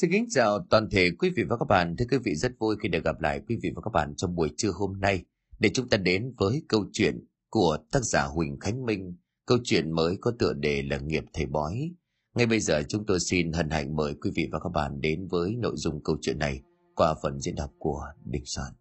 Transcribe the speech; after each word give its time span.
Xin 0.00 0.10
kính 0.10 0.26
chào 0.30 0.66
toàn 0.70 0.88
thể 0.90 1.10
quý 1.18 1.30
vị 1.36 1.42
và 1.48 1.56
các 1.56 1.64
bạn. 1.68 1.96
Thưa 1.96 2.04
quý 2.10 2.18
vị, 2.24 2.34
rất 2.34 2.52
vui 2.58 2.76
khi 2.82 2.88
được 2.88 3.04
gặp 3.04 3.20
lại 3.20 3.40
quý 3.48 3.58
vị 3.62 3.70
và 3.74 3.82
các 3.84 3.90
bạn 3.92 4.14
trong 4.16 4.34
buổi 4.34 4.50
trưa 4.56 4.70
hôm 4.70 5.00
nay 5.00 5.24
để 5.58 5.70
chúng 5.74 5.88
ta 5.88 5.96
đến 5.96 6.32
với 6.38 6.62
câu 6.68 6.84
chuyện 6.92 7.24
của 7.50 7.78
tác 7.92 8.00
giả 8.02 8.24
Huỳnh 8.24 8.60
Khánh 8.60 8.86
Minh. 8.86 9.16
Câu 9.46 9.58
chuyện 9.64 9.92
mới 9.92 10.16
có 10.20 10.32
tựa 10.38 10.52
đề 10.52 10.82
là 10.82 10.98
Nghiệp 10.98 11.24
Thầy 11.32 11.46
Bói. 11.46 11.90
Ngay 12.34 12.46
bây 12.46 12.60
giờ 12.60 12.82
chúng 12.88 13.06
tôi 13.06 13.20
xin 13.20 13.52
hân 13.52 13.70
hạnh 13.70 13.96
mời 13.96 14.14
quý 14.14 14.30
vị 14.34 14.48
và 14.52 14.58
các 14.58 14.68
bạn 14.68 15.00
đến 15.00 15.26
với 15.30 15.54
nội 15.58 15.74
dung 15.76 16.02
câu 16.02 16.16
chuyện 16.20 16.38
này 16.38 16.62
qua 16.94 17.14
phần 17.22 17.40
diễn 17.40 17.54
đọc 17.54 17.70
của 17.78 18.02
Đình 18.24 18.44
Soạn. 18.44 18.72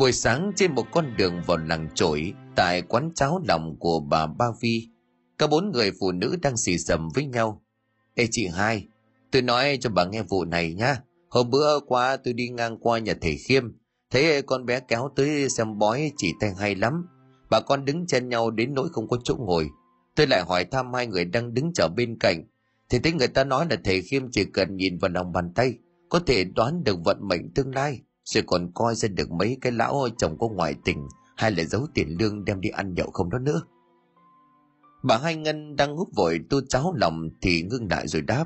Buổi 0.00 0.12
sáng 0.12 0.52
trên 0.56 0.74
một 0.74 0.86
con 0.92 1.16
đường 1.16 1.42
vào 1.46 1.56
làng 1.56 1.88
trổi 1.94 2.32
tại 2.56 2.82
quán 2.82 3.10
cháo 3.14 3.40
lòng 3.48 3.76
của 3.78 4.00
bà 4.00 4.26
Ba 4.26 4.46
Vi, 4.60 4.88
cả 5.38 5.46
bốn 5.46 5.70
người 5.70 5.92
phụ 6.00 6.12
nữ 6.12 6.36
đang 6.42 6.56
xì 6.56 6.78
xầm 6.78 7.08
với 7.14 7.26
nhau. 7.26 7.62
Ê 8.14 8.26
chị 8.30 8.46
hai, 8.46 8.86
tôi 9.32 9.42
nói 9.42 9.78
cho 9.80 9.90
bà 9.90 10.04
nghe 10.04 10.22
vụ 10.22 10.44
này 10.44 10.74
nhá. 10.74 10.96
Hôm 11.28 11.50
bữa 11.50 11.80
qua 11.80 12.16
tôi 12.16 12.34
đi 12.34 12.48
ngang 12.48 12.78
qua 12.78 12.98
nhà 12.98 13.14
thầy 13.20 13.36
Khiêm, 13.36 13.64
thấy 14.10 14.42
con 14.42 14.66
bé 14.66 14.80
kéo 14.80 15.10
tới 15.16 15.48
xem 15.48 15.78
bói 15.78 16.12
chỉ 16.16 16.32
tay 16.40 16.50
hay 16.58 16.74
lắm. 16.74 17.06
Bà 17.50 17.60
con 17.60 17.84
đứng 17.84 18.06
chen 18.06 18.28
nhau 18.28 18.50
đến 18.50 18.74
nỗi 18.74 18.88
không 18.92 19.08
có 19.08 19.18
chỗ 19.24 19.36
ngồi. 19.38 19.68
Tôi 20.16 20.26
lại 20.26 20.42
hỏi 20.42 20.64
thăm 20.64 20.94
hai 20.94 21.06
người 21.06 21.24
đang 21.24 21.54
đứng 21.54 21.72
chờ 21.74 21.88
bên 21.88 22.18
cạnh. 22.18 22.44
Thì 22.88 22.98
thấy 22.98 23.12
người 23.12 23.28
ta 23.28 23.44
nói 23.44 23.66
là 23.70 23.76
thầy 23.84 24.02
Khiêm 24.02 24.30
chỉ 24.30 24.44
cần 24.44 24.76
nhìn 24.76 24.98
vào 24.98 25.10
lòng 25.10 25.32
bàn 25.32 25.52
tay, 25.54 25.74
có 26.08 26.20
thể 26.26 26.44
đoán 26.44 26.84
được 26.84 26.96
vận 27.04 27.28
mệnh 27.28 27.54
tương 27.54 27.74
lai 27.74 28.00
rồi 28.34 28.42
còn 28.46 28.72
coi 28.74 28.94
ra 28.94 29.08
được 29.08 29.30
mấy 29.30 29.56
cái 29.60 29.72
lão 29.72 30.08
chồng 30.18 30.38
có 30.38 30.48
ngoại 30.48 30.74
tình 30.84 31.08
hay 31.36 31.50
là 31.50 31.64
giấu 31.64 31.86
tiền 31.94 32.16
lương 32.18 32.44
đem 32.44 32.60
đi 32.60 32.68
ăn 32.68 32.94
nhậu 32.94 33.10
không 33.10 33.30
đó 33.30 33.38
nữa. 33.38 33.62
Bà 35.02 35.18
hai 35.18 35.36
ngân 35.36 35.76
đang 35.76 35.96
húp 35.96 36.08
vội 36.16 36.40
tu 36.50 36.60
cháo 36.68 36.94
lòng 36.96 37.28
thì 37.42 37.62
ngưng 37.62 37.88
lại 37.90 38.08
rồi 38.08 38.22
đáp. 38.22 38.44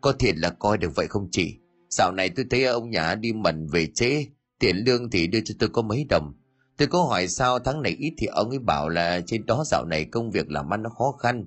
Có 0.00 0.12
thiệt 0.12 0.36
là 0.36 0.50
coi 0.50 0.78
được 0.78 0.92
vậy 0.96 1.06
không 1.06 1.28
chị? 1.30 1.54
Dạo 1.90 2.12
này 2.12 2.30
tôi 2.30 2.46
thấy 2.50 2.64
ông 2.64 2.90
nhà 2.90 3.14
đi 3.14 3.32
mần 3.32 3.66
về 3.66 3.86
chế 3.94 4.26
tiền 4.58 4.76
lương 4.86 5.10
thì 5.10 5.26
đưa 5.26 5.40
cho 5.44 5.54
tôi 5.58 5.68
có 5.68 5.82
mấy 5.82 6.06
đồng. 6.08 6.32
Tôi 6.76 6.88
có 6.88 7.02
hỏi 7.02 7.28
sao 7.28 7.58
tháng 7.58 7.82
này 7.82 7.96
ít 7.98 8.14
thì 8.18 8.26
ông 8.26 8.50
ấy 8.50 8.58
bảo 8.58 8.88
là 8.88 9.20
trên 9.26 9.46
đó 9.46 9.64
dạo 9.66 9.84
này 9.84 10.04
công 10.04 10.30
việc 10.30 10.50
làm 10.50 10.72
ăn 10.72 10.82
nó 10.82 10.90
khó 10.90 11.12
khăn. 11.12 11.44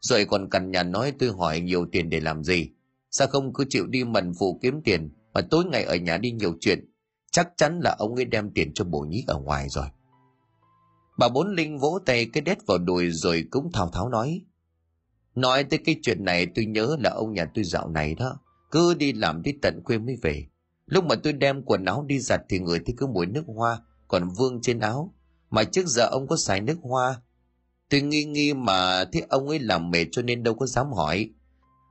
Rồi 0.00 0.24
còn 0.24 0.50
cằn 0.50 0.70
nhà 0.70 0.82
nói 0.82 1.12
tôi 1.18 1.30
hỏi 1.38 1.60
nhiều 1.60 1.86
tiền 1.92 2.10
để 2.10 2.20
làm 2.20 2.44
gì? 2.44 2.70
Sao 3.10 3.28
không 3.28 3.52
cứ 3.52 3.64
chịu 3.68 3.86
đi 3.86 4.04
mần 4.04 4.32
phụ 4.38 4.58
kiếm 4.62 4.80
tiền, 4.84 5.10
mà 5.34 5.40
tối 5.40 5.64
ngày 5.64 5.84
ở 5.84 5.96
nhà 5.96 6.18
đi 6.18 6.30
nhiều 6.30 6.54
chuyện? 6.60 6.90
Chắc 7.36 7.48
chắn 7.56 7.80
là 7.80 7.96
ông 7.98 8.14
ấy 8.14 8.24
đem 8.24 8.50
tiền 8.50 8.74
cho 8.74 8.84
bổ 8.84 9.00
nhí 9.00 9.24
ở 9.26 9.38
ngoài 9.38 9.68
rồi. 9.68 9.86
Bà 11.18 11.28
bốn 11.28 11.54
linh 11.54 11.78
vỗ 11.78 11.98
tay 12.06 12.26
cái 12.32 12.40
đét 12.40 12.58
vào 12.66 12.78
đùi 12.78 13.10
rồi 13.10 13.44
cũng 13.50 13.72
thao 13.72 13.88
tháo 13.88 14.08
nói 14.08 14.44
nói 15.34 15.64
tới 15.64 15.78
cái 15.84 15.96
chuyện 16.02 16.24
này 16.24 16.46
tôi 16.54 16.66
nhớ 16.66 16.96
là 17.00 17.10
ông 17.10 17.32
nhà 17.32 17.50
tôi 17.54 17.64
dạo 17.64 17.88
này 17.88 18.14
đó, 18.14 18.40
cứ 18.70 18.94
đi 18.94 19.12
làm 19.12 19.42
đi 19.42 19.52
tận 19.62 19.82
quê 19.84 19.98
mới 19.98 20.16
về. 20.22 20.46
Lúc 20.86 21.04
mà 21.04 21.14
tôi 21.14 21.32
đem 21.32 21.62
quần 21.62 21.84
áo 21.84 22.04
đi 22.06 22.18
giặt 22.18 22.40
thì 22.48 22.58
người 22.58 22.80
thấy 22.86 22.94
cứ 22.98 23.06
mùi 23.06 23.26
nước 23.26 23.44
hoa, 23.46 23.78
còn 24.08 24.28
vương 24.28 24.60
trên 24.62 24.80
áo. 24.80 25.14
Mà 25.50 25.64
trước 25.64 25.86
giờ 25.86 26.06
ông 26.06 26.26
có 26.26 26.36
xài 26.36 26.60
nước 26.60 26.78
hoa. 26.82 27.20
Tôi 27.90 28.00
nghi 28.00 28.24
nghi 28.24 28.54
mà 28.54 29.04
thấy 29.04 29.22
ông 29.28 29.48
ấy 29.48 29.58
làm 29.58 29.90
mệt 29.90 30.06
cho 30.12 30.22
nên 30.22 30.42
đâu 30.42 30.54
có 30.54 30.66
dám 30.66 30.92
hỏi. 30.92 31.30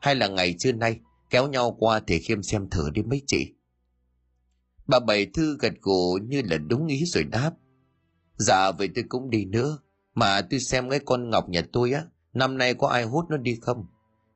Hay 0.02 0.16
là 0.16 0.28
ngày 0.28 0.56
trưa 0.60 0.72
nay, 0.72 1.00
kéo 1.30 1.48
nhau 1.48 1.76
qua 1.80 2.00
thì 2.08 2.20
khiêm 2.20 2.44
xem 2.44 2.70
thử 2.70 2.90
đi 2.90 3.02
mấy 3.02 3.22
chị. 3.28 3.55
Bà 4.88 5.00
Bảy 5.00 5.25
Thư 5.25 5.58
gật 5.59 5.73
gù 5.81 6.19
như 6.28 6.41
là 6.45 6.58
đúng 6.58 6.88
ý 6.88 7.05
rồi 7.05 7.23
đáp. 7.23 7.52
Dạ 8.38 8.72
vậy 8.72 8.89
tôi 8.95 9.05
cũng 9.09 9.30
đi 9.30 9.45
nữa. 9.45 9.77
Mà 10.16 10.42
tôi 10.42 10.59
xem 10.59 10.89
cái 10.89 11.00
con 11.05 11.30
Ngọc 11.30 11.50
nhà 11.50 11.61
tôi 11.73 11.92
á, 11.92 12.03
năm 12.33 12.58
nay 12.58 12.73
có 12.73 12.88
ai 12.88 13.03
hút 13.03 13.25
nó 13.30 13.38
đi 13.38 13.59
không? 13.61 13.86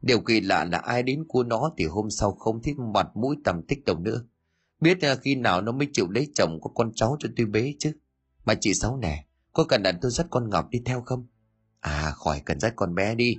Điều 0.02 0.20
kỳ 0.20 0.42
lạ 0.42 0.66
là 0.66 0.78
ai 0.78 1.04
đến 1.04 1.26
cua 1.28 1.44
nó 1.44 1.72
thì 1.78 1.86
hôm 1.86 2.10
sau 2.10 2.32
không 2.32 2.62
thích 2.62 2.76
mặt 2.94 3.08
mũi 3.16 3.36
tầm 3.44 3.62
tích 3.68 3.86
đâu 3.86 4.00
nữa. 4.00 4.24
Biết 4.82 5.04
là 5.04 5.16
khi 5.16 5.36
nào 5.36 5.62
nó 5.62 5.72
mới 5.72 5.88
chịu 5.94 6.10
lấy 6.10 6.28
chồng 6.34 6.62
có 6.62 6.70
con 6.76 6.92
cháu 6.96 7.16
cho 7.20 7.30
tôi 7.38 7.46
bế 7.46 7.74
chứ. 7.80 7.92
Mà 8.46 8.54
chị 8.62 8.74
Sáu 8.74 8.98
nè, 8.98 9.26
có 9.54 9.64
cần 9.64 9.84
đặt 9.84 9.96
tôi 10.02 10.12
dắt 10.12 10.28
con 10.30 10.50
Ngọc 10.50 10.70
đi 10.70 10.82
theo 10.86 11.02
không? 11.02 11.28
À 11.80 12.12
khỏi 12.16 12.42
cần 12.46 12.60
dắt 12.60 12.74
con 12.76 12.96
bé 12.96 13.16
đi. 13.16 13.36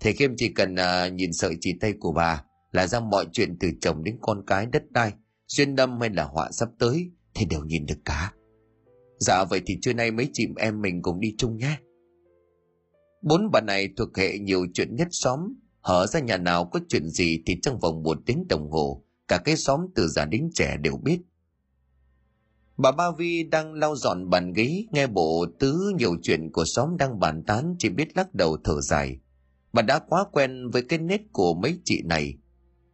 Thầy 0.00 0.12
Khiêm 0.12 0.30
chỉ 0.36 0.48
cần 0.48 0.74
uh, 0.74 1.12
nhìn 1.12 1.32
sợi 1.32 1.56
chỉ 1.60 1.74
tay 1.80 1.92
của 2.00 2.12
bà 2.12 2.44
là 2.72 2.86
ra 2.86 3.00
mọi 3.00 3.26
chuyện 3.32 3.56
từ 3.60 3.70
chồng 3.80 4.04
đến 4.04 4.18
con 4.20 4.42
cái 4.46 4.66
đất 4.66 4.82
đai 4.90 5.12
duyên 5.50 5.76
đâm 5.76 6.00
hay 6.00 6.10
là 6.10 6.24
họa 6.24 6.50
sắp 6.50 6.68
tới, 6.78 7.10
thì 7.34 7.46
đều 7.46 7.64
nhìn 7.64 7.86
được 7.86 7.98
cả. 8.04 8.32
Dạ 9.18 9.44
vậy 9.44 9.62
thì 9.66 9.78
trưa 9.82 9.92
nay 9.92 10.10
mấy 10.10 10.28
chị 10.32 10.46
em 10.56 10.82
mình 10.82 11.02
cùng 11.02 11.20
đi 11.20 11.34
chung 11.38 11.56
nhé. 11.56 11.76
Bốn 13.22 13.50
bà 13.50 13.60
này 13.60 13.88
thuộc 13.96 14.16
hệ 14.16 14.38
nhiều 14.38 14.66
chuyện 14.74 14.96
nhất 14.96 15.08
xóm, 15.10 15.54
hở 15.80 16.06
ra 16.06 16.20
nhà 16.20 16.36
nào 16.36 16.64
có 16.64 16.80
chuyện 16.88 17.08
gì 17.08 17.42
thì 17.46 17.60
trong 17.62 17.78
vòng 17.78 18.02
một 18.02 18.18
tiếng 18.26 18.48
đồng 18.48 18.70
hồ, 18.70 19.04
cả 19.28 19.38
cái 19.44 19.56
xóm 19.56 19.80
từ 19.94 20.08
già 20.08 20.24
đến 20.24 20.50
trẻ 20.54 20.76
đều 20.80 20.96
biết. 20.96 21.20
Bà 22.76 22.92
ba 22.92 23.10
vi 23.18 23.42
đang 23.42 23.72
lau 23.72 23.96
dọn 23.96 24.30
bàn 24.30 24.52
ghế, 24.52 24.86
nghe 24.90 25.06
bộ 25.06 25.46
tứ 25.58 25.92
nhiều 25.98 26.16
chuyện 26.22 26.52
của 26.52 26.64
xóm 26.64 26.96
đang 26.96 27.20
bàn 27.20 27.42
tán, 27.46 27.74
chỉ 27.78 27.88
biết 27.88 28.16
lắc 28.16 28.34
đầu 28.34 28.56
thở 28.64 28.80
dài. 28.80 29.18
Bà 29.72 29.82
đã 29.82 29.98
quá 29.98 30.24
quen 30.32 30.70
với 30.70 30.82
cái 30.82 30.98
nết 30.98 31.20
của 31.32 31.54
mấy 31.54 31.78
chị 31.84 32.02
này 32.04 32.34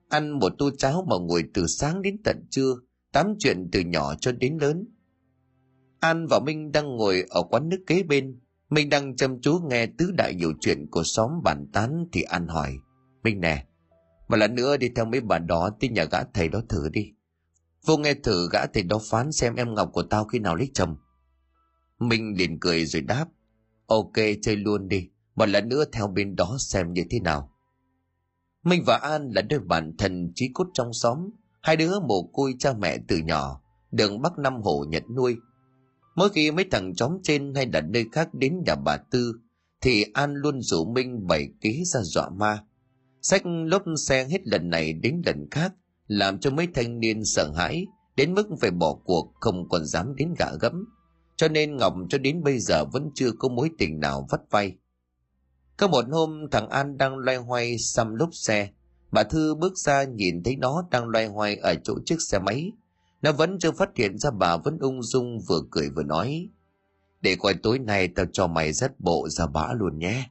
ăn 0.08 0.38
một 0.38 0.52
tô 0.58 0.70
cháo 0.78 1.06
mà 1.08 1.16
ngồi 1.20 1.44
từ 1.54 1.66
sáng 1.66 2.02
đến 2.02 2.16
tận 2.24 2.46
trưa, 2.50 2.74
tám 3.12 3.34
chuyện 3.38 3.68
từ 3.72 3.80
nhỏ 3.80 4.14
cho 4.14 4.32
đến 4.32 4.58
lớn. 4.60 4.88
An 6.00 6.26
và 6.30 6.40
Minh 6.40 6.72
đang 6.72 6.96
ngồi 6.96 7.24
ở 7.28 7.42
quán 7.42 7.68
nước 7.68 7.84
kế 7.86 8.02
bên, 8.02 8.40
Minh 8.70 8.88
đang 8.88 9.16
chăm 9.16 9.40
chú 9.40 9.58
nghe 9.70 9.86
tứ 9.86 10.10
đại 10.16 10.34
nhiều 10.34 10.52
chuyện 10.60 10.86
của 10.90 11.02
xóm 11.04 11.30
bàn 11.44 11.66
tán 11.72 12.06
thì 12.12 12.22
An 12.22 12.46
hỏi, 12.48 12.76
Minh 13.22 13.40
nè, 13.40 13.66
mà 14.28 14.36
lần 14.36 14.54
nữa 14.54 14.76
đi 14.76 14.88
theo 14.96 15.04
mấy 15.04 15.20
bà 15.20 15.38
đó 15.38 15.70
tới 15.80 15.90
nhà 15.90 16.04
gã 16.04 16.24
thầy 16.24 16.48
đó 16.48 16.60
thử 16.68 16.88
đi. 16.88 17.12
Vô 17.86 17.96
nghe 17.96 18.14
thử 18.14 18.48
gã 18.52 18.66
thầy 18.66 18.82
đó 18.82 19.00
phán 19.10 19.32
xem 19.32 19.54
em 19.54 19.74
Ngọc 19.74 19.90
của 19.92 20.02
tao 20.02 20.24
khi 20.24 20.38
nào 20.38 20.56
lấy 20.56 20.70
chồng. 20.74 20.96
Minh 21.98 22.34
liền 22.38 22.60
cười 22.60 22.86
rồi 22.86 23.02
đáp, 23.02 23.26
ok 23.86 24.12
chơi 24.42 24.56
luôn 24.56 24.88
đi, 24.88 25.08
một 25.34 25.48
lần 25.48 25.68
nữa 25.68 25.84
theo 25.92 26.06
bên 26.06 26.36
đó 26.36 26.56
xem 26.58 26.92
như 26.92 27.04
thế 27.10 27.20
nào. 27.20 27.55
Minh 28.66 28.82
và 28.86 28.96
An 28.96 29.30
là 29.34 29.42
đôi 29.42 29.60
bạn 29.60 29.92
thân 29.98 30.32
trí 30.34 30.50
cốt 30.54 30.66
trong 30.74 30.92
xóm, 30.92 31.30
hai 31.62 31.76
đứa 31.76 32.00
mồ 32.00 32.22
côi 32.22 32.54
cha 32.58 32.72
mẹ 32.72 32.98
từ 33.08 33.18
nhỏ, 33.18 33.60
đường 33.90 34.22
Bắc 34.22 34.38
Nam 34.38 34.62
Hồ 34.62 34.84
nhận 34.88 35.02
nuôi. 35.16 35.36
Mỗi 36.16 36.28
khi 36.28 36.50
mấy 36.50 36.64
thằng 36.70 36.94
chóm 36.94 37.18
trên 37.22 37.54
hay 37.54 37.66
là 37.72 37.80
nơi 37.80 38.04
khác 38.12 38.34
đến 38.34 38.62
nhà 38.66 38.74
bà 38.74 38.96
Tư, 38.96 39.32
thì 39.80 40.04
An 40.14 40.34
luôn 40.34 40.62
rủ 40.62 40.84
Minh 40.84 41.26
bày 41.26 41.48
kế 41.60 41.82
ra 41.84 42.00
dọa 42.02 42.28
ma. 42.28 42.64
Sách 43.22 43.42
lốp 43.44 43.82
xe 43.96 44.24
hết 44.24 44.46
lần 44.46 44.70
này 44.70 44.92
đến 44.92 45.22
lần 45.26 45.50
khác, 45.50 45.72
làm 46.06 46.38
cho 46.38 46.50
mấy 46.50 46.68
thanh 46.74 47.00
niên 47.00 47.24
sợ 47.24 47.52
hãi, 47.56 47.86
đến 48.16 48.34
mức 48.34 48.46
phải 48.60 48.70
bỏ 48.70 48.94
cuộc 49.04 49.32
không 49.40 49.68
còn 49.68 49.86
dám 49.86 50.14
đến 50.16 50.34
gạ 50.38 50.50
gẫm. 50.60 50.84
Cho 51.36 51.48
nên 51.48 51.76
Ngọc 51.76 51.94
cho 52.08 52.18
đến 52.18 52.42
bây 52.42 52.58
giờ 52.58 52.84
vẫn 52.84 53.10
chưa 53.14 53.30
có 53.38 53.48
mối 53.48 53.70
tình 53.78 54.00
nào 54.00 54.26
vắt 54.30 54.40
vay. 54.50 54.76
Có 55.76 55.88
một 55.88 56.04
hôm 56.10 56.50
thằng 56.50 56.68
An 56.68 56.98
đang 56.98 57.18
loay 57.18 57.36
hoay 57.36 57.78
xăm 57.78 58.14
lốp 58.14 58.34
xe. 58.34 58.68
Bà 59.10 59.22
Thư 59.22 59.54
bước 59.54 59.78
ra 59.78 60.04
nhìn 60.04 60.42
thấy 60.42 60.56
nó 60.56 60.84
đang 60.90 61.08
loay 61.08 61.26
hoay 61.26 61.56
ở 61.56 61.74
chỗ 61.84 61.94
chiếc 62.06 62.22
xe 62.22 62.38
máy. 62.38 62.72
Nó 63.22 63.32
vẫn 63.32 63.58
chưa 63.58 63.72
phát 63.72 63.96
hiện 63.96 64.18
ra 64.18 64.30
bà 64.30 64.56
vẫn 64.56 64.78
ung 64.78 65.02
dung 65.02 65.40
vừa 65.40 65.60
cười 65.70 65.90
vừa 65.90 66.02
nói. 66.02 66.48
Để 67.20 67.36
coi 67.36 67.54
tối 67.54 67.78
nay 67.78 68.08
tao 68.08 68.26
cho 68.32 68.46
mày 68.46 68.72
rất 68.72 69.00
bộ 69.00 69.28
ra 69.28 69.46
bã 69.46 69.72
luôn 69.72 69.98
nhé. 69.98 70.28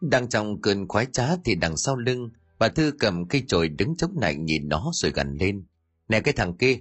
Đang 0.00 0.28
trong 0.28 0.60
cơn 0.60 0.88
khoái 0.88 1.06
trá 1.12 1.36
thì 1.44 1.54
đằng 1.54 1.76
sau 1.76 1.96
lưng, 1.96 2.30
bà 2.58 2.68
Thư 2.68 2.92
cầm 2.98 3.28
cây 3.28 3.44
chổi 3.48 3.68
đứng 3.68 3.96
chống 3.96 4.18
lạnh 4.20 4.44
nhìn 4.44 4.68
nó 4.68 4.90
rồi 4.94 5.12
gần 5.12 5.36
lên. 5.40 5.64
Nè 6.08 6.20
cái 6.20 6.34
thằng 6.34 6.56
kia, 6.56 6.78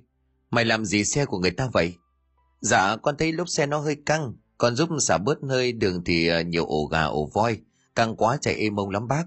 mày 0.50 0.66
làm 0.66 0.86
gì 0.86 1.06
xe 1.06 1.26
của 1.26 1.40
người 1.40 1.52
ta 1.52 1.70
vậy? 1.74 1.96
Dạ, 2.62 2.96
con 3.02 3.16
thấy 3.18 3.34
lốp 3.34 3.50
xe 3.50 3.66
nó 3.66 3.80
hơi 3.80 3.96
căng, 4.06 4.34
còn 4.62 4.76
giúp 4.76 4.90
xả 5.00 5.18
bớt 5.18 5.38
hơi 5.50 5.72
đường 5.72 6.04
thì 6.04 6.28
ờ, 6.28 6.42
nhiều 6.42 6.66
ổ 6.66 6.86
gà 6.86 7.04
ổ 7.04 7.30
voi, 7.34 7.60
căng 7.96 8.16
quá 8.16 8.38
chạy 8.42 8.56
êm 8.56 8.76
mông 8.76 8.90
lắm 8.90 9.08
bác. 9.08 9.24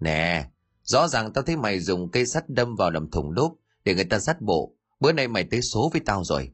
Nè, 0.00 0.46
rõ 0.82 1.08
ràng 1.08 1.32
tao 1.32 1.44
thấy 1.44 1.56
mày 1.56 1.80
dùng 1.80 2.10
cây 2.10 2.26
sắt 2.26 2.48
đâm 2.48 2.76
vào 2.76 2.90
đầm 2.90 3.10
thùng 3.10 3.30
lốp 3.30 3.52
để 3.84 3.94
người 3.94 4.04
ta 4.04 4.18
sắt 4.18 4.40
bộ. 4.40 4.74
Bữa 5.00 5.12
nay 5.12 5.28
mày 5.28 5.44
tới 5.44 5.62
số 5.62 5.90
với 5.92 6.00
tao 6.04 6.24
rồi. 6.24 6.50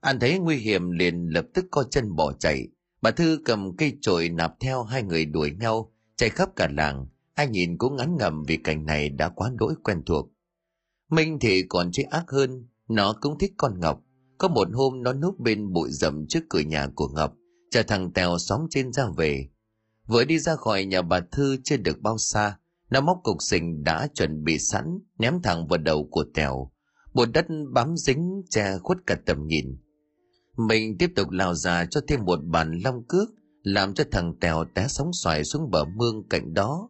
Anh 0.00 0.20
thấy 0.20 0.38
nguy 0.38 0.56
hiểm 0.56 0.90
liền 0.90 1.26
lập 1.28 1.44
tức 1.54 1.64
co 1.70 1.82
chân 1.82 2.16
bỏ 2.16 2.32
chạy. 2.32 2.68
Bà 3.02 3.10
Thư 3.10 3.38
cầm 3.44 3.76
cây 3.76 3.92
chổi 4.00 4.28
nạp 4.28 4.60
theo 4.60 4.82
hai 4.82 5.02
người 5.02 5.24
đuổi 5.24 5.50
nhau, 5.60 5.92
chạy 6.16 6.30
khắp 6.30 6.48
cả 6.56 6.68
làng. 6.72 7.06
Ai 7.34 7.46
nhìn 7.46 7.78
cũng 7.78 7.96
ngắn 7.96 8.16
ngầm 8.16 8.42
vì 8.46 8.56
cảnh 8.56 8.86
này 8.86 9.08
đã 9.08 9.28
quá 9.28 9.50
đỗi 9.54 9.74
quen 9.84 10.02
thuộc. 10.06 10.28
Minh 11.10 11.38
thì 11.40 11.62
còn 11.68 11.92
chơi 11.92 12.04
ác 12.04 12.24
hơn, 12.28 12.68
nó 12.88 13.14
cũng 13.20 13.38
thích 13.38 13.52
con 13.56 13.80
Ngọc. 13.80 14.02
Có 14.38 14.48
một 14.48 14.68
hôm 14.74 15.02
nó 15.02 15.12
núp 15.12 15.38
bên 15.38 15.72
bụi 15.72 15.90
rậm 15.90 16.26
trước 16.28 16.40
cửa 16.48 16.60
nhà 16.60 16.88
của 16.94 17.08
Ngọc, 17.08 17.34
chờ 17.70 17.82
thằng 17.82 18.12
Tèo 18.12 18.38
xóm 18.38 18.66
trên 18.70 18.92
ra 18.92 19.06
về. 19.16 19.48
Vừa 20.06 20.24
đi 20.24 20.38
ra 20.38 20.56
khỏi 20.56 20.84
nhà 20.84 21.02
bà 21.02 21.20
Thư 21.20 21.56
chưa 21.64 21.76
được 21.76 22.00
bao 22.00 22.18
xa, 22.18 22.58
nó 22.90 23.00
móc 23.00 23.20
cục 23.22 23.36
sình 23.42 23.84
đã 23.84 24.08
chuẩn 24.14 24.44
bị 24.44 24.58
sẵn, 24.58 24.98
ném 25.18 25.42
thẳng 25.42 25.66
vào 25.66 25.78
đầu 25.78 26.08
của 26.10 26.24
Tèo. 26.34 26.70
Bùn 27.14 27.32
đất 27.32 27.46
bám 27.72 27.96
dính 27.96 28.42
che 28.50 28.78
khuất 28.78 28.98
cả 29.06 29.16
tầm 29.26 29.46
nhìn. 29.46 29.78
Mình 30.56 30.98
tiếp 30.98 31.10
tục 31.16 31.30
lao 31.30 31.54
ra 31.54 31.86
cho 31.90 32.00
thêm 32.08 32.24
một 32.24 32.38
bàn 32.44 32.80
long 32.84 33.04
cước, 33.08 33.28
làm 33.62 33.94
cho 33.94 34.04
thằng 34.10 34.34
Tèo 34.40 34.64
té 34.74 34.86
sóng 34.88 35.12
xoài 35.12 35.44
xuống 35.44 35.70
bờ 35.70 35.84
mương 35.84 36.28
cạnh 36.28 36.54
đó. 36.54 36.88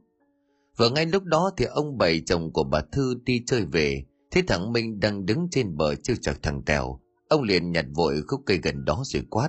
Và 0.77 0.89
ngay 0.89 1.07
lúc 1.07 1.23
đó 1.25 1.51
thì 1.57 1.65
ông 1.65 1.99
bảy 1.99 2.23
chồng 2.27 2.53
của 2.53 2.65
bà 2.65 2.81
Thư 2.93 3.15
đi 3.25 3.43
chơi 3.47 3.65
về, 3.65 4.05
thấy 4.31 4.43
thằng 4.43 4.73
Minh 4.73 5.01
đang 5.01 5.27
đứng 5.27 5.49
trên 5.51 5.77
bờ 5.77 5.95
chưa 5.95 6.15
chọc 6.15 6.43
thằng 6.43 6.63
Tèo. 6.63 7.01
Ông 7.29 7.43
liền 7.43 7.73
nhặt 7.73 7.85
vội 7.95 8.23
khúc 8.29 8.43
cây 8.47 8.59
gần 8.63 8.85
đó 8.85 9.03
rồi 9.05 9.23
quát. 9.31 9.49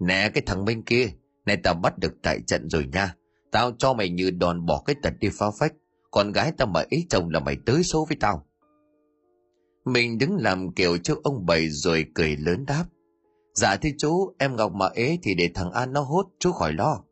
Nè 0.00 0.30
cái 0.34 0.42
thằng 0.46 0.64
bên 0.64 0.82
kia, 0.82 1.06
này 1.46 1.56
tao 1.56 1.74
bắt 1.74 1.98
được 1.98 2.12
tại 2.22 2.40
trận 2.46 2.70
rồi 2.70 2.86
nha. 2.92 3.14
Tao 3.50 3.72
cho 3.78 3.92
mày 3.92 4.08
như 4.08 4.30
đòn 4.30 4.66
bỏ 4.66 4.82
cái 4.86 4.96
tật 5.02 5.12
đi 5.20 5.28
phá 5.32 5.46
phách. 5.58 5.72
Con 6.10 6.32
gái 6.32 6.52
tao 6.58 6.68
mà 6.68 6.84
ý 6.88 7.06
chồng 7.10 7.30
là 7.30 7.40
mày 7.40 7.56
tới 7.66 7.82
số 7.82 8.04
với 8.04 8.16
tao. 8.20 8.46
Mình 9.84 10.18
đứng 10.18 10.36
làm 10.36 10.72
kiểu 10.74 10.98
trước 10.98 11.22
ông 11.22 11.46
bảy 11.46 11.68
rồi 11.68 12.06
cười 12.14 12.36
lớn 12.36 12.64
đáp. 12.66 12.84
Dạ 13.54 13.76
thưa 13.76 13.90
chú, 13.98 14.34
em 14.38 14.56
Ngọc 14.56 14.72
mà 14.74 14.86
ế 14.94 15.18
thì 15.22 15.34
để 15.34 15.50
thằng 15.54 15.72
An 15.72 15.92
nó 15.92 16.00
hốt, 16.00 16.26
chú 16.38 16.52
khỏi 16.52 16.72
lo. 16.72 17.02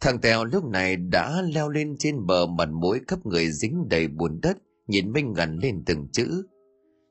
Thằng 0.00 0.20
Tèo 0.20 0.44
lúc 0.44 0.64
này 0.64 0.96
đã 0.96 1.42
leo 1.42 1.68
lên 1.68 1.96
trên 1.98 2.26
bờ 2.26 2.46
mặt 2.46 2.68
mũi 2.68 3.00
khắp 3.08 3.26
người 3.26 3.50
dính 3.52 3.88
đầy 3.88 4.08
bùn 4.08 4.40
đất, 4.42 4.56
nhìn 4.86 5.12
Minh 5.12 5.32
ngẩn 5.32 5.58
lên 5.58 5.82
từng 5.86 6.08
chữ. 6.12 6.46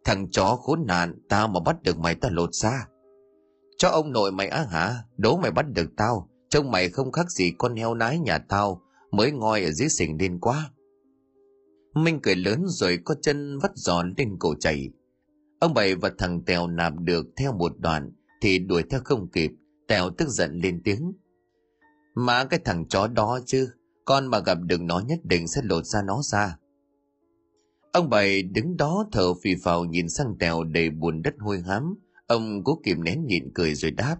Thằng 0.07 0.27
chó 0.31 0.55
khốn 0.55 0.85
nạn, 0.87 1.19
tao 1.29 1.47
mà 1.47 1.59
bắt 1.59 1.83
được 1.83 1.99
mày 1.99 2.15
tao 2.15 2.31
lột 2.31 2.53
ra. 2.53 2.87
Cho 3.77 3.89
ông 3.89 4.11
nội 4.11 4.31
mày 4.31 4.47
á 4.47 4.65
hả, 4.69 5.03
đố 5.17 5.37
mày 5.37 5.51
bắt 5.51 5.65
được 5.73 5.89
tao, 5.97 6.29
trông 6.49 6.71
mày 6.71 6.89
không 6.89 7.11
khác 7.11 7.31
gì 7.31 7.51
con 7.57 7.75
heo 7.75 7.93
nái 7.93 8.19
nhà 8.19 8.37
tao, 8.37 8.81
mới 9.11 9.31
ngoi 9.31 9.63
ở 9.63 9.71
dưới 9.71 9.89
sình 9.89 10.17
lên 10.19 10.39
quá. 10.39 10.71
Minh 11.93 12.19
cười 12.23 12.35
lớn 12.35 12.63
rồi 12.67 12.99
có 13.05 13.15
chân 13.21 13.59
vắt 13.59 13.71
giòn 13.75 14.13
lên 14.17 14.37
cổ 14.39 14.55
chảy. 14.59 14.89
Ông 15.59 15.73
bảy 15.73 15.95
và 15.95 16.11
thằng 16.17 16.41
Tèo 16.45 16.67
nạp 16.67 16.93
được 16.99 17.25
theo 17.37 17.53
một 17.53 17.71
đoạn 17.79 18.11
thì 18.41 18.59
đuổi 18.59 18.83
theo 18.89 18.99
không 19.03 19.27
kịp, 19.31 19.51
Tèo 19.87 20.09
tức 20.09 20.29
giận 20.29 20.59
lên 20.63 20.81
tiếng. 20.83 21.13
Mà 22.15 22.45
cái 22.45 22.59
thằng 22.65 22.87
chó 22.87 23.07
đó 23.07 23.39
chứ, 23.45 23.69
con 24.05 24.27
mà 24.27 24.39
gặp 24.39 24.57
được 24.61 24.81
nó 24.81 24.99
nhất 24.99 25.19
định 25.23 25.47
sẽ 25.47 25.61
lột 25.63 25.85
ra 25.85 26.01
nó 26.01 26.21
ra. 26.23 26.57
Ông 27.97 28.09
bảy 28.09 28.43
đứng 28.43 28.77
đó 28.77 29.07
thở 29.11 29.33
phì 29.33 29.55
phào 29.63 29.85
nhìn 29.85 30.09
sang 30.09 30.35
Tèo 30.39 30.63
đầy 30.63 30.89
buồn 30.89 31.21
đất 31.21 31.33
hôi 31.39 31.61
hám, 31.61 31.95
ông 32.27 32.63
cố 32.63 32.81
kìm 32.83 33.03
nén 33.03 33.25
nhịn 33.25 33.53
cười 33.53 33.75
rồi 33.75 33.91
đáp. 33.91 34.17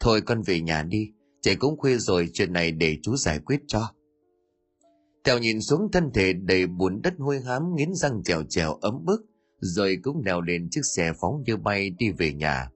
Thôi 0.00 0.20
con 0.20 0.42
về 0.42 0.60
nhà 0.60 0.82
đi, 0.82 1.10
trời 1.42 1.56
cũng 1.56 1.76
khuya 1.76 1.96
rồi 1.96 2.28
chuyện 2.32 2.52
này 2.52 2.72
để 2.72 2.98
chú 3.02 3.16
giải 3.16 3.38
quyết 3.38 3.60
cho. 3.66 3.88
Tèo 5.24 5.38
nhìn 5.38 5.60
xuống 5.60 5.90
thân 5.92 6.10
thể 6.14 6.32
đầy 6.32 6.66
bùn 6.66 7.00
đất 7.02 7.14
hôi 7.18 7.40
hám 7.40 7.74
nghiến 7.74 7.94
răng 7.94 8.22
trèo 8.24 8.42
trèo 8.48 8.74
ấm 8.74 9.04
bức, 9.04 9.20
rồi 9.60 9.98
cũng 10.02 10.24
đèo 10.24 10.40
lên 10.40 10.68
chiếc 10.70 10.84
xe 10.96 11.12
phóng 11.20 11.42
như 11.46 11.56
bay 11.56 11.90
đi 11.90 12.10
về 12.10 12.32
nhà. 12.32 12.70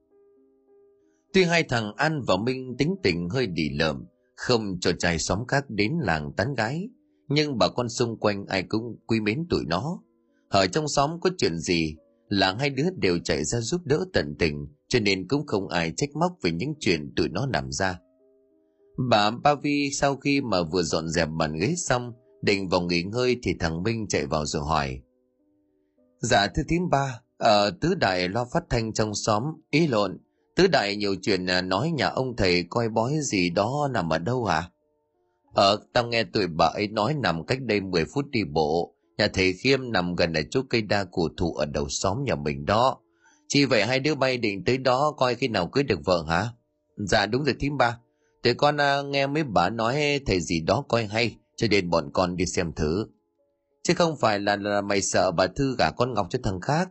Tuy 1.33 1.43
hai 1.43 1.63
thằng 1.63 1.93
An 1.95 2.21
và 2.27 2.37
Minh 2.37 2.75
tính 2.77 2.95
tình 3.03 3.29
hơi 3.29 3.47
đi 3.47 3.69
lợm, 3.69 4.05
không 4.35 4.79
cho 4.81 4.91
trai 4.99 5.19
xóm 5.19 5.45
khác 5.47 5.65
đến 5.69 5.93
làng 6.01 6.31
tán 6.37 6.53
gái, 6.53 6.89
nhưng 7.27 7.57
bà 7.57 7.67
con 7.67 7.89
xung 7.89 8.17
quanh 8.17 8.45
ai 8.45 8.63
cũng 8.63 8.95
quý 9.07 9.19
mến 9.19 9.45
tụi 9.49 9.65
nó. 9.67 10.01
Ở 10.51 10.67
trong 10.67 10.87
xóm 10.87 11.19
có 11.21 11.29
chuyện 11.37 11.57
gì, 11.57 11.95
là 12.29 12.55
hai 12.59 12.69
đứa 12.69 12.89
đều 12.95 13.19
chạy 13.23 13.43
ra 13.43 13.59
giúp 13.59 13.81
đỡ 13.85 14.05
tận 14.13 14.35
tình, 14.39 14.67
cho 14.87 14.99
nên 14.99 15.27
cũng 15.27 15.47
không 15.47 15.67
ai 15.67 15.93
trách 15.97 16.09
móc 16.15 16.31
về 16.41 16.51
những 16.51 16.73
chuyện 16.79 17.13
tụi 17.15 17.29
nó 17.29 17.47
làm 17.53 17.71
ra. 17.71 17.99
Bà 19.09 19.31
Ba 19.31 19.55
Vi 19.55 19.89
sau 19.93 20.15
khi 20.15 20.41
mà 20.41 20.63
vừa 20.63 20.83
dọn 20.83 21.09
dẹp 21.09 21.29
bàn 21.37 21.53
ghế 21.61 21.73
xong, 21.77 22.13
định 22.41 22.69
vào 22.69 22.81
nghỉ 22.81 23.03
ngơi 23.03 23.39
thì 23.43 23.53
thằng 23.59 23.83
Minh 23.83 24.07
chạy 24.09 24.25
vào 24.25 24.45
rồi 24.45 24.63
hỏi. 24.63 24.99
Dạ 26.21 26.47
thưa 26.55 26.63
thím 26.69 26.89
ba, 26.89 27.21
ở 27.37 27.71
tứ 27.81 27.95
đại 27.95 28.29
lo 28.29 28.45
phát 28.53 28.63
thanh 28.69 28.93
trong 28.93 29.15
xóm, 29.15 29.43
ý 29.69 29.87
lộn, 29.87 30.17
tứ 30.55 30.67
đại 30.67 30.95
nhiều 30.95 31.15
chuyện 31.21 31.45
à, 31.45 31.61
nói 31.61 31.91
nhà 31.91 32.07
ông 32.07 32.35
thầy 32.35 32.63
coi 32.69 32.89
bói 32.89 33.13
gì 33.21 33.49
đó 33.49 33.89
nằm 33.93 34.13
ở 34.13 34.17
đâu 34.17 34.45
hả? 34.45 34.69
Ờ, 35.53 35.79
tao 35.93 36.07
nghe 36.07 36.23
tụi 36.23 36.47
bà 36.47 36.65
ấy 36.65 36.87
nói 36.87 37.13
nằm 37.13 37.45
cách 37.45 37.61
đây 37.61 37.81
10 37.81 38.05
phút 38.05 38.25
đi 38.31 38.43
bộ, 38.43 38.95
nhà 39.21 39.27
thầy 39.33 39.53
Khiêm 39.53 39.91
nằm 39.91 40.15
gần 40.15 40.33
ở 40.33 40.41
chỗ 40.51 40.61
cây 40.69 40.81
đa 40.81 41.03
cổ 41.11 41.27
thụ 41.37 41.53
ở 41.53 41.65
đầu 41.65 41.89
xóm 41.89 42.23
nhà 42.23 42.35
mình 42.35 42.65
đó. 42.65 42.97
Chỉ 43.47 43.65
vậy 43.65 43.85
hai 43.85 43.99
đứa 43.99 44.15
bay 44.15 44.37
định 44.37 44.63
tới 44.65 44.77
đó 44.77 45.13
coi 45.17 45.35
khi 45.35 45.47
nào 45.47 45.67
cưới 45.67 45.83
được 45.83 45.99
vợ 46.05 46.25
hả? 46.27 46.47
Dạ 46.97 47.25
đúng 47.25 47.43
rồi 47.43 47.55
thím 47.59 47.77
ba, 47.77 47.97
tụi 48.43 48.53
con 48.53 48.81
à, 48.81 49.01
nghe 49.01 49.27
mấy 49.27 49.43
bà 49.43 49.69
nói 49.69 50.19
thầy 50.25 50.41
gì 50.41 50.61
đó 50.61 50.83
coi 50.87 51.05
hay, 51.05 51.37
cho 51.57 51.67
nên 51.71 51.89
bọn 51.89 52.09
con 52.13 52.35
đi 52.35 52.45
xem 52.45 52.73
thử. 52.73 53.05
Chứ 53.83 53.93
không 53.93 54.17
phải 54.17 54.39
là, 54.39 54.55
là 54.55 54.81
mày 54.81 55.01
sợ 55.01 55.31
bà 55.31 55.47
Thư 55.47 55.75
gả 55.77 55.91
con 55.91 56.13
Ngọc 56.13 56.27
cho 56.29 56.39
thằng 56.43 56.61
khác. 56.61 56.89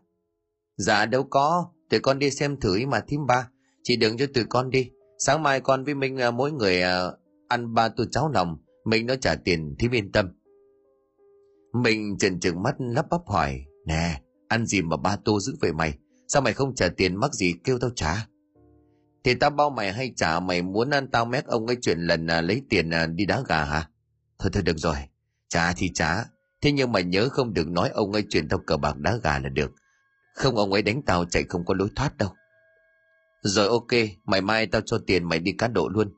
Dạ 0.76 1.06
đâu 1.06 1.24
có, 1.30 1.66
tụi 1.90 2.00
con 2.00 2.18
đi 2.18 2.30
xem 2.30 2.60
thử 2.60 2.86
mà 2.86 3.00
thím 3.00 3.26
ba. 3.26 3.48
Chị 3.82 3.96
đừng 3.96 4.18
cho 4.18 4.26
tụi 4.34 4.44
con 4.44 4.70
đi. 4.70 4.90
Sáng 5.18 5.42
mai 5.42 5.60
con 5.60 5.84
với 5.84 5.94
Minh 5.94 6.20
à, 6.20 6.30
mỗi 6.30 6.52
người 6.52 6.82
à, 6.82 7.10
ăn 7.48 7.74
ba 7.74 7.88
tô 7.88 8.04
cháo 8.10 8.30
lòng. 8.34 8.56
Mình 8.84 9.06
nó 9.06 9.14
trả 9.16 9.34
tiền 9.34 9.74
thím 9.78 9.90
yên 9.90 10.12
tâm. 10.12 10.28
Mình 11.72 12.18
trần 12.18 12.40
trừng 12.40 12.62
mắt 12.62 12.74
lắp 12.78 13.06
bắp 13.10 13.20
hỏi. 13.26 13.64
Nè, 13.86 14.20
ăn 14.48 14.66
gì 14.66 14.82
mà 14.82 14.96
ba 14.96 15.16
tô 15.24 15.40
giữ 15.40 15.56
về 15.60 15.72
mày? 15.72 15.98
Sao 16.28 16.42
mày 16.42 16.52
không 16.52 16.74
trả 16.74 16.88
tiền 16.88 17.16
mắc 17.16 17.34
gì 17.34 17.54
kêu 17.64 17.78
tao 17.78 17.90
trả? 17.96 18.26
Thì 19.24 19.34
tao 19.34 19.50
bao 19.50 19.70
mày 19.70 19.92
hay 19.92 20.12
trả 20.16 20.40
mày 20.40 20.62
muốn 20.62 20.90
ăn 20.90 21.10
tao 21.10 21.24
mét 21.24 21.44
ông 21.44 21.66
ấy 21.66 21.76
chuyện 21.82 21.98
lần 21.98 22.26
à, 22.26 22.40
lấy 22.40 22.62
tiền 22.68 22.90
à, 22.90 23.06
đi 23.06 23.26
đá 23.26 23.42
gà 23.48 23.64
hả? 23.64 23.88
Thôi 24.38 24.50
thôi 24.52 24.62
được 24.62 24.76
rồi, 24.76 24.96
trả 25.48 25.72
thì 25.72 25.90
trả, 25.94 26.24
thế 26.62 26.72
nhưng 26.72 26.92
mà 26.92 27.00
nhớ 27.00 27.28
không 27.28 27.54
được 27.54 27.68
nói 27.68 27.90
ông 27.94 28.12
ấy 28.12 28.24
chuyển 28.30 28.48
tao 28.48 28.60
cờ 28.66 28.76
bạc 28.76 28.96
đá 28.96 29.16
gà 29.22 29.38
là 29.38 29.48
được. 29.48 29.70
Không 30.34 30.56
ông 30.56 30.72
ấy 30.72 30.82
đánh 30.82 31.02
tao 31.02 31.24
chạy 31.24 31.44
không 31.48 31.64
có 31.64 31.74
lối 31.74 31.88
thoát 31.96 32.16
đâu. 32.18 32.28
Rồi 33.42 33.68
ok, 33.68 33.88
mày 34.24 34.40
mai 34.40 34.66
tao 34.66 34.80
cho 34.80 34.98
tiền 35.06 35.24
mày 35.24 35.38
đi 35.38 35.52
cá 35.58 35.68
độ 35.68 35.88
luôn. 35.88 36.12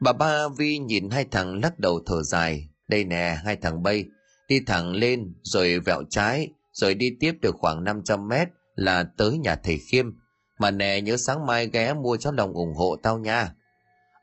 Bà 0.00 0.12
ba 0.12 0.48
Vi 0.58 0.78
nhìn 0.78 1.10
hai 1.10 1.24
thằng 1.30 1.60
lắc 1.62 1.78
đầu 1.78 2.00
thở 2.06 2.22
dài. 2.22 2.68
Đây 2.88 3.04
nè, 3.04 3.38
hai 3.44 3.56
thằng 3.56 3.82
bay, 3.82 4.04
đi 4.52 4.60
thẳng 4.66 4.92
lên, 4.92 5.34
rồi 5.42 5.78
vẹo 5.78 6.02
trái, 6.10 6.48
rồi 6.72 6.94
đi 6.94 7.16
tiếp 7.20 7.32
được 7.42 7.56
khoảng 7.58 7.84
500 7.84 8.28
mét 8.28 8.48
là 8.74 9.04
tới 9.16 9.38
nhà 9.38 9.56
thầy 9.56 9.78
Khiêm. 9.78 10.10
Mà 10.58 10.70
nè, 10.70 11.00
nhớ 11.00 11.16
sáng 11.16 11.46
mai 11.46 11.70
ghé 11.72 11.94
mua 11.94 12.16
cháo 12.16 12.32
lòng 12.32 12.52
ủng 12.52 12.74
hộ 12.74 12.96
tao 13.02 13.18
nha. 13.18 13.54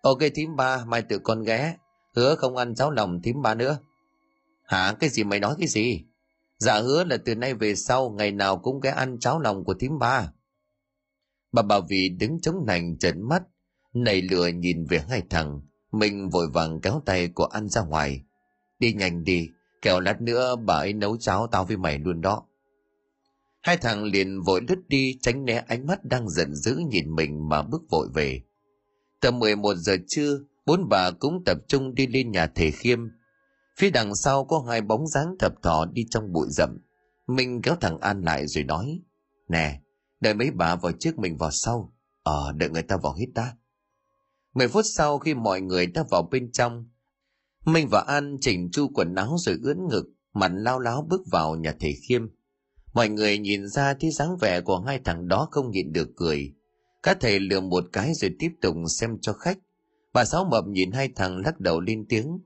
Ok 0.02 0.18
thím 0.36 0.56
ba, 0.56 0.86
mai 0.86 1.02
tự 1.02 1.20
con 1.20 1.44
ghé, 1.44 1.76
Hứa 2.16 2.36
không 2.36 2.58
ăn 2.58 2.76
cháo 2.76 2.92
lòng 2.92 3.22
thím 3.22 3.42
ba 3.42 3.56
nữa. 3.56 3.78
Hả? 4.64 4.96
Cái 5.00 5.10
gì 5.10 5.24
mày 5.24 5.40
nói 5.40 5.56
cái 5.60 5.68
gì? 5.68 6.06
Dạ 6.58 6.80
hứa 6.80 7.04
là 7.04 7.18
từ 7.26 7.36
nay 7.36 7.54
về 7.54 7.76
sau 7.76 8.10
ngày 8.10 8.32
nào 8.32 8.58
cũng 8.58 8.80
ghé 8.80 8.90
ăn 8.90 9.20
cháo 9.20 9.40
lòng 9.40 9.64
của 9.64 9.74
thím 9.74 10.00
ba. 10.00 10.32
Bà 11.52 11.62
bà 11.62 11.80
vì 11.90 12.10
đứng 12.20 12.42
chống 12.42 12.56
nành 12.68 12.98
trấn 12.98 13.30
mắt, 13.30 13.44
nảy 13.94 14.22
lửa 14.22 14.48
nhìn 14.48 14.86
về 14.86 15.00
hai 15.10 15.24
thằng, 15.30 15.62
mình 15.92 16.30
vội 16.30 16.48
vàng 16.54 16.82
kéo 16.82 17.02
tay 17.06 17.28
của 17.28 17.46
ăn 17.46 17.70
ra 17.70 17.82
ngoài. 17.82 18.22
Đi 18.80 18.94
nhanh 18.94 19.24
đi, 19.24 19.50
kẻo 19.82 20.00
lát 20.00 20.22
nữa 20.22 20.56
bà 20.56 20.74
ấy 20.74 20.94
nấu 20.94 21.18
cháo 21.18 21.48
tao 21.48 21.66
với 21.66 21.78
mày 21.78 22.00
luôn 22.00 22.22
đó. 22.22 22.44
Hai 23.62 23.78
thằng 23.78 24.04
liền 24.04 24.42
vội 24.42 24.62
lướt 24.68 24.80
đi 24.88 25.18
tránh 25.22 25.46
né 25.46 25.64
ánh 25.68 25.88
mắt 25.88 26.06
đang 26.06 26.30
giận 26.30 26.56
dữ 26.56 26.82
nhìn 26.90 27.16
mình 27.16 27.50
mà 27.50 27.62
bước 27.62 27.82
vội 27.90 28.08
về. 28.14 28.42
Tầm 29.22 29.40
11 29.40 29.76
giờ 29.76 29.98
trưa, 30.08 30.40
bốn 30.70 30.90
bà 30.90 31.12
cũng 31.12 31.44
tập 31.46 31.58
trung 31.68 31.96
đi 31.96 32.08
lên 32.08 32.32
nhà 32.32 32.48
thầy 32.56 32.72
khiêm 32.72 33.00
phía 33.80 33.90
đằng 33.90 34.16
sau 34.16 34.46
có 34.46 34.66
hai 34.68 34.82
bóng 34.82 35.08
dáng 35.08 35.36
thập 35.40 35.54
thọ 35.64 35.86
đi 35.86 36.06
trong 36.10 36.34
bụi 36.34 36.48
rậm 36.50 36.78
mình 37.28 37.62
kéo 37.62 37.76
thằng 37.82 38.00
an 38.00 38.22
lại 38.22 38.48
rồi 38.48 38.64
nói 38.64 39.02
nè 39.48 39.82
đợi 40.20 40.34
mấy 40.34 40.52
bà 40.52 40.76
vào 40.76 40.92
trước 40.92 41.20
mình 41.20 41.38
vào 41.38 41.52
sau 41.52 41.94
ờ 42.24 42.52
đợi 42.52 42.70
người 42.70 42.82
ta 42.82 42.98
vào 42.98 43.14
hết 43.14 43.26
đã 43.34 43.56
mười 44.54 44.68
phút 44.68 44.86
sau 44.86 45.20
khi 45.20 45.34
mọi 45.34 45.62
người 45.62 45.88
đã 45.88 46.04
vào 46.10 46.28
bên 46.32 46.52
trong 46.52 46.90
minh 47.66 47.88
và 47.92 48.02
an 48.08 48.38
chỉnh 48.42 48.70
chu 48.72 48.88
quần 48.94 49.16
áo 49.16 49.36
rồi 49.38 49.58
ướn 49.64 49.88
ngực 49.90 50.06
mặt 50.34 50.52
lao 50.54 50.80
láo 50.80 51.06
bước 51.10 51.22
vào 51.32 51.56
nhà 51.56 51.74
thầy 51.80 51.94
khiêm 52.08 52.28
mọi 52.94 53.10
người 53.10 53.38
nhìn 53.38 53.68
ra 53.68 53.94
thấy 53.94 54.12
dáng 54.12 54.38
vẻ 54.38 54.62
của 54.62 54.80
hai 54.80 55.00
thằng 55.06 55.28
đó 55.28 55.48
không 55.52 55.72
nhịn 55.72 55.94
được 55.94 56.10
cười 56.16 56.54
các 57.04 57.18
thầy 57.22 57.40
lừa 57.40 57.60
một 57.60 57.84
cái 57.94 58.14
rồi 58.14 58.32
tiếp 58.40 58.52
tục 58.62 58.76
xem 58.88 59.18
cho 59.22 59.34
khách 59.34 59.58
Bà 60.14 60.26
Sáu 60.26 60.46
Mập 60.46 60.68
nhìn 60.68 60.92
hai 60.92 61.10
thằng 61.16 61.38
lắc 61.38 61.60
đầu 61.60 61.80
lên 61.80 62.06
tiếng. 62.10 62.40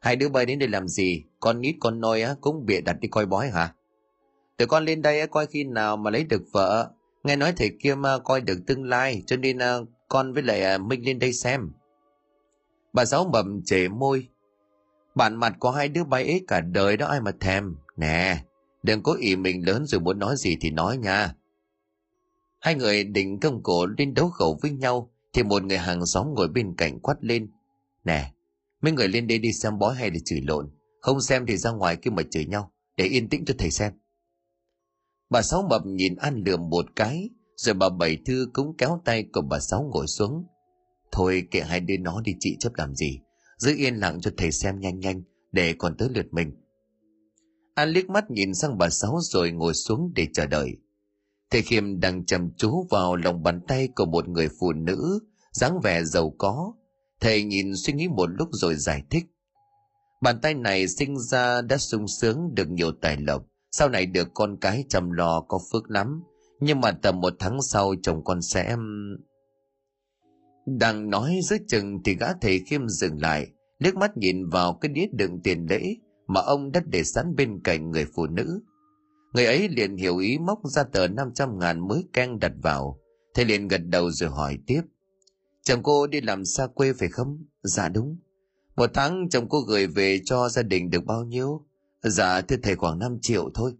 Hai 0.00 0.16
đứa 0.16 0.28
bay 0.28 0.46
đến 0.46 0.58
đây 0.58 0.68
làm 0.68 0.88
gì? 0.88 1.24
Con 1.40 1.60
nít 1.60 1.76
con 1.80 2.00
nôi 2.00 2.22
á 2.22 2.34
cũng 2.40 2.66
bịa 2.66 2.80
đặt 2.80 2.96
đi 3.00 3.08
coi 3.08 3.26
bói 3.26 3.50
hả? 3.50 3.74
Tụi 4.56 4.68
con 4.68 4.84
lên 4.84 5.02
đây 5.02 5.20
á, 5.20 5.26
coi 5.26 5.46
khi 5.46 5.64
nào 5.64 5.96
mà 5.96 6.10
lấy 6.10 6.24
được 6.24 6.42
vợ. 6.52 6.90
Nghe 7.24 7.36
nói 7.36 7.52
thầy 7.56 7.70
kia 7.80 7.94
mà 7.94 8.18
coi 8.18 8.40
được 8.40 8.58
tương 8.66 8.84
lai 8.84 9.22
cho 9.26 9.36
nên 9.36 9.58
à, 9.58 9.78
con 10.08 10.32
với 10.32 10.42
lại 10.42 10.62
à, 10.62 10.78
Minh 10.78 11.04
lên 11.06 11.18
đây 11.18 11.32
xem. 11.32 11.70
Bà 12.92 13.04
Sáu 13.04 13.28
Mập 13.32 13.46
chề 13.64 13.88
môi. 13.88 14.28
Bản 15.18 15.36
mặt 15.36 15.56
của 15.58 15.70
hai 15.70 15.88
đứa 15.88 16.04
bay 16.04 16.24
ấy 16.24 16.44
cả 16.48 16.60
đời 16.60 16.96
đó 16.96 17.06
ai 17.06 17.20
mà 17.20 17.32
thèm. 17.40 17.74
Nè, 17.96 18.44
đừng 18.82 19.02
có 19.02 19.12
ý 19.12 19.36
mình 19.36 19.66
lớn 19.66 19.86
rồi 19.86 20.00
muốn 20.00 20.18
nói 20.18 20.36
gì 20.36 20.56
thì 20.60 20.70
nói 20.70 20.96
nha. 20.96 21.34
Hai 22.60 22.74
người 22.74 23.04
định 23.04 23.40
công 23.40 23.62
cổ 23.62 23.86
lên 23.86 24.14
đấu 24.14 24.28
khẩu 24.28 24.58
với 24.62 24.70
nhau 24.70 25.10
thì 25.32 25.42
một 25.42 25.62
người 25.62 25.78
hàng 25.78 26.06
xóm 26.06 26.34
ngồi 26.34 26.48
bên 26.48 26.74
cạnh 26.76 27.00
quát 27.00 27.16
lên 27.20 27.50
nè 28.04 28.32
mấy 28.80 28.92
người 28.92 29.08
lên 29.08 29.26
đây 29.26 29.38
đi 29.38 29.52
xem 29.52 29.78
bói 29.78 29.94
hay 29.94 30.10
để 30.10 30.20
chửi 30.24 30.40
lộn 30.40 30.70
không 31.00 31.20
xem 31.20 31.46
thì 31.46 31.56
ra 31.56 31.70
ngoài 31.70 31.96
kia 31.96 32.10
mà 32.10 32.22
chửi 32.30 32.44
nhau 32.44 32.72
để 32.96 33.04
yên 33.04 33.28
tĩnh 33.28 33.44
cho 33.44 33.54
thầy 33.58 33.70
xem 33.70 33.92
bà 35.30 35.42
sáu 35.42 35.62
mập 35.70 35.86
nhìn 35.86 36.16
ăn 36.16 36.42
lườm 36.46 36.70
một 36.70 36.86
cái 36.96 37.30
rồi 37.56 37.74
bà 37.74 37.88
bảy 37.88 38.18
thư 38.26 38.48
cũng 38.52 38.76
kéo 38.78 39.00
tay 39.04 39.24
của 39.32 39.40
bà 39.40 39.58
sáu 39.58 39.90
ngồi 39.92 40.06
xuống 40.06 40.44
Thôi 41.12 41.48
kệ 41.50 41.60
hai 41.60 41.80
đứa 41.80 41.96
nó 41.96 42.20
đi 42.20 42.32
chị 42.40 42.56
chấp 42.60 42.72
làm 42.74 42.94
gì. 42.94 43.20
Giữ 43.58 43.74
yên 43.76 43.94
lặng 43.94 44.20
cho 44.20 44.30
thầy 44.36 44.52
xem 44.52 44.80
nhanh 44.80 45.00
nhanh 45.00 45.22
để 45.52 45.74
còn 45.78 45.96
tới 45.96 46.08
lượt 46.14 46.26
mình. 46.30 46.52
An 47.74 47.88
liếc 47.88 48.10
mắt 48.10 48.30
nhìn 48.30 48.54
sang 48.54 48.78
bà 48.78 48.88
Sáu 48.90 49.18
rồi 49.20 49.50
ngồi 49.50 49.74
xuống 49.74 50.12
để 50.14 50.26
chờ 50.34 50.46
đợi. 50.46 50.76
Thầy 51.50 51.62
Khiêm 51.62 52.00
đang 52.00 52.26
chăm 52.26 52.50
chú 52.56 52.86
vào 52.90 53.16
lòng 53.16 53.42
bàn 53.42 53.60
tay 53.68 53.88
của 53.96 54.06
một 54.06 54.28
người 54.28 54.48
phụ 54.60 54.72
nữ, 54.72 55.18
dáng 55.52 55.80
vẻ 55.80 56.04
giàu 56.04 56.34
có. 56.38 56.72
Thầy 57.20 57.42
nhìn 57.42 57.76
suy 57.76 57.92
nghĩ 57.92 58.08
một 58.08 58.26
lúc 58.26 58.48
rồi 58.52 58.74
giải 58.74 59.02
thích. 59.10 59.24
Bàn 60.22 60.40
tay 60.42 60.54
này 60.54 60.88
sinh 60.88 61.18
ra 61.18 61.62
đã 61.62 61.78
sung 61.78 62.08
sướng 62.08 62.54
được 62.54 62.70
nhiều 62.70 62.92
tài 62.92 63.16
lộc, 63.16 63.46
sau 63.72 63.88
này 63.88 64.06
được 64.06 64.28
con 64.34 64.56
cái 64.60 64.84
chăm 64.88 65.10
lo 65.10 65.40
có 65.40 65.60
phước 65.72 65.90
lắm. 65.90 66.22
Nhưng 66.60 66.80
mà 66.80 66.92
tầm 66.92 67.20
một 67.20 67.32
tháng 67.38 67.62
sau 67.62 67.94
chồng 68.02 68.24
con 68.24 68.42
sẽ... 68.42 68.76
Đang 70.76 71.10
nói 71.10 71.40
giữa 71.42 71.56
chừng 71.68 72.02
thì 72.04 72.14
gã 72.14 72.26
thầy 72.40 72.58
khiêm 72.58 72.88
dừng 72.88 73.20
lại, 73.20 73.46
liếc 73.78 73.96
mắt 73.96 74.16
nhìn 74.16 74.48
vào 74.48 74.74
cái 74.74 74.88
đĩa 74.88 75.06
đựng 75.12 75.40
tiền 75.44 75.66
lễ 75.70 75.94
mà 76.26 76.40
ông 76.40 76.72
đã 76.72 76.80
để 76.86 77.04
sẵn 77.04 77.36
bên 77.36 77.60
cạnh 77.64 77.90
người 77.90 78.06
phụ 78.14 78.26
nữ. 78.26 78.60
Người 79.32 79.44
ấy 79.44 79.68
liền 79.68 79.96
hiểu 79.96 80.18
ý 80.18 80.38
móc 80.38 80.58
ra 80.64 80.82
tờ 80.82 81.08
500 81.08 81.58
ngàn 81.58 81.88
mới 81.88 82.04
keng 82.12 82.38
đặt 82.38 82.52
vào. 82.62 82.98
Thầy 83.34 83.44
liền 83.44 83.68
gật 83.68 83.80
đầu 83.86 84.10
rồi 84.10 84.30
hỏi 84.30 84.58
tiếp. 84.66 84.82
Chồng 85.62 85.82
cô 85.82 86.06
đi 86.06 86.20
làm 86.20 86.44
xa 86.44 86.66
quê 86.66 86.92
phải 86.92 87.08
không? 87.08 87.44
Dạ 87.62 87.88
đúng. 87.88 88.16
Một 88.76 88.90
tháng 88.94 89.28
chồng 89.28 89.48
cô 89.48 89.60
gửi 89.60 89.86
về 89.86 90.20
cho 90.24 90.48
gia 90.48 90.62
đình 90.62 90.90
được 90.90 91.04
bao 91.04 91.24
nhiêu? 91.24 91.66
Dạ 92.02 92.40
thưa 92.40 92.56
thầy 92.62 92.76
khoảng 92.76 92.98
5 92.98 93.18
triệu 93.22 93.50
thôi. 93.54 93.72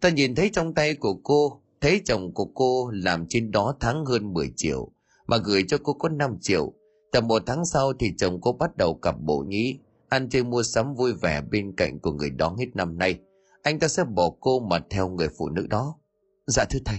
Ta 0.00 0.08
nhìn 0.08 0.34
thấy 0.34 0.50
trong 0.52 0.74
tay 0.74 0.94
của 0.94 1.14
cô, 1.22 1.62
thấy 1.80 2.00
chồng 2.04 2.34
của 2.34 2.44
cô 2.54 2.90
làm 2.94 3.26
trên 3.28 3.50
đó 3.50 3.74
tháng 3.80 4.04
hơn 4.04 4.32
10 4.32 4.52
triệu, 4.56 4.92
mà 5.32 5.38
gửi 5.44 5.64
cho 5.68 5.78
cô 5.82 5.92
có 5.92 6.08
5 6.08 6.36
triệu. 6.40 6.72
Tầm 7.12 7.26
một 7.28 7.42
tháng 7.46 7.64
sau 7.64 7.92
thì 7.92 8.12
chồng 8.18 8.40
cô 8.40 8.52
bắt 8.52 8.76
đầu 8.76 8.94
cặp 8.94 9.20
bộ 9.20 9.44
nhí, 9.48 9.78
ăn 10.08 10.28
chơi 10.28 10.44
mua 10.44 10.62
sắm 10.62 10.94
vui 10.94 11.12
vẻ 11.12 11.40
bên 11.50 11.76
cạnh 11.76 11.98
của 11.98 12.12
người 12.12 12.30
đó 12.30 12.56
hết 12.58 12.66
năm 12.74 12.98
nay. 12.98 13.18
Anh 13.62 13.78
ta 13.78 13.88
sẽ 13.88 14.04
bỏ 14.04 14.30
cô 14.40 14.60
mà 14.60 14.78
theo 14.90 15.08
người 15.08 15.28
phụ 15.38 15.48
nữ 15.48 15.66
đó. 15.66 15.98
Dạ 16.46 16.64
thưa 16.70 16.78
thầy, 16.84 16.98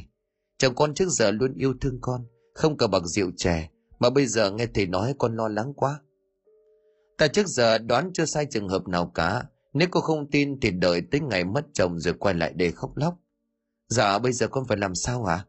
chồng 0.57 0.75
con 0.75 0.93
trước 0.93 1.09
giờ 1.09 1.31
luôn 1.31 1.53
yêu 1.53 1.73
thương 1.81 1.97
con, 2.01 2.25
không 2.53 2.77
cờ 2.77 2.87
bạc 2.87 3.03
rượu 3.05 3.31
chè, 3.37 3.69
mà 3.99 4.09
bây 4.09 4.25
giờ 4.25 4.51
nghe 4.51 4.65
thầy 4.73 4.85
nói 4.85 5.15
con 5.17 5.35
lo 5.35 5.47
lắng 5.47 5.73
quá. 5.73 5.99
Ta 7.17 7.27
trước 7.27 7.47
giờ 7.47 7.77
đoán 7.77 8.11
chưa 8.13 8.25
sai 8.25 8.45
trường 8.45 8.69
hợp 8.69 8.87
nào 8.87 9.11
cả, 9.15 9.43
nếu 9.73 9.87
cô 9.91 10.01
không 10.01 10.31
tin 10.31 10.59
thì 10.59 10.71
đợi 10.71 11.01
tới 11.11 11.21
ngày 11.21 11.43
mất 11.43 11.65
chồng 11.73 11.99
rồi 11.99 12.13
quay 12.13 12.35
lại 12.35 12.53
để 12.55 12.71
khóc 12.71 12.97
lóc. 12.97 13.15
Dạ 13.87 14.19
bây 14.19 14.33
giờ 14.33 14.47
con 14.47 14.65
phải 14.65 14.77
làm 14.77 14.95
sao 14.95 15.23
hả? 15.23 15.35
À? 15.35 15.45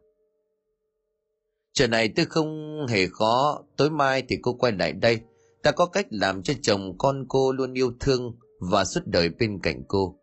Chuyện 1.75 1.91
này 1.91 2.09
tôi 2.15 2.25
không 2.25 2.79
hề 2.89 3.07
khó, 3.07 3.63
tối 3.77 3.89
mai 3.89 4.23
thì 4.27 4.37
cô 4.41 4.53
quay 4.53 4.71
lại 4.71 4.93
đây. 4.93 5.19
Ta 5.63 5.71
có 5.71 5.85
cách 5.85 6.07
làm 6.09 6.43
cho 6.43 6.53
chồng 6.61 6.97
con 6.97 7.25
cô 7.29 7.51
luôn 7.51 7.73
yêu 7.73 7.91
thương 7.99 8.35
và 8.59 8.85
suốt 8.85 9.01
đời 9.05 9.29
bên 9.29 9.59
cạnh 9.63 9.83
cô. 9.87 10.19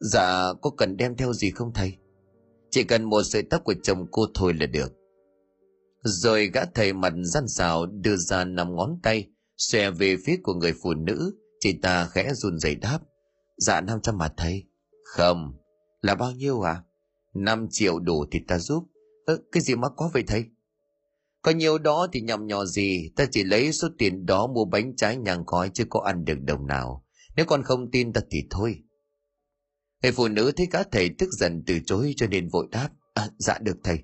Dạ, 0.00 0.52
có 0.62 0.70
cần 0.70 0.96
đem 0.96 1.16
theo 1.16 1.32
gì 1.32 1.50
không 1.50 1.72
thầy? 1.74 1.96
Chỉ 2.70 2.84
cần 2.84 3.04
một 3.04 3.22
sợi 3.22 3.42
tóc 3.42 3.64
của 3.64 3.74
chồng 3.82 4.06
cô 4.10 4.26
thôi 4.34 4.54
là 4.60 4.66
được. 4.66 4.92
Rồi 6.02 6.50
gã 6.54 6.64
thầy 6.64 6.92
mặt 6.92 7.12
gian 7.22 7.48
xào 7.48 7.86
đưa 7.86 8.16
ra 8.16 8.44
năm 8.44 8.76
ngón 8.76 8.98
tay, 9.02 9.26
xòe 9.56 9.90
về 9.90 10.16
phía 10.24 10.36
của 10.42 10.54
người 10.54 10.74
phụ 10.82 10.94
nữ, 10.94 11.34
chị 11.60 11.78
ta 11.82 12.06
khẽ 12.06 12.34
run 12.34 12.58
rẩy 12.58 12.74
đáp. 12.74 12.98
Dạ 13.56 13.80
năm 13.80 14.00
trăm 14.02 14.18
mà 14.18 14.28
thầy. 14.36 14.64
Không, 15.04 15.52
là 16.00 16.14
bao 16.14 16.32
nhiêu 16.32 16.60
à? 16.60 16.82
Năm 17.34 17.66
triệu 17.70 17.98
đủ 17.98 18.24
thì 18.30 18.38
ta 18.48 18.58
giúp. 18.58 18.84
Ơ, 19.26 19.38
cái 19.52 19.62
gì 19.62 19.74
mà 19.74 19.88
quá 19.88 20.08
vậy 20.12 20.24
thầy? 20.26 20.44
Có 21.42 21.50
nhiều 21.50 21.78
đó 21.78 22.06
thì 22.12 22.20
nhầm 22.20 22.46
nhò 22.46 22.64
gì, 22.64 23.10
ta 23.16 23.26
chỉ 23.30 23.44
lấy 23.44 23.72
số 23.72 23.88
tiền 23.98 24.26
đó 24.26 24.46
mua 24.46 24.64
bánh 24.64 24.96
trái 24.96 25.16
nhang 25.16 25.46
khói 25.46 25.70
chứ 25.74 25.84
có 25.90 26.00
ăn 26.00 26.24
được 26.24 26.38
đồng 26.40 26.66
nào. 26.66 27.04
Nếu 27.36 27.46
con 27.46 27.62
không 27.62 27.90
tin 27.90 28.12
ta 28.12 28.20
thì 28.30 28.46
thôi. 28.50 28.82
Người 30.02 30.12
phụ 30.12 30.28
nữ 30.28 30.52
thấy 30.56 30.66
cả 30.66 30.84
thầy 30.92 31.10
tức 31.18 31.28
giận 31.32 31.62
từ 31.66 31.78
chối 31.86 32.14
cho 32.16 32.26
nên 32.26 32.48
vội 32.48 32.66
đáp. 32.70 32.88
À, 33.14 33.28
dạ 33.38 33.58
được 33.58 33.76
thầy, 33.84 33.98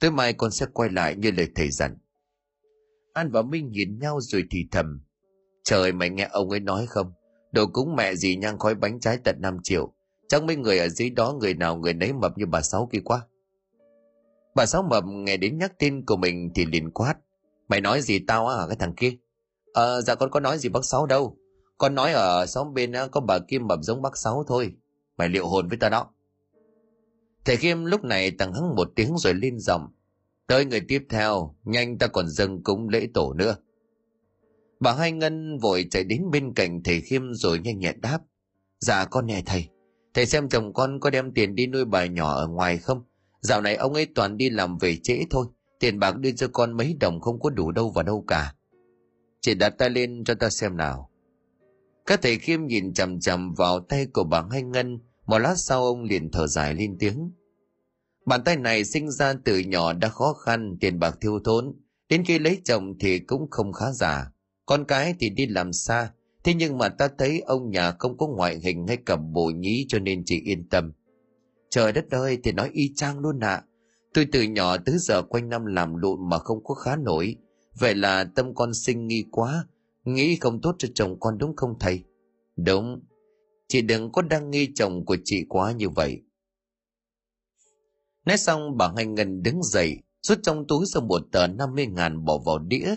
tối 0.00 0.10
mai 0.10 0.32
con 0.32 0.50
sẽ 0.50 0.66
quay 0.72 0.90
lại 0.90 1.16
như 1.16 1.30
lời 1.30 1.48
thầy 1.54 1.70
dặn. 1.70 1.96
An 3.12 3.30
và 3.30 3.42
Minh 3.42 3.70
nhìn 3.70 3.98
nhau 3.98 4.20
rồi 4.20 4.44
thì 4.50 4.68
thầm. 4.70 5.00
Trời 5.64 5.92
mày 5.92 6.10
nghe 6.10 6.28
ông 6.32 6.50
ấy 6.50 6.60
nói 6.60 6.86
không? 6.86 7.12
Đồ 7.52 7.66
cúng 7.66 7.96
mẹ 7.96 8.14
gì 8.14 8.36
nhang 8.36 8.58
khói 8.58 8.74
bánh 8.74 9.00
trái 9.00 9.18
tận 9.24 9.36
5 9.40 9.58
triệu. 9.62 9.92
Chắc 10.28 10.44
mấy 10.44 10.56
người 10.56 10.78
ở 10.78 10.88
dưới 10.88 11.10
đó 11.10 11.36
người 11.40 11.54
nào 11.54 11.76
người 11.76 11.94
nấy 11.94 12.12
mập 12.12 12.38
như 12.38 12.46
bà 12.46 12.60
Sáu 12.60 12.88
kia 12.92 13.00
quá. 13.04 13.26
Bà 14.54 14.66
Sáu 14.66 14.82
mập 14.82 15.04
nghe 15.06 15.36
đến 15.36 15.58
nhắc 15.58 15.72
tên 15.78 16.04
của 16.06 16.16
mình 16.16 16.50
thì 16.54 16.64
liền 16.64 16.90
quát. 16.90 17.14
Mày 17.68 17.80
nói 17.80 18.00
gì 18.00 18.18
tao 18.18 18.48
á 18.48 18.66
cái 18.66 18.76
thằng 18.76 18.94
kia? 18.94 19.12
Ờ, 19.72 20.00
dạ 20.00 20.14
con 20.14 20.30
có 20.30 20.40
nói 20.40 20.58
gì 20.58 20.68
bác 20.68 20.84
Sáu 20.84 21.06
đâu. 21.06 21.36
Con 21.78 21.94
nói 21.94 22.12
ở 22.12 22.46
xóm 22.46 22.74
bên 22.74 22.92
có 23.12 23.20
bà 23.20 23.38
Kim 23.38 23.66
mập 23.66 23.78
giống 23.82 24.02
bác 24.02 24.16
Sáu 24.16 24.44
thôi. 24.48 24.72
Mày 25.16 25.28
liệu 25.28 25.46
hồn 25.46 25.68
với 25.68 25.78
ta 25.78 25.88
đó. 25.88 26.10
Thầy 27.44 27.56
Kim 27.56 27.84
lúc 27.84 28.04
này 28.04 28.30
tăng 28.30 28.52
hắng 28.52 28.74
một 28.74 28.92
tiếng 28.96 29.18
rồi 29.18 29.34
lên 29.34 29.58
giọng. 29.58 29.88
Tới 30.46 30.64
người 30.64 30.80
tiếp 30.88 31.02
theo, 31.10 31.54
nhanh 31.64 31.98
ta 31.98 32.06
còn 32.06 32.28
dâng 32.28 32.62
cúng 32.62 32.88
lễ 32.88 33.06
tổ 33.14 33.32
nữa. 33.32 33.56
Bà 34.80 34.92
Hai 34.92 35.12
Ngân 35.12 35.58
vội 35.58 35.86
chạy 35.90 36.04
đến 36.04 36.30
bên 36.30 36.54
cạnh 36.54 36.82
thầy 36.82 37.00
Khiêm 37.00 37.34
rồi 37.34 37.58
nhanh 37.58 37.78
nhẹn 37.78 38.00
đáp. 38.00 38.18
Dạ 38.80 39.04
con 39.04 39.26
nè 39.26 39.42
thầy, 39.46 39.68
thầy 40.14 40.26
xem 40.26 40.48
chồng 40.48 40.72
con 40.72 41.00
có 41.00 41.10
đem 41.10 41.32
tiền 41.34 41.54
đi 41.54 41.66
nuôi 41.66 41.84
bà 41.84 42.06
nhỏ 42.06 42.34
ở 42.34 42.46
ngoài 42.48 42.78
không? 42.78 43.02
Dạo 43.40 43.60
này 43.60 43.76
ông 43.76 43.94
ấy 43.94 44.06
toàn 44.06 44.36
đi 44.36 44.50
làm 44.50 44.78
về 44.78 44.96
trễ 45.02 45.24
thôi, 45.30 45.46
tiền 45.80 45.98
bạc 45.98 46.16
đưa 46.16 46.30
cho 46.30 46.48
con 46.52 46.76
mấy 46.76 46.96
đồng 47.00 47.20
không 47.20 47.40
có 47.40 47.50
đủ 47.50 47.72
đâu 47.72 47.90
vào 47.90 48.04
đâu 48.04 48.24
cả. 48.26 48.54
Chị 49.40 49.54
đặt 49.54 49.70
tay 49.78 49.90
lên 49.90 50.24
cho 50.24 50.34
ta 50.34 50.50
xem 50.50 50.76
nào. 50.76 51.10
Các 52.06 52.22
thầy 52.22 52.38
Khiêm 52.38 52.66
nhìn 52.66 52.94
chằm 52.94 53.20
chằm 53.20 53.54
vào 53.54 53.80
tay 53.80 54.06
của 54.06 54.24
bà 54.24 54.42
Hai 54.50 54.62
Ngân, 54.62 54.98
một 55.26 55.38
lát 55.38 55.54
sau 55.56 55.84
ông 55.84 56.02
liền 56.02 56.30
thở 56.30 56.46
dài 56.46 56.74
lên 56.74 56.96
tiếng. 56.98 57.30
Bàn 58.26 58.44
tay 58.44 58.56
này 58.56 58.84
sinh 58.84 59.10
ra 59.10 59.34
từ 59.44 59.58
nhỏ 59.58 59.92
đã 59.92 60.08
khó 60.08 60.32
khăn, 60.32 60.76
tiền 60.80 60.98
bạc 60.98 61.18
thiêu 61.20 61.40
thốn, 61.44 61.72
đến 62.08 62.24
khi 62.24 62.38
lấy 62.38 62.60
chồng 62.64 62.94
thì 63.00 63.18
cũng 63.18 63.50
không 63.50 63.72
khá 63.72 63.92
giả. 63.92 64.32
Con 64.66 64.84
cái 64.84 65.14
thì 65.20 65.30
đi 65.30 65.46
làm 65.46 65.72
xa, 65.72 66.12
thế 66.44 66.54
nhưng 66.54 66.78
mà 66.78 66.88
ta 66.88 67.08
thấy 67.18 67.40
ông 67.40 67.70
nhà 67.70 67.92
không 67.98 68.18
có 68.18 68.26
ngoại 68.26 68.58
hình 68.62 68.86
hay 68.86 68.96
cầm 68.96 69.32
bộ 69.32 69.50
nhí 69.56 69.86
cho 69.88 69.98
nên 69.98 70.22
chị 70.26 70.40
yên 70.44 70.68
tâm. 70.68 70.92
Trời 71.70 71.92
đất 71.92 72.10
ơi 72.10 72.38
thì 72.42 72.52
nói 72.52 72.70
y 72.72 72.94
chang 72.96 73.18
luôn 73.18 73.40
ạ. 73.40 73.54
À. 73.54 73.64
Tôi 74.14 74.26
từ 74.32 74.42
nhỏ 74.42 74.76
tới 74.76 74.98
giờ 74.98 75.22
quanh 75.22 75.48
năm 75.48 75.66
làm 75.66 75.96
lụn 75.96 76.28
mà 76.28 76.38
không 76.38 76.64
có 76.64 76.74
khá 76.74 76.96
nổi. 76.96 77.36
Vậy 77.78 77.94
là 77.94 78.24
tâm 78.24 78.54
con 78.54 78.74
sinh 78.74 79.06
nghi 79.06 79.24
quá, 79.30 79.66
nghĩ 80.04 80.36
không 80.36 80.60
tốt 80.60 80.74
cho 80.78 80.88
chồng 80.94 81.20
con 81.20 81.38
đúng 81.38 81.56
không 81.56 81.78
thầy? 81.80 82.04
Đúng, 82.56 83.02
chị 83.68 83.82
đừng 83.82 84.12
có 84.12 84.22
đang 84.22 84.50
nghi 84.50 84.68
chồng 84.74 85.04
của 85.04 85.16
chị 85.24 85.44
quá 85.48 85.72
như 85.72 85.88
vậy. 85.88 86.22
Nói 88.26 88.36
xong 88.36 88.76
bà 88.76 88.92
Hai 88.96 89.06
Ngân 89.06 89.42
đứng 89.42 89.62
dậy, 89.62 89.96
rút 90.22 90.38
trong 90.42 90.66
túi 90.66 90.86
ra 90.86 91.00
một 91.00 91.22
tờ 91.32 91.46
50 91.46 91.86
ngàn 91.86 92.24
bỏ 92.24 92.38
vào 92.46 92.58
đĩa, 92.58 92.94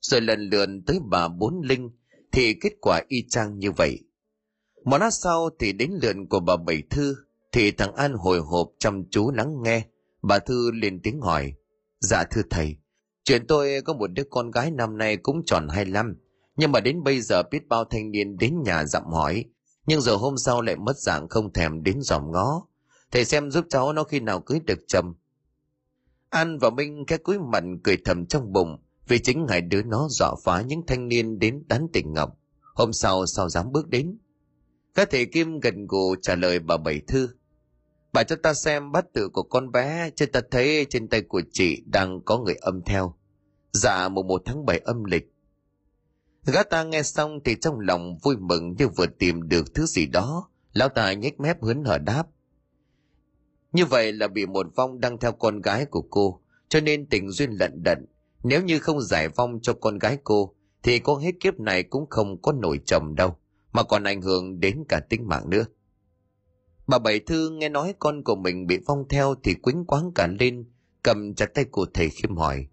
rồi 0.00 0.20
lần 0.20 0.40
lượt 0.40 0.68
tới 0.86 0.98
bà 1.10 1.28
Bốn 1.28 1.60
Linh, 1.60 1.90
thì 2.32 2.54
kết 2.60 2.72
quả 2.80 3.02
y 3.08 3.24
chang 3.28 3.58
như 3.58 3.72
vậy. 3.72 3.98
Một 4.84 4.98
lát 4.98 5.10
sau 5.10 5.50
thì 5.58 5.72
đến 5.72 5.90
lượn 6.02 6.26
của 6.28 6.40
bà 6.40 6.56
Bảy 6.56 6.82
Thư, 6.90 7.14
thì 7.52 7.70
thằng 7.70 7.94
An 7.94 8.14
hồi 8.14 8.40
hộp 8.40 8.68
chăm 8.78 9.04
chú 9.10 9.30
lắng 9.30 9.62
nghe. 9.62 9.84
Bà 10.22 10.38
Thư 10.38 10.70
lên 10.70 11.00
tiếng 11.02 11.20
hỏi, 11.20 11.52
dạ 12.00 12.24
thưa 12.30 12.42
thầy, 12.50 12.76
chuyện 13.24 13.46
tôi 13.46 13.82
có 13.84 13.92
một 13.92 14.06
đứa 14.06 14.22
con 14.30 14.50
gái 14.50 14.70
năm 14.70 14.98
nay 14.98 15.16
cũng 15.16 15.42
tròn 15.46 15.68
25, 15.68 16.16
nhưng 16.56 16.72
mà 16.72 16.80
đến 16.80 17.02
bây 17.02 17.20
giờ 17.20 17.42
biết 17.50 17.68
bao 17.68 17.84
thanh 17.84 18.10
niên 18.10 18.36
đến 18.36 18.62
nhà 18.64 18.84
dặm 18.84 19.04
hỏi, 19.12 19.44
nhưng 19.86 20.00
giờ 20.00 20.16
hôm 20.16 20.36
sau 20.36 20.62
lại 20.62 20.76
mất 20.76 20.98
dạng 20.98 21.28
không 21.28 21.52
thèm 21.52 21.82
đến 21.82 22.00
dòm 22.00 22.32
ngó. 22.32 22.66
Thầy 23.10 23.24
xem 23.24 23.50
giúp 23.50 23.64
cháu 23.68 23.92
nó 23.92 24.04
khi 24.04 24.20
nào 24.20 24.40
cưới 24.40 24.60
được 24.66 24.78
chồng. 24.88 25.14
An 26.30 26.58
và 26.58 26.70
Minh 26.70 27.04
cái 27.06 27.18
cúi 27.18 27.38
mặt 27.38 27.64
cười 27.84 27.96
thầm 28.04 28.26
trong 28.26 28.52
bụng, 28.52 28.78
vì 29.08 29.18
chính 29.18 29.46
hai 29.48 29.60
đứa 29.60 29.82
nó 29.82 30.06
dọa 30.10 30.34
phá 30.44 30.60
những 30.60 30.86
thanh 30.86 31.08
niên 31.08 31.38
đến 31.38 31.64
tán 31.68 31.86
tỉnh 31.92 32.12
Ngọc. 32.12 32.38
Hôm 32.74 32.92
sau 32.92 33.26
sao 33.26 33.48
dám 33.48 33.72
bước 33.72 33.88
đến. 33.88 34.18
Các 34.94 35.08
thầy 35.10 35.26
Kim 35.26 35.60
gần 35.60 35.86
gù 35.86 36.16
trả 36.22 36.34
lời 36.34 36.58
bà 36.58 36.76
Bảy 36.76 37.00
Thư. 37.08 37.28
Bà 38.12 38.22
cho 38.22 38.36
ta 38.36 38.54
xem 38.54 38.92
bát 38.92 39.04
tự 39.12 39.28
của 39.28 39.42
con 39.42 39.72
bé, 39.72 40.10
cho 40.16 40.26
ta 40.32 40.40
thấy 40.50 40.86
trên 40.90 41.08
tay 41.08 41.22
của 41.22 41.42
chị 41.52 41.82
đang 41.86 42.20
có 42.20 42.38
người 42.38 42.54
âm 42.54 42.82
theo. 42.82 43.14
Dạ 43.72 44.08
mùng 44.08 44.26
một 44.26 44.42
tháng 44.44 44.66
bảy 44.66 44.78
âm 44.78 45.04
lịch. 45.04 45.32
Gã 46.46 46.62
ta 46.62 46.84
nghe 46.84 47.02
xong 47.02 47.40
thì 47.44 47.56
trong 47.60 47.80
lòng 47.80 48.18
vui 48.22 48.36
mừng 48.36 48.74
như 48.78 48.88
vừa 48.88 49.06
tìm 49.06 49.48
được 49.48 49.74
thứ 49.74 49.86
gì 49.86 50.06
đó. 50.06 50.48
Lão 50.72 50.88
ta 50.88 51.12
nhếch 51.12 51.40
mép 51.40 51.62
hớn 51.62 51.84
hở 51.84 51.98
đáp. 51.98 52.26
Như 53.72 53.84
vậy 53.84 54.12
là 54.12 54.28
bị 54.28 54.46
một 54.46 54.66
vong 54.76 55.00
đang 55.00 55.18
theo 55.18 55.32
con 55.32 55.60
gái 55.60 55.86
của 55.86 56.02
cô, 56.10 56.40
cho 56.68 56.80
nên 56.80 57.06
tình 57.06 57.30
duyên 57.30 57.50
lận 57.50 57.82
đận. 57.82 58.06
Nếu 58.42 58.62
như 58.62 58.78
không 58.78 59.00
giải 59.00 59.28
vong 59.28 59.58
cho 59.62 59.74
con 59.74 59.98
gái 59.98 60.18
cô, 60.24 60.54
thì 60.82 60.98
có 60.98 61.16
hết 61.16 61.32
kiếp 61.40 61.60
này 61.60 61.82
cũng 61.82 62.06
không 62.10 62.42
có 62.42 62.52
nổi 62.52 62.80
chồng 62.86 63.14
đâu, 63.14 63.36
mà 63.72 63.82
còn 63.82 64.04
ảnh 64.04 64.22
hưởng 64.22 64.60
đến 64.60 64.84
cả 64.88 65.00
tính 65.00 65.28
mạng 65.28 65.50
nữa. 65.50 65.64
Bà 66.90 66.98
Bảy 66.98 67.20
Thư 67.20 67.50
nghe 67.50 67.68
nói 67.68 67.94
con 67.98 68.22
của 68.24 68.34
mình 68.34 68.66
bị 68.66 68.78
phong 68.86 69.08
theo 69.08 69.34
thì 69.42 69.54
quýnh 69.54 69.84
quáng 69.84 70.12
cả 70.14 70.26
lên, 70.40 70.64
cầm 71.02 71.34
chặt 71.34 71.54
tay 71.54 71.64
của 71.64 71.86
thầy 71.94 72.10
khiêm 72.10 72.36
hỏi. 72.36 72.66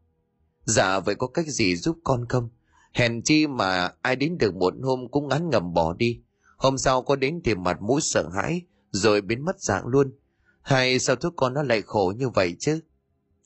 Dạ 0.65 0.99
vậy 0.99 1.15
có 1.15 1.27
cách 1.27 1.47
gì 1.47 1.75
giúp 1.75 1.97
con 2.03 2.25
không? 2.29 2.49
Hèn 2.93 3.21
chi 3.21 3.47
mà 3.47 3.91
ai 4.01 4.15
đến 4.15 4.37
được 4.37 4.55
một 4.55 4.73
hôm 4.83 5.07
cũng 5.11 5.27
ngán 5.27 5.49
ngầm 5.49 5.73
bỏ 5.73 5.93
đi. 5.93 6.21
Hôm 6.57 6.77
sau 6.77 7.01
có 7.01 7.15
đến 7.15 7.41
thì 7.43 7.55
mặt 7.55 7.81
mũi 7.81 8.01
sợ 8.01 8.29
hãi, 8.33 8.61
rồi 8.91 9.21
biến 9.21 9.45
mất 9.45 9.61
dạng 9.61 9.87
luôn. 9.87 10.11
Hay 10.61 10.99
sao 10.99 11.15
thúc 11.15 11.33
con 11.37 11.53
nó 11.53 11.63
lại 11.63 11.81
khổ 11.81 12.13
như 12.17 12.29
vậy 12.29 12.55
chứ? 12.59 12.79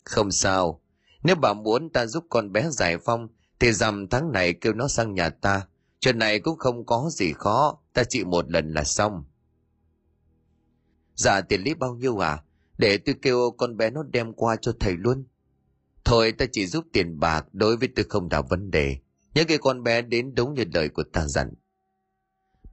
Không 0.03 0.31
sao. 0.31 0.81
Nếu 1.23 1.35
bà 1.35 1.53
muốn 1.53 1.89
ta 1.89 2.05
giúp 2.05 2.23
con 2.29 2.51
bé 2.51 2.69
giải 2.69 2.97
phong, 2.97 3.27
thì 3.59 3.73
dằm 3.73 4.07
tháng 4.07 4.31
này 4.31 4.53
kêu 4.53 4.73
nó 4.73 4.87
sang 4.87 5.13
nhà 5.13 5.29
ta. 5.29 5.67
Chuyện 5.99 6.19
này 6.19 6.39
cũng 6.39 6.57
không 6.57 6.85
có 6.85 7.09
gì 7.11 7.33
khó, 7.33 7.79
ta 7.93 8.03
chỉ 8.09 8.23
một 8.23 8.51
lần 8.51 8.73
là 8.73 8.83
xong. 8.83 9.23
Dạ 11.15 11.41
tiền 11.41 11.61
lý 11.61 11.73
bao 11.73 11.95
nhiêu 11.95 12.23
à? 12.23 12.43
Để 12.77 12.97
tôi 12.97 13.15
kêu 13.21 13.51
con 13.57 13.77
bé 13.77 13.89
nó 13.89 14.03
đem 14.03 14.33
qua 14.33 14.55
cho 14.55 14.73
thầy 14.79 14.93
luôn. 14.97 15.25
Thôi, 16.03 16.31
ta 16.31 16.45
chỉ 16.51 16.67
giúp 16.67 16.85
tiền 16.93 17.19
bạc, 17.19 17.45
đối 17.53 17.77
với 17.77 17.89
tôi 17.95 18.05
không 18.09 18.27
là 18.31 18.41
vấn 18.41 18.71
đề. 18.71 18.97
Nhớ 19.33 19.43
cái 19.47 19.57
con 19.57 19.83
bé 19.83 20.01
đến 20.01 20.35
đúng 20.35 20.53
như 20.53 20.63
lời 20.73 20.89
của 20.89 21.03
ta 21.03 21.27
dặn. 21.27 21.53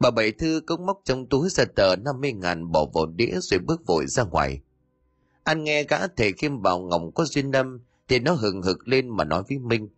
Bà 0.01 0.11
Bảy 0.11 0.33
Thư 0.33 0.61
cũng 0.67 0.87
móc 0.87 1.01
trong 1.05 1.27
túi 1.27 1.49
ra 1.51 1.65
tờ 1.77 1.97
50 1.97 2.33
ngàn 2.33 2.73
bỏ 2.73 2.87
vào 2.95 3.07
đĩa 3.07 3.35
rồi 3.41 3.61
bước 3.61 3.87
vội 3.87 4.07
ra 4.07 4.25
ngoài. 4.25 4.61
Anh 5.45 5.65
nghe 5.65 5.85
gã 5.85 6.07
thể 6.07 6.33
khiêm 6.33 6.63
bảo 6.63 6.79
Ngọc 6.79 7.03
có 7.15 7.25
duyên 7.25 7.51
đâm 7.51 7.81
thì 8.09 8.19
nó 8.19 8.33
hừng 8.33 8.63
hực 8.63 8.89
lên 8.89 9.09
mà 9.09 9.25
nói 9.25 9.43
với 9.49 9.59
Minh. 9.59 9.89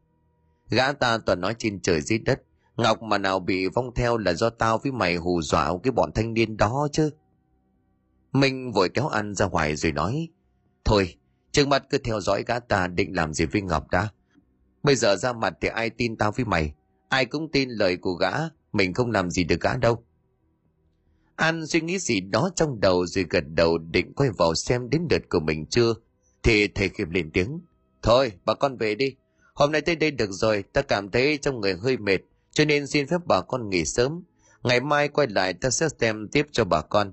Gã 0.71 0.93
ta 0.93 1.19
toàn 1.19 1.41
nói 1.41 1.55
trên 1.59 1.81
trời 1.81 2.01
dưới 2.01 2.19
đất. 2.19 2.43
Ngọc 2.77 3.03
mà 3.03 3.19
nào 3.19 3.39
bị 3.39 3.67
vong 3.67 3.95
theo 3.95 4.17
là 4.17 4.33
do 4.33 4.51
tao 4.51 4.79
với 4.79 4.93
mày 4.93 5.17
hù 5.17 5.43
dọa 5.43 5.73
cái 5.83 5.93
bọn 5.93 6.13
thanh 6.13 6.35
niên 6.35 6.57
đó 6.57 6.89
chứ. 6.93 7.11
Minh 8.33 8.73
vội 8.73 8.89
kéo 8.89 9.09
ăn 9.09 9.35
ra 9.35 9.47
ngoài 9.47 9.77
rồi 9.77 9.93
nói. 9.93 10.29
Thôi, 10.85 11.17
trước 11.53 11.69
mắt 11.69 11.85
cứ 11.91 11.99
theo 11.99 12.21
dõi 12.21 12.45
gã 12.47 12.59
ta 12.59 12.87
định 12.87 13.17
làm 13.17 13.35
gì 13.35 13.47
với 13.47 13.63
Ngọc 13.63 13.91
đã. 13.91 14.09
Bây 14.83 14.95
giờ 14.95 15.17
ra 15.17 15.33
mặt 15.33 15.55
thì 15.61 15.69
ai 15.69 15.91
tin 15.91 16.17
tao 16.17 16.33
với 16.33 16.45
mày. 16.45 16.75
Ai 17.09 17.27
cũng 17.27 17.51
tin 17.53 17.71
lời 17.71 17.97
của 17.97 18.13
gã, 18.13 18.31
mình 18.73 18.95
không 18.95 19.11
làm 19.11 19.31
gì 19.31 19.45
được 19.45 19.61
gã 19.61 19.77
đâu. 19.77 20.05
An 21.37 21.67
suy 21.67 21.81
nghĩ 21.81 21.99
gì 21.99 22.21
đó 22.21 22.51
trong 22.57 22.81
đầu 22.81 23.07
rồi 23.07 23.27
gật 23.31 23.45
đầu 23.55 23.79
định 23.79 24.13
quay 24.13 24.31
vào 24.31 24.55
xem 24.55 24.91
đến 24.91 25.09
đợt 25.09 25.29
của 25.29 25.41
mình 25.41 25.67
chưa. 25.67 25.95
Thì 26.43 26.69
thầy 26.69 26.89
kịp 26.89 27.09
lên 27.11 27.31
tiếng. 27.31 27.61
Thôi, 28.03 28.33
bà 28.45 28.55
con 28.55 28.77
về 28.77 28.95
đi. 28.95 29.17
Hôm 29.55 29.73
nay 29.73 29.81
tới 29.81 29.97
đây 29.97 30.11
được 30.11 30.31
rồi, 30.31 30.65
ta 30.73 30.83
cảm 30.83 31.11
thấy 31.11 31.39
trong 31.43 31.61
người 31.61 31.75
hơi 31.75 31.97
mệt, 31.97 32.19
cho 32.53 32.65
nên 32.65 32.87
xin 32.87 33.07
phép 33.07 33.21
bà 33.27 33.41
con 33.41 33.71
nghỉ 33.71 33.85
sớm. 33.85 34.23
Ngày 34.63 34.81
mai 34.81 35.09
quay 35.09 35.27
lại 35.29 35.55
ta 35.55 35.71
sẽ 35.71 35.89
xem 36.01 36.29
tiếp 36.33 36.47
cho 36.53 36.65
bà 36.65 36.83
con. 36.83 37.13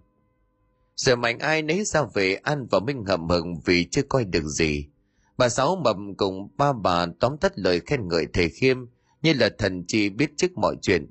Rồi 0.98 1.16
mạnh 1.16 1.40
ai 1.40 1.62
nấy 1.62 1.84
ra 1.84 2.04
về 2.14 2.34
An 2.34 2.68
và 2.72 2.80
Minh 2.80 3.04
hậm 3.06 3.30
hừng 3.30 3.60
vì 3.66 3.88
chưa 3.92 4.02
coi 4.10 4.26
được 4.26 4.44
gì. 4.44 4.88
Bà 5.38 5.50
Sáu 5.50 5.76
mầm 5.76 6.16
cùng 6.16 6.50
ba 6.58 6.74
bà 6.74 7.06
tóm 7.20 7.38
tắt 7.38 7.52
lời 7.56 7.82
khen 7.86 8.08
ngợi 8.08 8.28
thầy 8.34 8.50
Khiêm 8.50 8.78
như 9.22 9.34
là 9.34 9.50
thần 9.58 9.84
chi 9.88 10.10
biết 10.10 10.32
trước 10.38 10.58
mọi 10.58 10.76
chuyện. 10.82 11.10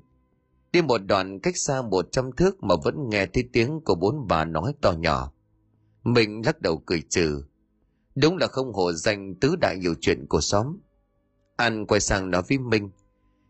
Đi 0.71 0.81
một 0.81 0.97
đoạn 0.97 1.39
cách 1.39 1.57
xa 1.57 1.81
một 1.81 2.07
trăm 2.11 2.31
thước 2.31 2.63
mà 2.63 2.75
vẫn 2.83 3.09
nghe 3.09 3.25
thấy 3.25 3.49
tiếng 3.53 3.79
của 3.85 3.95
bốn 3.95 4.27
bà 4.27 4.45
nói 4.45 4.73
to 4.81 4.91
nhỏ. 4.91 5.31
Mình 6.03 6.41
lắc 6.45 6.61
đầu 6.61 6.83
cười 6.85 7.03
trừ. 7.09 7.43
Đúng 8.15 8.37
là 8.37 8.47
không 8.47 8.73
hổ 8.73 8.93
danh 8.93 9.35
tứ 9.35 9.55
đại 9.55 9.77
nhiều 9.77 9.93
chuyện 10.01 10.25
của 10.27 10.41
xóm. 10.41 10.77
An 11.55 11.85
quay 11.85 11.99
sang 11.99 12.31
nói 12.31 12.41
với 12.49 12.57
Minh. 12.57 12.89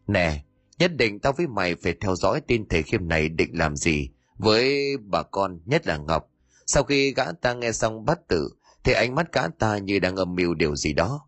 Nè, 0.07 0.43
nhất 0.79 0.91
định 0.95 1.19
tao 1.19 1.33
với 1.33 1.47
mày 1.47 1.75
phải 1.75 1.93
theo 2.01 2.15
dõi 2.15 2.41
tin 2.41 2.67
thầy 2.69 2.83
Khiêm 2.83 3.07
này 3.07 3.29
định 3.29 3.57
làm 3.57 3.75
gì 3.75 4.09
với 4.37 4.97
bà 4.97 5.23
con, 5.23 5.59
nhất 5.65 5.87
là 5.87 5.97
Ngọc. 5.97 6.29
Sau 6.65 6.83
khi 6.83 7.13
gã 7.13 7.31
ta 7.31 7.53
nghe 7.53 7.71
xong 7.71 8.05
bắt 8.05 8.19
tử, 8.27 8.49
thì 8.83 8.93
ánh 8.93 9.15
mắt 9.15 9.33
gã 9.33 9.47
ta 9.47 9.77
như 9.77 9.99
đang 9.99 10.15
âm 10.15 10.35
mưu 10.35 10.53
điều 10.53 10.75
gì 10.75 10.93
đó. 10.93 11.27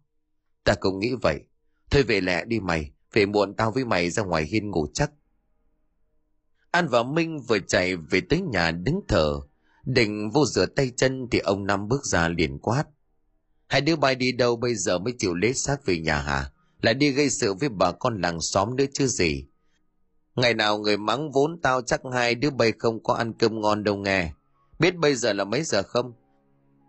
Ta 0.64 0.76
cũng 0.80 1.00
nghĩ 1.00 1.14
vậy. 1.22 1.40
Thôi 1.92 2.04
về 2.04 2.22
lẹ 2.22 2.46
đi 2.46 2.60
mày, 2.60 2.92
về 3.14 3.26
muộn 3.26 3.54
tao 3.56 3.72
với 3.72 3.86
mày 3.86 4.10
ra 4.10 4.24
ngoài 4.24 4.44
hiên 4.44 4.72
ngủ 4.72 4.88
chắc. 4.94 5.12
An 6.72 6.88
và 6.88 7.04
Minh 7.04 7.40
vừa 7.40 7.60
chạy 7.60 7.96
về 7.96 8.22
tới 8.22 8.42
nhà 8.42 8.72
đứng 8.72 9.02
thở. 9.08 9.40
Định 9.86 10.30
vô 10.30 10.46
rửa 10.46 10.66
tay 10.66 10.92
chân 10.98 11.28
thì 11.32 11.40
ông 11.40 11.66
Năm 11.66 11.88
bước 11.88 12.06
ra 12.06 12.28
liền 12.28 12.60
quát. 12.60 12.84
Hai 13.68 13.82
đứa 13.82 13.96
bay 13.96 14.16
đi 14.16 14.32
đâu 14.32 14.56
bây 14.56 14.76
giờ 14.76 15.00
mới 15.00 15.14
chịu 15.18 15.34
lết 15.34 15.58
xác 15.58 15.86
về 15.86 16.00
nhà 16.00 16.22
hả? 16.22 16.52
Lại 16.82 16.94
đi 16.94 17.12
gây 17.12 17.30
sự 17.30 17.54
với 17.54 17.70
bà 17.70 17.92
con 17.92 18.22
làng 18.22 18.42
xóm 18.42 18.76
nữa 18.76 18.86
chứ 18.94 19.08
gì. 19.08 19.48
Ngày 20.40 20.54
nào 20.54 20.78
người 20.78 20.98
mắng 20.98 21.32
vốn 21.32 21.60
tao 21.62 21.82
chắc 21.82 22.02
hai 22.14 22.36
đứa 22.36 22.50
bay 22.50 22.74
không 22.80 23.04
có 23.04 23.14
ăn 23.14 23.34
cơm 23.34 23.62
ngon 23.62 23.84
đâu 23.84 23.96
nghe. 23.96 24.34
Biết 24.80 24.98
bây 24.98 25.16
giờ 25.16 25.34
là 25.34 25.44
mấy 25.44 25.64
giờ 25.64 25.84
không? 25.84 26.14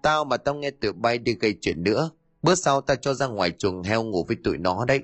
Tao 0.02 0.24
mà 0.24 0.36
tao 0.36 0.54
nghe 0.54 0.70
tụi 0.70 0.92
bay 0.92 1.18
đi 1.18 1.34
gây 1.40 1.58
chuyện 1.60 1.82
nữa. 1.82 2.10
Bữa 2.42 2.54
sau 2.54 2.80
tao 2.80 2.96
cho 2.96 3.14
ra 3.14 3.26
ngoài 3.26 3.50
chuồng 3.50 3.82
heo 3.82 4.02
ngủ 4.02 4.24
với 4.28 4.36
tụi 4.44 4.58
nó 4.58 4.84
đấy. 4.84 5.00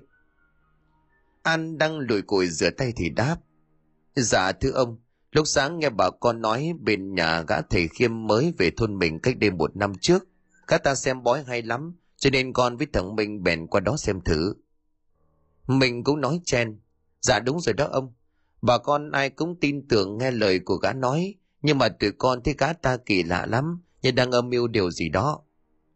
An 1.43 1.79
đang 1.79 1.99
lùi 1.99 2.23
cùi 2.23 2.47
rửa 2.47 2.71
tay 2.71 2.93
thì 2.97 3.11
đáp. 3.11 3.37
Dạ 4.17 4.53
thưa 4.53 4.71
ông, 4.71 4.99
lúc 5.33 5.47
sáng 5.47 5.79
nghe 5.79 5.91
bà 5.91 6.11
con 6.11 6.41
nói 6.41 6.73
bên 6.81 7.15
nhà 7.15 7.43
gã 7.49 7.61
thầy 7.61 7.89
khiêm 7.89 8.27
mới 8.27 8.55
về 8.59 8.71
thôn 8.77 8.99
mình 8.99 9.21
cách 9.21 9.39
đây 9.39 9.51
một 9.51 9.77
năm 9.77 9.93
trước. 10.01 10.25
Các 10.67 10.85
ta 10.85 10.95
xem 10.95 11.23
bói 11.23 11.45
hay 11.47 11.63
lắm, 11.63 11.97
cho 12.17 12.31
nên 12.31 12.53
con 12.53 12.77
với 12.77 12.87
thằng 12.93 13.17
Minh 13.17 13.43
bèn 13.43 13.67
qua 13.67 13.81
đó 13.81 13.97
xem 13.97 14.21
thử. 14.21 14.55
Mình 15.67 16.05
cũng 16.05 16.21
nói 16.21 16.41
chen. 16.45 16.81
Dạ 17.21 17.39
đúng 17.39 17.61
rồi 17.61 17.73
đó 17.73 17.89
ông. 17.93 18.13
Bà 18.63 18.79
con 18.79 19.11
ai 19.11 19.31
cũng 19.31 19.61
tin 19.61 19.89
tưởng 19.89 20.19
nghe 20.19 20.31
lời 20.31 20.59
của 20.59 20.77
gã 20.77 20.93
nói, 20.93 21.35
nhưng 21.63 21.79
mà 21.79 21.89
tụi 21.89 22.13
con 22.19 22.43
thấy 22.43 22.55
gã 22.59 22.73
ta 22.73 22.97
kỳ 22.97 23.23
lạ 23.23 23.47
lắm, 23.47 23.83
như 24.03 24.11
đang 24.11 24.31
âm 24.31 24.51
mưu 24.51 24.69
điều 24.69 24.91
gì 24.91 25.09
đó. 25.09 25.41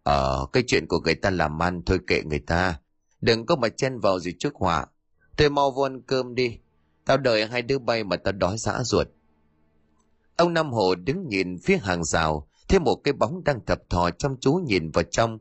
Ờ, 0.02 0.46
cái 0.52 0.64
chuyện 0.66 0.86
của 0.86 1.00
người 1.00 1.14
ta 1.14 1.30
làm 1.30 1.62
ăn 1.62 1.82
thôi 1.86 1.98
kệ 2.06 2.22
người 2.22 2.40
ta. 2.40 2.80
Đừng 3.20 3.46
có 3.46 3.56
mà 3.56 3.68
chen 3.68 3.98
vào 3.98 4.18
gì 4.18 4.32
trước 4.38 4.54
họa. 4.54 4.86
Thôi 5.36 5.50
mau 5.50 5.70
vô 5.70 5.82
ăn 5.82 6.02
cơm 6.02 6.34
đi. 6.34 6.58
Tao 7.04 7.16
đợi 7.16 7.46
hai 7.46 7.62
đứa 7.62 7.78
bay 7.78 8.04
mà 8.04 8.16
tao 8.16 8.32
đói 8.32 8.58
dã 8.58 8.82
ruột. 8.82 9.08
Ông 10.36 10.52
Nam 10.52 10.72
Hồ 10.72 10.94
đứng 10.94 11.28
nhìn 11.28 11.58
phía 11.58 11.76
hàng 11.76 12.04
rào, 12.04 12.48
thấy 12.68 12.80
một 12.80 12.94
cái 12.94 13.12
bóng 13.12 13.44
đang 13.44 13.64
thập 13.66 13.90
thò 13.90 14.10
chăm 14.10 14.36
chú 14.40 14.52
nhìn 14.52 14.90
vào 14.90 15.04
trong. 15.04 15.38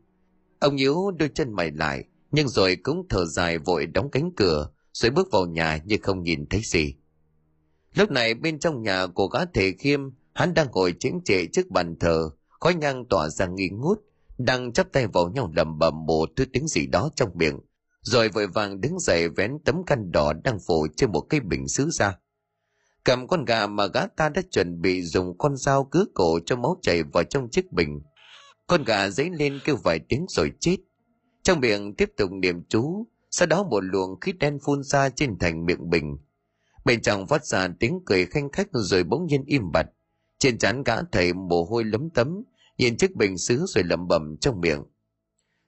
Ông 0.60 0.76
nhíu 0.76 1.12
đôi 1.12 1.30
chân 1.30 1.54
mày 1.54 1.72
lại, 1.72 2.04
nhưng 2.32 2.48
rồi 2.48 2.76
cũng 2.76 3.06
thở 3.10 3.26
dài 3.26 3.58
vội 3.58 3.86
đóng 3.86 4.12
cánh 4.12 4.32
cửa, 4.36 4.70
rồi 4.94 5.12
bước 5.12 5.28
vào 5.32 5.46
nhà 5.46 5.80
như 5.86 5.98
không 6.02 6.24
nhìn 6.24 6.46
thấy 6.46 6.62
gì. 6.64 6.96
Lúc 8.00 8.12
này 8.12 8.34
bên 8.34 8.60
trong 8.60 8.82
nhà 8.82 9.08
của 9.08 9.28
gã 9.28 9.40
thể 9.46 9.72
khiêm, 9.80 10.00
hắn 10.34 10.54
đang 10.54 10.68
ngồi 10.72 10.94
chính 11.00 11.20
trệ 11.26 11.46
trước 11.46 11.70
bàn 11.70 11.96
thờ, 12.00 12.30
khói 12.50 12.74
nhang 12.76 13.06
tỏa 13.10 13.30
ra 13.30 13.46
nghi 13.46 13.70
ngút, 13.70 14.00
đang 14.38 14.74
chắp 14.74 14.92
tay 14.92 15.08
vào 15.08 15.30
nhau 15.30 15.52
lầm 15.56 15.80
bầm 15.80 16.06
một 16.06 16.30
thứ 16.36 16.46
tiếng 16.54 16.68
gì 16.68 16.88
đó 16.88 17.10
trong 17.16 17.30
miệng, 17.34 17.60
rồi 18.02 18.30
vội 18.30 18.48
vàng 18.48 18.82
đứng 18.82 19.00
dậy 19.00 19.30
vén 19.30 19.58
tấm 19.66 19.76
khăn 19.86 20.12
đỏ 20.12 20.34
đang 20.44 20.58
phủ 20.68 20.88
trên 20.96 21.12
một 21.12 21.22
cái 21.22 21.40
bình 21.40 21.68
sứ 21.68 21.90
ra. 21.90 22.18
Cầm 23.04 23.28
con 23.28 23.46
gà 23.46 23.68
mà 23.68 23.88
gã 23.88 24.08
ta 24.08 24.30
đã 24.30 24.42
chuẩn 24.52 24.82
bị 24.82 25.02
dùng 25.02 25.38
con 25.38 25.58
dao 25.58 25.84
cứa 25.84 26.06
cổ 26.14 26.40
cho 26.46 26.56
máu 26.56 26.80
chảy 26.82 27.04
vào 27.04 27.24
trong 27.24 27.50
chiếc 27.50 27.72
bình. 27.72 28.02
Con 28.68 28.84
gà 28.84 29.10
dấy 29.10 29.30
lên 29.30 29.60
kêu 29.66 29.76
vài 29.84 30.00
tiếng 30.10 30.26
rồi 30.30 30.52
chết. 30.60 30.78
Trong 31.44 31.60
miệng 31.60 31.96
tiếp 31.96 32.10
tục 32.18 32.32
niệm 32.32 32.64
chú, 32.70 33.08
sau 33.32 33.48
đó 33.48 33.64
một 33.64 33.84
luồng 33.84 34.20
khí 34.20 34.32
đen 34.32 34.60
phun 34.66 34.84
ra 34.84 35.10
trên 35.10 35.40
thành 35.40 35.66
miệng 35.66 35.90
bình. 35.90 36.18
Bên 36.90 37.02
trong 37.02 37.28
phát 37.28 37.46
ra 37.46 37.68
tiếng 37.80 38.00
cười 38.06 38.26
khanh 38.26 38.50
khách 38.52 38.68
rồi 38.72 39.04
bỗng 39.04 39.26
nhiên 39.26 39.44
im 39.46 39.72
bặt. 39.72 39.86
Trên 40.40 40.58
trán 40.58 40.84
gã 40.84 41.02
thầy 41.12 41.34
mồ 41.34 41.64
hôi 41.64 41.84
lấm 41.84 42.10
tấm, 42.10 42.44
nhìn 42.78 42.98
chiếc 42.98 43.16
bình 43.16 43.38
sứ 43.38 43.66
rồi 43.68 43.84
lẩm 43.84 44.08
bẩm 44.08 44.38
trong 44.42 44.62
miệng. 44.62 44.84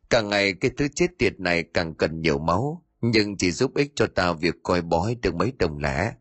Càng 0.10 0.30
ngày 0.30 0.54
cái 0.54 0.72
thứ 0.78 0.88
chết 0.96 1.08
tiệt 1.18 1.40
này 1.40 1.64
càng 1.74 1.96
cần 1.96 2.22
nhiều 2.22 2.40
máu, 2.40 2.86
nhưng 3.02 3.38
chỉ 3.38 3.52
giúp 3.52 3.76
ích 3.76 3.92
cho 3.96 4.08
ta 4.08 4.34
việc 4.34 4.56
coi 4.64 4.82
bói 4.82 5.16
được 5.22 5.36
mấy 5.36 5.54
đồng 5.60 5.78
lẻ. 5.78 6.14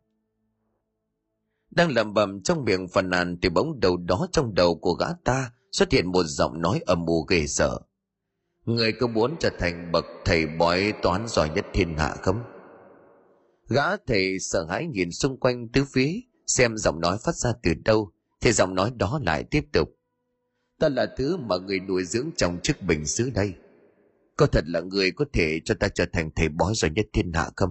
Đang 1.70 1.90
lẩm 1.90 2.14
bẩm 2.14 2.42
trong 2.42 2.64
miệng 2.64 2.88
phần 2.88 3.10
nàn 3.10 3.38
thì 3.42 3.48
bỗng 3.48 3.80
đầu 3.80 3.96
đó 3.96 4.26
trong 4.32 4.54
đầu 4.54 4.78
của 4.78 4.92
gã 4.92 5.06
ta 5.24 5.52
xuất 5.72 5.92
hiện 5.92 6.12
một 6.12 6.24
giọng 6.24 6.60
nói 6.60 6.80
âm 6.86 7.06
u 7.06 7.22
ghê 7.22 7.46
sợ. 7.46 7.78
Người 8.64 8.92
có 8.92 9.06
muốn 9.06 9.36
trở 9.40 9.50
thành 9.58 9.92
bậc 9.92 10.04
thầy 10.24 10.46
bói 10.46 10.92
toán 11.02 11.28
giỏi 11.28 11.50
nhất 11.54 11.66
thiên 11.72 11.96
hạ 11.98 12.14
không? 12.22 12.59
Gã 13.74 13.96
thầy 13.96 14.38
sợ 14.38 14.66
hãi 14.70 14.86
nhìn 14.86 15.12
xung 15.12 15.40
quanh 15.40 15.68
tứ 15.68 15.84
phía, 15.92 16.20
xem 16.46 16.76
giọng 16.76 17.00
nói 17.00 17.18
phát 17.24 17.34
ra 17.34 17.50
từ 17.62 17.74
đâu, 17.84 18.12
thì 18.40 18.52
giọng 18.52 18.74
nói 18.74 18.92
đó 18.96 19.20
lại 19.24 19.44
tiếp 19.44 19.64
tục. 19.72 19.88
Ta 20.78 20.88
là 20.88 21.06
thứ 21.18 21.36
mà 21.36 21.56
người 21.56 21.80
nuôi 21.80 22.04
dưỡng 22.04 22.30
trong 22.36 22.60
chức 22.62 22.82
bình 22.82 23.06
xứ 23.06 23.30
đây. 23.30 23.54
Có 24.36 24.46
thật 24.46 24.64
là 24.66 24.80
người 24.80 25.10
có 25.10 25.24
thể 25.32 25.60
cho 25.64 25.74
ta 25.80 25.88
trở 25.88 26.06
thành 26.12 26.30
thầy 26.36 26.48
bói 26.48 26.72
giỏi 26.76 26.90
nhất 26.90 27.06
thiên 27.12 27.32
hạ 27.32 27.50
không? 27.56 27.70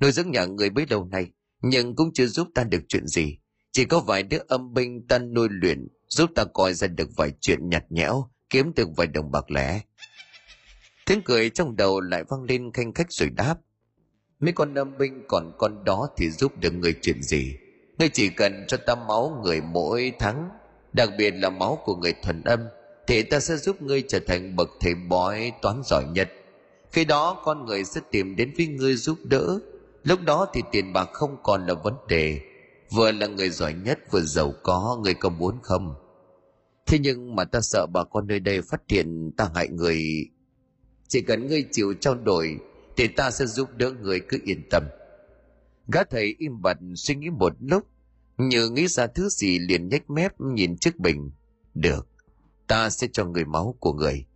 Nuôi 0.00 0.12
dưỡng 0.12 0.30
nhà 0.30 0.44
người 0.44 0.70
bấy 0.70 0.86
lâu 0.90 1.04
nay, 1.04 1.30
nhưng 1.62 1.96
cũng 1.96 2.12
chưa 2.14 2.26
giúp 2.26 2.48
ta 2.54 2.64
được 2.64 2.82
chuyện 2.88 3.06
gì. 3.06 3.38
Chỉ 3.72 3.84
có 3.84 4.00
vài 4.00 4.22
đứa 4.22 4.38
âm 4.48 4.74
binh 4.74 5.06
ta 5.06 5.18
nuôi 5.18 5.48
luyện, 5.50 5.88
giúp 6.08 6.30
ta 6.34 6.44
coi 6.44 6.74
ra 6.74 6.86
được 6.86 7.08
vài 7.16 7.32
chuyện 7.40 7.68
nhạt 7.68 7.84
nhẽo, 7.92 8.30
kiếm 8.50 8.72
được 8.76 8.88
vài 8.96 9.06
đồng 9.06 9.30
bạc 9.30 9.50
lẻ. 9.50 9.80
Tiếng 11.06 11.22
cười 11.24 11.50
trong 11.50 11.76
đầu 11.76 12.00
lại 12.00 12.24
vang 12.28 12.42
lên 12.42 12.72
khanh 12.72 12.92
khách 12.92 13.12
rồi 13.12 13.30
đáp. 13.30 13.58
Mấy 14.40 14.52
con 14.52 14.74
âm 14.74 14.98
binh 14.98 15.24
còn 15.28 15.52
con 15.58 15.84
đó 15.84 16.08
thì 16.16 16.30
giúp 16.30 16.52
được 16.60 16.70
người 16.74 16.94
chuyện 17.02 17.22
gì? 17.22 17.56
Ngươi 17.98 18.08
chỉ 18.08 18.28
cần 18.28 18.64
cho 18.68 18.76
ta 18.76 18.94
máu 18.94 19.40
người 19.44 19.60
mỗi 19.60 20.12
tháng, 20.18 20.50
đặc 20.92 21.10
biệt 21.18 21.30
là 21.30 21.50
máu 21.50 21.78
của 21.84 21.96
người 21.96 22.12
thuần 22.22 22.42
âm, 22.42 22.60
thì 23.06 23.22
ta 23.22 23.40
sẽ 23.40 23.56
giúp 23.56 23.82
ngươi 23.82 24.02
trở 24.08 24.20
thành 24.26 24.56
bậc 24.56 24.70
thầy 24.80 24.94
bói 24.94 25.52
toán 25.62 25.82
giỏi 25.84 26.04
nhất. 26.12 26.30
khi 26.92 27.04
đó 27.04 27.42
con 27.44 27.66
người 27.66 27.84
sẽ 27.84 28.00
tìm 28.10 28.36
đến 28.36 28.52
với 28.56 28.66
ngươi 28.66 28.96
giúp 28.96 29.18
đỡ 29.24 29.58
lúc 30.04 30.20
đó 30.22 30.46
thì 30.52 30.62
tiền 30.72 30.92
bạc 30.92 31.08
không 31.12 31.36
còn 31.42 31.66
là 31.66 31.74
vấn 31.74 31.94
đề 32.08 32.40
vừa 32.90 33.12
là 33.12 33.26
người 33.26 33.50
giỏi 33.50 33.74
nhất 33.84 33.98
vừa 34.10 34.20
giàu 34.20 34.54
có 34.62 35.00
người 35.04 35.14
có 35.14 35.28
muốn 35.28 35.58
không 35.62 35.94
thế 36.86 36.98
nhưng 36.98 37.36
mà 37.36 37.44
ta 37.44 37.60
sợ 37.60 37.86
bà 37.92 38.04
con 38.04 38.26
nơi 38.26 38.40
đây 38.40 38.62
phát 38.62 38.82
hiện 38.88 39.30
ta 39.36 39.50
hại 39.54 39.68
người 39.68 40.02
chỉ 41.08 41.20
cần 41.20 41.46
ngươi 41.46 41.64
chịu 41.72 41.94
trao 42.00 42.14
đổi 42.14 42.58
thì 42.98 43.08
ta 43.08 43.30
sẽ 43.30 43.46
giúp 43.46 43.68
đỡ 43.76 43.90
người 43.90 44.20
cứ 44.28 44.38
yên 44.44 44.68
tâm. 44.70 44.82
Gã 45.92 46.04
thầy 46.04 46.34
im 46.38 46.62
bặt 46.62 46.78
suy 46.96 47.14
nghĩ 47.14 47.30
một 47.30 47.52
lúc, 47.60 47.86
như 48.38 48.70
nghĩ 48.70 48.86
ra 48.86 49.06
thứ 49.06 49.28
gì 49.28 49.58
liền 49.58 49.88
nhếch 49.88 50.10
mép 50.10 50.40
nhìn 50.40 50.76
chiếc 50.76 50.98
bình. 50.98 51.30
Được, 51.74 52.08
ta 52.66 52.90
sẽ 52.90 53.08
cho 53.12 53.24
người 53.24 53.44
máu 53.44 53.76
của 53.80 53.92
người. 53.92 54.26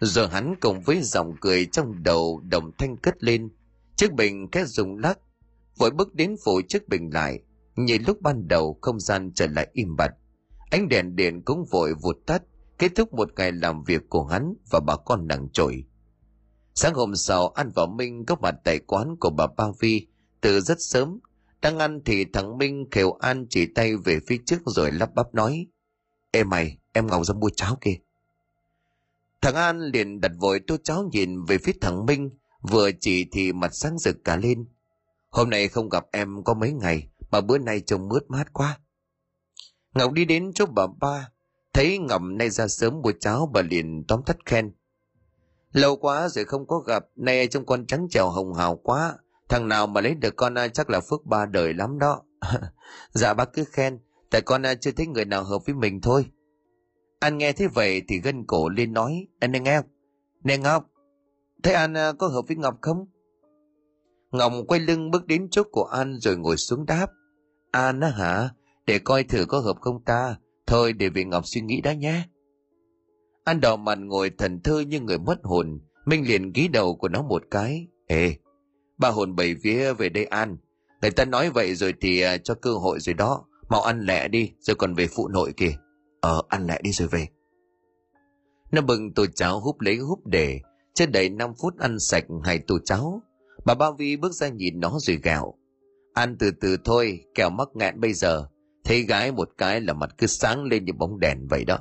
Rồi 0.00 0.28
hắn 0.28 0.54
cùng 0.60 0.80
với 0.80 1.02
giọng 1.02 1.34
cười 1.40 1.66
trong 1.66 2.02
đầu 2.02 2.42
đồng 2.50 2.70
thanh 2.78 2.96
cất 2.96 3.24
lên. 3.24 3.48
Chiếc 3.96 4.12
bình 4.12 4.48
khẽ 4.52 4.64
rung 4.64 4.98
lắc, 4.98 5.18
vội 5.78 5.90
bước 5.90 6.14
đến 6.14 6.36
phủ 6.44 6.60
chiếc 6.68 6.88
bình 6.88 7.10
lại. 7.12 7.40
Như 7.76 7.98
lúc 8.06 8.20
ban 8.20 8.48
đầu 8.48 8.78
không 8.80 9.00
gian 9.00 9.32
trở 9.34 9.46
lại 9.46 9.68
im 9.72 9.96
bặt, 9.96 10.10
ánh 10.70 10.88
đèn 10.88 11.16
điện 11.16 11.42
cũng 11.44 11.64
vội 11.70 11.94
vụt 11.94 12.16
tắt, 12.26 12.42
kết 12.78 12.92
thúc 12.94 13.14
một 13.14 13.28
ngày 13.36 13.52
làm 13.52 13.84
việc 13.84 14.02
của 14.08 14.24
hắn 14.24 14.54
và 14.70 14.80
bà 14.80 14.96
con 14.96 15.26
nặng 15.26 15.48
trội 15.52 15.84
sáng 16.74 16.94
hôm 16.94 17.16
sau 17.16 17.48
an 17.48 17.70
và 17.74 17.86
minh 17.86 18.24
có 18.26 18.36
mặt 18.42 18.54
tại 18.64 18.78
quán 18.78 19.16
của 19.20 19.30
bà 19.30 19.46
ba 19.56 19.64
vi. 19.80 20.06
Từ 20.40 20.60
rất 20.60 20.76
sớm, 20.80 21.18
đang 21.62 21.78
ăn 21.78 22.00
thì 22.04 22.24
thằng 22.32 22.58
minh 22.58 22.86
khều 22.90 23.12
an 23.12 23.46
chỉ 23.50 23.66
tay 23.66 23.96
về 23.96 24.18
phía 24.26 24.38
trước 24.46 24.58
rồi 24.66 24.92
lắp 24.92 25.14
bắp 25.14 25.34
nói, 25.34 25.66
ê 26.30 26.44
mày, 26.44 26.78
em 26.92 27.06
ngọc 27.06 27.26
ra 27.26 27.34
mua 27.34 27.50
cháo 27.56 27.76
kìa. 27.80 27.96
Thằng 29.40 29.54
an 29.54 29.80
liền 29.80 30.20
đặt 30.20 30.32
vội 30.38 30.60
tô 30.66 30.76
cháo 30.84 31.08
nhìn 31.12 31.44
về 31.44 31.58
phía 31.58 31.72
thằng 31.80 32.06
minh, 32.06 32.30
vừa 32.62 32.90
chỉ 33.00 33.26
thì 33.32 33.52
mặt 33.52 33.70
sáng 33.74 33.98
rực 33.98 34.16
cả 34.24 34.36
lên. 34.36 34.64
Hôm 35.30 35.50
nay 35.50 35.68
không 35.68 35.88
gặp 35.88 36.06
em 36.12 36.44
có 36.44 36.54
mấy 36.54 36.72
ngày, 36.72 37.08
mà 37.30 37.40
bữa 37.40 37.58
nay 37.58 37.80
trông 37.80 38.08
mướt 38.08 38.22
mát 38.28 38.52
quá. 38.52 38.78
Ngọc 39.94 40.12
đi 40.12 40.24
đến 40.24 40.52
chỗ 40.54 40.66
bà 40.66 40.86
ba, 41.00 41.28
thấy 41.72 41.98
ngọc 41.98 42.22
nay 42.22 42.50
ra 42.50 42.68
sớm 42.68 43.00
mua 43.02 43.12
cháo, 43.20 43.50
bà 43.54 43.62
liền 43.62 44.04
tóm 44.08 44.22
tắt 44.26 44.36
khen 44.46 44.72
lâu 45.72 45.96
quá 45.96 46.28
rồi 46.28 46.44
không 46.44 46.66
có 46.66 46.78
gặp, 46.78 47.04
nay 47.16 47.46
trông 47.46 47.66
con 47.66 47.86
trắng 47.86 48.06
trèo 48.10 48.28
hồng 48.28 48.54
hào 48.54 48.76
quá. 48.76 49.14
Thằng 49.48 49.68
nào 49.68 49.86
mà 49.86 50.00
lấy 50.00 50.14
được 50.14 50.36
con 50.36 50.58
à, 50.58 50.68
chắc 50.68 50.90
là 50.90 51.00
phước 51.00 51.26
ba 51.26 51.46
đời 51.46 51.74
lắm 51.74 51.98
đó. 51.98 52.22
Dạ 53.12 53.34
bác 53.34 53.52
cứ 53.52 53.64
khen, 53.64 53.98
tại 54.30 54.40
con 54.42 54.66
à, 54.66 54.74
chưa 54.74 54.90
thấy 54.90 55.06
người 55.06 55.24
nào 55.24 55.44
hợp 55.44 55.58
với 55.66 55.74
mình 55.74 56.00
thôi. 56.00 56.26
Anh 57.20 57.38
nghe 57.38 57.52
thế 57.52 57.66
vậy 57.66 58.02
thì 58.08 58.20
gân 58.20 58.44
cổ 58.46 58.68
lên 58.68 58.92
nói, 58.92 59.26
anh 59.40 59.52
nghe 59.52 59.76
không? 59.80 59.90
Nè 60.44 60.56
ngọc, 60.56 60.90
thấy 61.62 61.74
an 61.74 61.96
à, 61.96 62.12
có 62.18 62.26
hợp 62.26 62.42
với 62.48 62.56
ngọc 62.56 62.78
không? 62.80 63.06
Ngọc 64.30 64.52
quay 64.68 64.80
lưng 64.80 65.10
bước 65.10 65.26
đến 65.26 65.48
chỗ 65.50 65.62
của 65.72 65.84
an 65.84 66.18
rồi 66.20 66.36
ngồi 66.36 66.56
xuống 66.56 66.86
đáp. 66.86 67.06
An 67.70 68.00
á 68.00 68.08
hả, 68.08 68.48
để 68.86 68.98
coi 68.98 69.24
thử 69.24 69.44
có 69.48 69.60
hợp 69.60 69.76
không 69.80 70.04
ta? 70.04 70.36
Thôi 70.66 70.92
để 70.92 71.08
vị 71.08 71.24
ngọc 71.24 71.46
suy 71.46 71.60
nghĩ 71.60 71.80
đã 71.80 71.92
nhé 71.92 72.22
an 73.44 73.60
đỏ 73.60 73.76
mặt 73.76 73.98
ngồi 73.98 74.30
thần 74.30 74.62
thơ 74.62 74.80
như 74.80 75.00
người 75.00 75.18
mất 75.18 75.38
hồn, 75.42 75.80
minh 76.06 76.26
liền 76.28 76.52
ghi 76.52 76.68
đầu 76.68 76.96
của 76.96 77.08
nó 77.08 77.22
một 77.22 77.42
cái. 77.50 77.86
Ê, 78.06 78.36
ba 78.98 79.08
hồn 79.08 79.36
bảy 79.36 79.54
vía 79.54 79.92
về 79.92 80.08
đây 80.08 80.24
an 80.24 80.56
người 81.02 81.10
ta 81.10 81.24
nói 81.24 81.50
vậy 81.50 81.74
rồi 81.74 81.94
thì 82.00 82.20
à, 82.20 82.36
cho 82.38 82.54
cơ 82.54 82.72
hội 82.72 83.00
rồi 83.00 83.14
đó. 83.14 83.44
Mau 83.68 83.82
ăn 83.82 84.00
lẹ 84.00 84.28
đi, 84.28 84.52
rồi 84.60 84.74
còn 84.74 84.94
về 84.94 85.06
phụ 85.16 85.28
nội 85.28 85.52
kìa. 85.56 85.74
Ờ 86.20 86.42
ăn 86.48 86.66
lẹ 86.66 86.78
đi 86.82 86.92
rồi 86.92 87.08
về. 87.08 87.26
Nó 88.72 88.80
bừng 88.80 89.14
tô 89.14 89.26
cháo 89.34 89.60
húp 89.60 89.80
lấy 89.80 89.96
húp 89.96 90.26
để. 90.26 90.60
Chưa 90.94 91.06
đầy 91.06 91.28
5 91.28 91.52
phút 91.62 91.78
ăn 91.78 91.96
sạch 92.00 92.24
hai 92.44 92.58
tô 92.66 92.78
cháo. 92.84 93.22
Bà 93.64 93.74
ba 93.74 93.90
vi 93.98 94.16
bước 94.16 94.32
ra 94.32 94.48
nhìn 94.48 94.80
nó 94.80 94.98
rồi 95.00 95.16
gạo 95.22 95.58
ăn 96.14 96.36
từ 96.38 96.50
từ 96.60 96.76
thôi, 96.84 97.24
kẻo 97.34 97.50
mắc 97.50 97.68
nghẹn 97.74 98.00
bây 98.00 98.12
giờ. 98.12 98.46
Thấy 98.84 99.02
gái 99.02 99.32
một 99.32 99.48
cái 99.58 99.80
là 99.80 99.92
mặt 99.92 100.10
cứ 100.18 100.26
sáng 100.26 100.64
lên 100.64 100.84
như 100.84 100.92
bóng 100.92 101.20
đèn 101.20 101.46
vậy 101.50 101.64
đó 101.64 101.78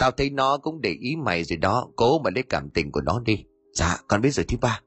tao 0.00 0.10
thấy 0.10 0.30
nó 0.30 0.58
cũng 0.58 0.80
để 0.80 0.90
ý 1.00 1.16
mày 1.16 1.44
rồi 1.44 1.56
đó 1.56 1.88
cố 1.96 2.18
mà 2.18 2.30
lấy 2.34 2.42
cảm 2.42 2.70
tình 2.70 2.92
của 2.92 3.00
nó 3.00 3.20
đi 3.24 3.44
dạ 3.72 3.98
con 4.08 4.20
biết 4.20 4.30
rồi 4.30 4.44
thứ 4.48 4.56
ba 4.60 4.80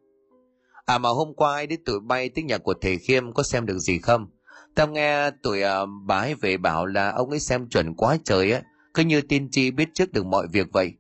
À 0.86 0.98
mà 0.98 1.10
hôm 1.10 1.34
qua 1.34 1.54
ai 1.54 1.68
đến 1.68 1.84
tụi 1.86 2.00
bay 2.00 2.30
tới 2.30 2.44
nhà 2.44 2.58
của 2.58 2.74
thầy 2.82 2.98
Khiêm 2.98 3.34
có 3.34 3.44
xem 3.44 3.66
được 3.66 3.80
gì 3.80 4.00
không? 4.00 4.28
Tao 4.76 4.88
nghe 4.88 5.32
tụi 5.32 5.62
à, 5.62 5.82
uh, 5.82 5.90
bái 6.06 6.36
về 6.36 6.58
bảo 6.58 6.86
là 6.86 7.12
ông 7.12 7.30
ấy 7.30 7.40
xem 7.40 7.70
chuẩn 7.70 7.94
quá 7.96 8.18
trời 8.24 8.52
á, 8.52 8.62
cứ 8.94 9.04
như 9.04 9.22
tiên 9.22 9.50
tri 9.52 9.72
biết 9.72 9.90
trước 9.94 10.12
được 10.12 10.26
mọi 10.26 10.48
việc 10.52 10.68
vậy. 10.72 10.94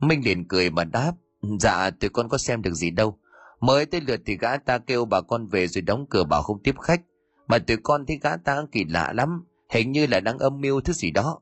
Minh 0.00 0.20
liền 0.24 0.48
cười 0.48 0.70
mà 0.70 0.84
đáp, 0.84 1.12
dạ 1.60 1.90
tụi 1.90 2.10
con 2.10 2.28
có 2.28 2.38
xem 2.38 2.62
được 2.62 2.74
gì 2.74 2.90
đâu. 2.90 3.18
Mới 3.60 3.86
tới 3.86 4.00
lượt 4.00 4.20
thì 4.26 4.36
gã 4.36 4.56
ta 4.56 4.78
kêu 4.78 5.04
bà 5.04 5.20
con 5.20 5.46
về 5.46 5.66
rồi 5.66 5.82
đóng 5.82 6.06
cửa 6.10 6.24
bảo 6.24 6.42
không 6.42 6.62
tiếp 6.62 6.74
khách. 6.82 7.00
Mà 7.46 7.58
tụi 7.58 7.76
con 7.82 8.06
thấy 8.06 8.18
gã 8.22 8.36
ta 8.36 8.62
kỳ 8.72 8.84
lạ 8.84 9.12
lắm, 9.16 9.44
hình 9.68 9.92
như 9.92 10.06
là 10.06 10.20
đang 10.20 10.38
âm 10.38 10.60
mưu 10.60 10.80
thứ 10.80 10.92
gì 10.92 11.10
đó. 11.10 11.40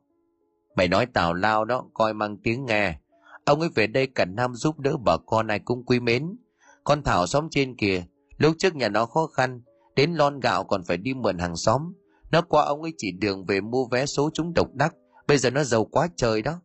Mày 0.80 0.88
nói 0.88 1.06
tào 1.06 1.34
lao 1.34 1.64
đó, 1.64 1.84
coi 1.94 2.14
mang 2.14 2.36
tiếng 2.36 2.66
nghe. 2.66 2.98
Ông 3.44 3.60
ấy 3.60 3.68
về 3.74 3.86
đây 3.86 4.06
cả 4.06 4.24
năm 4.24 4.54
giúp 4.54 4.78
đỡ 4.78 4.96
bà 5.04 5.16
con 5.26 5.46
ai 5.46 5.58
cũng 5.58 5.84
quý 5.84 6.00
mến 6.00 6.36
con 6.84 7.02
Thảo 7.02 7.26
xóm 7.26 7.48
trên 7.50 7.76
kìa, 7.76 8.04
lúc 8.36 8.54
trước 8.58 8.76
nhà 8.76 8.88
nó 8.88 9.06
khó 9.06 9.26
khăn, 9.26 9.62
đến 9.96 10.14
lon 10.14 10.40
gạo 10.40 10.64
còn 10.64 10.84
phải 10.84 10.96
đi 10.96 11.14
mượn 11.14 11.38
hàng 11.38 11.56
xóm. 11.56 11.92
Nó 12.30 12.42
qua 12.42 12.64
ông 12.64 12.82
ấy 12.82 12.92
chỉ 12.96 13.12
đường 13.12 13.44
về 13.44 13.60
mua 13.60 13.86
vé 13.90 14.06
số 14.06 14.30
chúng 14.34 14.54
độc 14.54 14.74
đắc, 14.74 14.94
bây 15.28 15.38
giờ 15.38 15.50
nó 15.50 15.64
giàu 15.64 15.84
quá 15.84 16.08
trời 16.16 16.42
đó. 16.42 16.60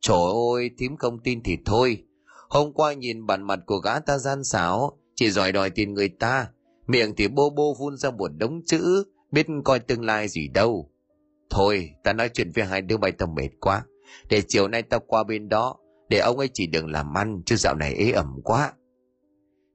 Trời 0.00 0.18
ơi, 0.54 0.70
thím 0.78 0.96
không 0.96 1.18
tin 1.18 1.42
thì 1.42 1.58
thôi. 1.64 2.04
Hôm 2.48 2.72
qua 2.72 2.92
nhìn 2.92 3.26
bản 3.26 3.42
mặt 3.42 3.58
của 3.66 3.78
gã 3.78 3.98
ta 3.98 4.18
gian 4.18 4.44
xảo, 4.44 4.98
chỉ 5.14 5.30
giỏi 5.30 5.52
đòi 5.52 5.70
tiền 5.70 5.94
người 5.94 6.08
ta, 6.08 6.48
miệng 6.86 7.14
thì 7.16 7.28
bô 7.28 7.50
bô 7.50 7.74
phun 7.78 7.96
ra 7.96 8.10
một 8.10 8.28
đống 8.28 8.60
chữ, 8.66 9.04
biết 9.32 9.46
coi 9.64 9.78
tương 9.78 10.04
lai 10.04 10.28
gì 10.28 10.48
đâu. 10.48 10.89
Thôi, 11.50 11.90
ta 12.04 12.12
nói 12.12 12.28
chuyện 12.28 12.50
với 12.54 12.64
hai 12.64 12.82
đứa 12.82 12.96
bay 12.96 13.12
tao 13.12 13.28
mệt 13.28 13.48
quá. 13.60 13.84
Để 14.28 14.42
chiều 14.48 14.68
nay 14.68 14.82
tao 14.82 15.00
qua 15.06 15.24
bên 15.24 15.48
đó, 15.48 15.76
để 16.08 16.18
ông 16.18 16.38
ấy 16.38 16.50
chỉ 16.54 16.66
đừng 16.66 16.86
làm 16.86 17.14
ăn, 17.14 17.42
chứ 17.46 17.56
dạo 17.56 17.74
này 17.74 17.94
ế 17.94 18.10
ẩm 18.10 18.40
quá. 18.44 18.72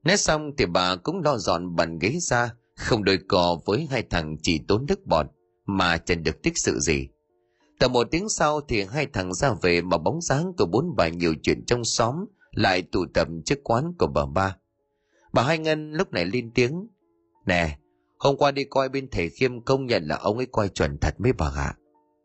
Nói 0.04 0.16
xong 0.16 0.50
thì 0.58 0.66
bà 0.66 0.96
cũng 0.96 1.22
lo 1.22 1.36
dọn 1.36 1.76
bàn 1.76 1.98
ghế 1.98 2.12
ra, 2.20 2.50
không 2.76 3.04
đôi 3.04 3.18
cò 3.28 3.58
với 3.66 3.88
hai 3.90 4.02
thằng 4.02 4.36
chỉ 4.42 4.60
tốn 4.68 4.86
nước 4.88 5.06
bọt, 5.06 5.26
mà 5.66 5.98
chẳng 5.98 6.22
được 6.22 6.42
tích 6.42 6.58
sự 6.58 6.78
gì. 6.78 7.08
Tầm 7.78 7.92
một 7.92 8.08
tiếng 8.10 8.28
sau 8.28 8.60
thì 8.60 8.82
hai 8.82 9.06
thằng 9.06 9.34
ra 9.34 9.54
về 9.62 9.82
mà 9.82 9.98
bóng 9.98 10.20
dáng 10.20 10.52
của 10.58 10.66
bốn 10.66 10.96
bà 10.96 11.08
nhiều 11.08 11.34
chuyện 11.42 11.64
trong 11.66 11.84
xóm 11.84 12.24
lại 12.50 12.82
tụ 12.82 13.06
tập 13.14 13.28
trước 13.44 13.58
quán 13.64 13.92
của 13.98 14.06
bà 14.06 14.26
ba. 14.26 14.56
Bà 15.32 15.42
Hai 15.42 15.58
Ngân 15.58 15.92
lúc 15.92 16.12
này 16.12 16.24
lên 16.24 16.50
tiếng. 16.54 16.86
Nè, 17.46 17.78
hôm 18.18 18.36
qua 18.36 18.50
đi 18.50 18.64
coi 18.64 18.88
bên 18.88 19.08
thầy 19.10 19.28
Khiêm 19.28 19.60
công 19.60 19.86
nhận 19.86 20.06
là 20.06 20.16
ông 20.16 20.36
ấy 20.36 20.46
coi 20.52 20.68
chuẩn 20.68 20.98
thật 20.98 21.14
mấy 21.18 21.32
bà 21.32 21.50
ạ. 21.56 21.74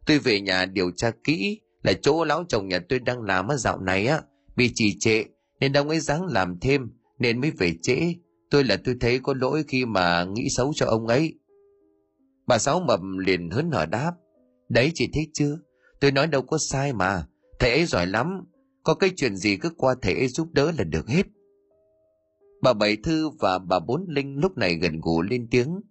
Tôi 0.05 0.19
về 0.19 0.41
nhà 0.41 0.65
điều 0.65 0.91
tra 0.91 1.11
kỹ 1.23 1.59
là 1.83 1.93
chỗ 2.01 2.25
lão 2.25 2.43
chồng 2.49 2.67
nhà 2.67 2.79
tôi 2.89 2.99
đang 2.99 3.21
làm 3.21 3.47
ở 3.47 3.57
dạo 3.57 3.79
này 3.79 4.07
á, 4.07 4.21
bị 4.55 4.71
trì 4.75 4.99
trệ 4.99 5.23
nên 5.59 5.73
ông 5.73 5.89
ấy 5.89 5.99
dáng 5.99 6.25
làm 6.25 6.59
thêm 6.59 6.91
nên 7.19 7.41
mới 7.41 7.51
về 7.51 7.73
trễ. 7.81 8.13
Tôi 8.49 8.63
là 8.63 8.77
tôi 8.83 8.95
thấy 8.99 9.19
có 9.19 9.33
lỗi 9.33 9.63
khi 9.67 9.85
mà 9.85 10.25
nghĩ 10.25 10.49
xấu 10.49 10.73
cho 10.75 10.85
ông 10.85 11.07
ấy. 11.07 11.33
Bà 12.47 12.57
Sáu 12.57 12.79
Mập 12.79 12.99
liền 13.17 13.49
hớn 13.49 13.71
hở 13.71 13.85
đáp. 13.85 14.11
Đấy 14.69 14.91
chị 14.95 15.09
thấy 15.13 15.27
chưa? 15.33 15.57
Tôi 15.99 16.11
nói 16.11 16.27
đâu 16.27 16.41
có 16.41 16.57
sai 16.57 16.93
mà. 16.93 17.25
Thầy 17.59 17.71
ấy 17.71 17.85
giỏi 17.85 18.07
lắm. 18.07 18.41
Có 18.83 18.93
cái 18.93 19.11
chuyện 19.15 19.35
gì 19.35 19.57
cứ 19.57 19.69
qua 19.77 19.95
thầy 20.01 20.13
ấy 20.13 20.27
giúp 20.27 20.47
đỡ 20.53 20.71
là 20.77 20.83
được 20.83 21.07
hết. 21.07 21.25
Bà 22.61 22.73
Bảy 22.73 22.97
Thư 23.03 23.29
và 23.29 23.59
bà 23.59 23.79
Bốn 23.79 24.05
Linh 24.07 24.37
lúc 24.37 24.57
này 24.57 24.75
gần 24.75 24.99
gù 25.01 25.21
lên 25.21 25.47
tiếng. 25.51 25.81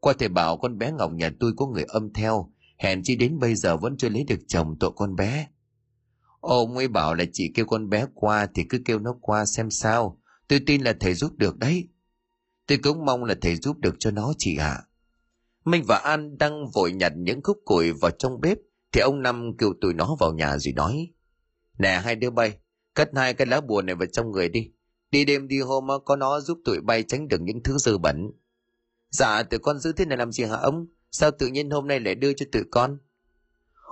Qua 0.00 0.14
thầy 0.18 0.28
bảo 0.28 0.56
con 0.56 0.78
bé 0.78 0.92
Ngọc 0.92 1.12
nhà 1.12 1.30
tôi 1.40 1.52
có 1.56 1.66
người 1.66 1.84
âm 1.88 2.12
theo. 2.12 2.52
Hèn 2.78 3.02
chi 3.02 3.16
đến 3.16 3.38
bây 3.38 3.54
giờ 3.54 3.76
vẫn 3.76 3.96
chưa 3.96 4.08
lấy 4.08 4.24
được 4.24 4.38
chồng 4.48 4.76
tội 4.80 4.90
con 4.96 5.16
bé. 5.16 5.48
Ông 6.40 6.76
ấy 6.76 6.88
bảo 6.88 7.14
là 7.14 7.24
chị 7.32 7.52
kêu 7.54 7.66
con 7.66 7.88
bé 7.88 8.06
qua 8.14 8.46
thì 8.54 8.64
cứ 8.68 8.78
kêu 8.84 8.98
nó 8.98 9.16
qua 9.20 9.44
xem 9.44 9.70
sao. 9.70 10.20
Tôi 10.48 10.60
tin 10.66 10.82
là 10.82 10.94
thầy 11.00 11.14
giúp 11.14 11.32
được 11.36 11.58
đấy. 11.58 11.88
Tôi 12.66 12.78
cũng 12.78 13.04
mong 13.04 13.24
là 13.24 13.34
thầy 13.40 13.56
giúp 13.56 13.78
được 13.78 13.94
cho 13.98 14.10
nó 14.10 14.32
chị 14.38 14.56
ạ. 14.56 14.68
À. 14.68 14.84
Minh 15.64 15.84
và 15.86 15.96
An 15.96 16.38
đang 16.38 16.70
vội 16.74 16.92
nhặt 16.92 17.12
những 17.16 17.42
khúc 17.42 17.58
củi 17.64 17.92
vào 17.92 18.10
trong 18.10 18.40
bếp 18.40 18.58
thì 18.92 19.00
ông 19.00 19.22
Năm 19.22 19.56
kêu 19.58 19.72
tụi 19.80 19.94
nó 19.94 20.16
vào 20.20 20.32
nhà 20.32 20.58
rồi 20.58 20.72
nói 20.72 21.12
Nè 21.78 22.00
hai 22.04 22.16
đứa 22.16 22.30
bay, 22.30 22.58
cất 22.94 23.10
hai 23.14 23.34
cái 23.34 23.46
lá 23.46 23.60
bùa 23.60 23.82
này 23.82 23.94
vào 23.94 24.06
trong 24.12 24.30
người 24.30 24.48
đi. 24.48 24.70
Đi 25.10 25.24
đêm 25.24 25.48
đi 25.48 25.60
hôm 25.60 25.86
có 26.04 26.16
nó 26.16 26.40
giúp 26.40 26.58
tụi 26.64 26.80
bay 26.80 27.02
tránh 27.02 27.28
được 27.28 27.40
những 27.40 27.62
thứ 27.62 27.78
dơ 27.78 27.98
bẩn. 27.98 28.30
Dạ 29.10 29.42
tụi 29.42 29.60
con 29.60 29.78
giữ 29.78 29.92
thế 29.92 30.04
này 30.04 30.18
làm 30.18 30.32
gì 30.32 30.44
hả 30.44 30.56
ông? 30.56 30.86
Sao 31.10 31.30
tự 31.30 31.46
nhiên 31.46 31.70
hôm 31.70 31.88
nay 31.88 32.00
lại 32.00 32.14
đưa 32.14 32.32
cho 32.32 32.46
tụi 32.52 32.62
con? 32.70 32.98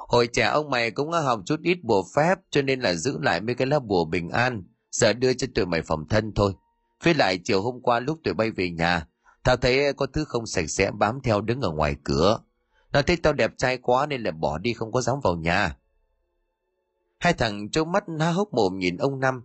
Hồi 0.09 0.27
trẻ 0.27 0.45
ông 0.45 0.71
mày 0.71 0.91
cũng 0.91 1.13
học 1.13 1.41
chút 1.47 1.61
ít 1.63 1.79
bùa 1.83 2.05
phép 2.17 2.39
cho 2.51 2.63
nên 2.63 2.81
là 2.81 2.95
giữ 2.95 3.19
lại 3.23 3.41
mấy 3.41 3.55
cái 3.55 3.67
lá 3.67 3.79
bùa 3.79 4.05
bình 4.05 4.31
an 4.31 4.65
giờ 4.91 5.13
đưa 5.13 5.33
cho 5.33 5.47
tụi 5.55 5.67
mày 5.67 5.83
phòng 5.83 6.09
thân 6.09 6.33
thôi. 6.35 6.53
Với 7.03 7.15
lại 7.15 7.39
chiều 7.45 7.63
hôm 7.63 7.81
qua 7.83 8.01
lúc 8.01 8.19
tụi 8.25 8.35
bay 8.35 8.51
về 8.51 8.71
nhà, 8.71 9.07
tao 9.43 9.57
thấy 9.57 9.93
có 9.93 10.07
thứ 10.07 10.25
không 10.25 10.47
sạch 10.47 10.71
sẽ 10.71 10.91
bám 10.91 11.21
theo 11.21 11.41
đứng 11.41 11.61
ở 11.61 11.71
ngoài 11.71 11.97
cửa. 12.05 12.39
Nó 12.93 13.03
thấy 13.03 13.17
tao 13.17 13.33
đẹp 13.33 13.53
trai 13.59 13.79
quá 13.79 14.07
nên 14.07 14.23
là 14.23 14.31
bỏ 14.31 14.59
đi 14.59 14.73
không 14.73 14.93
có 14.93 15.01
dám 15.01 15.17
vào 15.23 15.37
nhà. 15.37 15.77
Hai 17.19 17.33
thằng 17.33 17.71
trông 17.71 17.93
mắt 17.93 18.05
há 18.21 18.31
hốc 18.31 18.53
mồm 18.53 18.79
nhìn 18.79 18.97
ông 18.97 19.21
Năm. 19.21 19.43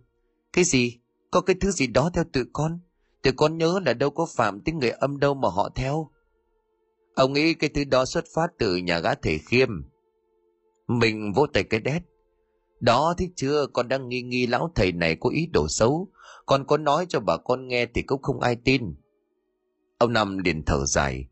Cái 0.52 0.64
gì? 0.64 0.98
Có 1.32 1.40
cái 1.40 1.56
thứ 1.60 1.70
gì 1.70 1.86
đó 1.86 2.10
theo 2.14 2.24
tụi 2.32 2.44
con. 2.52 2.78
Tụi 3.22 3.32
con 3.32 3.58
nhớ 3.58 3.80
là 3.86 3.94
đâu 3.94 4.10
có 4.10 4.26
phạm 4.26 4.60
tiếng 4.60 4.78
người 4.78 4.90
âm 4.90 5.18
đâu 5.18 5.34
mà 5.34 5.48
họ 5.48 5.70
theo. 5.74 6.10
Ông 7.14 7.32
nghĩ 7.32 7.54
cái 7.54 7.70
thứ 7.74 7.84
đó 7.84 8.04
xuất 8.04 8.24
phát 8.34 8.46
từ 8.58 8.76
nhà 8.76 8.98
gã 8.98 9.14
thể 9.14 9.38
khiêm. 9.38 9.68
Mình 10.86 11.32
vỗ 11.32 11.46
tay 11.46 11.64
cái 11.64 11.80
đét. 11.80 12.02
Đó 12.80 13.14
thì 13.18 13.28
chưa, 13.36 13.66
con 13.72 13.88
đang 13.88 14.08
nghi 14.08 14.22
nghi 14.22 14.46
lão 14.46 14.72
thầy 14.74 14.92
này 14.92 15.16
có 15.20 15.30
ý 15.30 15.46
đồ 15.46 15.68
xấu. 15.68 16.08
Con 16.46 16.64
có 16.66 16.76
nói 16.76 17.06
cho 17.08 17.20
bà 17.20 17.36
con 17.36 17.68
nghe 17.68 17.86
thì 17.86 18.02
cũng 18.02 18.22
không 18.22 18.40
ai 18.40 18.56
tin. 18.56 18.94
Ông 19.98 20.12
Năm 20.12 20.38
liền 20.38 20.64
thở 20.64 20.86
dài. 20.86 21.28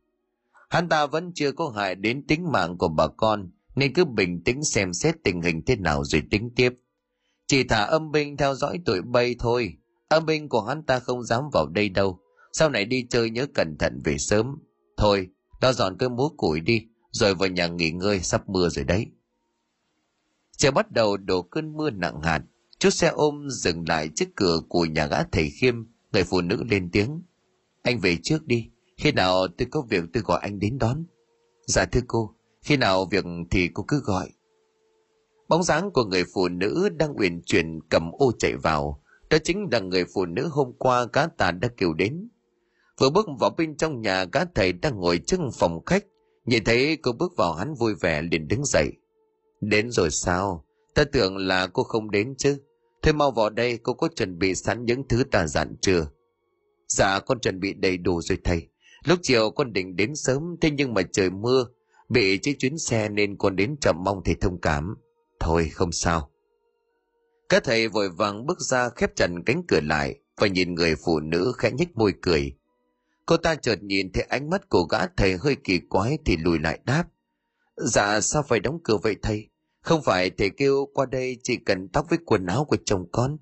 Hắn 0.71 0.89
ta 0.89 1.07
vẫn 1.07 1.33
chưa 1.35 1.53
có 1.53 1.69
hại 1.77 1.95
đến 1.95 2.27
tính 2.27 2.53
mạng 2.53 2.79
của 2.79 2.89
bà 2.89 3.07
con, 3.09 3.51
nên 3.75 3.95
cứ 3.95 4.05
bình 4.05 4.43
tĩnh 4.45 4.65
xem 4.65 4.93
xét 4.93 5.15
tình 5.25 5.43
hình 5.43 5.63
thế 5.67 5.77
nào 5.77 6.05
rồi 6.05 6.23
tính 6.31 6.51
tiếp. 6.57 6.73
Chỉ 7.47 7.65
thả 7.65 7.83
âm 7.83 8.11
binh 8.11 8.37
theo 8.37 8.55
dõi 8.55 8.81
tụi 8.85 9.03
bay 9.03 9.37
thôi. 9.39 9.77
Âm 10.11 10.27
binh 10.27 10.49
của 10.49 10.63
hắn 10.63 10.83
ta 10.83 10.99
không 10.99 11.25
dám 11.25 11.51
vào 11.53 11.67
đây 11.67 11.89
đâu. 11.89 12.21
Sau 12.53 12.71
này 12.71 12.85
đi 12.85 13.07
chơi 13.11 13.31
nhớ 13.31 13.47
cẩn 13.55 13.77
thận 13.79 14.01
về 14.05 14.19
sớm. 14.19 14.57
Thôi, 14.97 15.29
lo 15.61 15.73
dọn 15.73 15.97
cái 15.99 16.09
múa 16.09 16.29
củi 16.29 16.61
đi, 16.61 16.87
rồi 17.11 17.35
vào 17.35 17.49
nhà 17.49 17.67
nghỉ 17.67 17.91
ngơi 17.91 18.21
sắp 18.21 18.49
mưa 18.49 18.69
rồi 18.69 18.85
đấy. 18.85 19.07
Trời 20.57 20.71
bắt 20.71 20.93
đầu 20.93 21.17
đổ 21.17 21.43
cơn 21.43 21.77
mưa 21.77 21.91
nặng 21.91 22.21
hạt. 22.23 22.43
Chút 22.79 22.91
xe 22.91 23.09
ôm 23.09 23.51
dừng 23.51 23.89
lại 23.89 24.11
trước 24.17 24.25
cửa 24.37 24.61
của 24.69 24.85
nhà 24.85 25.07
gã 25.07 25.23
thầy 25.23 25.51
khiêm, 25.51 25.85
người 26.13 26.25
phụ 26.25 26.41
nữ 26.41 26.63
lên 26.71 26.91
tiếng. 26.93 27.23
Anh 27.83 27.99
về 27.99 28.17
trước 28.23 28.47
đi, 28.47 28.71
khi 28.97 29.13
nào 29.13 29.49
tôi 29.59 29.69
có 29.71 29.83
việc 29.89 30.05
tôi 30.13 30.23
gọi 30.23 30.41
anh 30.43 30.59
đến 30.59 30.79
đón. 30.79 31.05
Dạ 31.67 31.85
thưa 31.85 32.01
cô, 32.09 32.35
khi 32.63 32.77
nào 32.77 33.05
việc 33.05 33.25
thì 33.51 33.69
cô 33.75 33.85
cứ 33.89 34.01
gọi. 34.05 34.31
Bóng 35.49 35.63
dáng 35.63 35.91
của 35.91 36.05
người 36.05 36.25
phụ 36.35 36.49
nữ 36.49 36.89
đang 36.97 37.19
uyển 37.19 37.43
chuyển 37.43 37.81
cầm 37.89 38.11
ô 38.13 38.33
chạy 38.39 38.57
vào. 38.57 39.03
Đó 39.31 39.39
chính 39.45 39.69
là 39.73 39.81
người 39.81 40.05
phụ 40.15 40.27
nữ 40.27 40.49
hôm 40.53 40.73
qua 40.79 41.07
cá 41.07 41.27
tà 41.27 41.51
đã 41.51 41.69
kêu 41.77 41.93
đến. 41.93 42.29
Vừa 43.01 43.11
bước 43.11 43.27
vào 43.41 43.51
bên 43.51 43.77
trong 43.77 44.01
nhà 44.01 44.25
cá 44.25 44.47
thầy 44.55 44.73
đang 44.73 44.97
ngồi 45.01 45.19
trước 45.19 45.41
phòng 45.59 45.85
khách. 45.85 46.05
Nhìn 46.45 46.65
thấy 46.65 46.97
cô 46.97 47.13
bước 47.13 47.33
vào, 47.37 47.55
hắn 47.55 47.75
vui 47.75 47.95
vẻ 47.95 48.23
liền 48.23 48.49
đứng 48.49 48.65
dậy. 48.65 48.93
Đến 49.61 49.91
rồi 49.91 50.11
sao? 50.11 50.65
Ta 50.95 51.05
tưởng 51.05 51.37
là 51.37 51.67
cô 51.67 51.83
không 51.83 52.11
đến 52.11 52.35
chứ. 52.39 52.59
Thôi 53.03 53.13
mau 53.13 53.31
vào 53.31 53.51
đây, 53.51 53.79
cô 53.83 53.93
có 53.93 54.09
chuẩn 54.17 54.39
bị 54.39 54.55
sẵn 54.55 54.85
những 54.85 55.09
thứ 55.09 55.25
ta 55.25 55.47
dặn 55.47 55.77
chưa? 55.81 56.07
Dạ 56.89 57.21
con 57.21 57.41
chuẩn 57.41 57.61
bị 57.61 57.73
đầy 57.73 57.97
đủ 57.97 58.21
rồi 58.21 58.39
thầy. 58.45 58.69
Lúc 59.05 59.19
chiều 59.23 59.51
con 59.51 59.73
định 59.73 59.97
đến 59.97 60.17
sớm, 60.17 60.57
thế 60.61 60.71
nhưng 60.71 60.95
mà 60.95 61.03
trời 61.13 61.31
mưa. 61.31 61.67
Bị 62.09 62.39
chiếc 62.39 62.59
chuyến 62.59 62.79
xe 62.79 63.09
nên 63.09 63.37
con 63.37 63.57
đến 63.57 63.77
chậm 63.81 63.97
mong 64.05 64.23
thầy 64.25 64.35
thông 64.35 64.61
cảm. 64.61 64.97
Thôi, 65.41 65.69
không 65.73 65.93
sao. 65.93 66.31
Các 67.51 67.65
thầy 67.65 67.89
vội 67.89 68.11
vàng 68.11 68.47
bước 68.47 68.61
ra 68.61 68.89
khép 68.89 69.17
chặt 69.17 69.27
cánh 69.47 69.63
cửa 69.69 69.81
lại 69.81 70.15
và 70.37 70.47
nhìn 70.47 70.75
người 70.75 70.95
phụ 71.05 71.21
nữ 71.21 71.53
khẽ 71.59 71.71
nhếch 71.71 71.97
môi 71.97 72.15
cười. 72.23 72.53
Cô 73.27 73.37
ta 73.37 73.55
chợt 73.55 73.83
nhìn 73.83 74.13
thấy 74.13 74.23
ánh 74.23 74.51
mắt 74.51 74.69
của 74.69 74.83
gã 74.83 75.07
thầy 75.07 75.37
hơi 75.37 75.57
kỳ 75.65 75.79
quái 75.89 76.19
thì 76.25 76.37
lùi 76.37 76.59
lại 76.59 76.81
đáp. 76.85 77.05
Dạ 77.77 78.21
sao 78.21 78.43
phải 78.49 78.61
đóng 78.61 78.79
cửa 78.85 78.97
vậy 79.03 79.17
thầy? 79.23 79.49
Không 79.83 80.03
phải 80.03 80.31
thầy 80.31 80.51
kêu 80.51 80.87
qua 80.95 81.07
đây 81.07 81.37
chỉ 81.43 81.57
cần 81.57 81.89
tóc 81.89 82.07
với 82.11 82.19
quần 82.27 82.47
áo 82.47 82.65
của 82.65 82.77
chồng 82.85 83.07
con. 83.13 83.37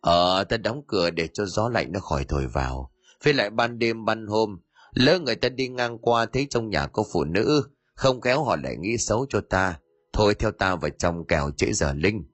Ờ, 0.00 0.44
ta 0.44 0.56
đóng 0.56 0.82
cửa 0.86 1.10
để 1.10 1.28
cho 1.32 1.46
gió 1.46 1.68
lạnh 1.68 1.92
nó 1.92 2.00
khỏi 2.00 2.24
thổi 2.24 2.46
vào. 2.46 2.92
Với 3.24 3.34
lại 3.34 3.50
ban 3.50 3.78
đêm 3.78 4.04
ban 4.04 4.26
hôm, 4.26 4.60
lỡ 4.94 5.18
người 5.18 5.34
ta 5.34 5.48
đi 5.48 5.68
ngang 5.68 5.98
qua 5.98 6.26
thấy 6.26 6.46
trong 6.50 6.70
nhà 6.70 6.86
có 6.86 7.04
phụ 7.12 7.24
nữ, 7.24 7.62
không 7.94 8.20
khéo 8.20 8.44
họ 8.44 8.56
lại 8.56 8.76
nghĩ 8.76 8.98
xấu 8.98 9.26
cho 9.28 9.40
ta. 9.50 9.78
Thôi 10.12 10.34
theo 10.34 10.50
ta 10.50 10.76
vào 10.76 10.90
trong 10.98 11.26
kèo 11.26 11.50
trễ 11.56 11.72
giờ 11.72 11.92
linh. 11.92 12.24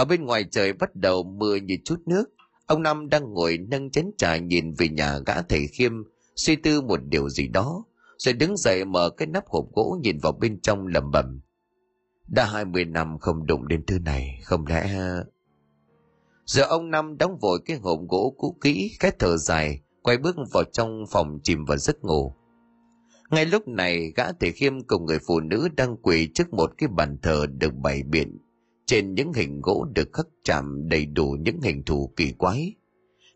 Ở 0.00 0.04
bên 0.04 0.24
ngoài 0.24 0.44
trời 0.50 0.72
bắt 0.72 0.96
đầu 0.96 1.22
mưa 1.22 1.56
như 1.56 1.76
chút 1.84 2.00
nước. 2.06 2.24
Ông 2.66 2.82
Năm 2.82 3.08
đang 3.08 3.32
ngồi 3.32 3.58
nâng 3.58 3.90
chén 3.90 4.10
trà 4.18 4.36
nhìn 4.36 4.72
về 4.72 4.88
nhà 4.88 5.18
gã 5.26 5.42
thầy 5.42 5.66
khiêm, 5.66 5.92
suy 6.36 6.56
tư 6.56 6.80
một 6.80 7.00
điều 7.04 7.28
gì 7.28 7.48
đó, 7.48 7.84
rồi 8.18 8.32
đứng 8.32 8.56
dậy 8.56 8.84
mở 8.84 9.10
cái 9.10 9.26
nắp 9.26 9.46
hộp 9.46 9.64
gỗ 9.74 9.98
nhìn 10.02 10.18
vào 10.18 10.32
bên 10.32 10.60
trong 10.60 10.86
lầm 10.86 11.10
bầm. 11.10 11.40
Đã 12.28 12.44
hai 12.44 12.64
mươi 12.64 12.84
năm 12.84 13.18
không 13.18 13.46
đụng 13.46 13.68
đến 13.68 13.86
thứ 13.86 13.98
này, 13.98 14.40
không 14.44 14.66
lẽ... 14.66 14.96
Giờ 16.44 16.62
ông 16.62 16.90
Năm 16.90 17.18
đóng 17.18 17.38
vội 17.38 17.60
cái 17.66 17.76
hộp 17.76 18.00
gỗ 18.08 18.34
cũ 18.38 18.56
kỹ, 18.60 18.96
cái 19.00 19.12
thở 19.18 19.36
dài, 19.36 19.80
quay 20.02 20.18
bước 20.18 20.36
vào 20.52 20.64
trong 20.64 21.04
phòng 21.10 21.38
chìm 21.42 21.64
vào 21.64 21.78
giấc 21.78 22.04
ngủ. 22.04 22.34
Ngay 23.30 23.46
lúc 23.46 23.68
này, 23.68 24.12
gã 24.16 24.32
thể 24.32 24.50
khiêm 24.50 24.82
cùng 24.82 25.06
người 25.06 25.18
phụ 25.26 25.40
nữ 25.40 25.68
đang 25.76 25.96
quỳ 25.96 26.28
trước 26.34 26.54
một 26.54 26.72
cái 26.78 26.88
bàn 26.88 27.18
thờ 27.22 27.46
được 27.58 27.74
bày 27.74 28.02
biện. 28.02 28.38
Trên 28.90 29.14
những 29.14 29.32
hình 29.32 29.60
gỗ 29.60 29.86
được 29.94 30.08
khắc 30.12 30.26
chạm 30.44 30.88
đầy 30.88 31.06
đủ 31.06 31.36
những 31.40 31.60
hình 31.62 31.82
thù 31.84 32.12
kỳ 32.16 32.32
quái. 32.32 32.74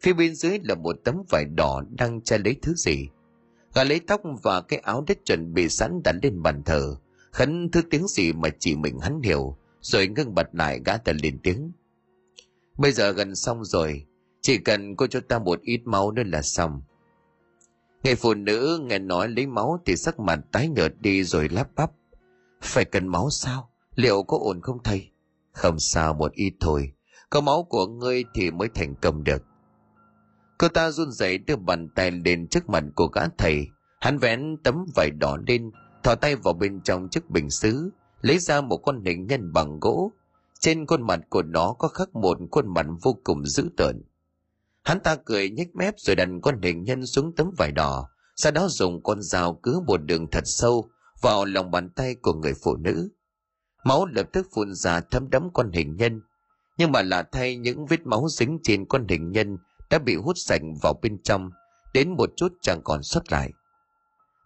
Phía 0.01 0.13
bên 0.13 0.35
dưới 0.35 0.59
là 0.63 0.75
một 0.75 0.97
tấm 1.05 1.23
vải 1.31 1.45
đỏ 1.45 1.83
đang 1.91 2.21
che 2.21 2.39
lấy 2.39 2.57
thứ 2.63 2.75
gì. 2.75 3.09
Gã 3.75 3.85
lấy 3.85 4.01
tóc 4.01 4.21
và 4.43 4.61
cái 4.61 4.79
áo 4.79 5.05
đất 5.07 5.19
chuẩn 5.25 5.55
bị 5.55 5.69
sẵn 5.69 6.01
đặt 6.05 6.15
lên 6.23 6.43
bàn 6.43 6.63
thờ. 6.63 6.97
Khấn 7.33 7.71
thứ 7.71 7.83
tiếng 7.91 8.07
gì 8.09 8.33
mà 8.33 8.49
chỉ 8.59 8.77
mình 8.77 8.99
hắn 8.99 9.21
hiểu, 9.23 9.57
rồi 9.81 10.09
ngưng 10.09 10.35
bật 10.35 10.47
lại 10.53 10.81
gã 10.85 10.97
ta 10.97 11.13
lên 11.23 11.39
tiếng. 11.43 11.73
Bây 12.79 12.93
giờ 12.93 13.13
gần 13.13 13.35
xong 13.35 13.65
rồi, 13.65 14.07
chỉ 14.41 14.59
cần 14.59 14.97
cô 14.97 15.07
cho 15.07 15.21
ta 15.21 15.39
một 15.39 15.61
ít 15.61 15.81
máu 15.85 16.11
nữa 16.11 16.23
là 16.27 16.43
xong. 16.43 16.83
Người 18.05 18.15
phụ 18.15 18.35
nữ 18.35 18.81
nghe 18.85 18.99
nói 18.99 19.29
lấy 19.29 19.47
máu 19.47 19.81
thì 19.87 19.97
sắc 19.97 20.21
mặt 20.21 20.41
tái 20.53 20.69
nhợt 20.69 20.95
đi 21.01 21.25
rồi 21.25 21.49
lắp 21.49 21.69
bắp. 21.77 21.91
Phải 22.63 22.85
cần 22.85 23.09
máu 23.09 23.31
sao? 23.31 23.71
Liệu 23.95 24.23
có 24.23 24.39
ổn 24.41 24.61
không 24.63 24.79
thầy? 24.85 25.11
Không 25.55 25.79
sao 25.79 26.15
một 26.15 26.33
ít 26.33 26.53
thôi. 26.61 26.93
Có 27.31 27.41
máu 27.41 27.67
của 27.69 27.87
ngươi 27.87 28.25
thì 28.35 28.51
mới 28.51 28.69
thành 28.69 28.95
công 28.95 29.25
được. 29.25 29.43
Cô 30.59 30.69
ta 30.69 30.91
run 30.91 31.11
rẩy 31.11 31.39
đưa 31.39 31.57
bàn 31.57 31.89
tay 31.95 32.11
lên 32.11 32.49
trước 32.49 32.69
mặt 32.69 32.85
của 32.95 33.07
gã 33.07 33.29
thầy. 33.39 33.67
Hắn 34.01 34.19
vén 34.19 34.57
tấm 34.65 34.87
vải 34.95 35.11
đỏ 35.11 35.37
lên, 35.47 35.71
thò 36.03 36.15
tay 36.15 36.37
vào 36.37 36.55
bên 36.55 36.81
trong 36.81 37.09
chiếc 37.09 37.31
bình 37.31 37.51
xứ, 37.51 37.91
lấy 38.21 38.39
ra 38.39 38.61
một 38.61 38.77
con 38.77 39.05
hình 39.05 39.27
nhân 39.27 39.53
bằng 39.53 39.81
gỗ. 39.81 40.13
Trên 40.61 40.87
khuôn 40.87 41.03
mặt 41.03 41.21
của 41.31 41.43
nó 41.43 41.75
có 41.79 41.89
khắc 41.89 42.15
một 42.15 42.39
khuôn 42.51 42.75
mặt 42.75 42.87
vô 43.03 43.19
cùng 43.25 43.47
dữ 43.47 43.69
tợn. 43.77 44.03
Hắn 44.83 45.01
ta 45.01 45.17
cười 45.17 45.51
nhếch 45.51 45.77
mép 45.77 45.95
rồi 45.97 46.17
đặt 46.17 46.29
con 46.43 46.63
hình 46.63 46.83
nhân 46.83 47.07
xuống 47.07 47.33
tấm 47.37 47.51
vải 47.59 47.73
đỏ, 47.73 48.09
sau 48.37 48.53
đó 48.53 48.69
dùng 48.69 49.03
con 49.03 49.23
dao 49.23 49.55
cứ 49.63 49.81
một 49.87 49.97
đường 49.97 50.27
thật 50.31 50.43
sâu 50.45 50.89
vào 51.21 51.45
lòng 51.45 51.71
bàn 51.71 51.91
tay 51.91 52.15
của 52.15 52.33
người 52.33 52.55
phụ 52.65 52.77
nữ. 52.77 53.09
Máu 53.85 54.07
lập 54.07 54.27
tức 54.33 54.47
phun 54.55 54.75
ra 54.75 55.01
thấm 55.01 55.31
đẫm 55.31 55.49
con 55.53 55.71
hình 55.73 55.97
nhân, 55.97 56.23
nhưng 56.79 56.93
mà 56.93 57.03
lạ 57.03 57.25
thay 57.33 57.57
những 57.57 57.87
vết 57.87 58.07
máu 58.07 58.27
dính 58.29 58.59
trên 58.63 58.85
con 58.87 59.07
hình 59.09 59.33
nhân 59.33 59.59
đã 59.91 59.99
bị 59.99 60.17
hút 60.17 60.39
sạch 60.39 60.61
vào 60.83 60.95
bên 61.03 61.23
trong, 61.23 61.51
đến 61.95 62.11
một 62.17 62.31
chút 62.37 62.53
chẳng 62.63 62.81
còn 62.85 63.03
xuất 63.03 63.33
lại. 63.33 63.51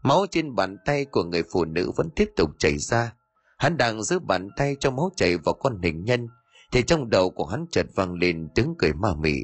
Máu 0.02 0.26
trên 0.30 0.54
bàn 0.54 0.76
tay 0.84 1.04
của 1.04 1.24
người 1.24 1.42
phụ 1.52 1.64
nữ 1.64 1.90
vẫn 1.96 2.10
tiếp 2.16 2.28
tục 2.36 2.50
chảy 2.58 2.78
ra. 2.78 3.12
Hắn 3.58 3.76
đang 3.76 4.02
giữ 4.02 4.18
bàn 4.18 4.48
tay 4.56 4.76
cho 4.80 4.90
máu 4.90 5.10
chảy 5.16 5.36
vào 5.36 5.54
con 5.54 5.82
hình 5.82 6.04
nhân, 6.04 6.28
thì 6.72 6.82
trong 6.82 7.10
đầu 7.10 7.30
của 7.30 7.46
hắn 7.46 7.66
chợt 7.70 7.86
vang 7.94 8.14
lên 8.14 8.48
tiếng 8.54 8.74
cười 8.78 8.92
ma 8.92 9.08
mị, 9.18 9.34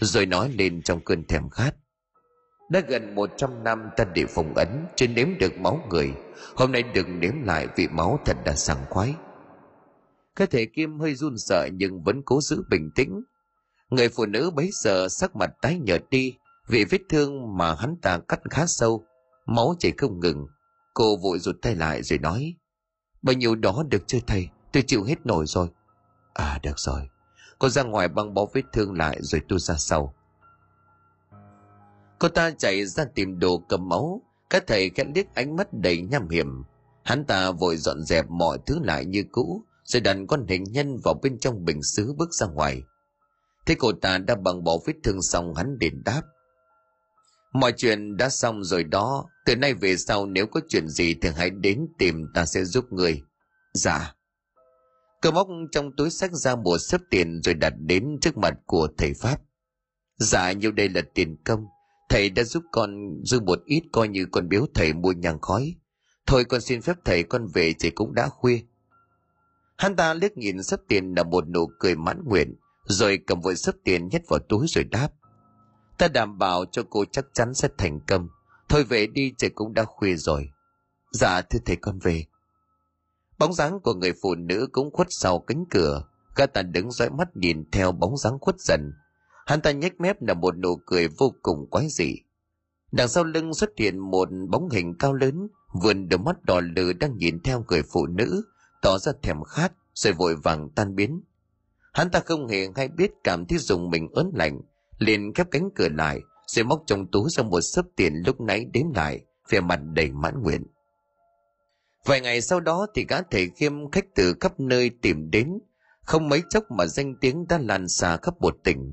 rồi 0.00 0.26
nói 0.26 0.52
lên 0.58 0.82
trong 0.82 1.00
cơn 1.04 1.24
thèm 1.24 1.48
khát. 1.48 1.74
Đã 2.68 2.80
gần 2.88 3.14
100 3.14 3.64
năm 3.64 3.90
ta 3.96 4.04
để 4.14 4.26
phòng 4.26 4.54
ấn, 4.54 4.68
chưa 4.96 5.06
nếm 5.06 5.28
được 5.38 5.58
máu 5.58 5.80
người. 5.90 6.12
Hôm 6.56 6.72
nay 6.72 6.82
đừng 6.82 7.20
nếm 7.20 7.42
lại 7.42 7.68
vị 7.76 7.88
máu 7.88 8.20
thật 8.24 8.36
đã 8.44 8.54
sảng 8.54 8.84
khoái. 8.90 9.14
Cơ 10.34 10.46
thể 10.46 10.66
Kim 10.66 11.00
hơi 11.00 11.14
run 11.14 11.38
sợ 11.38 11.68
nhưng 11.72 12.02
vẫn 12.02 12.22
cố 12.24 12.40
giữ 12.40 12.62
bình 12.70 12.90
tĩnh. 12.94 13.22
Người 13.90 14.08
phụ 14.08 14.26
nữ 14.26 14.50
bấy 14.50 14.70
giờ 14.72 15.08
sắc 15.08 15.36
mặt 15.36 15.50
tái 15.62 15.78
nhợt 15.78 16.02
đi 16.10 16.36
vì 16.68 16.84
vết 16.84 17.00
thương 17.08 17.56
mà 17.56 17.74
hắn 17.74 17.96
ta 18.02 18.18
cắt 18.28 18.40
khá 18.50 18.66
sâu, 18.66 19.04
máu 19.46 19.74
chảy 19.78 19.92
không 19.96 20.20
ngừng. 20.20 20.46
Cô 20.94 21.16
vội 21.16 21.38
rụt 21.38 21.56
tay 21.62 21.74
lại 21.74 22.02
rồi 22.02 22.18
nói, 22.18 22.54
bao 23.22 23.34
nhiêu 23.34 23.54
đó 23.54 23.84
được 23.88 24.02
chưa 24.06 24.18
thầy, 24.26 24.48
tôi 24.72 24.82
chịu 24.82 25.04
hết 25.04 25.26
nổi 25.26 25.44
rồi. 25.46 25.68
À 26.34 26.58
được 26.62 26.78
rồi, 26.78 27.08
cô 27.58 27.68
ra 27.68 27.82
ngoài 27.82 28.08
băng 28.08 28.34
bó 28.34 28.46
vết 28.52 28.62
thương 28.72 28.92
lại 28.92 29.18
rồi 29.20 29.40
tôi 29.48 29.58
ra 29.58 29.74
sau. 29.78 30.14
Cô 32.18 32.28
ta 32.28 32.50
chạy 32.50 32.86
ra 32.86 33.04
tìm 33.14 33.38
đồ 33.38 33.58
cầm 33.68 33.88
máu, 33.88 34.22
các 34.50 34.64
thầy 34.66 34.90
khẽ 34.90 35.04
liếc 35.14 35.34
ánh 35.34 35.56
mắt 35.56 35.68
đầy 35.72 36.02
nham 36.02 36.28
hiểm. 36.28 36.62
Hắn 37.04 37.24
ta 37.24 37.50
vội 37.50 37.76
dọn 37.76 38.02
dẹp 38.02 38.30
mọi 38.30 38.58
thứ 38.66 38.78
lại 38.82 39.04
như 39.04 39.24
cũ, 39.32 39.62
rồi 39.84 40.00
đặt 40.00 40.16
con 40.28 40.46
hình 40.48 40.64
nhân 40.64 40.96
vào 41.04 41.14
bên 41.22 41.38
trong 41.38 41.64
bình 41.64 41.82
xứ 41.82 42.12
bước 42.18 42.34
ra 42.34 42.46
ngoài. 42.46 42.82
Thế 43.66 43.74
cô 43.78 43.92
ta 43.92 44.18
đã 44.18 44.34
bằng 44.34 44.64
bỏ 44.64 44.78
vết 44.86 44.94
thương 45.04 45.22
xong 45.22 45.54
hắn 45.54 45.78
đền 45.78 46.02
đáp. 46.04 46.22
Mọi 47.52 47.72
chuyện 47.76 48.16
đã 48.16 48.28
xong 48.28 48.64
rồi 48.64 48.84
đó, 48.84 49.24
từ 49.46 49.56
nay 49.56 49.74
về 49.74 49.96
sau 49.96 50.26
nếu 50.26 50.46
có 50.46 50.60
chuyện 50.68 50.88
gì 50.88 51.14
thì 51.14 51.28
hãy 51.36 51.50
đến 51.50 51.86
tìm 51.98 52.26
ta 52.34 52.46
sẽ 52.46 52.64
giúp 52.64 52.84
người. 52.92 53.22
Dạ. 53.74 54.14
Cơ 55.22 55.30
móc 55.30 55.48
trong 55.72 55.96
túi 55.96 56.10
sách 56.10 56.32
ra 56.32 56.56
một 56.56 56.78
sấp 56.78 57.00
tiền 57.10 57.40
rồi 57.44 57.54
đặt 57.54 57.72
đến 57.78 58.18
trước 58.20 58.36
mặt 58.36 58.54
của 58.66 58.88
thầy 58.98 59.14
Pháp. 59.14 59.40
Dạ 60.18 60.52
nhiêu 60.52 60.72
đây 60.72 60.88
là 60.88 61.02
tiền 61.14 61.36
công, 61.44 61.66
thầy 62.08 62.30
đã 62.30 62.44
giúp 62.44 62.62
con 62.72 62.90
dư 63.24 63.40
một 63.40 63.58
ít 63.64 63.82
coi 63.92 64.08
như 64.08 64.26
con 64.32 64.48
biếu 64.48 64.66
thầy 64.74 64.92
mua 64.92 65.12
nhang 65.12 65.40
khói. 65.40 65.74
Thôi 66.26 66.44
con 66.44 66.60
xin 66.60 66.82
phép 66.82 66.96
thầy 67.04 67.22
con 67.22 67.46
về 67.54 67.72
thì 67.80 67.90
cũng 67.90 68.14
đã 68.14 68.28
khuya. 68.28 68.58
Hắn 69.76 69.96
ta 69.96 70.14
liếc 70.14 70.36
nhìn 70.36 70.62
sắp 70.62 70.80
tiền 70.88 71.14
là 71.16 71.22
một 71.22 71.48
nụ 71.48 71.66
cười 71.78 71.96
mãn 71.96 72.24
nguyện, 72.24 72.54
rồi 72.84 73.18
cầm 73.26 73.40
vội 73.40 73.56
sấp 73.56 73.74
tiền 73.84 74.08
nhét 74.08 74.22
vào 74.28 74.38
túi 74.38 74.66
rồi 74.68 74.84
đáp. 74.84 75.08
Ta 75.98 76.08
đảm 76.08 76.38
bảo 76.38 76.64
cho 76.64 76.82
cô 76.90 77.04
chắc 77.04 77.24
chắn 77.32 77.54
sẽ 77.54 77.68
thành 77.78 78.00
công. 78.00 78.28
Thôi 78.68 78.84
về 78.84 79.06
đi 79.06 79.32
trời 79.38 79.50
cũng 79.50 79.74
đã 79.74 79.84
khuya 79.84 80.16
rồi. 80.16 80.50
Dạ 81.12 81.40
thưa 81.40 81.58
thầy 81.64 81.76
con 81.76 81.98
về. 81.98 82.24
Bóng 83.38 83.52
dáng 83.52 83.80
của 83.80 83.94
người 83.94 84.12
phụ 84.22 84.34
nữ 84.34 84.68
cũng 84.72 84.90
khuất 84.92 85.06
sau 85.10 85.38
cánh 85.38 85.64
cửa. 85.70 86.04
Gã 86.36 86.46
ta 86.46 86.62
đứng 86.62 86.90
dõi 86.90 87.10
mắt 87.10 87.36
nhìn 87.36 87.70
theo 87.72 87.92
bóng 87.92 88.16
dáng 88.16 88.38
khuất 88.40 88.60
dần. 88.60 88.92
Hắn 89.46 89.60
ta 89.60 89.72
nhếch 89.72 90.00
mép 90.00 90.22
là 90.22 90.34
một 90.34 90.58
nụ 90.58 90.76
cười 90.86 91.08
vô 91.08 91.34
cùng 91.42 91.70
quái 91.70 91.88
dị. 91.88 92.16
Đằng 92.92 93.08
sau 93.08 93.24
lưng 93.24 93.54
xuất 93.54 93.70
hiện 93.76 93.98
một 93.98 94.28
bóng 94.48 94.68
hình 94.70 94.94
cao 94.98 95.14
lớn, 95.14 95.48
vườn 95.82 96.08
đôi 96.08 96.18
mắt 96.18 96.44
đỏ 96.44 96.60
lừ 96.60 96.92
đang 96.92 97.16
nhìn 97.16 97.40
theo 97.40 97.64
người 97.68 97.82
phụ 97.92 98.06
nữ, 98.06 98.44
tỏ 98.84 98.98
ra 98.98 99.12
thèm 99.22 99.42
khát, 99.42 99.72
rồi 99.94 100.12
vội 100.12 100.36
vàng 100.36 100.68
tan 100.70 100.94
biến. 100.94 101.22
Hắn 101.92 102.10
ta 102.10 102.20
không 102.20 102.48
hề 102.48 102.68
hay 102.76 102.88
biết 102.88 103.10
cảm 103.24 103.46
thấy 103.46 103.58
dùng 103.58 103.90
mình 103.90 104.08
ớn 104.14 104.30
lạnh, 104.34 104.60
liền 104.98 105.34
khép 105.34 105.46
cánh 105.50 105.68
cửa 105.74 105.88
lại, 105.88 106.20
rồi 106.46 106.64
móc 106.64 106.82
trong 106.86 107.06
túi 107.12 107.30
ra 107.30 107.42
một 107.42 107.60
sấp 107.60 107.84
tiền 107.96 108.14
lúc 108.26 108.40
nãy 108.40 108.64
đếm 108.72 108.92
lại, 108.94 109.20
vẻ 109.48 109.60
mặt 109.60 109.80
đầy 109.82 110.10
mãn 110.10 110.42
nguyện. 110.42 110.66
Vài 112.04 112.20
ngày 112.20 112.40
sau 112.40 112.60
đó 112.60 112.86
thì 112.94 113.06
gã 113.08 113.22
thầy 113.30 113.50
khiêm 113.56 113.90
khách 113.90 114.04
từ 114.14 114.34
khắp 114.40 114.60
nơi 114.60 114.90
tìm 115.02 115.30
đến, 115.30 115.58
không 116.02 116.28
mấy 116.28 116.42
chốc 116.50 116.64
mà 116.70 116.86
danh 116.86 117.14
tiếng 117.20 117.46
đã 117.48 117.58
lan 117.58 117.88
xa 117.88 118.16
khắp 118.22 118.34
một 118.40 118.56
tỉnh. 118.64 118.92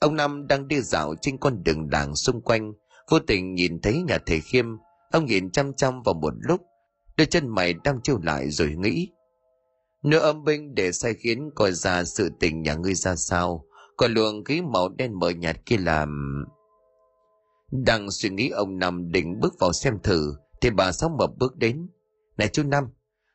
Ông 0.00 0.16
Năm 0.16 0.46
đang 0.46 0.68
đi 0.68 0.80
dạo 0.80 1.14
trên 1.22 1.38
con 1.38 1.62
đường 1.62 1.88
làng 1.92 2.16
xung 2.16 2.42
quanh, 2.42 2.72
vô 3.10 3.18
tình 3.18 3.54
nhìn 3.54 3.80
thấy 3.80 4.02
nhà 4.02 4.18
thầy 4.26 4.40
khiêm, 4.40 4.66
ông 5.10 5.26
nhìn 5.26 5.50
chăm 5.50 5.74
chăm 5.74 6.02
vào 6.02 6.14
một 6.14 6.32
lúc, 6.38 6.60
đôi 7.16 7.26
chân 7.26 7.48
mày 7.48 7.74
đang 7.84 8.02
trêu 8.02 8.18
lại 8.22 8.50
rồi 8.50 8.74
nghĩ. 8.78 9.08
Nữ 10.02 10.18
âm 10.18 10.44
binh 10.44 10.74
để 10.74 10.92
sai 10.92 11.14
khiến 11.14 11.50
coi 11.54 11.72
ra 11.72 12.04
sự 12.04 12.30
tình 12.40 12.62
nhà 12.62 12.74
ngươi 12.74 12.94
ra 12.94 13.16
sao, 13.16 13.64
còn 13.96 14.12
luồng 14.12 14.44
khí 14.44 14.62
màu 14.62 14.88
đen 14.88 15.18
mờ 15.18 15.30
nhạt 15.30 15.66
kia 15.66 15.76
làm... 15.76 16.44
Đang 17.70 18.10
suy 18.10 18.30
nghĩ 18.30 18.48
ông 18.48 18.78
Năm 18.78 19.12
định 19.12 19.40
bước 19.40 19.54
vào 19.58 19.72
xem 19.72 19.98
thử, 20.02 20.34
thì 20.60 20.70
bà 20.70 20.92
Sáu 20.92 21.08
Mập 21.18 21.30
bước 21.38 21.56
đến. 21.56 21.88
Này 22.36 22.48
chú 22.48 22.62
Năm, 22.62 22.84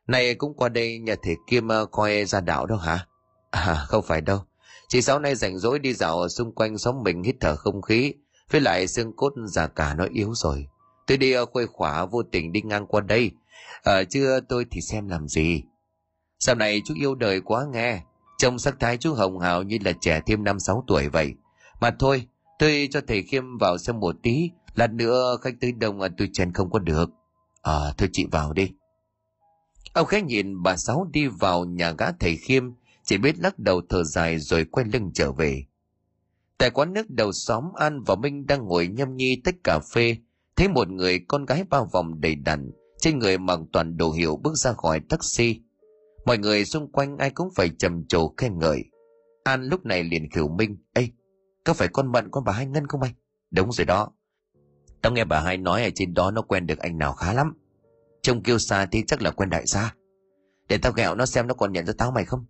này 0.08 0.36
cũng 0.36 0.54
qua 0.54 0.70
đây 0.70 1.00
nhà 1.00 1.16
thể 1.24 1.36
Kim 1.48 1.68
ờ, 1.68 1.86
coi 1.86 2.26
ra 2.26 2.42
đảo 2.42 2.66
đâu 2.66 2.78
hả? 2.78 3.08
À 3.52 3.86
không 3.88 4.04
phải 4.04 4.22
đâu. 4.22 4.40
Chị 4.88 5.02
Sáu 5.02 5.20
nay 5.20 5.36
rảnh 5.36 5.58
rỗi 5.60 5.80
đi 5.80 5.94
dạo 5.94 6.30
xung 6.30 6.56
quanh 6.56 6.78
xóm 6.78 7.04
mình 7.04 7.24
hít 7.24 7.36
thở 7.40 7.56
không 7.56 7.82
khí. 7.82 8.14
Với 8.52 8.62
lại 8.62 8.88
xương 8.88 9.16
cốt 9.16 9.34
già 9.46 9.68
cả 9.68 9.94
nó 9.94 10.08
yếu 10.14 10.34
rồi. 10.34 10.68
Tôi 11.08 11.18
đi 11.18 11.32
ờ, 11.32 11.46
khuây 11.46 11.68
khỏa 11.68 12.06
vô 12.06 12.24
tình 12.24 12.52
đi 12.52 12.62
ngang 12.62 12.88
qua 12.88 13.02
đây. 13.02 13.32
Ờ, 13.84 14.00
à, 14.00 14.04
chưa 14.04 14.40
tôi 14.50 14.66
thì 14.72 14.82
xem 14.82 15.08
làm 15.08 15.28
gì. 15.28 15.64
Sau 16.46 16.56
này 16.56 16.82
chú 16.86 16.94
yêu 16.98 17.16
đời 17.16 17.42
quá 17.42 17.66
nghe. 17.74 18.02
Trông 18.38 18.60
sắc 18.60 18.80
thái 18.80 18.98
chú 18.98 19.14
hồng 19.14 19.40
hào 19.40 19.64
như 19.64 19.78
là 19.86 19.92
trẻ 20.02 20.22
thêm 20.26 20.44
năm 20.44 20.60
sáu 20.60 20.84
tuổi 20.88 21.10
vậy. 21.10 21.34
Mà 21.82 21.92
thôi, 22.00 22.28
tôi 22.60 22.88
cho 22.92 23.02
thầy 23.08 23.24
Khiêm 23.24 23.58
vào 23.58 23.78
xem 23.78 24.00
một 24.00 24.16
tí. 24.24 24.50
Lát 24.76 24.94
nữa 24.94 25.38
khách 25.42 25.54
tới 25.62 25.72
đông 25.72 26.00
tôi 26.18 26.30
chen 26.34 26.54
không 26.54 26.72
có 26.72 26.80
được. 26.80 27.10
À, 27.62 27.94
thôi 27.98 28.10
chị 28.12 28.26
vào 28.32 28.54
đi. 28.54 28.72
Ông 29.94 30.06
khách 30.06 30.26
nhìn 30.26 30.64
bà 30.64 30.78
Sáu 30.78 31.08
đi 31.12 31.28
vào 31.28 31.66
nhà 31.66 31.92
gã 31.92 32.12
thầy 32.12 32.36
Khiêm, 32.36 32.64
chỉ 33.04 33.18
biết 33.18 33.40
lắc 33.40 33.60
đầu 33.60 33.82
thở 33.90 34.04
dài 34.04 34.40
rồi 34.40 34.66
quay 34.66 34.86
lưng 34.94 35.12
trở 35.14 35.32
về. 35.32 35.66
Tại 36.58 36.70
quán 36.70 36.94
nước 36.94 37.10
đầu 37.10 37.32
xóm 37.32 37.64
An 37.76 38.04
và 38.04 38.16
Minh 38.16 38.46
đang 38.46 38.66
ngồi 38.66 38.88
nhâm 38.88 39.16
nhi 39.16 39.42
tách 39.44 39.56
cà 39.64 39.80
phê, 39.80 40.18
thấy 40.56 40.68
một 40.68 40.90
người 40.90 41.20
con 41.28 41.46
gái 41.46 41.64
bao 41.70 41.90
vòng 41.94 42.22
đầy 42.22 42.36
đặn, 42.36 42.72
trên 43.00 43.20
người 43.20 43.38
mặc 43.38 43.60
toàn 43.72 43.98
đồ 43.98 44.12
hiệu 44.12 44.40
bước 44.44 44.56
ra 44.56 44.74
khỏi 44.74 45.00
taxi. 45.00 45.60
Mọi 46.26 46.38
người 46.38 46.66
xung 46.66 46.92
quanh 46.92 47.18
ai 47.18 47.30
cũng 47.30 47.50
phải 47.56 47.70
trầm 47.70 48.08
trồ 48.08 48.34
khen 48.38 48.60
ngợi. 48.60 48.84
An 49.44 49.64
lúc 49.64 49.86
này 49.86 50.04
liền 50.04 50.30
khều 50.30 50.48
Minh, 50.48 50.78
Ê, 50.94 51.08
có 51.64 51.74
phải 51.74 51.88
con 51.88 52.12
Mận 52.12 52.32
con 52.32 52.44
bà 52.44 52.54
Hai 52.54 52.66
Ngân 52.66 52.88
không 52.88 53.02
anh? 53.02 53.14
Đúng 53.52 53.72
rồi 53.72 53.86
đó. 53.86 54.12
Tao 55.02 55.14
nghe 55.14 55.26
bà 55.26 55.40
Hai 55.40 55.58
nói 55.58 55.84
ở 55.84 55.90
trên 55.96 56.14
đó 56.14 56.32
nó 56.32 56.42
quen 56.42 56.68
được 56.68 56.80
anh 56.80 56.98
nào 56.98 57.14
khá 57.14 57.34
lắm. 57.34 57.58
Trông 58.22 58.44
kêu 58.44 58.60
xa 58.60 58.86
thì 58.86 59.04
chắc 59.08 59.22
là 59.22 59.32
quen 59.32 59.50
đại 59.50 59.64
gia. 59.66 59.96
Để 60.68 60.78
tao 60.78 60.92
ghẹo 60.92 61.16
nó 61.16 61.26
xem 61.26 61.48
nó 61.48 61.54
còn 61.54 61.72
nhận 61.72 61.86
ra 61.86 61.94
tao 61.98 62.12
mày 62.12 62.26
không. 62.26 62.46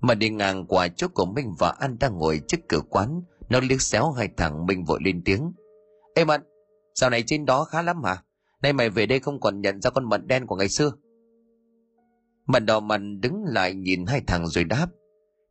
Mà 0.00 0.14
đi 0.14 0.30
ngang 0.30 0.66
qua 0.66 0.88
chỗ 0.88 1.08
của 1.08 1.26
Minh 1.26 1.54
và 1.58 1.68
An 1.68 1.96
đang 2.00 2.18
ngồi 2.18 2.40
trước 2.48 2.60
cửa 2.68 2.80
quán, 2.90 3.22
nó 3.48 3.60
liếc 3.60 3.82
xéo 3.82 4.10
hai 4.12 4.28
thằng 4.36 4.66
Minh 4.66 4.84
vội 4.84 5.00
lên 5.04 5.22
tiếng. 5.24 5.52
Ê 6.14 6.24
Mận, 6.24 6.42
dạo 6.94 7.10
này 7.10 7.24
trên 7.26 7.44
đó 7.44 7.64
khá 7.64 7.82
lắm 7.82 8.02
hả? 8.04 8.22
Nay 8.62 8.72
mày 8.72 8.90
về 8.90 9.06
đây 9.06 9.20
không 9.20 9.40
còn 9.40 9.60
nhận 9.60 9.80
ra 9.80 9.90
con 9.90 10.08
mận 10.08 10.26
đen 10.26 10.46
của 10.46 10.56
ngày 10.56 10.68
xưa. 10.68 10.92
Mặt 12.46 12.58
đỏ 12.58 12.80
mặt 12.80 13.00
đứng 13.20 13.44
lại 13.44 13.74
nhìn 13.74 14.06
hai 14.06 14.20
thằng 14.26 14.46
rồi 14.46 14.64
đáp. 14.64 14.86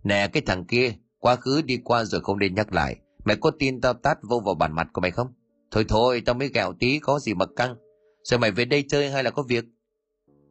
Nè 0.03 0.27
cái 0.34 0.43
thằng 0.45 0.65
kia, 0.65 0.93
quá 1.19 1.36
khứ 1.36 1.62
đi 1.62 1.77
qua 1.77 2.03
rồi 2.03 2.21
không 2.21 2.39
nên 2.39 2.56
nhắc 2.56 2.73
lại. 2.73 2.95
Mày 3.25 3.36
có 3.36 3.51
tin 3.60 3.82
tao 3.82 3.93
tát 3.93 4.17
vô 4.29 4.39
vào 4.39 4.56
bản 4.56 4.75
mặt 4.75 4.88
của 4.93 5.01
mày 5.01 5.12
không? 5.12 5.27
Thôi 5.71 5.86
thôi, 5.88 6.21
tao 6.25 6.36
mới 6.36 6.47
gẹo 6.47 6.73
tí 6.79 6.99
có 6.99 7.19
gì 7.19 7.34
mà 7.34 7.45
căng. 7.56 7.75
Rồi 8.23 8.39
mày 8.39 8.51
về 8.51 8.65
đây 8.65 8.84
chơi 8.89 9.12
hay 9.12 9.23
là 9.23 9.29
có 9.29 9.43
việc? 9.43 9.65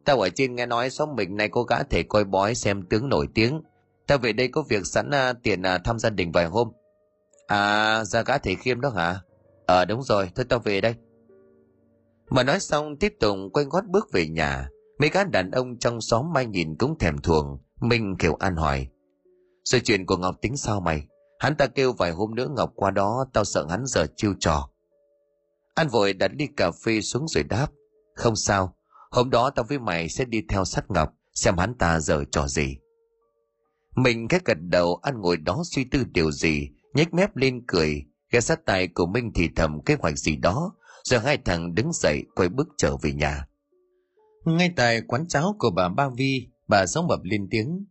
Tao 0.05 0.21
ở 0.21 0.29
trên 0.29 0.55
nghe 0.55 0.65
nói 0.65 0.89
xóm 0.89 1.09
mình 1.15 1.35
này 1.37 1.49
có 1.49 1.63
gã 1.63 1.83
thể 1.83 2.03
coi 2.03 2.23
bói 2.23 2.55
xem 2.55 2.83
tướng 2.89 3.09
nổi 3.09 3.27
tiếng. 3.33 3.61
Tao 4.07 4.17
về 4.17 4.33
đây 4.33 4.47
có 4.47 4.63
việc 4.69 4.85
sẵn 4.85 5.09
à, 5.11 5.33
tiền 5.33 5.61
à, 5.61 5.77
thăm 5.77 5.99
gia 5.99 6.09
đình 6.09 6.31
vài 6.31 6.45
hôm. 6.45 6.71
À, 7.47 8.03
ra 8.03 8.21
gã 8.21 8.37
thể 8.37 8.55
khiêm 8.55 8.81
đó 8.81 8.89
hả? 8.89 9.19
Ờ 9.65 9.85
đúng 9.85 10.03
rồi, 10.03 10.29
thôi 10.35 10.45
tao 10.49 10.59
về 10.59 10.81
đây. 10.81 10.95
Mà 12.29 12.43
nói 12.43 12.59
xong 12.59 12.95
tiếp 12.97 13.13
tục 13.19 13.37
quay 13.53 13.65
gót 13.65 13.85
bước 13.85 14.11
về 14.11 14.27
nhà. 14.27 14.69
Mấy 14.99 15.09
gã 15.09 15.23
đàn 15.23 15.51
ông 15.51 15.79
trong 15.79 16.01
xóm 16.01 16.33
mai 16.33 16.45
nhìn 16.45 16.75
cũng 16.79 16.97
thèm 16.99 17.17
thuồng. 17.17 17.57
Minh 17.81 18.15
kêu 18.19 18.35
an 18.35 18.55
hỏi. 18.55 18.87
Rồi 19.63 19.81
chuyện 19.83 20.05
của 20.05 20.17
Ngọc 20.17 20.35
tính 20.41 20.57
sao 20.57 20.79
mày? 20.81 21.07
Hắn 21.39 21.55
ta 21.55 21.67
kêu 21.67 21.93
vài 21.93 22.11
hôm 22.11 22.35
nữa 22.35 22.47
Ngọc 22.55 22.71
qua 22.75 22.91
đó, 22.91 23.25
tao 23.33 23.45
sợ 23.45 23.67
hắn 23.69 23.85
giờ 23.85 24.07
chiêu 24.15 24.33
trò. 24.39 24.69
An 25.75 25.87
vội 25.87 26.13
đặt 26.13 26.31
ly 26.39 26.47
cà 26.57 26.71
phê 26.71 27.01
xuống 27.01 27.27
rồi 27.27 27.43
đáp. 27.43 27.67
Không 28.15 28.35
sao, 28.35 28.75
hôm 29.11 29.29
đó 29.29 29.49
tao 29.49 29.65
với 29.69 29.79
mày 29.79 30.09
sẽ 30.09 30.25
đi 30.25 30.41
theo 30.49 30.65
sát 30.65 30.91
Ngọc, 30.91 31.13
xem 31.33 31.57
hắn 31.57 31.77
ta 31.77 31.99
giờ 31.99 32.23
trò 32.31 32.47
gì. 32.47 32.77
Mình 33.95 34.27
khẽ 34.27 34.39
gật 34.45 34.57
đầu 34.61 34.99
ăn 35.03 35.21
ngồi 35.21 35.37
đó 35.37 35.61
suy 35.65 35.83
tư 35.83 36.03
điều 36.11 36.31
gì, 36.31 36.69
nhếch 36.93 37.13
mép 37.13 37.35
lên 37.35 37.63
cười, 37.67 38.05
ghé 38.31 38.39
sát 38.39 38.65
tay 38.65 38.87
của 38.87 39.05
Minh 39.05 39.31
thì 39.35 39.49
thầm 39.55 39.81
kế 39.81 39.95
hoạch 39.99 40.17
gì 40.17 40.35
đó, 40.35 40.71
rồi 41.03 41.19
hai 41.19 41.37
thằng 41.37 41.75
đứng 41.75 41.93
dậy 41.93 42.23
quay 42.35 42.49
bước 42.49 42.67
trở 42.77 42.97
về 42.97 43.13
nhà. 43.13 43.47
Ngay 44.45 44.73
tại 44.75 45.01
quán 45.01 45.27
cháo 45.27 45.55
của 45.59 45.69
bà 45.69 45.89
Ba 45.89 46.09
Vi, 46.09 46.47
bà 46.67 46.85
sống 46.85 47.07
bập 47.07 47.19
lên 47.23 47.47
tiếng. 47.51 47.85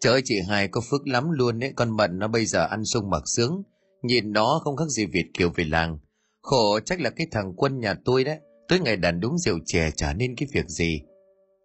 Trời 0.00 0.12
ơi 0.12 0.22
chị 0.24 0.40
hai 0.48 0.68
có 0.68 0.80
phước 0.90 1.06
lắm 1.08 1.30
luôn 1.30 1.64
ấy, 1.64 1.72
con 1.76 1.96
mận 1.96 2.18
nó 2.18 2.28
bây 2.28 2.46
giờ 2.46 2.66
ăn 2.66 2.84
sung 2.84 3.10
mặc 3.10 3.22
sướng, 3.26 3.62
nhìn 4.02 4.32
nó 4.32 4.60
không 4.64 4.76
khác 4.76 4.88
gì 4.88 5.06
Việt 5.06 5.26
kiều 5.34 5.50
về 5.50 5.64
làng, 5.64 5.98
Khổ 6.46 6.80
chắc 6.80 7.00
là 7.00 7.10
cái 7.10 7.26
thằng 7.30 7.52
quân 7.56 7.78
nhà 7.80 7.94
tôi 8.04 8.24
đấy, 8.24 8.38
tới 8.68 8.80
ngày 8.80 8.96
đàn 8.96 9.20
đúng 9.20 9.38
rượu 9.38 9.58
chè 9.66 9.90
chả 9.96 10.12
nên 10.12 10.36
cái 10.36 10.48
việc 10.52 10.68
gì. 10.68 11.00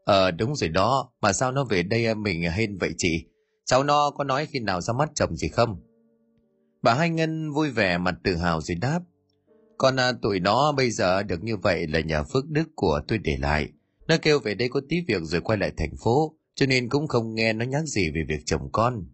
Ờ 0.05 0.31
đúng 0.31 0.55
rồi 0.55 0.69
đó, 0.69 1.11
mà 1.21 1.33
sao 1.33 1.51
nó 1.51 1.63
về 1.63 1.83
đây 1.83 2.05
à, 2.05 2.13
mình 2.13 2.41
hên 2.51 2.77
vậy 2.77 2.91
chị? 2.97 3.25
Cháu 3.65 3.83
nó 3.83 4.11
có 4.17 4.23
nói 4.23 4.45
khi 4.45 4.59
nào 4.59 4.81
ra 4.81 4.93
mắt 4.93 5.09
chồng 5.15 5.35
gì 5.35 5.47
không? 5.47 5.81
Bà 6.81 6.93
Hai 6.93 7.09
Ngân 7.09 7.51
vui 7.51 7.69
vẻ 7.69 7.97
mặt 7.97 8.15
tự 8.23 8.35
hào 8.35 8.61
rồi 8.61 8.75
đáp. 8.75 8.99
Con 9.77 9.99
à, 9.99 10.11
tuổi 10.21 10.39
nó 10.39 10.71
bây 10.71 10.91
giờ 10.91 11.23
được 11.23 11.43
như 11.43 11.57
vậy 11.57 11.87
là 11.87 11.99
nhờ 11.99 12.23
phước 12.23 12.47
đức 12.49 12.69
của 12.75 13.01
tôi 13.07 13.17
để 13.17 13.37
lại. 13.39 13.69
Nó 14.11 14.17
kêu 14.21 14.39
về 14.39 14.55
đây 14.55 14.69
có 14.69 14.81
tí 14.89 15.01
việc 15.07 15.21
rồi 15.23 15.41
quay 15.41 15.57
lại 15.57 15.71
thành 15.77 15.95
phố, 16.03 16.35
cho 16.55 16.65
nên 16.65 16.89
cũng 16.89 17.07
không 17.07 17.35
nghe 17.35 17.53
nó 17.53 17.65
nhắc 17.65 17.85
gì 17.85 18.09
về 18.15 18.23
việc 18.27 18.41
chồng 18.45 18.69
con. 18.71 19.05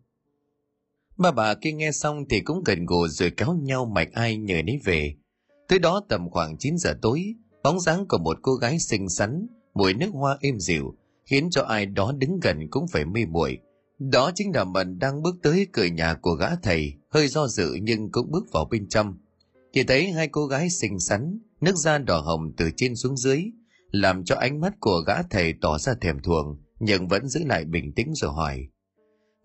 Bà 1.17 1.31
bà 1.31 1.53
kia 1.53 1.71
nghe 1.71 1.91
xong 1.91 2.25
thì 2.29 2.39
cũng 2.39 2.63
gần 2.63 2.85
gù 2.85 3.07
rồi 3.07 3.31
kéo 3.37 3.53
nhau 3.53 3.85
mạch 3.85 4.13
ai 4.13 4.37
nhờ 4.37 4.61
nấy 4.63 4.79
về, 4.83 5.15
Tới 5.67 5.79
đó 5.79 6.01
tầm 6.09 6.29
khoảng 6.29 6.57
9 6.57 6.77
giờ 6.77 6.93
tối, 7.01 7.35
bóng 7.63 7.79
dáng 7.79 8.05
của 8.07 8.17
một 8.17 8.37
cô 8.41 8.55
gái 8.55 8.79
xinh 8.79 9.09
xắn, 9.09 9.47
mùi 9.73 9.93
nước 9.93 10.09
hoa 10.13 10.37
êm 10.41 10.59
dịu, 10.59 10.95
khiến 11.25 11.49
cho 11.49 11.63
ai 11.63 11.85
đó 11.85 12.11
đứng 12.17 12.39
gần 12.39 12.69
cũng 12.69 12.87
phải 12.87 13.05
mê 13.05 13.25
muội. 13.25 13.57
Đó 13.99 14.31
chính 14.35 14.55
là 14.55 14.63
Mận 14.63 14.99
đang 14.99 15.21
bước 15.21 15.35
tới 15.43 15.67
cửa 15.71 15.85
nhà 15.85 16.13
của 16.13 16.33
gã 16.33 16.55
thầy, 16.55 16.93
hơi 17.09 17.27
do 17.27 17.47
dự 17.47 17.73
nhưng 17.81 18.11
cũng 18.11 18.31
bước 18.31 18.51
vào 18.51 18.65
bên 18.71 18.89
trong. 18.89 19.17
Chỉ 19.73 19.83
thấy 19.83 20.11
hai 20.11 20.27
cô 20.27 20.45
gái 20.45 20.69
xinh 20.69 20.99
xắn, 20.99 21.39
nước 21.61 21.75
da 21.75 21.97
đỏ 21.97 22.19
hồng 22.19 22.51
từ 22.57 22.69
trên 22.75 22.95
xuống 22.95 23.17
dưới, 23.17 23.51
làm 23.91 24.25
cho 24.25 24.35
ánh 24.35 24.61
mắt 24.61 24.73
của 24.79 25.03
gã 25.07 25.23
thầy 25.23 25.53
tỏ 25.61 25.77
ra 25.77 25.93
thèm 26.01 26.19
thuồng, 26.19 26.57
nhưng 26.79 27.07
vẫn 27.07 27.27
giữ 27.27 27.39
lại 27.45 27.65
bình 27.65 27.93
tĩnh 27.95 28.13
rồi 28.13 28.31
hỏi. 28.31 28.67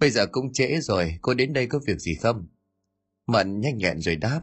Bây 0.00 0.10
giờ 0.10 0.26
cũng 0.26 0.52
trễ 0.52 0.80
rồi, 0.80 1.14
cô 1.22 1.34
đến 1.34 1.52
đây 1.52 1.66
có 1.66 1.80
việc 1.86 1.98
gì 1.98 2.14
không? 2.14 2.46
Mận 3.26 3.60
nhanh 3.60 3.78
nhẹn 3.78 4.00
rồi 4.00 4.16
đáp. 4.16 4.40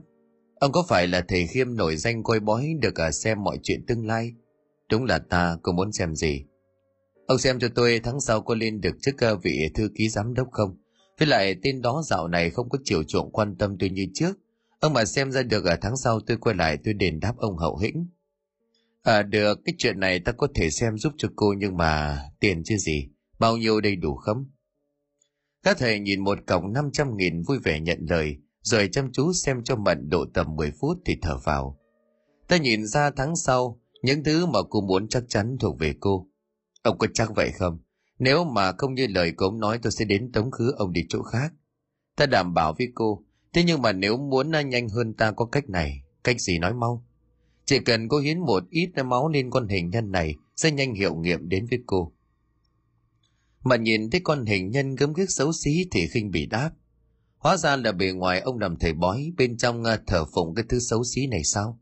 Ông 0.60 0.72
có 0.72 0.86
phải 0.90 1.08
là 1.08 1.26
thầy 1.28 1.48
khiêm 1.48 1.76
nổi 1.76 1.96
danh 1.96 2.24
coi 2.24 2.40
bói 2.40 2.74
được 2.82 2.96
à 3.02 3.12
xem 3.12 3.44
mọi 3.44 3.60
chuyện 3.64 3.86
tương 3.88 4.08
lai? 4.08 4.34
Đúng 4.90 5.04
là 5.04 5.20
ta, 5.20 5.58
cô 5.64 5.72
muốn 5.72 5.92
xem 5.92 6.16
gì? 6.16 6.46
Ông 7.28 7.38
xem 7.38 7.60
cho 7.60 7.68
tôi 7.76 8.02
tháng 8.04 8.22
sau 8.22 8.42
có 8.42 8.56
lên 8.56 8.82
được 8.82 8.96
chức 9.02 9.24
à, 9.24 9.34
vị 9.44 9.70
thư 9.76 9.90
ký 9.96 10.10
giám 10.10 10.34
đốc 10.34 10.48
không? 10.52 10.78
Với 11.20 11.28
lại 11.28 11.56
tên 11.64 11.82
đó 11.82 12.02
dạo 12.06 12.28
này 12.28 12.50
không 12.50 12.70
có 12.70 12.78
chiều 12.84 13.04
chuộng 13.04 13.32
quan 13.32 13.56
tâm 13.56 13.78
tôi 13.80 13.90
như 13.90 14.08
trước. 14.14 14.40
Ông 14.80 14.94
mà 14.94 15.06
xem 15.06 15.32
ra 15.32 15.44
được 15.44 15.66
ở 15.66 15.78
tháng 15.82 15.98
sau 15.98 16.20
tôi 16.20 16.38
quay 16.38 16.56
lại 16.56 16.78
tôi 16.84 16.94
đền 16.94 17.20
đáp 17.20 17.34
ông 17.38 17.58
hậu 17.58 17.78
hĩnh. 17.78 18.08
À 19.04 19.24
được, 19.24 19.60
cái 19.66 19.76
chuyện 19.78 20.00
này 20.00 20.20
ta 20.20 20.32
có 20.32 20.48
thể 20.56 20.70
xem 20.70 20.98
giúp 20.98 21.14
cho 21.18 21.30
cô 21.36 21.54
nhưng 21.58 21.78
mà 21.78 22.22
tiền 22.40 22.64
chứ 22.66 22.78
gì? 22.78 23.10
Bao 23.40 23.58
nhiêu 23.58 23.82
đầy 23.82 23.96
đủ 23.96 24.16
không? 24.16 24.46
Các 25.64 25.78
thầy 25.78 26.00
nhìn 26.00 26.24
một 26.24 26.40
cổng 26.48 26.74
500 26.74 27.18
nghìn 27.18 27.42
vui 27.48 27.60
vẻ 27.64 27.80
nhận 27.80 28.06
lời, 28.10 28.38
rồi 28.62 28.90
chăm 28.92 29.12
chú 29.12 29.34
xem 29.34 29.64
cho 29.64 29.76
Mận 29.76 30.10
độ 30.10 30.26
tầm 30.34 30.56
10 30.56 30.72
phút 30.82 30.98
thì 31.06 31.18
thở 31.22 31.38
vào. 31.44 31.80
Ta 32.48 32.58
nhìn 32.58 32.86
ra 32.86 33.12
tháng 33.16 33.36
sau, 33.36 33.82
những 34.04 34.24
thứ 34.24 34.46
mà 34.46 34.60
cô 34.70 34.82
muốn 34.82 35.08
chắc 35.10 35.24
chắn 35.28 35.58
thuộc 35.60 35.80
về 35.80 35.96
cô. 36.00 36.28
Ông 36.84 36.98
có 36.98 37.08
chắc 37.14 37.36
vậy 37.36 37.52
không? 37.52 37.80
Nếu 38.20 38.44
mà 38.44 38.72
không 38.78 38.94
như 38.94 39.08
lời 39.08 39.32
của 39.38 39.46
ông 39.46 39.60
nói 39.60 39.80
tôi 39.82 39.92
sẽ 39.92 40.06
đến 40.06 40.32
tống 40.32 40.52
khứ 40.52 40.74
ông 40.78 40.94
đi 40.94 41.02
chỗ 41.10 41.24
khác. 41.24 41.54
Ta 42.16 42.26
đảm 42.26 42.54
bảo 42.54 42.74
với 42.78 42.88
cô. 42.96 43.26
Thế 43.54 43.64
nhưng 43.64 43.82
mà 43.82 43.92
nếu 43.92 44.18
muốn 44.18 44.52
nhanh 44.52 44.90
hơn 44.90 45.14
ta 45.14 45.32
có 45.32 45.46
cách 45.46 45.70
này. 45.70 46.04
Cách 46.24 46.42
gì 46.42 46.60
nói 46.60 46.74
mau. 46.74 47.06
Chỉ 47.70 47.80
cần 47.80 48.08
cô 48.08 48.20
hiến 48.20 48.40
một 48.40 48.64
ít 48.70 48.90
máu 49.06 49.30
lên 49.30 49.50
con 49.50 49.68
hình 49.68 49.90
nhân 49.90 50.12
này 50.12 50.36
sẽ 50.56 50.72
nhanh 50.72 50.94
hiệu 50.94 51.16
nghiệm 51.16 51.50
đến 51.50 51.66
với 51.70 51.80
cô. 51.86 52.14
Mà 53.64 53.76
nhìn 53.76 54.10
thấy 54.10 54.22
con 54.24 54.46
hình 54.46 54.72
nhân 54.72 54.96
gớm 54.96 55.14
ghiếc 55.14 55.30
xấu 55.30 55.54
xí 55.54 55.86
thì 55.92 56.08
khinh 56.08 56.32
bị 56.32 56.46
đáp. 56.46 56.72
Hóa 57.38 57.58
ra 57.58 57.76
là 57.76 57.92
bề 57.92 58.12
ngoài 58.12 58.40
ông 58.40 58.60
làm 58.60 58.76
thầy 58.80 58.94
bói 58.94 59.32
bên 59.38 59.58
trong 59.58 59.84
à, 59.84 60.00
thờ 60.08 60.26
phụng 60.34 60.56
cái 60.56 60.66
thứ 60.70 60.80
xấu 60.80 61.04
xí 61.04 61.28
này 61.28 61.44
sao? 61.44 61.80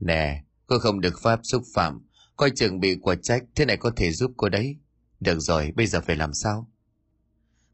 Nè, 0.00 0.42
cô 0.66 0.78
không 0.78 1.00
được 1.00 1.20
pháp 1.22 1.40
xúc 1.42 1.62
phạm, 1.74 2.06
coi 2.36 2.50
chừng 2.50 2.80
bị 2.80 2.96
quả 3.02 3.14
trách, 3.22 3.44
thế 3.54 3.64
này 3.64 3.76
có 3.76 3.92
thể 3.96 4.12
giúp 4.12 4.32
cô 4.36 4.48
đấy. 4.48 4.76
Được 5.20 5.40
rồi, 5.40 5.72
bây 5.76 5.86
giờ 5.86 6.00
phải 6.00 6.16
làm 6.16 6.34
sao? 6.34 6.70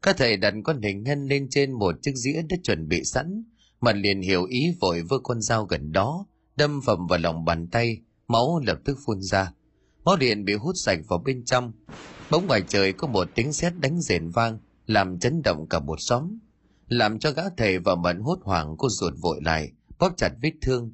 Các 0.01 0.17
thầy 0.17 0.37
đặt 0.37 0.53
con 0.63 0.81
hình 0.81 1.03
nhân 1.03 1.27
lên 1.27 1.47
trên 1.49 1.71
một 1.71 1.95
chiếc 2.01 2.15
dĩa 2.15 2.41
đã 2.49 2.57
chuẩn 2.63 2.87
bị 2.87 3.03
sẵn, 3.03 3.43
mà 3.81 3.93
liền 3.93 4.21
hiểu 4.21 4.45
ý 4.45 4.75
vội 4.79 5.01
vơ 5.01 5.19
con 5.19 5.41
dao 5.41 5.65
gần 5.65 5.91
đó, 5.91 6.25
đâm 6.59 6.81
phẩm 6.81 7.07
vào 7.07 7.19
lòng 7.19 7.45
bàn 7.45 7.67
tay, 7.67 8.01
máu 8.27 8.61
lập 8.65 8.79
tức 8.85 8.97
phun 9.05 9.21
ra. 9.21 9.53
Máu 10.03 10.17
điện 10.17 10.45
bị 10.45 10.53
hút 10.53 10.75
sạch 10.77 10.99
vào 11.07 11.19
bên 11.25 11.45
trong. 11.45 11.71
Bỗng 12.31 12.47
ngoài 12.47 12.63
trời 12.67 12.93
có 12.93 13.07
một 13.07 13.29
tiếng 13.35 13.53
sét 13.53 13.73
đánh 13.79 14.01
rền 14.01 14.29
vang, 14.29 14.59
làm 14.85 15.19
chấn 15.19 15.41
động 15.41 15.67
cả 15.69 15.79
một 15.79 15.95
xóm. 15.99 16.37
Làm 16.87 17.19
cho 17.19 17.31
gã 17.31 17.43
thầy 17.57 17.79
và 17.79 17.95
mẫn 17.95 18.19
hốt 18.19 18.39
hoảng 18.43 18.75
cô 18.77 18.89
ruột 18.89 19.13
vội 19.21 19.39
lại, 19.43 19.71
bóp 19.99 20.13
chặt 20.17 20.29
vết 20.41 20.51
thương. 20.61 20.91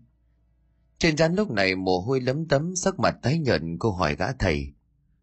Trên 0.99 1.15
trán 1.15 1.35
lúc 1.35 1.51
này 1.51 1.75
mồ 1.75 1.99
hôi 1.99 2.21
lấm 2.21 2.47
tấm, 2.47 2.75
sắc 2.75 2.99
mặt 2.99 3.15
tái 3.21 3.39
nhợn, 3.39 3.77
cô 3.79 3.91
hỏi 3.91 4.15
gã 4.15 4.33
thầy. 4.39 4.67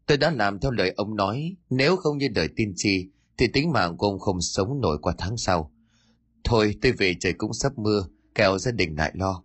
Tôi 0.06 0.18
đã 0.18 0.30
làm 0.30 0.60
theo 0.60 0.70
lời 0.70 0.92
ông 0.96 1.16
nói, 1.16 1.56
nếu 1.70 1.96
không 1.96 2.18
như 2.18 2.28
lời 2.34 2.48
tin 2.56 2.72
chi, 2.76 3.10
thì 3.38 3.46
tính 3.48 3.72
mạng 3.72 3.96
của 3.96 4.06
ông 4.06 4.18
không 4.18 4.40
sống 4.40 4.80
nổi 4.80 4.98
qua 5.02 5.14
tháng 5.18 5.36
sau. 5.36 5.72
Thôi 6.44 6.74
tôi 6.82 6.92
về 6.92 7.14
trời 7.20 7.32
cũng 7.32 7.52
sắp 7.52 7.72
mưa, 7.78 8.06
kẻo 8.34 8.58
gia 8.58 8.70
đình 8.70 8.96
lại 8.96 9.12
lo. 9.14 9.42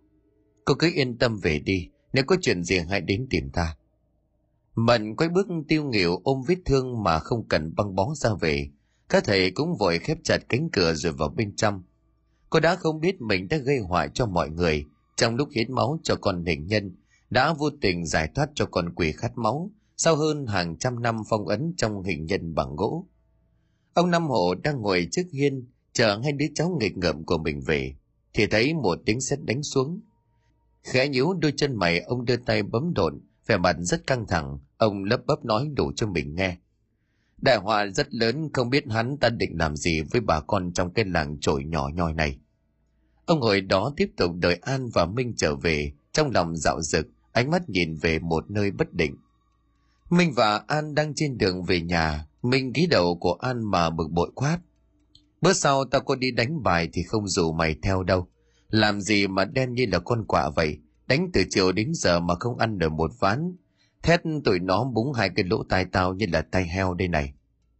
Cô 0.68 0.74
cứ 0.74 0.90
yên 0.94 1.18
tâm 1.18 1.38
về 1.42 1.58
đi, 1.58 1.88
nếu 2.12 2.24
có 2.26 2.36
chuyện 2.42 2.64
gì 2.64 2.78
hãy 2.78 3.00
đến 3.00 3.26
tìm 3.30 3.50
ta. 3.50 3.76
Mận 4.74 5.16
quay 5.16 5.28
bước 5.28 5.46
tiêu 5.68 5.84
nghỉu 5.84 6.20
ôm 6.24 6.42
vết 6.48 6.56
thương 6.64 7.02
mà 7.02 7.18
không 7.18 7.48
cần 7.48 7.74
băng 7.76 7.94
bó 7.94 8.14
ra 8.14 8.30
về. 8.40 8.68
Các 9.08 9.24
thầy 9.24 9.50
cũng 9.50 9.76
vội 9.76 9.98
khép 9.98 10.18
chặt 10.24 10.38
cánh 10.48 10.68
cửa 10.72 10.94
rồi 10.94 11.12
vào 11.12 11.28
bên 11.28 11.56
trong. 11.56 11.82
Cô 12.50 12.60
đã 12.60 12.76
không 12.76 13.00
biết 13.00 13.20
mình 13.20 13.48
đã 13.48 13.56
gây 13.56 13.78
họa 13.78 14.06
cho 14.06 14.26
mọi 14.26 14.50
người 14.50 14.84
trong 15.16 15.36
lúc 15.36 15.48
hiến 15.54 15.72
máu 15.72 16.00
cho 16.02 16.16
con 16.16 16.44
hình 16.44 16.66
nhân, 16.66 16.96
đã 17.30 17.52
vô 17.52 17.70
tình 17.80 18.06
giải 18.06 18.28
thoát 18.34 18.50
cho 18.54 18.66
con 18.66 18.94
quỷ 18.94 19.12
khát 19.12 19.38
máu 19.38 19.70
sau 19.96 20.16
hơn 20.16 20.46
hàng 20.46 20.78
trăm 20.78 21.02
năm 21.02 21.16
phong 21.28 21.48
ấn 21.48 21.74
trong 21.76 22.02
hình 22.02 22.26
nhân 22.26 22.54
bằng 22.54 22.76
gỗ. 22.76 23.06
Ông 23.94 24.10
Năm 24.10 24.28
Hộ 24.28 24.54
đang 24.54 24.80
ngồi 24.80 25.08
trước 25.12 25.26
hiên 25.32 25.66
chờ 25.92 26.20
hai 26.22 26.32
đứa 26.32 26.46
cháu 26.54 26.76
nghịch 26.80 26.96
ngợm 26.96 27.24
của 27.24 27.38
mình 27.38 27.60
về 27.60 27.94
thì 28.34 28.46
thấy 28.46 28.74
một 28.74 28.98
tiếng 29.06 29.20
sét 29.20 29.38
đánh 29.44 29.62
xuống 29.62 30.00
khẽ 30.82 31.08
nhíu 31.08 31.34
đôi 31.34 31.52
chân 31.56 31.76
mày 31.76 32.00
ông 32.00 32.24
đưa 32.24 32.36
tay 32.36 32.62
bấm 32.62 32.94
đồn, 32.94 33.20
vẻ 33.46 33.56
mặt 33.56 33.76
rất 33.80 34.06
căng 34.06 34.26
thẳng. 34.26 34.58
Ông 34.76 35.04
lấp 35.04 35.20
bấp 35.26 35.44
nói 35.44 35.68
đủ 35.74 35.92
cho 35.96 36.06
mình 36.06 36.34
nghe. 36.34 36.56
Đại 37.42 37.56
họa 37.56 37.86
rất 37.86 38.14
lớn 38.14 38.50
không 38.52 38.70
biết 38.70 38.84
hắn 38.90 39.16
ta 39.16 39.28
định 39.28 39.58
làm 39.58 39.76
gì 39.76 40.02
với 40.02 40.20
bà 40.20 40.40
con 40.40 40.72
trong 40.72 40.92
cái 40.92 41.04
làng 41.04 41.40
trội 41.40 41.64
nhỏ 41.64 41.88
nhoi 41.94 42.14
này. 42.14 42.38
Ông 43.26 43.40
ngồi 43.40 43.60
đó 43.60 43.92
tiếp 43.96 44.10
tục 44.16 44.32
đợi 44.34 44.58
an 44.62 44.88
và 44.94 45.06
minh 45.06 45.34
trở 45.36 45.56
về. 45.56 45.92
Trong 46.12 46.30
lòng 46.30 46.56
dạo 46.56 46.80
dực 46.80 47.06
ánh 47.32 47.50
mắt 47.50 47.68
nhìn 47.68 47.94
về 47.94 48.18
một 48.18 48.50
nơi 48.50 48.70
bất 48.70 48.92
định. 48.92 49.16
Minh 50.10 50.32
và 50.36 50.62
an 50.66 50.94
đang 50.94 51.14
trên 51.14 51.38
đường 51.38 51.64
về 51.64 51.80
nhà. 51.80 52.26
Minh 52.42 52.72
ghi 52.74 52.86
đầu 52.86 53.18
của 53.20 53.32
an 53.32 53.70
mà 53.70 53.90
bực 53.90 54.10
bội 54.10 54.30
quát. 54.34 54.58
Bữa 55.40 55.52
sau 55.52 55.84
tao 55.84 56.00
có 56.00 56.14
đi 56.16 56.30
đánh 56.30 56.62
bài 56.62 56.88
thì 56.92 57.02
không 57.02 57.28
rủ 57.28 57.52
mày 57.52 57.76
theo 57.82 58.02
đâu 58.02 58.28
làm 58.68 59.00
gì 59.00 59.26
mà 59.26 59.44
đen 59.44 59.72
như 59.72 59.86
là 59.92 59.98
con 59.98 60.24
quạ 60.26 60.50
vậy? 60.50 60.78
Đánh 61.06 61.30
từ 61.32 61.44
chiều 61.50 61.72
đến 61.72 61.90
giờ 61.94 62.20
mà 62.20 62.34
không 62.34 62.58
ăn 62.58 62.78
được 62.78 62.92
một 62.92 63.10
ván. 63.18 63.56
Thét 64.02 64.20
tụi 64.44 64.58
nó 64.58 64.84
búng 64.84 65.12
hai 65.12 65.30
cái 65.30 65.44
lỗ 65.44 65.62
tai 65.68 65.84
tao 65.84 66.14
như 66.14 66.26
là 66.32 66.42
tay 66.42 66.64
heo 66.64 66.94
đây 66.94 67.08
này. 67.08 67.32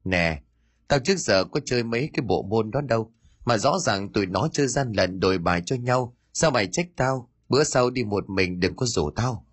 Nè, 0.04 0.42
tao 0.88 0.98
trước 0.98 1.18
giờ 1.18 1.44
có 1.44 1.60
chơi 1.64 1.82
mấy 1.82 2.10
cái 2.12 2.24
bộ 2.26 2.42
môn 2.42 2.70
đó 2.70 2.80
đâu, 2.80 3.12
mà 3.44 3.58
rõ 3.58 3.78
ràng 3.78 4.12
tụi 4.12 4.26
nó 4.26 4.48
chơi 4.52 4.66
gian 4.66 4.92
lận 4.92 5.20
đổi 5.20 5.38
bài 5.38 5.62
cho 5.66 5.76
nhau. 5.76 6.16
Sao 6.32 6.50
mày 6.50 6.66
trách 6.66 6.88
tao? 6.96 7.30
Bữa 7.48 7.64
sau 7.64 7.90
đi 7.90 8.04
một 8.04 8.30
mình 8.30 8.60
đừng 8.60 8.76
có 8.76 8.86
rủ 8.86 9.10
tao. 9.10 9.46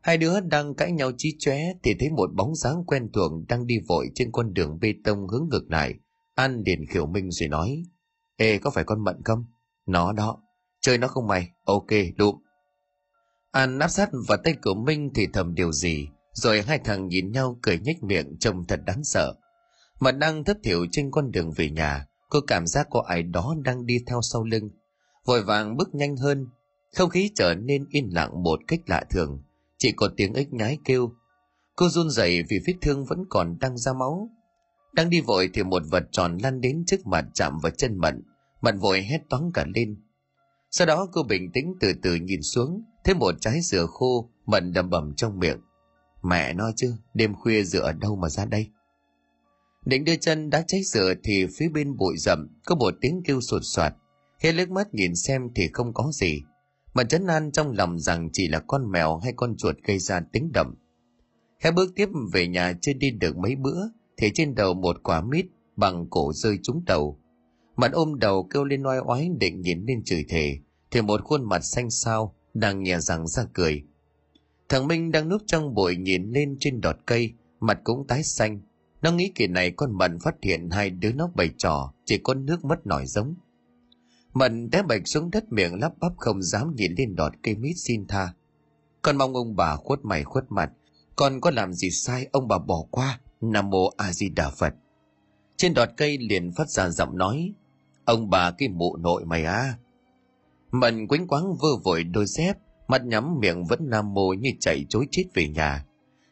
Hai 0.00 0.18
đứa 0.18 0.40
đang 0.40 0.74
cãi 0.74 0.92
nhau 0.92 1.12
chí 1.18 1.36
chóe 1.38 1.58
thì 1.82 1.94
thấy 2.00 2.10
một 2.10 2.30
bóng 2.34 2.54
dáng 2.54 2.84
quen 2.86 3.12
thuộc 3.12 3.32
đang 3.48 3.66
đi 3.66 3.78
vội 3.88 4.10
trên 4.14 4.32
con 4.32 4.54
đường 4.54 4.78
bê 4.80 4.94
tông 5.04 5.28
hướng 5.28 5.48
ngược 5.50 5.70
lại. 5.70 5.94
An 6.34 6.62
liền 6.66 6.86
khiểu 6.86 7.06
minh 7.06 7.30
rồi 7.30 7.48
nói, 7.48 7.82
ê, 8.36 8.58
có 8.58 8.70
phải 8.70 8.84
con 8.84 9.04
mận 9.04 9.16
không? 9.24 9.44
Nó 9.86 10.12
đó. 10.12 10.38
Chơi 10.80 10.98
nó 10.98 11.08
không 11.08 11.26
mày. 11.26 11.48
Ok, 11.64 11.86
đụm. 12.16 12.36
An 13.50 13.78
áp 13.78 13.88
sát 13.88 14.10
vào 14.28 14.38
tay 14.44 14.54
của 14.62 14.74
Minh 14.74 15.10
thì 15.14 15.26
thầm 15.32 15.54
điều 15.54 15.72
gì. 15.72 16.08
Rồi 16.32 16.62
hai 16.62 16.78
thằng 16.78 17.08
nhìn 17.08 17.32
nhau 17.32 17.58
cười 17.62 17.78
nhếch 17.78 18.02
miệng 18.02 18.36
trông 18.40 18.66
thật 18.66 18.80
đáng 18.86 19.04
sợ. 19.04 19.34
Mà 20.00 20.12
đang 20.12 20.44
thất 20.44 20.58
thiểu 20.62 20.86
trên 20.92 21.10
con 21.10 21.30
đường 21.30 21.52
về 21.56 21.70
nhà. 21.70 22.06
Cô 22.28 22.40
cảm 22.46 22.66
giác 22.66 22.86
có 22.90 23.04
ai 23.08 23.22
đó 23.22 23.54
đang 23.64 23.86
đi 23.86 23.98
theo 24.06 24.20
sau 24.22 24.44
lưng. 24.44 24.70
Vội 25.24 25.42
vàng 25.42 25.76
bước 25.76 25.94
nhanh 25.94 26.16
hơn. 26.16 26.46
Không 26.96 27.10
khí 27.10 27.30
trở 27.34 27.54
nên 27.54 27.86
yên 27.90 28.08
lặng 28.12 28.42
một 28.42 28.60
cách 28.68 28.80
lạ 28.86 29.04
thường. 29.10 29.42
Chỉ 29.78 29.92
có 29.96 30.08
tiếng 30.16 30.34
ếch 30.34 30.52
nhái 30.52 30.78
kêu. 30.84 31.12
Cô 31.76 31.88
run 31.88 32.10
rẩy 32.10 32.42
vì 32.48 32.58
vết 32.66 32.74
thương 32.80 33.04
vẫn 33.04 33.24
còn 33.28 33.58
đang 33.60 33.78
ra 33.78 33.92
máu. 33.92 34.30
Đang 34.92 35.10
đi 35.10 35.20
vội 35.20 35.50
thì 35.54 35.62
một 35.62 35.82
vật 35.90 36.02
tròn 36.12 36.38
lăn 36.42 36.60
đến 36.60 36.84
trước 36.86 37.06
mặt 37.06 37.24
chạm 37.34 37.58
vào 37.62 37.72
chân 37.78 37.98
mận 37.98 38.22
Mận 38.62 38.78
vội 38.78 39.02
hét 39.02 39.18
toáng 39.28 39.50
cả 39.54 39.66
lên. 39.74 39.96
Sau 40.70 40.86
đó 40.86 41.08
cô 41.12 41.22
bình 41.22 41.52
tĩnh 41.52 41.74
từ 41.80 41.92
từ 42.02 42.14
nhìn 42.14 42.42
xuống, 42.42 42.82
thấy 43.04 43.14
một 43.14 43.34
trái 43.40 43.60
dừa 43.60 43.86
khô, 43.86 44.30
mận 44.46 44.72
đầm 44.72 44.90
bầm 44.90 45.14
trong 45.14 45.38
miệng. 45.38 45.60
Mẹ 46.22 46.52
nói 46.52 46.72
chứ, 46.76 46.94
đêm 47.14 47.34
khuya 47.34 47.62
dừa 47.62 47.80
ở 47.80 47.92
đâu 47.92 48.16
mà 48.16 48.28
ra 48.28 48.44
đây? 48.44 48.70
Định 49.84 50.04
đưa 50.04 50.16
chân 50.16 50.50
đã 50.50 50.64
cháy 50.66 50.82
dừa 50.84 51.14
thì 51.24 51.46
phía 51.58 51.68
bên 51.68 51.96
bụi 51.96 52.14
rậm 52.18 52.48
có 52.64 52.74
một 52.74 52.94
tiếng 53.00 53.22
kêu 53.24 53.40
sột 53.40 53.62
soạt. 53.64 53.94
Khi 54.38 54.52
liếc 54.52 54.70
mắt 54.70 54.94
nhìn 54.94 55.14
xem 55.14 55.48
thì 55.54 55.68
không 55.72 55.94
có 55.94 56.10
gì. 56.12 56.42
Mà 56.94 57.04
chấn 57.04 57.26
an 57.26 57.52
trong 57.52 57.72
lòng 57.72 57.98
rằng 57.98 58.28
chỉ 58.32 58.48
là 58.48 58.60
con 58.66 58.90
mèo 58.90 59.16
hay 59.16 59.32
con 59.36 59.56
chuột 59.56 59.76
gây 59.84 59.98
ra 59.98 60.20
tiếng 60.32 60.52
đậm. 60.52 60.74
Khẽ 61.60 61.70
bước 61.70 61.92
tiếp 61.96 62.08
về 62.32 62.48
nhà 62.48 62.72
chưa 62.80 62.92
đi 62.92 63.10
được 63.10 63.36
mấy 63.36 63.56
bữa 63.56 63.80
thì 64.16 64.30
trên 64.34 64.54
đầu 64.54 64.74
một 64.74 65.02
quả 65.02 65.20
mít 65.20 65.46
bằng 65.76 66.06
cổ 66.10 66.32
rơi 66.32 66.58
trúng 66.62 66.82
đầu 66.86 67.21
Mặt 67.76 67.92
ôm 67.92 68.18
đầu 68.18 68.48
kêu 68.50 68.64
lên 68.64 68.82
oai 68.82 68.98
oái 68.98 69.28
định 69.40 69.60
nhìn 69.60 69.84
lên 69.86 70.02
chửi 70.04 70.24
thề, 70.28 70.58
thì 70.90 71.02
một 71.02 71.22
khuôn 71.24 71.48
mặt 71.48 71.64
xanh 71.64 71.90
xao 71.90 72.34
đang 72.54 72.82
nhẹ 72.82 72.98
rằng 72.98 73.26
ra 73.26 73.44
cười. 73.52 73.82
Thằng 74.68 74.88
Minh 74.88 75.10
đang 75.10 75.28
núp 75.28 75.42
trong 75.46 75.74
bụi 75.74 75.96
nhìn 75.96 76.30
lên 76.30 76.56
trên 76.60 76.80
đọt 76.80 76.96
cây, 77.06 77.32
mặt 77.60 77.80
cũng 77.84 78.06
tái 78.06 78.22
xanh. 78.22 78.60
Nó 79.02 79.12
nghĩ 79.12 79.32
kỳ 79.34 79.46
này 79.46 79.70
con 79.70 79.98
Mận 79.98 80.18
phát 80.18 80.34
hiện 80.42 80.70
hai 80.70 80.90
đứa 80.90 81.12
nó 81.12 81.30
bày 81.34 81.50
trò, 81.58 81.92
chỉ 82.04 82.18
có 82.18 82.34
nước 82.34 82.64
mất 82.64 82.86
nổi 82.86 83.06
giống. 83.06 83.34
Mận 84.34 84.70
té 84.70 84.82
bạch 84.82 85.08
xuống 85.08 85.30
đất 85.30 85.52
miệng 85.52 85.80
lắp 85.80 85.92
bắp 86.00 86.12
không 86.16 86.42
dám 86.42 86.74
nhìn 86.76 86.94
lên 86.98 87.16
đọt 87.16 87.32
cây 87.42 87.54
mít 87.54 87.74
xin 87.76 88.06
tha. 88.06 88.34
Con 89.02 89.16
mong 89.16 89.34
ông 89.34 89.56
bà 89.56 89.76
khuất 89.76 90.04
mày 90.04 90.24
khuất 90.24 90.44
mặt, 90.48 90.70
con 91.16 91.40
có 91.40 91.50
làm 91.50 91.72
gì 91.72 91.90
sai 91.90 92.26
ông 92.32 92.48
bà 92.48 92.58
bỏ 92.58 92.84
qua, 92.90 93.20
Nam 93.40 93.70
Mô 93.70 93.88
A 93.96 94.12
Di 94.12 94.28
Đà 94.28 94.50
Phật. 94.50 94.74
Trên 95.56 95.74
đọt 95.74 95.88
cây 95.96 96.18
liền 96.18 96.52
phát 96.52 96.70
ra 96.70 96.88
giọng 96.88 97.18
nói, 97.18 97.52
Ông 98.04 98.30
bà 98.30 98.50
cái 98.50 98.68
mụ 98.68 98.96
nội 98.96 99.24
mày 99.24 99.44
à. 99.44 99.74
Mận 100.70 101.06
quánh 101.06 101.26
quáng 101.26 101.56
vơ 101.60 101.68
vội 101.84 102.04
đôi 102.04 102.26
dép, 102.26 102.56
mắt 102.88 103.04
nhắm 103.04 103.38
miệng 103.40 103.64
vẫn 103.64 103.80
nam 103.90 104.14
mô 104.14 104.32
như 104.32 104.50
chạy 104.60 104.86
chối 104.88 105.06
chết 105.10 105.24
về 105.34 105.48
nhà. 105.48 105.84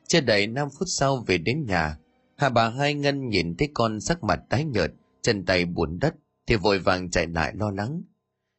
Chưa 0.07 0.21
đầy 0.21 0.47
5 0.47 0.69
phút 0.79 0.89
sau 0.89 1.25
về 1.27 1.39
đến 1.39 1.67
nhà, 1.67 1.99
hà 2.37 2.49
bà 2.49 2.69
hai 2.69 2.95
ngân 2.95 3.29
nhìn 3.29 3.57
thấy 3.57 3.69
con 3.75 4.01
sắc 4.01 4.25
mặt 4.25 4.41
tái 4.49 4.65
nhợt, 4.65 4.93
chân 5.23 5.45
tay 5.45 5.65
buồn 5.65 5.99
đất, 5.99 6.15
thì 6.47 6.57
vội 6.57 6.79
vàng 6.79 7.11
chạy 7.11 7.27
lại 7.27 7.53
lo 7.55 7.71
lắng. 7.71 8.03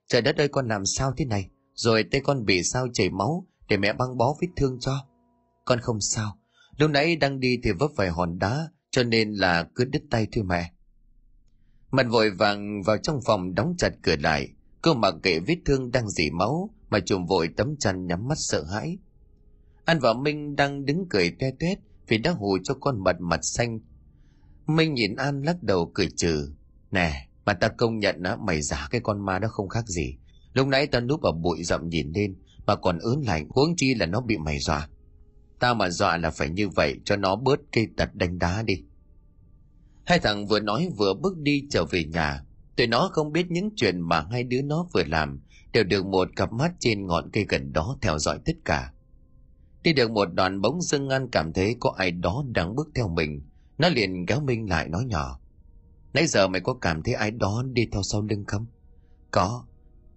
Trời 0.07 0.21
đất 0.21 0.37
ơi 0.37 0.47
con 0.47 0.67
làm 0.67 0.85
sao 0.85 1.13
thế 1.17 1.25
này? 1.25 1.49
Rồi 1.73 2.03
tay 2.03 2.21
con 2.21 2.45
bị 2.45 2.63
sao 2.63 2.87
chảy 2.93 3.09
máu 3.09 3.47
để 3.67 3.77
mẹ 3.77 3.93
băng 3.93 4.17
bó 4.17 4.35
vết 4.41 4.47
thương 4.55 4.77
cho. 4.79 5.05
Con 5.65 5.79
không 5.79 6.01
sao, 6.01 6.37
lúc 6.77 6.89
nãy 6.91 7.15
đang 7.15 7.39
đi 7.39 7.59
thì 7.63 7.71
vấp 7.71 7.91
phải 7.95 8.09
hòn 8.09 8.39
đá, 8.39 8.67
cho 8.91 9.03
nên 9.03 9.33
là 9.33 9.67
cứ 9.75 9.85
đứt 9.85 10.01
tay 10.09 10.27
thôi 10.31 10.43
mẹ. 10.43 10.71
Mặt 11.91 12.05
vội 12.09 12.29
vàng 12.29 12.83
vào 12.83 12.97
trong 12.97 13.19
phòng 13.25 13.55
đóng 13.55 13.75
chặt 13.77 13.93
cửa 14.01 14.15
lại. 14.19 14.49
Cô 14.81 14.93
mặc 14.93 15.13
kệ 15.23 15.39
vết 15.39 15.57
thương 15.65 15.91
đang 15.91 16.09
dỉ 16.09 16.29
máu 16.31 16.69
mà 16.89 16.99
chùm 16.99 17.25
vội 17.25 17.49
tấm 17.57 17.75
chăn 17.79 18.07
nhắm 18.07 18.27
mắt 18.27 18.37
sợ 18.37 18.63
hãi. 18.63 18.97
An 19.85 19.99
và 19.99 20.13
Minh 20.13 20.55
đang 20.55 20.85
đứng 20.85 21.05
cười 21.09 21.31
toe 21.39 21.51
toét 21.59 21.79
vì 22.07 22.17
đã 22.17 22.31
hù 22.31 22.57
cho 22.63 22.73
con 22.73 23.03
mật 23.03 23.15
mặt 23.19 23.39
xanh. 23.43 23.79
Minh 24.67 24.93
nhìn 24.93 25.15
An 25.15 25.41
lắc 25.41 25.63
đầu 25.63 25.91
cười 25.93 26.09
trừ. 26.17 26.51
Nè, 26.91 27.27
mà 27.45 27.53
ta 27.53 27.67
công 27.67 27.99
nhận 27.99 28.23
á, 28.23 28.35
mày 28.35 28.61
giả 28.61 28.87
cái 28.91 29.01
con 29.01 29.25
ma 29.25 29.39
đó 29.39 29.47
không 29.47 29.69
khác 29.69 29.87
gì. 29.87 30.17
Lúc 30.53 30.67
nãy 30.67 30.87
ta 30.87 30.99
núp 30.99 31.21
ở 31.21 31.31
bụi 31.31 31.63
rậm 31.63 31.89
nhìn 31.89 32.11
lên, 32.15 32.35
mà 32.65 32.75
còn 32.75 32.99
ớn 32.99 33.21
lạnh, 33.21 33.47
huống 33.49 33.73
chi 33.77 33.93
là 33.95 34.05
nó 34.05 34.21
bị 34.21 34.37
mày 34.37 34.59
dọa. 34.59 34.89
Ta 35.59 35.73
mà 35.73 35.89
dọa 35.89 36.17
là 36.17 36.31
phải 36.31 36.49
như 36.49 36.69
vậy, 36.69 36.99
cho 37.05 37.15
nó 37.15 37.35
bớt 37.35 37.59
cây 37.71 37.87
tật 37.97 38.15
đánh 38.15 38.39
đá 38.39 38.63
đi. 38.63 38.83
Hai 40.05 40.19
thằng 40.19 40.47
vừa 40.47 40.59
nói 40.59 40.89
vừa 40.97 41.13
bước 41.13 41.37
đi 41.37 41.67
trở 41.69 41.85
về 41.85 42.03
nhà. 42.03 42.43
Tụi 42.75 42.87
nó 42.87 43.09
không 43.11 43.31
biết 43.31 43.51
những 43.51 43.69
chuyện 43.75 44.01
mà 44.01 44.25
hai 44.31 44.43
đứa 44.43 44.61
nó 44.61 44.87
vừa 44.93 45.03
làm 45.03 45.41
đều 45.73 45.83
được 45.83 46.05
một 46.05 46.27
cặp 46.35 46.53
mắt 46.53 46.71
trên 46.79 47.07
ngọn 47.07 47.29
cây 47.33 47.45
gần 47.49 47.73
đó 47.73 47.97
theo 48.01 48.19
dõi 48.19 48.39
tất 48.45 48.53
cả. 48.65 48.93
Đi 49.83 49.93
được 49.93 50.11
một 50.11 50.33
đoạn 50.33 50.61
bóng 50.61 50.81
dưng 50.81 51.09
An 51.09 51.27
cảm 51.31 51.53
thấy 51.53 51.75
có 51.79 51.93
ai 51.97 52.11
đó 52.11 52.43
đang 52.47 52.75
bước 52.75 52.89
theo 52.95 53.07
mình. 53.07 53.41
Nó 53.77 53.89
liền 53.89 54.25
kéo 54.25 54.39
Minh 54.39 54.69
lại 54.69 54.87
nói 54.87 55.05
nhỏ. 55.05 55.39
Nãy 56.13 56.27
giờ 56.27 56.47
mày 56.47 56.61
có 56.61 56.73
cảm 56.73 57.03
thấy 57.03 57.13
ai 57.13 57.31
đó 57.31 57.63
đi 57.73 57.87
theo 57.91 58.01
sau 58.03 58.21
lưng 58.21 58.45
không? 58.47 58.65
Có. 59.31 59.65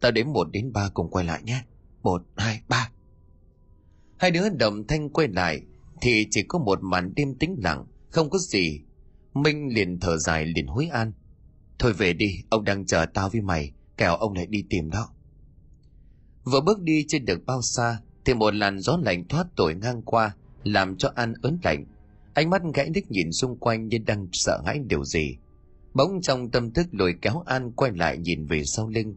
Tao 0.00 0.12
đếm 0.12 0.32
một 0.32 0.50
đến 0.52 0.72
ba 0.72 0.88
cùng 0.94 1.10
quay 1.10 1.24
lại 1.24 1.42
nhé. 1.42 1.62
Một, 2.02 2.22
hai, 2.36 2.60
ba. 2.68 2.90
Hai 4.18 4.30
đứa 4.30 4.48
đồng 4.48 4.86
thanh 4.86 5.10
quay 5.10 5.28
lại 5.28 5.60
thì 6.00 6.26
chỉ 6.30 6.42
có 6.48 6.58
một 6.58 6.78
màn 6.82 7.12
đêm 7.16 7.34
tĩnh 7.34 7.56
lặng, 7.58 7.86
không 8.10 8.30
có 8.30 8.38
gì. 8.38 8.80
Minh 9.34 9.74
liền 9.74 10.00
thở 10.00 10.18
dài 10.18 10.46
liền 10.46 10.66
hối 10.66 10.86
an. 10.86 11.12
Thôi 11.78 11.92
về 11.92 12.12
đi, 12.12 12.42
ông 12.50 12.64
đang 12.64 12.86
chờ 12.86 13.06
tao 13.14 13.28
với 13.28 13.40
mày, 13.40 13.72
kẻo 13.96 14.16
ông 14.16 14.32
lại 14.32 14.46
đi 14.46 14.64
tìm 14.70 14.90
đó. 14.90 15.08
Vừa 16.44 16.60
bước 16.60 16.80
đi 16.80 17.04
trên 17.08 17.24
được 17.24 17.46
bao 17.46 17.62
xa, 17.62 17.98
thì 18.24 18.34
một 18.34 18.54
làn 18.54 18.78
gió 18.80 18.98
lạnh 19.02 19.28
thoát 19.28 19.46
tội 19.56 19.74
ngang 19.74 20.02
qua, 20.02 20.34
làm 20.64 20.96
cho 20.96 21.12
An 21.14 21.34
ớn 21.42 21.58
lạnh. 21.62 21.84
Ánh 22.34 22.50
mắt 22.50 22.62
gãy 22.74 22.88
đích 22.88 23.10
nhìn 23.10 23.32
xung 23.32 23.58
quanh 23.58 23.88
như 23.88 23.98
đang 23.98 24.28
sợ 24.32 24.62
hãi 24.66 24.80
điều 24.86 25.04
gì. 25.04 25.36
Bỗng 25.94 26.20
trong 26.22 26.50
tâm 26.50 26.72
thức 26.72 26.86
lôi 26.92 27.14
kéo 27.22 27.42
An 27.46 27.72
quay 27.72 27.92
lại 27.94 28.18
nhìn 28.18 28.46
về 28.46 28.64
sau 28.64 28.88
lưng. 28.88 29.16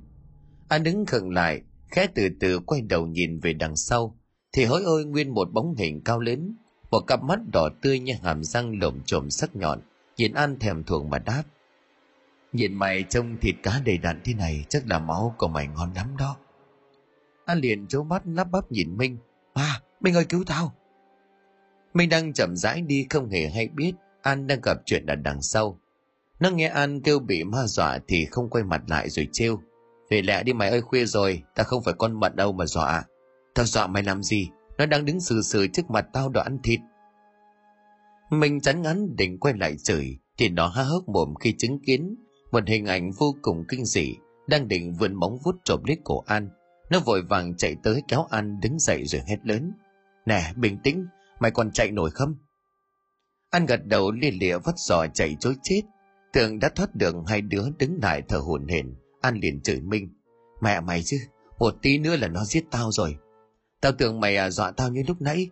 An 0.67 0.83
đứng 0.83 1.05
khựng 1.05 1.29
lại, 1.29 1.61
khẽ 1.89 2.07
từ 2.15 2.29
từ 2.39 2.59
quay 2.59 2.81
đầu 2.81 3.07
nhìn 3.07 3.39
về 3.39 3.53
đằng 3.53 3.75
sau, 3.75 4.17
thì 4.53 4.65
hối 4.65 4.83
ôi 4.83 5.05
nguyên 5.05 5.33
một 5.33 5.53
bóng 5.53 5.75
hình 5.75 6.01
cao 6.05 6.19
lớn, 6.19 6.55
một 6.91 6.99
cặp 6.99 7.23
mắt 7.23 7.39
đỏ 7.53 7.69
tươi 7.81 7.99
như 7.99 8.13
hàm 8.23 8.43
răng 8.43 8.79
lồm 8.79 9.01
chồm 9.05 9.29
sắc 9.29 9.55
nhọn, 9.55 9.79
nhìn 10.17 10.33
An 10.33 10.59
thèm 10.59 10.83
thuồng 10.83 11.09
mà 11.09 11.19
đáp. 11.19 11.43
Nhìn 12.53 12.73
mày 12.73 13.03
trông 13.03 13.37
thịt 13.41 13.55
cá 13.63 13.81
đầy 13.85 13.97
đặn 13.97 14.21
thế 14.23 14.33
này 14.33 14.65
chắc 14.69 14.87
là 14.87 14.99
máu 14.99 15.35
của 15.37 15.47
mày 15.47 15.67
ngon 15.67 15.93
lắm 15.93 16.17
đó. 16.17 16.37
An 17.45 17.59
liền 17.59 17.87
trố 17.87 18.03
mắt 18.03 18.21
lắp 18.25 18.51
bắp 18.51 18.71
nhìn 18.71 18.97
Minh. 18.97 19.17
À, 19.53 19.81
Minh 19.99 20.15
ơi 20.15 20.25
cứu 20.25 20.43
tao. 20.47 20.73
Minh 21.93 22.09
đang 22.09 22.33
chậm 22.33 22.55
rãi 22.55 22.81
đi 22.81 23.07
không 23.09 23.29
hề 23.29 23.49
hay 23.49 23.67
biết 23.67 23.93
An 24.21 24.47
đang 24.47 24.61
gặp 24.61 24.77
chuyện 24.85 25.05
ở 25.05 25.15
đằng 25.15 25.41
sau. 25.41 25.79
Nó 26.39 26.49
nghe 26.49 26.67
An 26.67 27.01
kêu 27.01 27.19
bị 27.19 27.43
ma 27.43 27.67
dọa 27.67 27.99
thì 28.07 28.25
không 28.25 28.49
quay 28.49 28.63
mặt 28.63 28.81
lại 28.87 29.09
rồi 29.09 29.27
trêu. 29.31 29.61
Về 30.09 30.21
lẹ 30.21 30.43
đi 30.43 30.53
mày 30.53 30.69
ơi 30.69 30.81
khuya 30.81 31.05
rồi, 31.05 31.43
ta 31.55 31.63
không 31.63 31.83
phải 31.83 31.93
con 31.97 32.19
mận 32.19 32.35
đâu 32.35 32.51
mà 32.51 32.65
dọa. 32.65 33.03
Tao 33.53 33.65
dọa 33.65 33.87
mày 33.87 34.03
làm 34.03 34.23
gì? 34.23 34.49
Nó 34.77 34.85
đang 34.85 35.05
đứng 35.05 35.19
sừ 35.19 35.41
sừ 35.41 35.67
trước 35.67 35.89
mặt 35.89 36.05
tao 36.13 36.29
đòi 36.29 36.43
ăn 36.43 36.59
thịt. 36.63 36.79
Mình 38.29 38.61
chán 38.61 38.81
ngắn 38.81 39.15
định 39.15 39.39
quay 39.39 39.53
lại 39.53 39.77
chửi 39.77 40.17
thì 40.37 40.49
nó 40.49 40.67
há 40.67 40.83
hốc 40.83 41.09
mồm 41.09 41.33
khi 41.39 41.55
chứng 41.57 41.79
kiến 41.79 42.15
một 42.51 42.63
hình 42.67 42.85
ảnh 42.85 43.11
vô 43.11 43.35
cùng 43.41 43.65
kinh 43.67 43.85
dị 43.85 44.15
đang 44.47 44.67
định 44.67 44.93
vươn 44.93 45.13
móng 45.13 45.37
vuốt 45.43 45.55
trộm 45.63 45.81
lấy 45.87 45.97
cổ 46.03 46.23
An. 46.27 46.49
Nó 46.89 46.99
vội 46.99 47.21
vàng 47.21 47.57
chạy 47.57 47.75
tới 47.83 48.03
kéo 48.07 48.25
An 48.29 48.59
đứng 48.59 48.79
dậy 48.79 49.05
rồi 49.05 49.21
hét 49.27 49.37
lớn. 49.43 49.71
Nè, 50.25 50.53
bình 50.55 50.77
tĩnh, 50.83 51.05
mày 51.39 51.51
còn 51.51 51.71
chạy 51.71 51.91
nổi 51.91 52.11
không? 52.11 52.35
An 53.49 53.65
gật 53.65 53.85
đầu 53.85 54.11
lia 54.11 54.31
lịa 54.31 54.57
vắt 54.57 54.75
giò 54.77 55.07
chạy 55.13 55.37
chối 55.39 55.55
chết. 55.63 55.81
Tưởng 56.33 56.59
đã 56.59 56.69
thoát 56.69 56.95
được 56.95 57.15
hai 57.27 57.41
đứa 57.41 57.65
đứng 57.79 57.99
lại 58.01 58.21
thở 58.27 58.37
hổn 58.37 58.67
hển. 58.67 58.95
An 59.21 59.39
liền 59.41 59.61
chửi 59.61 59.81
Minh. 59.81 60.09
Mẹ 60.61 60.79
mày 60.79 61.03
chứ, 61.03 61.17
một 61.59 61.75
tí 61.81 61.97
nữa 61.97 62.15
là 62.15 62.27
nó 62.27 62.45
giết 62.45 62.63
tao 62.71 62.91
rồi. 62.91 63.17
Tao 63.81 63.91
tưởng 63.91 64.19
mày 64.19 64.37
à 64.37 64.49
dọa 64.49 64.71
tao 64.71 64.89
như 64.89 65.03
lúc 65.07 65.21
nãy. 65.21 65.49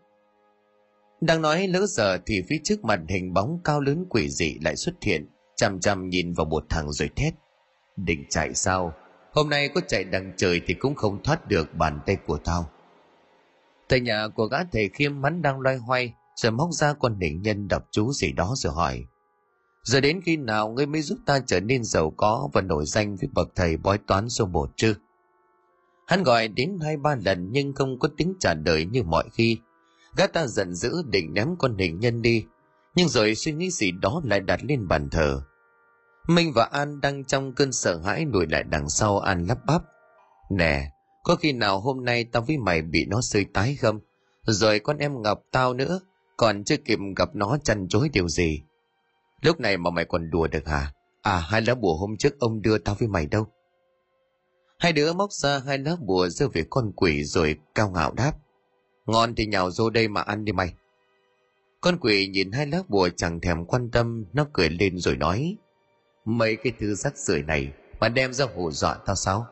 Đang 1.21 1.41
nói 1.41 1.67
lỡ 1.67 1.85
giờ 1.85 2.17
thì 2.25 2.41
phía 2.49 2.57
trước 2.63 2.83
mặt 2.83 2.99
hình 3.09 3.33
bóng 3.33 3.59
cao 3.63 3.81
lớn 3.81 4.05
quỷ 4.09 4.29
dị 4.29 4.57
lại 4.63 4.75
xuất 4.75 4.95
hiện, 5.01 5.29
chằm 5.55 5.79
chằm 5.79 6.09
nhìn 6.09 6.33
vào 6.33 6.45
một 6.45 6.65
thằng 6.69 6.91
rồi 6.91 7.09
thét. 7.15 7.33
Định 7.97 8.25
chạy 8.29 8.53
sao? 8.53 8.93
Hôm 9.31 9.49
nay 9.49 9.69
có 9.69 9.81
chạy 9.87 10.03
đằng 10.03 10.33
trời 10.37 10.61
thì 10.67 10.73
cũng 10.73 10.95
không 10.95 11.23
thoát 11.23 11.47
được 11.47 11.75
bàn 11.75 11.99
tay 12.05 12.15
của 12.15 12.37
tao. 12.37 12.69
Tại 13.87 13.99
nhà 13.99 14.27
của 14.35 14.45
gã 14.45 14.57
thầy 14.63 14.89
khiêm 14.93 15.21
mắn 15.21 15.41
đang 15.41 15.59
loay 15.59 15.77
hoay, 15.77 16.13
rồi 16.35 16.51
móc 16.51 16.69
ra 16.71 16.93
con 16.93 17.19
định 17.19 17.41
nhân 17.41 17.67
đọc 17.67 17.87
chú 17.91 18.11
gì 18.11 18.31
đó 18.31 18.53
rồi 18.55 18.73
hỏi. 18.73 19.05
Giờ 19.83 20.01
đến 20.01 20.21
khi 20.25 20.37
nào 20.37 20.69
ngươi 20.69 20.85
mới 20.85 21.01
giúp 21.01 21.17
ta 21.25 21.39
trở 21.47 21.59
nên 21.59 21.83
giàu 21.83 22.13
có 22.17 22.49
và 22.53 22.61
nổi 22.61 22.85
danh 22.85 23.15
với 23.15 23.29
bậc 23.33 23.47
thầy 23.55 23.77
bói 23.77 23.97
toán 23.97 24.29
số 24.29 24.45
một 24.45 24.71
chứ? 24.75 24.95
Hắn 26.07 26.23
gọi 26.23 26.47
đến 26.47 26.79
hai 26.83 26.97
ba 26.97 27.15
lần 27.25 27.47
nhưng 27.51 27.73
không 27.73 27.99
có 27.99 28.09
tính 28.17 28.33
trả 28.39 28.53
lời 28.53 28.85
như 28.85 29.03
mọi 29.03 29.25
khi. 29.33 29.57
Gã 30.17 30.27
ta 30.27 30.47
giận 30.47 30.75
dữ 30.75 31.03
định 31.05 31.33
ném 31.33 31.47
con 31.59 31.77
hình 31.77 31.99
nhân 31.99 32.21
đi, 32.21 32.45
nhưng 32.95 33.09
rồi 33.09 33.35
suy 33.35 33.51
nghĩ 33.51 33.71
gì 33.71 33.91
đó 33.91 34.21
lại 34.23 34.39
đặt 34.39 34.59
lên 34.63 34.87
bàn 34.87 35.09
thờ. 35.09 35.41
Minh 36.27 36.51
và 36.55 36.63
An 36.65 37.01
đang 37.01 37.25
trong 37.25 37.53
cơn 37.53 37.71
sợ 37.71 37.97
hãi 37.97 38.25
lùi 38.31 38.47
lại 38.47 38.63
đằng 38.63 38.89
sau 38.89 39.19
An 39.19 39.45
lắp 39.45 39.57
bắp. 39.67 39.81
Nè, 40.51 40.91
có 41.23 41.35
khi 41.35 41.51
nào 41.51 41.79
hôm 41.79 42.05
nay 42.05 42.23
tao 42.23 42.43
với 42.43 42.57
mày 42.57 42.81
bị 42.81 43.05
nó 43.05 43.21
sơi 43.21 43.45
tái 43.53 43.75
không? 43.75 43.99
Rồi 44.41 44.79
con 44.79 44.97
em 44.97 45.21
gặp 45.21 45.37
tao 45.51 45.73
nữa, 45.73 45.99
còn 46.37 46.63
chưa 46.63 46.77
kịp 46.77 46.99
gặp 47.15 47.29
nó 47.35 47.57
chăn 47.63 47.87
chối 47.87 48.09
điều 48.13 48.27
gì. 48.27 48.61
Lúc 49.41 49.59
này 49.59 49.77
mà 49.77 49.89
mày 49.89 50.05
còn 50.05 50.29
đùa 50.29 50.47
được 50.47 50.67
hả? 50.67 50.93
À, 51.21 51.39
hai 51.49 51.61
lá 51.61 51.75
bùa 51.75 51.97
hôm 51.97 52.17
trước 52.17 52.39
ông 52.39 52.61
đưa 52.61 52.77
tao 52.77 52.95
với 52.95 53.07
mày 53.07 53.25
đâu? 53.25 53.47
Hai 54.79 54.93
đứa 54.93 55.13
móc 55.13 55.31
ra 55.31 55.59
hai 55.59 55.77
lá 55.77 55.95
bùa 55.99 56.29
rơi 56.29 56.49
về 56.53 56.65
con 56.69 56.91
quỷ 56.95 57.23
rồi 57.23 57.55
cao 57.75 57.89
ngạo 57.89 58.11
đáp. 58.13 58.33
Ngon 59.05 59.35
thì 59.35 59.45
nhào 59.45 59.69
vô 59.77 59.89
đây 59.89 60.07
mà 60.07 60.21
ăn 60.21 60.45
đi 60.45 60.51
mày. 60.51 60.73
Con 61.81 61.97
quỷ 62.01 62.27
nhìn 62.27 62.51
hai 62.51 62.67
lá 62.67 62.83
bùa 62.87 63.09
chẳng 63.09 63.39
thèm 63.39 63.65
quan 63.65 63.91
tâm, 63.91 64.25
nó 64.33 64.47
cười 64.53 64.69
lên 64.69 64.97
rồi 64.97 65.17
nói. 65.17 65.57
Mấy 66.25 66.55
cái 66.55 66.73
thứ 66.79 66.95
rắc 66.95 67.17
rưởi 67.17 67.43
này 67.43 67.71
mà 67.99 68.09
đem 68.09 68.33
ra 68.33 68.45
hù 68.55 68.71
dọa 68.71 68.97
tao 69.05 69.15
sao? 69.15 69.47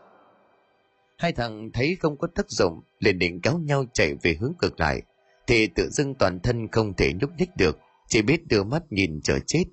Hai 1.18 1.32
thằng 1.32 1.70
thấy 1.74 1.98
không 2.00 2.18
có 2.18 2.28
tác 2.36 2.50
dụng, 2.50 2.82
liền 3.00 3.20
định 3.20 3.42
kéo 3.42 3.58
nhau 3.58 3.86
chạy 3.94 4.16
về 4.24 4.38
hướng 4.40 4.54
cực 4.60 4.80
lại, 4.80 5.02
thì 5.48 5.68
tự 5.68 5.90
dưng 5.90 6.16
toàn 6.16 6.40
thân 6.40 6.68
không 6.72 6.94
thể 6.94 7.14
nhúc 7.22 7.30
nhích 7.38 7.50
được, 7.58 7.78
chỉ 8.08 8.22
biết 8.22 8.48
đưa 8.48 8.64
mắt 8.64 8.84
nhìn 8.90 9.22
chờ 9.24 9.40
chết. 9.48 9.64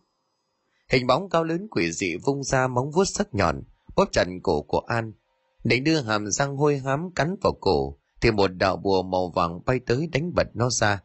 Hình 0.89 1.07
bóng 1.07 1.28
cao 1.31 1.45
lớn 1.45 1.68
quỷ 1.70 1.93
dị 1.93 2.16
vung 2.24 2.43
ra 2.43 2.68
móng 2.68 2.91
vuốt 2.91 3.05
sắc 3.05 3.35
nhọn, 3.35 3.62
bóp 3.97 4.09
chặt 4.12 4.24
cổ 4.43 4.62
của 4.62 4.83
An, 4.87 5.12
định 5.64 5.85
đưa 5.85 6.01
hàm 6.01 6.31
răng 6.31 6.57
hôi 6.57 6.78
hám 6.78 7.11
cắn 7.14 7.37
vào 7.43 7.53
cổ, 7.61 7.99
thì 8.21 8.31
một 8.31 8.49
đạo 8.49 8.77
bùa 8.77 9.03
màu 9.03 9.31
vàng 9.31 9.61
bay 9.66 9.81
tới 9.87 10.09
đánh 10.12 10.33
bật 10.35 10.47
nó 10.55 10.71
ra. 10.71 11.01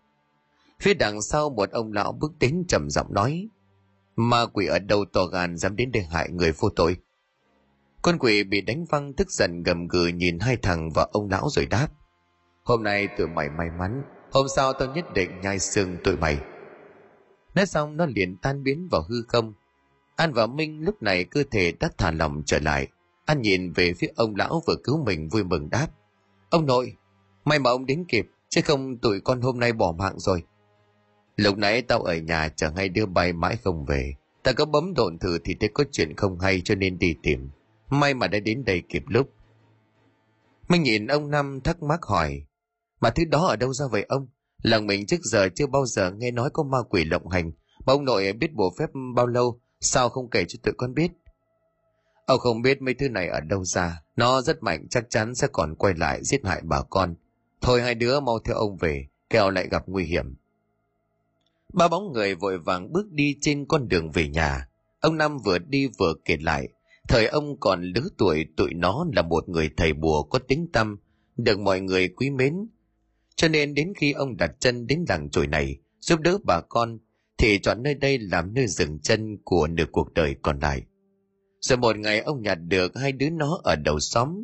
Phía 0.79 0.93
đằng 0.93 1.21
sau 1.21 1.49
một 1.49 1.71
ông 1.71 1.93
lão 1.93 2.11
bước 2.11 2.31
đến 2.39 2.63
trầm 2.67 2.89
giọng 2.89 3.13
nói, 3.13 3.49
Ma 4.15 4.45
quỷ 4.53 4.65
ở 4.67 4.79
đâu 4.79 5.05
to 5.13 5.25
gan 5.25 5.57
dám 5.57 5.75
đến 5.75 5.91
để 5.91 6.01
hại 6.01 6.29
người 6.31 6.51
vô 6.51 6.69
tội. 6.69 6.97
Con 8.01 8.17
quỷ 8.19 8.43
bị 8.43 8.61
đánh 8.61 8.85
văng 8.85 9.13
tức 9.13 9.31
giận 9.31 9.63
gầm 9.63 9.87
gừ 9.87 10.07
nhìn 10.07 10.39
hai 10.39 10.57
thằng 10.57 10.89
và 10.89 11.07
ông 11.11 11.29
lão 11.29 11.49
rồi 11.49 11.65
đáp. 11.65 11.87
Hôm 12.63 12.83
nay 12.83 13.07
tụi 13.17 13.27
mày 13.27 13.49
may 13.49 13.69
mắn, 13.79 14.03
hôm 14.31 14.45
sau 14.55 14.73
tao 14.73 14.95
nhất 14.95 15.05
định 15.13 15.29
nhai 15.41 15.59
xương 15.59 15.97
tụi 16.03 16.17
mày. 16.17 16.39
Nói 17.55 17.65
xong 17.65 17.97
nó 17.97 18.05
liền 18.05 18.37
tan 18.37 18.63
biến 18.63 18.87
vào 18.91 19.05
hư 19.09 19.15
không. 19.27 19.53
An 20.15 20.33
và 20.33 20.47
Minh 20.47 20.81
lúc 20.81 21.01
này 21.01 21.23
cơ 21.23 21.43
thể 21.51 21.71
đã 21.79 21.89
thả 21.97 22.11
lòng 22.11 22.43
trở 22.45 22.59
lại. 22.59 22.87
An 23.25 23.41
nhìn 23.41 23.71
về 23.71 23.93
phía 23.93 24.07
ông 24.15 24.35
lão 24.35 24.61
vừa 24.67 24.75
cứu 24.83 25.03
mình 25.05 25.29
vui 25.29 25.43
mừng 25.43 25.69
đáp. 25.69 25.87
Ông 26.49 26.65
nội, 26.65 26.95
may 27.45 27.59
mà 27.59 27.69
ông 27.69 27.85
đến 27.85 28.05
kịp, 28.07 28.25
chứ 28.49 28.61
không 28.65 28.97
tụi 28.97 29.19
con 29.19 29.41
hôm 29.41 29.59
nay 29.59 29.73
bỏ 29.73 29.91
mạng 29.97 30.19
rồi. 30.19 30.43
Lúc 31.35 31.57
nãy 31.57 31.81
tao 31.81 31.99
ở 32.01 32.15
nhà 32.15 32.49
chờ 32.55 32.71
hay 32.75 32.89
đưa 32.89 33.05
bay 33.05 33.33
mãi 33.33 33.57
không 33.63 33.85
về. 33.85 34.13
Ta 34.43 34.53
có 34.53 34.65
bấm 34.65 34.93
độn 34.93 35.19
thử 35.19 35.39
thì 35.43 35.55
thấy 35.59 35.69
có 35.73 35.83
chuyện 35.91 36.15
không 36.15 36.39
hay 36.39 36.61
cho 36.65 36.75
nên 36.75 36.97
đi 36.97 37.15
tìm. 37.23 37.49
May 37.89 38.13
mà 38.13 38.27
đã 38.27 38.39
đến 38.39 38.65
đây 38.65 38.83
kịp 38.89 39.03
lúc. 39.07 39.29
Mình 40.67 40.83
nhìn 40.83 41.07
ông 41.07 41.31
Năm 41.31 41.61
thắc 41.61 41.83
mắc 41.83 41.99
hỏi. 42.03 42.45
Mà 43.01 43.09
thứ 43.09 43.25
đó 43.25 43.45
ở 43.47 43.55
đâu 43.55 43.73
ra 43.73 43.85
vậy 43.91 44.05
ông? 44.09 44.27
Lần 44.61 44.87
mình 44.87 45.05
trước 45.05 45.21
giờ 45.23 45.49
chưa 45.55 45.67
bao 45.67 45.85
giờ 45.85 46.11
nghe 46.11 46.31
nói 46.31 46.49
có 46.53 46.63
ma 46.63 46.77
quỷ 46.89 47.05
lộng 47.05 47.27
hành. 47.27 47.51
Mà 47.85 47.93
ông 47.93 48.05
nội 48.05 48.33
biết 48.33 48.53
bộ 48.53 48.73
phép 48.79 48.89
bao 49.15 49.27
lâu, 49.27 49.59
sao 49.79 50.09
không 50.09 50.29
kể 50.29 50.45
cho 50.47 50.59
tụi 50.63 50.73
con 50.77 50.93
biết? 50.93 51.11
Ông 52.25 52.39
không 52.39 52.61
biết 52.61 52.81
mấy 52.81 52.93
thứ 52.93 53.09
này 53.09 53.27
ở 53.27 53.39
đâu 53.39 53.63
ra. 53.63 54.01
Nó 54.15 54.41
rất 54.41 54.63
mạnh 54.63 54.87
chắc 54.89 55.09
chắn 55.09 55.35
sẽ 55.35 55.47
còn 55.51 55.75
quay 55.75 55.93
lại 55.93 56.23
giết 56.23 56.45
hại 56.45 56.61
bà 56.63 56.81
con. 56.89 57.15
Thôi 57.65 57.81
hai 57.81 57.95
đứa 57.95 58.19
mau 58.19 58.39
theo 58.39 58.55
ông 58.55 58.77
về, 58.77 59.07
kẻo 59.29 59.49
lại 59.49 59.67
gặp 59.71 59.83
nguy 59.87 60.03
hiểm. 60.03 60.35
Ba 61.73 61.87
bóng 61.87 62.11
người 62.13 62.35
vội 62.35 62.57
vàng 62.57 62.93
bước 62.93 63.11
đi 63.11 63.35
trên 63.41 63.65
con 63.65 63.87
đường 63.87 64.11
về 64.11 64.27
nhà. 64.27 64.67
Ông 64.99 65.17
Năm 65.17 65.37
vừa 65.45 65.59
đi 65.59 65.87
vừa 65.99 66.13
kể 66.25 66.37
lại. 66.41 66.67
Thời 67.07 67.27
ông 67.27 67.59
còn 67.59 67.83
lứa 67.83 68.07
tuổi 68.17 68.45
tụi 68.57 68.73
nó 68.73 69.05
là 69.13 69.21
một 69.21 69.49
người 69.49 69.69
thầy 69.77 69.93
bùa 69.93 70.23
có 70.23 70.39
tính 70.39 70.67
tâm, 70.73 70.97
được 71.37 71.59
mọi 71.59 71.81
người 71.81 72.07
quý 72.07 72.29
mến. 72.29 72.67
Cho 73.35 73.47
nên 73.47 73.73
đến 73.73 73.93
khi 73.97 74.11
ông 74.11 74.37
đặt 74.37 74.51
chân 74.59 74.87
đến 74.87 75.05
làng 75.09 75.29
chổi 75.29 75.47
này, 75.47 75.77
giúp 75.99 76.19
đỡ 76.19 76.37
bà 76.43 76.61
con, 76.69 76.99
thì 77.37 77.59
chọn 77.59 77.83
nơi 77.83 77.93
đây 77.93 78.19
làm 78.19 78.53
nơi 78.53 78.67
dừng 78.67 78.99
chân 78.99 79.37
của 79.43 79.67
nửa 79.67 79.85
cuộc 79.91 80.13
đời 80.13 80.35
còn 80.41 80.59
lại. 80.59 80.83
Rồi 81.59 81.77
một 81.77 81.97
ngày 81.97 82.19
ông 82.19 82.41
nhặt 82.41 82.57
được 82.67 82.91
hai 82.95 83.11
đứa 83.11 83.29
nó 83.29 83.59
ở 83.63 83.75
đầu 83.75 83.99
xóm. 83.99 84.43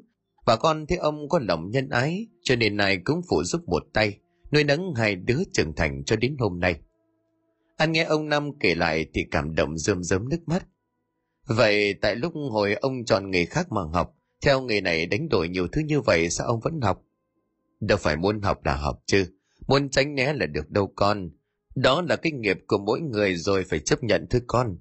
Bà 0.52 0.58
con 0.58 0.86
thấy 0.86 0.98
ông 0.98 1.30
có 1.30 1.40
lòng 1.40 1.70
nhân 1.70 1.90
ái, 1.90 2.28
cho 2.44 2.56
nên 2.56 2.78
này 2.78 2.98
cũng 3.04 3.22
phụ 3.30 3.44
giúp 3.44 3.62
một 3.68 3.84
tay, 3.94 4.20
nuôi 4.52 4.64
nấng 4.64 4.96
hai 4.96 5.16
đứa 5.16 5.40
trưởng 5.54 5.76
thành 5.76 6.04
cho 6.04 6.16
đến 6.16 6.36
hôm 6.40 6.60
nay. 6.60 6.80
Anh 7.78 7.92
nghe 7.92 8.04
ông 8.04 8.30
Năm 8.30 8.60
kể 8.60 8.76
lại 8.76 9.06
thì 9.14 9.26
cảm 9.32 9.56
động 9.56 9.78
rơm 9.78 10.04
rớm 10.04 10.30
nước 10.30 10.38
mắt. 10.46 10.68
Vậy 11.46 11.94
tại 11.94 12.16
lúc 12.16 12.34
hồi 12.52 12.74
ông 12.74 13.06
chọn 13.06 13.32
nghề 13.32 13.46
khác 13.46 13.72
mà 13.72 13.82
học, 13.94 14.16
theo 14.42 14.62
nghề 14.62 14.82
này 14.82 15.06
đánh 15.06 15.30
đổi 15.30 15.50
nhiều 15.50 15.68
thứ 15.68 15.82
như 15.82 16.02
vậy 16.02 16.30
sao 16.30 16.48
ông 16.48 16.60
vẫn 16.60 16.82
học? 16.82 17.04
Đâu 17.80 17.98
phải 17.98 18.16
muốn 18.16 18.42
học 18.42 18.66
là 18.66 18.76
học 18.76 19.02
chứ, 19.06 19.26
muốn 19.68 19.90
tránh 19.90 20.16
né 20.16 20.34
là 20.34 20.46
được 20.46 20.70
đâu 20.70 20.94
con. 20.96 21.30
Đó 21.76 22.02
là 22.02 22.16
kinh 22.16 22.42
nghiệp 22.42 22.60
của 22.68 22.78
mỗi 22.78 23.02
người 23.02 23.36
rồi 23.36 23.64
phải 23.70 23.80
chấp 23.80 24.04
nhận 24.04 24.28
thứ 24.30 24.40
con. 24.48 24.78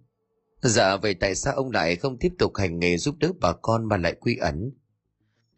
Dạ 0.63 0.97
vậy 0.97 1.15
tại 1.15 1.35
sao 1.35 1.55
ông 1.55 1.71
lại 1.71 1.97
không 1.97 2.19
tiếp 2.19 2.33
tục 2.39 2.53
hành 2.57 2.79
nghề 2.79 2.97
giúp 2.97 3.15
đỡ 3.19 3.33
bà 3.41 3.53
con 3.53 3.89
mà 3.89 3.97
lại 3.97 4.15
quy 4.21 4.37
ẩn? 4.37 4.71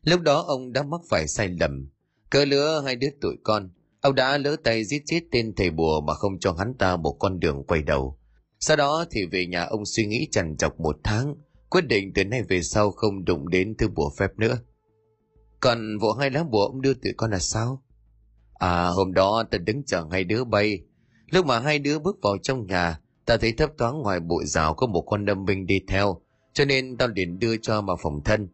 Lúc 0.07 0.20
đó 0.20 0.40
ông 0.40 0.72
đã 0.72 0.82
mắc 0.82 1.00
phải 1.11 1.28
sai 1.28 1.48
lầm. 1.61 1.88
Cỡ 2.30 2.44
lứa 2.44 2.82
hai 2.84 2.96
đứa 2.96 3.09
tuổi 3.20 3.36
con, 3.42 3.70
ông 4.00 4.14
đã 4.14 4.38
lỡ 4.38 4.57
tay 4.64 4.84
giết 4.84 5.03
chết 5.07 5.20
tên 5.30 5.55
thầy 5.57 5.70
bùa 5.70 6.00
mà 6.00 6.14
không 6.14 6.38
cho 6.38 6.53
hắn 6.53 6.74
ta 6.78 6.96
một 6.96 7.16
con 7.18 7.40
đường 7.40 7.64
quay 7.64 7.82
đầu. 7.82 8.18
Sau 8.61 8.76
đó 8.76 9.05
thì 9.11 9.26
về 9.26 9.46
nhà 9.46 9.64
ông 9.64 9.84
suy 9.84 10.07
nghĩ 10.07 10.28
trằn 10.30 10.57
trọc 10.57 10.80
một 10.80 10.96
tháng, 11.05 11.34
quyết 11.70 11.86
định 11.86 12.12
từ 12.14 12.24
nay 12.24 12.42
về 12.42 12.62
sau 12.62 12.90
không 12.90 13.24
đụng 13.24 13.48
đến 13.48 13.74
thứ 13.78 13.88
bùa 13.88 14.11
phép 14.18 14.30
nữa. 14.36 14.59
Còn 15.61 15.98
vụ 15.98 16.12
hai 16.12 16.30
lá 16.30 16.44
bùa 16.44 16.66
ông 16.66 16.80
đưa 16.80 16.94
tụi 16.94 17.12
con 17.16 17.30
là 17.30 17.38
sao? 17.38 17.82
À 18.55 18.86
hôm 18.86 19.12
đó 19.12 19.44
ta 19.50 19.59
đứng 19.59 19.82
chờ 19.84 20.07
hai 20.11 20.24
đứa 20.24 20.44
bay. 20.44 20.80
Lúc 21.30 21.46
mà 21.46 21.59
hai 21.61 21.78
đứa 21.78 21.98
bước 21.98 22.16
vào 22.22 22.36
trong 22.42 22.66
nhà, 22.66 23.00
ta 23.26 23.36
thấy 23.36 23.53
thấp 23.53 23.70
thoáng 23.78 23.98
ngoài 23.98 24.20
bụi 24.20 24.44
rào 24.46 24.74
có 24.74 24.86
một 24.86 25.03
con 25.03 25.24
đâm 25.24 25.44
binh 25.44 25.66
đi 25.66 25.80
theo, 25.88 26.20
cho 26.53 26.64
nên 26.64 26.96
tao 26.96 27.09
liền 27.09 27.38
đưa 27.38 27.57
cho 27.57 27.82
vào 27.82 27.96
phòng 28.03 28.20
thân. 28.24 28.48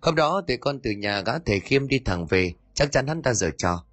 Hôm 0.00 0.14
đó 0.14 0.42
tụi 0.46 0.56
con 0.56 0.80
từ 0.82 0.90
nhà 0.90 1.20
gã 1.20 1.38
thầy 1.38 1.60
khiêm 1.60 1.88
đi 1.88 1.98
thẳng 1.98 2.26
về, 2.26 2.52
chắc 2.74 2.92
chắn 2.92 3.06
hắn 3.06 3.22
ta 3.22 3.34
giờ 3.34 3.50
cho. 3.58 3.84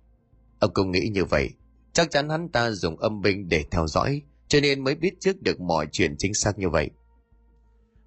Ông 0.60 0.72
cũng 0.74 0.92
nghĩ 0.92 1.10
như 1.14 1.26
vậy, 1.26 1.50
chắc 1.94 2.12
chắn 2.12 2.30
hắn 2.30 2.50
ta 2.50 2.72
dùng 2.72 2.98
âm 2.98 3.22
binh 3.22 3.50
để 3.50 3.64
theo 3.72 3.88
dõi, 3.88 4.22
cho 4.48 4.60
nên 4.62 4.84
mới 4.84 4.96
biết 4.96 5.14
trước 5.20 5.42
được 5.42 5.60
mọi 5.62 5.88
chuyện 5.92 6.16
chính 6.18 6.34
xác 6.34 6.60
như 6.60 6.70
vậy. 6.70 6.90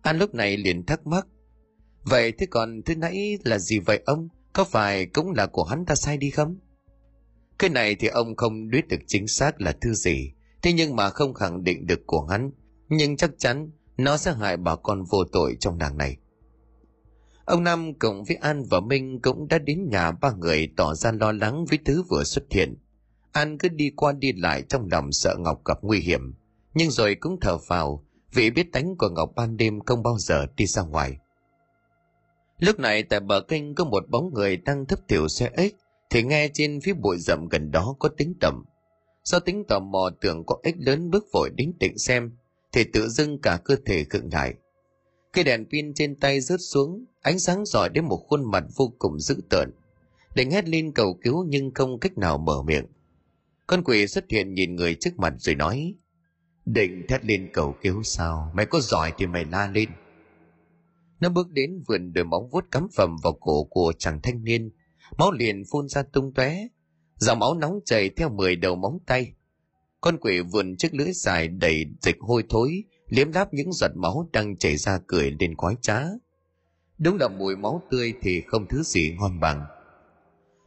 An 0.03 0.19
lúc 0.19 0.35
này 0.35 0.57
liền 0.57 0.87
thắc 0.87 1.07
mắc, 1.07 1.27
vậy 2.05 2.33
thế 2.33 2.47
còn 2.51 2.83
thứ 2.83 2.95
nãy 2.97 3.39
là 3.45 3.59
gì 3.59 3.79
vậy 3.79 4.03
ông? 4.07 4.29
Có 4.53 4.65
phải 4.65 5.07
cũng 5.07 5.31
là 5.31 5.47
của 5.47 5.65
hắn 5.65 5.85
ta 5.85 5.95
sai 5.95 6.17
đi 6.17 6.31
không? 6.31 6.57
Cái 7.59 7.71
này 7.71 7.95
thì 7.95 8.09
ông 8.09 8.37
không 8.37 8.69
biết 8.69 8.89
được 8.89 9.01
chính 9.07 9.29
xác 9.29 9.61
là 9.61 9.73
thứ 9.81 9.95
gì, 9.95 10.33
thế 10.63 10.73
nhưng 10.73 10.97
mà 10.97 11.11
không 11.11 11.35
khẳng 11.35 11.65
định 11.65 11.87
được 11.87 12.01
của 12.07 12.27
hắn, 12.27 12.51
nhưng 12.89 13.17
chắc 13.17 13.31
chắn 13.39 13.71
nó 13.97 14.17
sẽ 14.17 14.33
hại 14.33 14.57
bà 14.57 14.77
con 14.77 15.05
vô 15.05 15.25
tội 15.33 15.57
trong 15.61 15.79
làng 15.79 15.99
này. 15.99 16.17
Ông 17.49 17.65
Năm 17.65 17.95
cùng 17.95 18.25
với 18.25 18.37
An 18.37 18.65
và 18.71 18.81
Minh 18.81 19.21
cũng 19.21 19.49
đã 19.49 19.59
đến 19.59 19.89
nhà 19.91 20.13
ba 20.13 20.33
người 20.33 20.69
tỏ 20.77 20.95
ra 20.95 21.13
lo 21.13 21.33
lắng 21.33 21.65
với 21.65 21.79
thứ 21.85 22.03
vừa 22.03 22.25
xuất 22.25 22.45
hiện. 22.51 22.77
An 23.33 23.59
cứ 23.59 23.69
đi 23.69 23.91
qua 23.97 24.13
đi 24.13 24.33
lại 24.33 24.63
trong 24.69 24.89
lòng 24.91 25.13
sợ 25.13 25.37
Ngọc 25.39 25.65
gặp 25.65 25.79
nguy 25.83 26.01
hiểm, 26.01 26.35
nhưng 26.75 26.91
rồi 26.91 27.15
cũng 27.15 27.41
thở 27.41 27.59
phào 27.59 28.05
vì 28.33 28.51
biết 28.51 28.73
tánh 28.73 28.97
của 28.97 29.09
Ngọc 29.09 29.33
ban 29.37 29.57
đêm 29.57 29.81
không 29.81 30.03
bao 30.03 30.19
giờ 30.19 30.47
đi 30.57 30.67
ra 30.67 30.83
ngoài. 30.83 31.19
Lúc 32.59 32.79
này 32.79 33.03
tại 33.03 33.21
bờ 33.21 33.41
kênh 33.41 33.75
có 33.75 33.85
một 33.85 34.09
bóng 34.09 34.35
người 34.35 34.57
đang 34.57 34.87
thấp 34.87 34.99
thiểu 35.09 35.29
xe 35.29 35.51
ếch, 35.57 35.75
thì 36.11 36.23
nghe 36.23 36.49
trên 36.55 36.81
phía 36.81 36.93
bụi 36.93 37.17
rậm 37.19 37.49
gần 37.49 37.71
đó 37.71 37.97
có 37.99 38.09
tính 38.09 38.35
tầm. 38.41 38.65
Do 39.25 39.39
tính 39.39 39.65
tò 39.69 39.79
mò 39.79 40.11
tưởng 40.21 40.45
có 40.47 40.59
ếch 40.63 40.77
lớn 40.79 41.11
bước 41.11 41.27
vội 41.33 41.51
đến 41.57 41.73
định 41.81 41.99
xem, 41.99 42.33
thì 42.73 42.85
tự 42.85 43.09
dưng 43.09 43.39
cả 43.39 43.61
cơ 43.65 43.77
thể 43.87 44.05
khựng 44.05 44.29
lại. 44.33 44.55
Cây 45.33 45.45
đèn 45.45 45.65
pin 45.71 45.95
trên 45.95 46.17
tay 46.17 46.41
rớt 46.41 46.61
xuống, 46.61 47.05
ánh 47.21 47.39
sáng 47.39 47.65
rọi 47.65 47.89
đến 47.89 48.05
một 48.05 48.25
khuôn 48.29 48.51
mặt 48.51 48.65
vô 48.77 48.93
cùng 48.99 49.21
dữ 49.21 49.41
tợn. 49.51 49.71
Định 50.35 50.51
hét 50.51 50.69
lên 50.69 50.93
cầu 50.93 51.19
cứu 51.23 51.45
nhưng 51.49 51.75
không 51.75 51.99
cách 51.99 52.19
nào 52.19 52.39
mở 52.39 52.63
miệng. 52.63 52.87
Con 53.67 53.85
quỷ 53.85 54.07
xuất 54.07 54.25
hiện 54.31 54.55
nhìn 54.55 54.77
người 54.77 54.95
trước 54.95 55.19
mặt 55.19 55.35
rồi 55.39 55.55
nói, 55.55 55.95
Định 56.75 57.07
thét 57.09 57.25
lên 57.25 57.51
cầu 57.53 57.75
cứu 57.83 58.03
sao, 58.03 58.53
mày 58.55 58.67
có 58.67 58.81
giỏi 58.81 59.13
thì 59.19 59.27
mày 59.27 59.45
la 59.45 59.71
lên. 59.75 59.89
Nó 61.21 61.29
bước 61.29 61.51
đến 61.51 61.83
vườn 61.89 62.13
đôi 62.13 62.25
móng 62.25 62.49
vuốt 62.49 62.65
cắm 62.71 62.89
phẩm 62.97 63.17
vào 63.23 63.33
cổ 63.33 63.65
của 63.65 63.93
chàng 63.99 64.21
thanh 64.23 64.45
niên, 64.45 64.71
máu 65.19 65.33
liền 65.33 65.63
phun 65.71 65.89
ra 65.89 66.03
tung 66.03 66.35
tóe, 66.35 66.69
dòng 67.17 67.39
máu 67.39 67.55
nóng 67.55 67.81
chảy 67.85 68.11
theo 68.11 68.29
mười 68.29 68.57
đầu 68.57 68.77
móng 68.77 68.99
tay. 69.07 69.33
Con 70.01 70.17
quỷ 70.21 70.41
vườn 70.41 70.77
chiếc 70.77 70.95
lưỡi 70.95 71.13
dài 71.13 71.49
đầy 71.49 71.85
dịch 72.01 72.17
hôi 72.21 72.45
thối, 72.49 72.85
liếm 73.09 73.33
láp 73.33 73.55
những 73.55 73.73
giọt 73.73 73.91
máu 73.95 74.29
đang 74.33 74.57
chảy 74.57 74.77
ra 74.77 75.01
cười 75.07 75.31
lên 75.41 75.55
quái 75.55 75.75
trá. 75.81 76.03
Đúng 76.99 77.17
là 77.17 77.29
mùi 77.29 77.57
máu 77.57 77.83
tươi 77.91 78.15
thì 78.23 78.43
không 78.47 78.67
thứ 78.67 78.83
gì 78.83 79.17
ngon 79.21 79.41
bằng. 79.41 79.67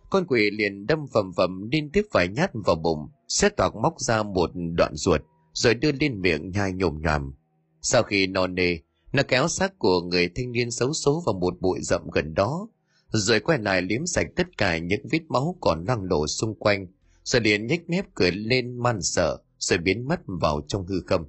Con 0.09 0.25
quỷ 0.27 0.51
liền 0.51 0.87
đâm 0.87 1.05
phẩm 1.13 1.33
phẩm 1.37 1.69
liên 1.71 1.89
tiếp 1.89 2.05
vài 2.11 2.27
nhát 2.27 2.51
vào 2.53 2.75
bụng, 2.75 3.09
sẽ 3.27 3.49
toạc 3.49 3.75
móc 3.75 3.99
ra 3.99 4.23
một 4.23 4.51
đoạn 4.53 4.95
ruột, 4.95 5.21
rồi 5.53 5.73
đưa 5.73 5.91
lên 5.91 6.21
miệng 6.21 6.51
nhai 6.51 6.73
nhồm 6.73 7.01
nhòm. 7.01 7.33
Sau 7.81 8.03
khi 8.03 8.27
no 8.27 8.47
nề, 8.47 8.77
nó 9.13 9.23
kéo 9.27 9.47
xác 9.47 9.79
của 9.79 10.01
người 10.01 10.29
thanh 10.35 10.51
niên 10.51 10.71
xấu 10.71 10.93
số 10.93 11.23
vào 11.25 11.33
một 11.33 11.61
bụi 11.61 11.79
rậm 11.81 12.09
gần 12.09 12.33
đó, 12.33 12.67
rồi 13.09 13.39
quay 13.39 13.59
lại 13.59 13.81
liếm 13.81 14.05
sạch 14.05 14.27
tất 14.35 14.57
cả 14.57 14.77
những 14.77 15.01
vết 15.11 15.21
máu 15.29 15.55
còn 15.61 15.85
loang 15.85 16.03
lổ 16.03 16.27
xung 16.27 16.55
quanh, 16.55 16.87
rồi 17.23 17.41
liền 17.41 17.67
nhếch 17.67 17.89
mép 17.89 18.05
cười 18.15 18.31
lên 18.31 18.77
man 18.77 19.01
sợ, 19.01 19.37
rồi 19.57 19.79
biến 19.79 20.07
mất 20.07 20.19
vào 20.25 20.61
trong 20.67 20.85
hư 20.85 21.01
không. 21.07 21.25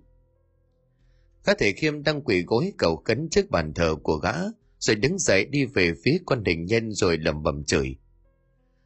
Các 1.45 1.59
thể 1.59 1.73
khiêm 1.73 2.03
đang 2.03 2.23
quỳ 2.23 2.43
gối 2.47 2.73
cầu 2.79 2.97
cấn 2.97 3.29
trước 3.31 3.51
bàn 3.51 3.75
thờ 3.75 3.95
của 4.03 4.17
gã, 4.17 4.35
rồi 4.83 4.97
đứng 4.97 5.19
dậy 5.19 5.45
đi 5.45 5.65
về 5.65 5.93
phía 6.05 6.19
con 6.27 6.45
hình 6.45 6.65
nhân 6.65 6.93
rồi 6.93 7.19
lầm 7.19 7.43
bầm 7.43 7.65
chửi. 7.65 7.97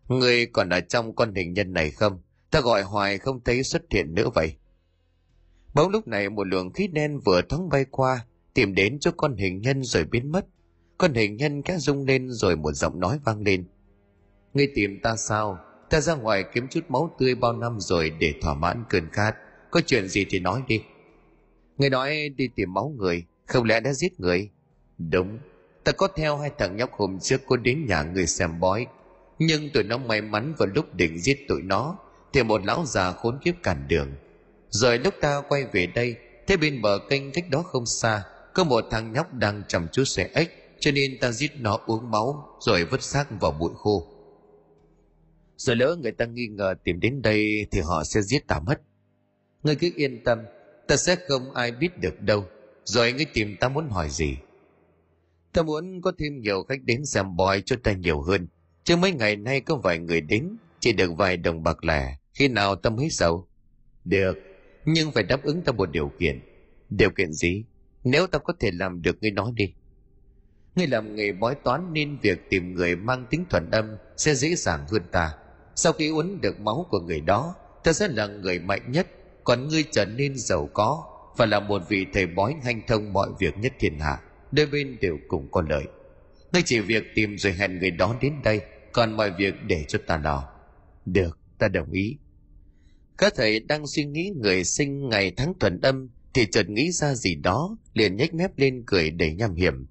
Người 0.09 0.47
còn 0.47 0.69
ở 0.69 0.81
trong 0.81 1.15
con 1.15 1.35
hình 1.35 1.53
nhân 1.53 1.73
này 1.73 1.91
không? 1.91 2.23
Ta 2.51 2.61
gọi 2.61 2.83
hoài 2.83 3.19
không 3.19 3.41
thấy 3.45 3.63
xuất 3.63 3.83
hiện 3.91 4.15
nữa 4.15 4.29
vậy. 4.35 4.55
Bỗng 5.75 5.91
lúc 5.91 6.09
này 6.09 6.31
một 6.31 6.47
luồng 6.47 6.73
khí 6.73 6.89
đen 6.93 7.21
vừa 7.25 7.43
thoáng 7.43 7.69
bay 7.69 7.85
qua, 7.91 8.27
tìm 8.55 8.75
đến 8.75 8.99
cho 8.99 9.11
con 9.17 9.37
hình 9.37 9.61
nhân 9.61 9.83
rồi 9.85 10.05
biến 10.05 10.33
mất. 10.33 10.47
Con 10.99 11.15
hình 11.15 11.37
nhân 11.37 11.63
khẽ 11.63 11.77
rung 11.79 12.05
lên 12.05 12.31
rồi 12.31 12.57
một 12.57 12.73
giọng 12.73 13.01
nói 13.01 13.19
vang 13.25 13.43
lên. 13.43 13.65
Ngươi 14.55 14.69
tìm 14.75 15.01
ta 15.03 15.17
sao? 15.17 15.59
Ta 15.91 16.01
ra 16.01 16.15
ngoài 16.15 16.45
kiếm 16.55 16.69
chút 16.71 16.85
máu 16.89 17.17
tươi 17.19 17.35
bao 17.35 17.53
năm 17.53 17.81
rồi 17.81 18.11
để 18.21 18.35
thỏa 18.43 18.55
mãn 18.55 18.85
cơn 18.89 19.09
khát. 19.13 19.35
Có 19.71 19.81
chuyện 19.87 20.09
gì 20.09 20.27
thì 20.31 20.41
nói 20.41 20.63
đi. 20.69 20.83
ngươi 21.77 21.91
nói 21.91 22.29
đi 22.37 22.49
tìm 22.57 22.75
máu 22.75 22.95
người, 22.99 23.27
không 23.47 23.65
lẽ 23.65 23.81
đã 23.81 23.93
giết 23.93 24.21
người? 24.21 24.51
Đúng, 24.99 25.39
ta 25.87 25.93
có 25.93 26.09
theo 26.17 26.37
hai 26.37 26.51
thằng 26.59 26.77
nhóc 26.77 26.93
hôm 26.93 27.19
trước 27.21 27.41
có 27.47 27.57
đến 27.57 27.87
nhà 27.87 28.03
người 28.03 28.27
xem 28.27 28.61
bói. 28.61 28.87
Nhưng 29.39 29.71
tụi 29.71 29.83
nó 29.83 29.99
may 29.99 30.21
mắn 30.21 30.55
vào 30.59 30.69
lúc 30.75 30.95
định 30.95 31.19
giết 31.19 31.49
tụi 31.49 31.63
nó, 31.63 31.99
thì 32.33 32.43
một 32.43 32.65
lão 32.65 32.85
già 32.85 33.13
khốn 33.13 33.39
kiếp 33.45 33.55
cản 33.63 33.89
đường. 33.89 34.13
Rồi 34.71 34.99
lúc 34.99 35.15
ta 35.21 35.43
quay 35.49 35.65
về 35.73 35.87
đây, 35.87 36.17
thế 36.47 36.57
bên 36.57 36.83
bờ 36.83 36.99
kênh 37.09 37.33
cách 37.33 37.45
đó 37.51 37.63
không 37.63 37.87
xa, 37.87 38.23
có 38.55 38.65
một 38.65 38.85
thằng 38.91 39.13
nhóc 39.13 39.35
đang 39.35 39.63
chầm 39.69 39.87
chút 39.93 40.05
xe 40.05 40.31
ếch, 40.35 40.49
cho 40.81 40.91
nên 40.91 41.19
ta 41.21 41.33
giết 41.33 41.51
nó 41.59 41.79
uống 41.87 42.11
máu, 42.11 42.57
rồi 42.61 42.85
vứt 42.85 43.03
xác 43.03 43.41
vào 43.41 43.53
bụi 43.53 43.73
khô. 43.77 44.07
Rồi 45.57 45.77
lỡ 45.77 45.97
người 46.03 46.13
ta 46.13 46.25
nghi 46.25 46.47
ngờ 46.47 46.75
tìm 46.85 47.01
đến 47.01 47.23
đây 47.23 47.67
thì 47.71 47.81
họ 47.81 48.05
sẽ 48.05 48.23
giết 48.23 48.47
ta 48.47 48.61
mất. 48.61 48.81
Ngươi 49.63 49.77
cứ 49.77 49.91
yên 49.97 50.25
tâm, 50.25 50.39
ta 50.89 50.97
sẽ 50.97 51.17
không 51.29 51.55
ai 51.55 51.73
biết 51.73 52.01
được 52.01 52.23
đâu 52.23 52.45
rồi 52.85 53.13
ngươi 53.13 53.27
tìm 53.35 53.57
ta 53.61 53.69
muốn 53.69 53.89
hỏi 53.89 54.11
gì 54.11 54.37
ta 55.57 55.63
muốn 55.63 56.01
có 56.01 56.13
thêm 56.19 56.41
nhiều 56.41 56.65
khách 56.69 56.85
đến 56.85 57.05
xem 57.05 57.37
bói 57.37 57.63
cho 57.67 57.77
ta 57.83 57.93
nhiều 57.93 58.21
hơn. 58.21 58.49
Chứ 58.85 58.97
mấy 58.97 59.13
ngày 59.13 59.37
nay 59.37 59.61
có 59.61 59.77
vài 59.77 59.99
người 59.99 60.21
đến 60.21 60.57
chỉ 60.81 60.93
được 60.93 61.13
vài 61.17 61.37
đồng 61.37 61.63
bạc 61.63 61.85
lẻ 61.85 62.17
khi 62.35 62.49
nào 62.49 62.77
ta 62.77 62.91
mới 62.91 63.09
giàu? 63.11 63.49
Được. 64.05 64.39
Nhưng 64.85 65.13
phải 65.13 65.23
đáp 65.23 65.43
ứng 65.43 65.63
ta 65.63 65.73
một 65.73 65.91
điều 65.91 66.13
kiện. 66.19 66.41
Điều 66.91 67.11
kiện 67.11 67.33
gì? 67.33 67.65
Nếu 68.05 68.27
ta 68.27 68.39
có 68.39 68.53
thể 68.61 68.71
làm 68.73 69.03
được 69.03 69.17
ngươi 69.21 69.31
nói 69.31 69.53
đi. 69.55 69.75
Ngươi 70.77 70.87
làm 70.87 71.17
nghề 71.17 71.33
bói 71.33 71.55
toán 71.55 71.93
nên 71.93 72.19
việc 72.23 72.51
tìm 72.51 72.75
người 72.75 72.97
mang 72.97 73.27
tính 73.31 73.45
thuần 73.51 73.71
âm 73.71 73.97
sẽ 74.17 74.35
dễ 74.35 74.55
dàng 74.55 74.87
hơn 74.91 75.03
ta. 75.13 75.33
Sau 75.75 75.93
khi 75.93 76.09
uống 76.09 76.41
được 76.41 76.61
máu 76.61 76.87
của 76.91 77.01
người 77.01 77.21
đó 77.21 77.55
ta 77.85 77.93
sẽ 77.93 78.09
là 78.09 78.27
người 78.27 78.59
mạnh 78.59 78.93
nhất. 78.93 79.07
Còn 79.45 79.69
ngươi 79.69 79.85
trở 79.93 80.05
nên 80.05 80.39
giàu 80.39 80.71
có 80.73 81.05
và 81.37 81.47
là 81.47 81.61
một 81.61 81.83
vị 81.89 82.07
thầy 82.13 82.27
bói 82.27 82.55
hanh 82.65 82.81
thông 82.87 83.13
mọi 83.13 83.29
việc 83.39 83.59
nhất 83.59 83.73
thiên 83.79 83.99
hạ 83.99 84.21
đôi 84.53 84.67
bên 84.67 84.97
đều 85.01 85.19
cùng 85.29 85.49
có 85.51 85.63
lợi. 85.69 85.85
Ngươi 86.53 86.63
chỉ 86.65 86.81
việc 86.81 87.05
tìm 87.15 87.39
rồi 87.39 87.53
hẹn 87.53 87.79
người 87.79 87.91
đó 87.91 88.17
đến 88.21 88.33
đây, 88.45 88.61
còn 88.93 89.17
mọi 89.17 89.31
việc 89.39 89.55
để 89.67 89.85
cho 89.89 89.99
ta 90.07 90.17
lo. 90.17 90.49
Được, 91.07 91.39
ta 91.59 91.69
đồng 91.69 91.91
ý. 91.91 92.17
Các 93.19 93.33
thầy 93.37 93.61
đang 93.61 93.87
suy 93.87 94.05
nghĩ 94.05 94.33
người 94.37 94.65
sinh 94.65 95.09
ngày 95.09 95.33
tháng 95.37 95.55
tuần 95.61 95.81
âm, 95.81 96.09
thì 96.35 96.47
chợt 96.47 96.69
nghĩ 96.69 96.93
ra 96.93 97.15
gì 97.15 97.35
đó, 97.35 97.77
liền 97.95 98.17
nhếch 98.17 98.35
mép 98.35 98.59
lên 98.59 98.83
cười 98.87 99.11
đầy 99.11 99.35
nham 99.35 99.55
hiểm. 99.55 99.87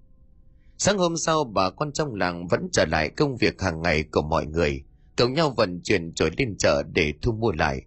Sáng 0.77 0.97
hôm 0.97 1.17
sau, 1.17 1.43
bà 1.43 1.69
con 1.69 1.91
trong 1.91 2.15
làng 2.15 2.47
vẫn 2.47 2.67
trở 2.71 2.85
lại 2.85 3.09
công 3.09 3.37
việc 3.37 3.61
hàng 3.61 3.81
ngày 3.81 4.03
của 4.03 4.21
mọi 4.21 4.45
người, 4.45 4.83
cùng 5.17 5.33
nhau 5.33 5.53
vận 5.57 5.81
chuyển 5.83 6.13
chổi 6.13 6.31
lên 6.37 6.57
chợ 6.57 6.83
để 6.93 7.13
thu 7.21 7.31
mua 7.31 7.51
lại. 7.51 7.81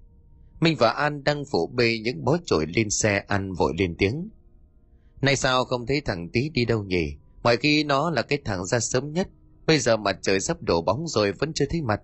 Minh 0.61 0.77
và 0.79 0.91
An 0.91 1.25
đang 1.25 1.45
phủ 1.45 1.67
bê 1.67 1.99
những 1.99 2.25
bó 2.25 2.39
chổi 2.45 2.67
lên 2.77 2.91
xe 2.91 3.25
ăn 3.29 3.53
vội 3.53 3.73
lên 3.79 3.95
tiếng. 3.99 4.29
Nay 5.23 5.37
sao 5.37 5.65
không 5.65 5.87
thấy 5.87 6.01
thằng 6.01 6.29
tí 6.33 6.49
đi 6.49 6.65
đâu 6.65 6.83
nhỉ? 6.85 7.17
Mọi 7.43 7.57
khi 7.57 7.85
nó 7.85 8.11
là 8.11 8.23
cái 8.23 8.39
thằng 8.45 8.65
ra 8.65 8.81
sớm 8.81 9.13
nhất. 9.13 9.29
Bây 9.67 9.79
giờ 9.79 9.97
mặt 9.97 10.19
trời 10.23 10.41
sắp 10.41 10.63
đổ 10.63 10.83
bóng 10.83 11.09
rồi 11.09 11.33
vẫn 11.33 11.53
chưa 11.53 11.65
thấy 11.71 11.83
mặt. 11.83 12.01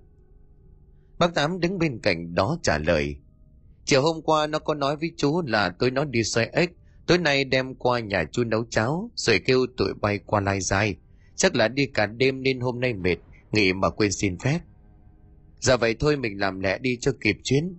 Bác 1.19 1.35
Tám 1.35 1.61
đứng 1.61 1.79
bên 1.79 2.01
cạnh 2.03 2.35
đó 2.35 2.59
trả 2.63 2.79
lời. 2.79 3.17
Chiều 3.85 4.03
hôm 4.03 4.23
qua 4.23 4.47
nó 4.47 4.59
có 4.59 4.75
nói 4.75 4.97
với 4.97 5.13
chú 5.17 5.43
là 5.47 5.71
tối 5.79 5.91
nó 5.91 6.05
đi 6.05 6.25
xoay 6.25 6.51
ếch. 6.53 6.71
Tối 7.07 7.19
nay 7.19 7.45
đem 7.45 7.75
qua 7.75 8.01
nhà 8.01 8.25
chú 8.33 8.45
nấu 8.45 8.65
cháo 8.71 9.11
rồi 9.15 9.41
kêu 9.45 9.67
tụi 9.77 9.95
bay 10.01 10.19
qua 10.27 10.41
lai 10.41 10.61
dài. 10.61 10.97
Chắc 11.37 11.55
là 11.55 11.69
đi 11.69 11.87
cả 11.87 12.07
đêm 12.07 12.43
nên 12.43 12.61
hôm 12.61 12.81
nay 12.81 12.95
mệt, 12.95 13.17
nghỉ 13.53 13.73
mà 13.73 13.91
quên 13.91 14.13
xin 14.13 14.39
phép. 14.39 14.61
Dạ 15.61 15.77
vậy 15.77 15.95
thôi 16.01 16.17
mình 16.17 16.41
làm 16.41 16.61
lẹ 16.61 16.79
đi 16.79 16.99
cho 17.01 17.13
kịp 17.21 17.37
chuyến. 17.45 17.79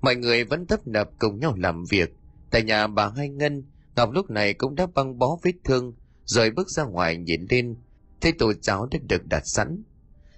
Mọi 0.00 0.16
người 0.16 0.44
vẫn 0.44 0.66
tấp 0.66 0.86
nập 0.86 1.10
cùng 1.18 1.40
nhau 1.40 1.54
làm 1.56 1.84
việc. 1.90 2.14
Tại 2.50 2.62
nhà 2.62 2.86
bà 2.86 3.08
Hai 3.16 3.28
Ngân, 3.28 3.64
Ngọc 4.00 4.10
lúc 4.10 4.30
này 4.30 4.54
cũng 4.54 4.74
đã 4.74 4.86
băng 4.94 5.18
bó 5.18 5.38
vết 5.42 5.52
thương, 5.64 5.94
rồi 6.24 6.50
bước 6.50 6.70
ra 6.70 6.84
ngoài 6.84 7.16
nhìn 7.16 7.46
lên, 7.50 7.76
thấy 8.20 8.32
tô 8.32 8.52
cháo 8.62 8.86
đã 8.86 8.98
được 9.08 9.26
đặt 9.26 9.42
sẵn. 9.46 9.82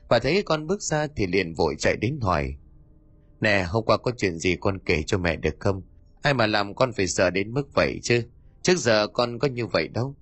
và 0.09 0.19
thấy 0.19 0.43
con 0.43 0.67
bước 0.67 0.83
ra 0.83 1.07
thì 1.17 1.27
liền 1.27 1.55
vội 1.55 1.75
chạy 1.79 1.97
đến 1.97 2.19
hỏi. 2.21 2.57
Nè, 3.41 3.65
hôm 3.69 3.85
qua 3.85 3.97
có 3.97 4.13
chuyện 4.19 4.39
gì 4.39 4.57
con 4.61 4.79
kể 4.79 5.03
cho 5.07 5.19
mẹ 5.19 5.37
được 5.37 5.55
không? 5.59 5.83
Ai 6.23 6.35
mà 6.35 6.47
làm 6.47 6.75
con 6.75 6.93
phải 6.93 7.07
sợ 7.07 7.31
đến 7.31 7.55
mức 7.55 7.75
vậy 7.75 8.01
chứ? 8.03 8.23
Trước 8.63 8.79
giờ 8.79 9.07
con 9.07 9.39
có 9.39 9.49
như 9.49 9.67
vậy 9.67 9.89
đâu. 9.89 10.17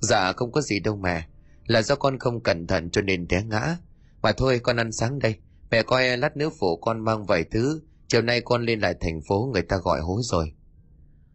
Dạ 0.00 0.32
không 0.32 0.52
có 0.52 0.60
gì 0.60 0.80
đâu 0.80 0.96
mẹ. 0.96 1.26
Là 1.66 1.82
do 1.82 1.94
con 1.94 2.18
không 2.18 2.40
cẩn 2.40 2.66
thận 2.66 2.90
cho 2.90 3.02
nên 3.02 3.28
té 3.28 3.42
ngã. 3.42 3.76
Mà 4.22 4.32
thôi 4.32 4.60
con 4.62 4.76
ăn 4.76 4.92
sáng 4.92 5.18
đây. 5.18 5.34
Mẹ 5.70 5.82
coi 5.82 6.16
lát 6.16 6.36
nữa 6.36 6.50
phụ 6.58 6.76
con 6.76 7.00
mang 7.00 7.26
vài 7.26 7.44
thứ. 7.44 7.82
Chiều 8.08 8.22
nay 8.22 8.40
con 8.40 8.62
lên 8.62 8.80
lại 8.80 8.94
thành 9.00 9.20
phố 9.28 9.50
người 9.52 9.62
ta 9.62 9.76
gọi 9.76 10.00
hối 10.00 10.20
rồi. 10.24 10.54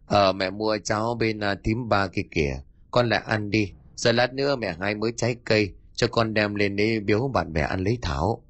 Ờ 0.08 0.32
mẹ 0.32 0.50
mua 0.50 0.78
cháo 0.84 1.14
bên 1.14 1.38
uh, 1.38 1.58
tím 1.62 1.88
ba 1.88 2.06
kia 2.06 2.22
kìa. 2.30 2.60
Con 2.90 3.08
lại 3.08 3.22
ăn 3.26 3.50
đi. 3.50 3.72
Giờ 3.96 4.12
lát 4.12 4.34
nữa 4.34 4.56
mẹ 4.56 4.76
hai 4.80 4.94
mới 4.94 5.12
trái 5.16 5.36
cây 5.44 5.74
cho 5.94 6.06
con 6.10 6.34
đem 6.34 6.54
lên 6.54 6.76
để 6.76 7.00
biếu 7.00 7.28
bạn 7.28 7.52
bè 7.52 7.60
ăn 7.60 7.84
lấy 7.84 7.98
thảo. 8.02 8.44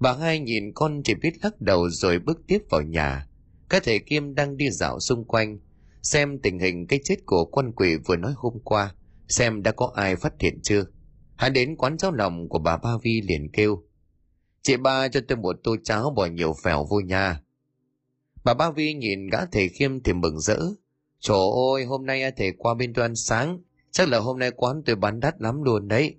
Bà 0.00 0.12
hai 0.12 0.40
nhìn 0.40 0.72
con 0.74 1.02
chỉ 1.04 1.14
biết 1.14 1.32
lắc 1.42 1.60
đầu 1.60 1.90
rồi 1.90 2.18
bước 2.18 2.40
tiếp 2.46 2.58
vào 2.70 2.82
nhà. 2.82 3.26
Các 3.68 3.82
thầy 3.84 3.98
Kim 3.98 4.34
đang 4.34 4.56
đi 4.56 4.70
dạo 4.70 5.00
xung 5.00 5.24
quanh, 5.24 5.58
xem 6.02 6.38
tình 6.38 6.58
hình 6.58 6.86
cái 6.86 7.00
chết 7.04 7.16
của 7.26 7.44
con 7.44 7.72
quỷ 7.72 7.96
vừa 8.06 8.16
nói 8.16 8.32
hôm 8.36 8.58
qua, 8.64 8.94
xem 9.28 9.62
đã 9.62 9.72
có 9.72 9.92
ai 9.94 10.16
phát 10.16 10.32
hiện 10.40 10.58
chưa. 10.62 10.84
Hắn 11.36 11.52
đến 11.52 11.76
quán 11.76 11.96
cháo 11.98 12.12
lòng 12.12 12.48
của 12.48 12.58
bà 12.58 12.76
Ba 12.76 12.90
Vi 13.02 13.20
liền 13.20 13.50
kêu. 13.52 13.82
Chị 14.62 14.76
ba 14.76 15.08
cho 15.08 15.20
tôi 15.28 15.38
một 15.38 15.56
tô 15.64 15.76
cháo 15.84 16.10
bỏ 16.10 16.26
nhiều 16.26 16.54
phèo 16.64 16.86
vô 16.90 17.00
nhà. 17.00 17.40
Bà 18.48 18.54
Ba 18.54 18.70
Vi 18.70 18.94
nhìn 18.94 19.26
gã 19.26 19.46
thầy 19.46 19.68
Khiêm 19.68 20.00
thì 20.02 20.12
mừng 20.12 20.40
rỡ. 20.40 20.58
Trời 21.20 21.38
ơi, 21.74 21.84
hôm 21.84 22.06
nay 22.06 22.32
thầy 22.36 22.52
qua 22.58 22.74
bên 22.74 22.94
tôi 22.94 23.04
ăn 23.04 23.16
sáng, 23.16 23.58
chắc 23.90 24.08
là 24.08 24.18
hôm 24.18 24.38
nay 24.38 24.50
quán 24.50 24.82
tôi 24.86 24.96
bán 24.96 25.20
đắt 25.20 25.34
lắm 25.40 25.62
luôn 25.62 25.88
đấy. 25.88 26.16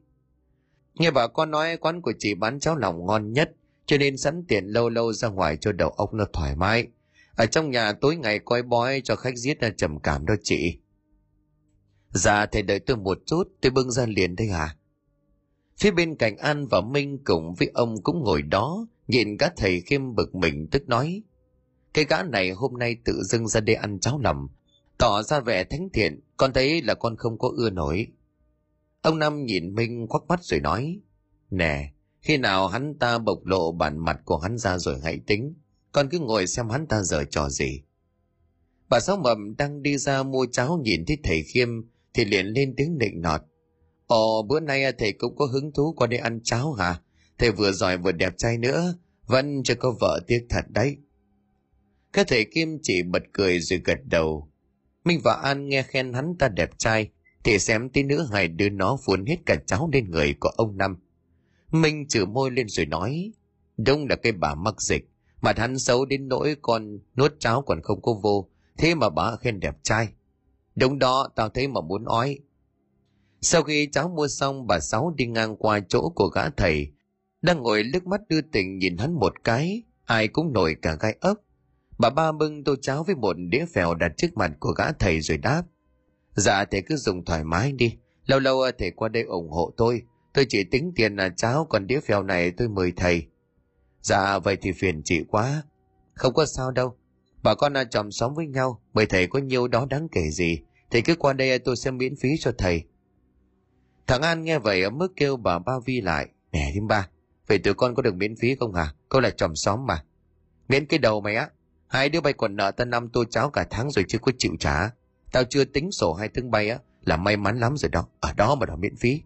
Nghe 0.94 1.12
bà 1.12 1.28
con 1.28 1.52
nói 1.52 1.78
quán 1.78 2.02
của 2.02 2.14
chị 2.20 2.34
bán 2.34 2.60
cháo 2.60 2.76
lòng 2.76 3.06
ngon 3.06 3.34
nhất, 3.34 3.52
cho 3.86 3.98
nên 3.98 4.18
sẵn 4.18 4.44
tiền 4.48 4.66
lâu 4.66 4.90
lâu 4.90 5.14
ra 5.14 5.28
ngoài 5.28 5.58
cho 5.58 5.72
đầu 5.72 5.90
óc 5.90 6.14
nó 6.14 6.26
thoải 6.34 6.56
mái. 6.56 6.88
Ở 7.36 7.46
trong 7.46 7.72
nhà 7.72 7.94
tối 7.94 8.16
ngày 8.16 8.40
coi 8.40 8.64
bói 8.64 9.02
cho 9.04 9.16
khách 9.16 9.38
giết 9.38 9.64
là 9.64 9.70
trầm 9.78 10.00
cảm 10.00 10.26
đó 10.26 10.34
chị. 10.44 10.78
Dạ 12.10 12.46
thầy 12.46 12.62
đợi 12.62 12.80
tôi 12.80 12.98
một 12.98 13.18
chút, 13.26 13.44
tôi 13.62 13.72
bưng 13.72 13.92
ra 13.92 14.06
liền 14.06 14.36
đây 14.36 14.50
à. 14.50 14.76
Phía 15.78 15.92
bên 15.92 16.16
cạnh 16.16 16.38
An 16.38 16.68
và 16.68 16.82
Minh 16.82 17.20
cùng 17.24 17.54
với 17.54 17.72
ông 17.74 17.96
cũng 18.04 18.24
ngồi 18.24 18.42
đó, 18.42 18.88
nhìn 19.08 19.38
các 19.38 19.54
thầy 19.58 19.82
khiêm 19.82 20.16
bực 20.16 20.36
mình 20.36 20.68
tức 20.72 20.90
nói. 20.90 21.24
Cái 21.94 22.06
gã 22.10 22.24
này 22.24 22.52
hôm 22.52 22.74
nay 22.78 22.96
tự 23.06 23.24
dưng 23.24 23.48
ra 23.48 23.60
đây 23.60 23.76
ăn 23.76 24.00
cháo 24.00 24.20
nằm, 24.20 24.48
tỏ 24.98 25.24
ra 25.24 25.40
vẻ 25.40 25.64
thánh 25.64 25.90
thiện, 25.94 26.20
con 26.38 26.54
thấy 26.54 26.82
là 26.82 26.94
con 26.94 27.16
không 27.18 27.38
có 27.38 27.50
ưa 27.58 27.70
nổi. 27.70 28.08
Ông 29.02 29.20
Năm 29.20 29.46
nhìn 29.46 29.76
Minh 29.76 30.08
quắc 30.08 30.24
mắt 30.28 30.44
rồi 30.44 30.60
nói, 30.60 31.00
Nè, 31.52 31.92
khi 32.22 32.38
nào 32.38 32.68
hắn 32.68 32.94
ta 33.00 33.18
bộc 33.18 33.46
lộ 33.46 33.72
bản 33.72 33.98
mặt 33.98 34.20
của 34.26 34.38
hắn 34.38 34.58
ra 34.58 34.78
rồi 34.78 35.00
hãy 35.04 35.20
tính, 35.28 35.54
con 35.92 36.10
cứ 36.10 36.20
ngồi 36.20 36.48
xem 36.48 36.70
hắn 36.70 36.88
ta 36.88 37.02
giờ 37.02 37.24
trò 37.30 37.50
gì. 37.50 37.82
Bà 38.90 39.00
Sáu 39.00 39.18
Mầm 39.18 39.56
đang 39.58 39.82
đi 39.84 39.98
ra 39.98 40.24
mua 40.24 40.46
cháo 40.52 40.82
nhìn 40.84 41.06
thấy 41.06 41.18
thầy 41.24 41.44
Khiêm 41.44 41.70
thì 42.14 42.26
liền 42.26 42.46
lên 42.46 42.74
tiếng 42.78 42.98
nịnh 42.98 43.22
nọt. 43.22 43.42
Ồ, 44.08 44.44
bữa 44.44 44.60
nay 44.60 44.94
thầy 44.98 45.14
cũng 45.14 45.36
có 45.36 45.46
hứng 45.46 45.72
thú 45.72 45.94
qua 45.98 46.08
đây 46.08 46.20
ăn 46.20 46.40
cháo 46.44 46.74
hả? 46.74 47.02
Thầy 47.38 47.52
vừa 47.52 47.72
giỏi 47.72 47.98
vừa 47.98 48.12
đẹp 48.12 48.34
trai 48.38 48.58
nữa, 48.58 48.96
vẫn 49.28 49.64
chưa 49.64 49.76
có 49.76 49.96
vợ 50.00 50.20
tiếc 50.28 50.46
thật 50.50 50.66
đấy. 50.70 50.98
Các 52.14 52.28
thầy 52.28 52.46
Kim 52.46 52.78
chỉ 52.84 53.04
bật 53.04 53.24
cười 53.34 53.60
rồi 53.60 53.82
gật 53.86 54.00
đầu. 54.06 54.50
Minh 55.06 55.20
và 55.24 55.34
An 55.34 55.70
nghe 55.70 55.84
khen 55.84 56.14
hắn 56.14 56.36
ta 56.40 56.48
đẹp 56.48 56.70
trai, 56.78 57.10
thì 57.44 57.60
xem 57.60 57.90
tí 57.90 58.04
nữa 58.04 58.28
hai 58.32 58.48
đứa 58.48 58.70
nó 58.70 58.98
phun 59.06 59.26
hết 59.26 59.38
cả 59.46 59.56
cháo 59.68 59.90
lên 59.94 60.12
người 60.12 60.36
của 60.40 60.50
ông 60.50 60.78
Năm. 60.78 60.98
Minh 61.72 62.08
trừ 62.08 62.26
môi 62.26 62.52
lên 62.52 62.68
rồi 62.70 62.86
nói, 62.86 63.32
Đông 63.78 64.08
là 64.08 64.16
cái 64.16 64.32
bà 64.32 64.56
mắc 64.56 64.82
dịch, 64.82 65.10
mà 65.42 65.54
hắn 65.58 65.80
xấu 65.80 66.06
đến 66.06 66.28
nỗi 66.28 66.56
con 66.62 67.00
nuốt 67.18 67.40
cháo 67.40 67.62
còn 67.62 67.82
không 67.82 68.02
có 68.02 68.14
vô, 68.14 68.50
thế 68.78 68.96
mà 68.96 69.10
bà 69.10 69.36
khen 69.36 69.60
đẹp 69.60 69.76
trai. 69.84 70.08
Đúng 70.76 71.00
đó, 71.00 71.30
tao 71.36 71.50
thấy 71.50 71.68
mà 71.68 71.82
muốn 71.82 72.06
ói. 72.06 72.40
Sau 73.42 73.64
khi 73.64 73.88
cháu 73.92 74.10
mua 74.10 74.28
xong, 74.28 74.68
bà 74.68 74.80
Sáu 74.80 75.14
đi 75.18 75.26
ngang 75.26 75.56
qua 75.56 75.80
chỗ 75.90 76.12
của 76.16 76.28
gã 76.28 76.50
thầy, 76.50 76.92
đang 77.42 77.58
ngồi 77.58 77.84
nước 77.84 78.08
mắt 78.08 78.22
đưa 78.30 78.42
tình 78.42 78.78
nhìn 78.78 78.98
hắn 78.98 79.14
một 79.14 79.44
cái, 79.44 79.84
ai 80.06 80.28
cũng 80.28 80.54
nổi 80.54 80.76
cả 80.82 80.98
gai 81.00 81.18
ốc. 81.22 81.38
Bà 82.00 82.10
ba 82.10 82.32
bưng 82.32 82.64
tô 82.64 82.76
cháo 82.82 83.04
với 83.04 83.16
một 83.16 83.34
đĩa 83.34 83.66
phèo 83.66 83.96
đặt 83.96 84.12
trước 84.18 84.28
mặt 84.38 84.52
của 84.60 84.72
gã 84.78 84.92
thầy 84.92 85.22
rồi 85.22 85.38
đáp. 85.38 85.64
Dạ 86.36 86.66
thầy 86.66 86.82
cứ 86.82 86.96
dùng 86.96 87.26
thoải 87.26 87.44
mái 87.44 87.72
đi, 87.72 87.98
lâu 88.26 88.40
lâu 88.40 88.62
ờ, 88.62 88.72
thầy 88.80 88.92
qua 88.92 89.10
đây 89.10 89.24
ủng 89.24 89.50
hộ 89.50 89.74
tôi, 89.78 90.02
tôi 90.34 90.46
chỉ 90.50 90.64
tính 90.64 90.92
tiền 90.96 91.16
là 91.16 91.30
cháo 91.30 91.66
còn 91.70 91.88
đĩa 91.88 92.00
phèo 92.00 92.24
này 92.24 92.52
tôi 92.52 92.70
mời 92.70 92.94
thầy. 92.96 93.28
Dạ 94.02 94.40
vậy 94.40 94.58
thì 94.62 94.72
phiền 94.72 95.02
chị 95.06 95.24
quá. 95.24 95.64
Không 96.14 96.34
có 96.34 96.46
sao 96.46 96.72
đâu, 96.72 96.96
bà 97.44 97.56
con 97.56 97.74
là 97.74 97.84
chòm 97.84 98.12
sống 98.12 98.36
với 98.36 98.48
nhau, 98.48 98.82
bởi 98.94 99.06
thầy 99.06 99.28
có 99.28 99.40
nhiêu 99.40 99.68
đó 99.68 99.86
đáng 99.90 100.08
kể 100.12 100.30
gì, 100.30 100.62
thầy 100.92 101.02
cứ 101.02 101.16
qua 101.16 101.34
đây 101.34 101.60
tôi 101.60 101.76
sẽ 101.76 101.92
miễn 101.92 102.16
phí 102.16 102.30
cho 102.40 102.52
thầy. 102.58 102.84
Thằng 104.08 104.22
An 104.22 104.44
nghe 104.44 104.60
vậy 104.60 104.84
ở 104.84 104.90
mức 104.90 105.14
kêu 105.16 105.38
bà 105.38 105.60
Ba 105.60 105.74
Vi 105.86 106.02
lại. 106.02 106.28
Nè 106.52 106.72
thím 106.74 106.88
ba, 106.88 107.10
vậy 107.48 107.60
tụi 107.60 107.74
con 107.74 107.96
có 107.96 108.02
được 108.02 108.16
miễn 108.16 108.36
phí 108.36 108.56
không 108.56 108.74
hả? 108.74 108.94
Câu 109.10 109.22
là 109.22 109.30
chòm 109.30 109.56
xóm 109.56 109.86
mà. 109.86 110.04
Miễn 110.70 110.86
cái 110.86 111.00
đầu 111.00 111.22
mày 111.22 111.36
á. 111.36 111.50
Hai 111.90 112.10
đứa 112.10 112.22
bay 112.22 112.34
còn 112.34 112.56
nợ 112.56 112.72
tao 112.72 112.86
năm 112.86 113.10
tô 113.10 113.24
cháo 113.26 113.50
cả 113.50 113.66
tháng 113.70 113.92
rồi 113.92 114.06
chưa 114.08 114.18
có 114.20 114.32
chịu 114.38 114.52
trả. 114.60 114.92
Tao 115.32 115.44
chưa 115.44 115.66
tính 115.66 115.92
sổ 115.92 116.14
hai 116.14 116.30
thương 116.30 116.52
bay 116.52 116.70
á, 116.70 116.80
là 117.06 117.18
may 117.18 117.38
mắn 117.38 117.60
lắm 117.60 117.78
rồi 117.78 117.90
đó. 117.90 118.08
Ở 118.20 118.34
đó 118.34 118.56
mà 118.56 118.66
đòi 118.66 118.78
miễn 118.78 118.96
phí. 118.96 119.22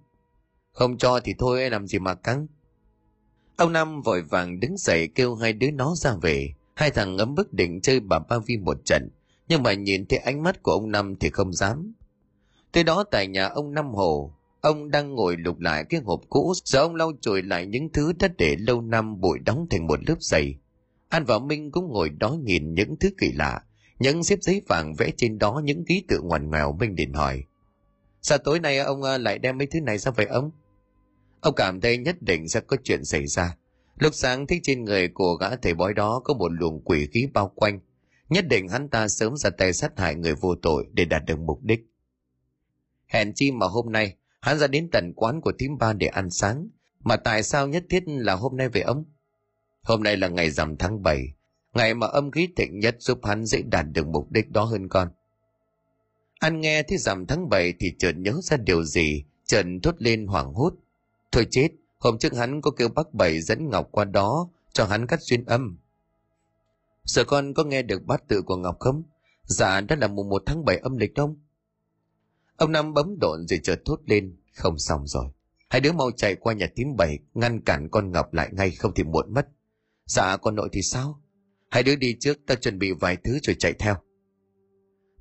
Không 0.72 0.98
cho 0.98 1.20
thì 1.20 1.34
thôi 1.40 1.70
làm 1.70 1.88
gì 1.88 2.00
mà 2.00 2.16
căng. 2.16 2.48
Ông 3.56 3.74
Năm 3.74 4.02
vội 4.02 4.22
vàng 4.22 4.60
đứng 4.60 4.78
dậy 4.78 5.08
kêu 5.16 5.36
hai 5.36 5.54
đứa 5.54 5.72
nó 5.72 5.96
ra 5.96 6.14
về. 6.22 6.54
Hai 6.74 6.92
thằng 6.92 7.16
ngấm 7.16 7.36
bức 7.36 7.54
định 7.54 7.82
chơi 7.82 8.00
bà 8.00 8.20
Ba 8.20 8.38
Vi 8.46 8.58
một 8.58 8.78
trận. 8.86 9.10
Nhưng 9.48 9.64
mà 9.64 9.74
nhìn 9.74 10.06
thấy 10.06 10.20
ánh 10.20 10.44
mắt 10.44 10.64
của 10.64 10.72
ông 10.72 10.92
Năm 10.92 11.16
thì 11.16 11.30
không 11.30 11.54
dám. 11.54 11.94
Tới 12.72 12.84
đó 12.84 13.04
tại 13.12 13.28
nhà 13.28 13.46
ông 13.46 13.74
Năm 13.74 13.94
Hồ, 13.94 14.34
Ông 14.64 14.92
đang 14.92 15.16
ngồi 15.16 15.38
lục 15.38 15.60
lại 15.60 15.86
cái 15.90 16.02
hộp 16.06 16.22
cũ, 16.30 16.54
giờ 16.66 16.80
ông 16.80 16.96
lau 16.96 17.12
chùi 17.22 17.42
lại 17.42 17.66
những 17.66 17.90
thứ 17.90 18.14
đã 18.20 18.28
để 18.38 18.56
lâu 18.60 18.82
năm 18.82 19.22
bụi 19.22 19.40
đóng 19.40 19.68
thành 19.70 19.88
một 19.88 20.00
lớp 20.08 20.16
dày. 20.20 20.58
An 21.14 21.26
và 21.26 21.40
Minh 21.40 21.72
cũng 21.72 21.88
ngồi 21.88 22.10
đó 22.10 22.38
nhìn 22.44 22.74
những 22.74 22.96
thứ 23.00 23.10
kỳ 23.18 23.32
lạ, 23.32 23.62
những 24.00 24.24
xếp 24.24 24.40
giấy 24.42 24.62
vàng 24.68 24.94
vẽ 24.98 25.12
trên 25.18 25.40
đó 25.40 25.62
những 25.64 25.86
ký 25.86 26.04
tự 26.08 26.20
ngoằn 26.22 26.50
ngoèo 26.50 26.74
Minh 26.80 26.96
điện 26.96 27.14
hỏi. 27.14 27.44
Sao 28.22 28.38
tối 28.38 28.60
nay 28.60 28.78
ông 28.78 29.02
ờ, 29.04 29.18
lại 29.18 29.40
đem 29.40 29.58
mấy 29.58 29.68
thứ 29.68 29.82
này 29.82 29.98
ra 29.98 30.12
vậy 30.12 30.26
ông? 30.26 30.52
Ông 31.42 31.56
cảm 31.56 31.82
thấy 31.82 31.98
nhất 31.98 32.22
định 32.22 32.50
sẽ 32.50 32.60
có 32.60 32.78
chuyện 32.84 33.06
xảy 33.06 33.28
ra. 33.28 33.58
Lúc 33.98 34.14
sáng 34.16 34.48
thấy 34.48 34.60
trên 34.64 34.86
người 34.86 35.08
của 35.08 35.36
gã 35.36 35.56
thầy 35.56 35.74
bói 35.74 35.94
đó 35.94 36.22
có 36.24 36.34
một 36.34 36.52
luồng 36.52 36.82
quỷ 36.82 37.08
khí 37.14 37.28
bao 37.34 37.52
quanh. 37.56 37.80
Nhất 38.30 38.46
định 38.48 38.68
hắn 38.68 38.90
ta 38.90 39.08
sớm 39.08 39.38
ra 39.38 39.50
tay 39.50 39.74
sát 39.74 40.00
hại 40.00 40.16
người 40.16 40.36
vô 40.36 40.56
tội 40.56 40.88
để 40.94 41.06
đạt 41.06 41.26
được 41.26 41.40
mục 41.40 41.60
đích. 41.64 41.80
Hẹn 43.08 43.34
chi 43.36 43.52
mà 43.52 43.68
hôm 43.68 43.92
nay 43.92 44.16
Hắn 44.42 44.60
ra 44.60 44.68
đến 44.68 44.90
tận 44.92 45.14
quán 45.16 45.42
của 45.42 45.52
thím 45.60 45.78
ba 45.78 45.94
để 45.94 46.08
ăn 46.08 46.30
sáng. 46.30 46.70
Mà 47.00 47.16
tại 47.16 47.44
sao 47.44 47.68
nhất 47.68 47.84
thiết 47.90 48.04
là 48.06 48.34
hôm 48.34 48.58
nay 48.58 48.70
về 48.70 48.82
ông? 48.82 49.06
Hôm 49.84 50.04
nay 50.04 50.18
là 50.18 50.28
ngày 50.28 50.50
rằm 50.50 50.78
tháng 50.78 51.04
7, 51.04 51.34
ngày 51.74 51.94
mà 51.94 52.08
âm 52.08 52.32
khí 52.32 52.50
thịnh 52.56 52.80
nhất 52.80 52.96
giúp 53.00 53.20
hắn 53.26 53.46
dễ 53.46 53.62
đạt 53.62 53.86
được 53.92 54.08
mục 54.08 54.32
đích 54.32 54.52
đó 54.52 54.64
hơn 54.64 54.90
con. 54.90 55.08
Anh 56.40 56.62
nghe 56.62 56.84
thấy 56.84 56.98
rằm 56.98 57.26
tháng 57.26 57.50
7 57.50 57.74
thì 57.80 57.94
chợt 58.00 58.12
nhớ 58.12 58.34
ra 58.44 58.58
điều 58.58 58.84
gì, 58.84 59.24
chợt 59.46 59.66
thốt 59.84 59.96
lên 59.98 60.28
hoảng 60.28 60.54
hốt. 60.54 60.74
Thôi 61.32 61.48
chết, 61.52 61.70
hôm 61.98 62.18
trước 62.18 62.34
hắn 62.34 62.62
có 62.62 62.72
kêu 62.72 62.90
bác 62.90 63.14
bảy 63.14 63.42
dẫn 63.42 63.70
Ngọc 63.70 63.88
qua 63.92 64.06
đó 64.06 64.50
cho 64.74 64.86
hắn 64.86 65.08
cắt 65.08 65.20
xuyên 65.22 65.46
âm. 65.46 65.78
Sợ 67.06 67.24
con 67.24 67.54
có 67.54 67.64
nghe 67.64 67.82
được 67.82 68.06
bát 68.06 68.28
tự 68.28 68.42
của 68.42 68.58
Ngọc 68.58 68.80
không? 68.80 69.04
Dạ, 69.44 69.82
đó 69.82 69.96
là 70.00 70.08
mùng 70.08 70.30
1 70.30 70.44
tháng 70.46 70.66
7 70.66 70.78
âm 70.78 70.98
lịch 70.98 71.16
không? 71.16 71.36
Ông 72.58 72.72
Năm 72.72 72.94
bấm 72.94 73.20
độn 73.20 73.48
rồi 73.48 73.60
chợt 73.64 73.82
thốt 73.86 74.00
lên, 74.06 74.36
không 74.54 74.80
xong 74.80 75.08
rồi. 75.08 75.26
Hai 75.70 75.82
đứa 75.82 75.92
mau 75.92 76.12
chạy 76.12 76.36
qua 76.36 76.54
nhà 76.54 76.68
tím 76.76 76.96
bảy, 76.98 77.20
ngăn 77.34 77.62
cản 77.62 77.90
con 77.90 78.12
Ngọc 78.12 78.34
lại 78.34 78.50
ngay 78.52 78.72
không 78.72 78.92
thì 78.96 79.04
muộn 79.04 79.34
mất. 79.34 79.48
Dạ 80.06 80.38
con 80.38 80.56
nội 80.56 80.70
thì 80.72 80.82
sao? 80.82 81.22
Hai 81.70 81.84
đứa 81.84 81.96
đi 81.96 82.16
trước, 82.20 82.38
ta 82.48 82.56
chuẩn 82.56 82.80
bị 82.80 82.92
vài 82.92 83.18
thứ 83.24 83.40
rồi 83.44 83.56
chạy 83.60 83.74
theo. 83.74 83.96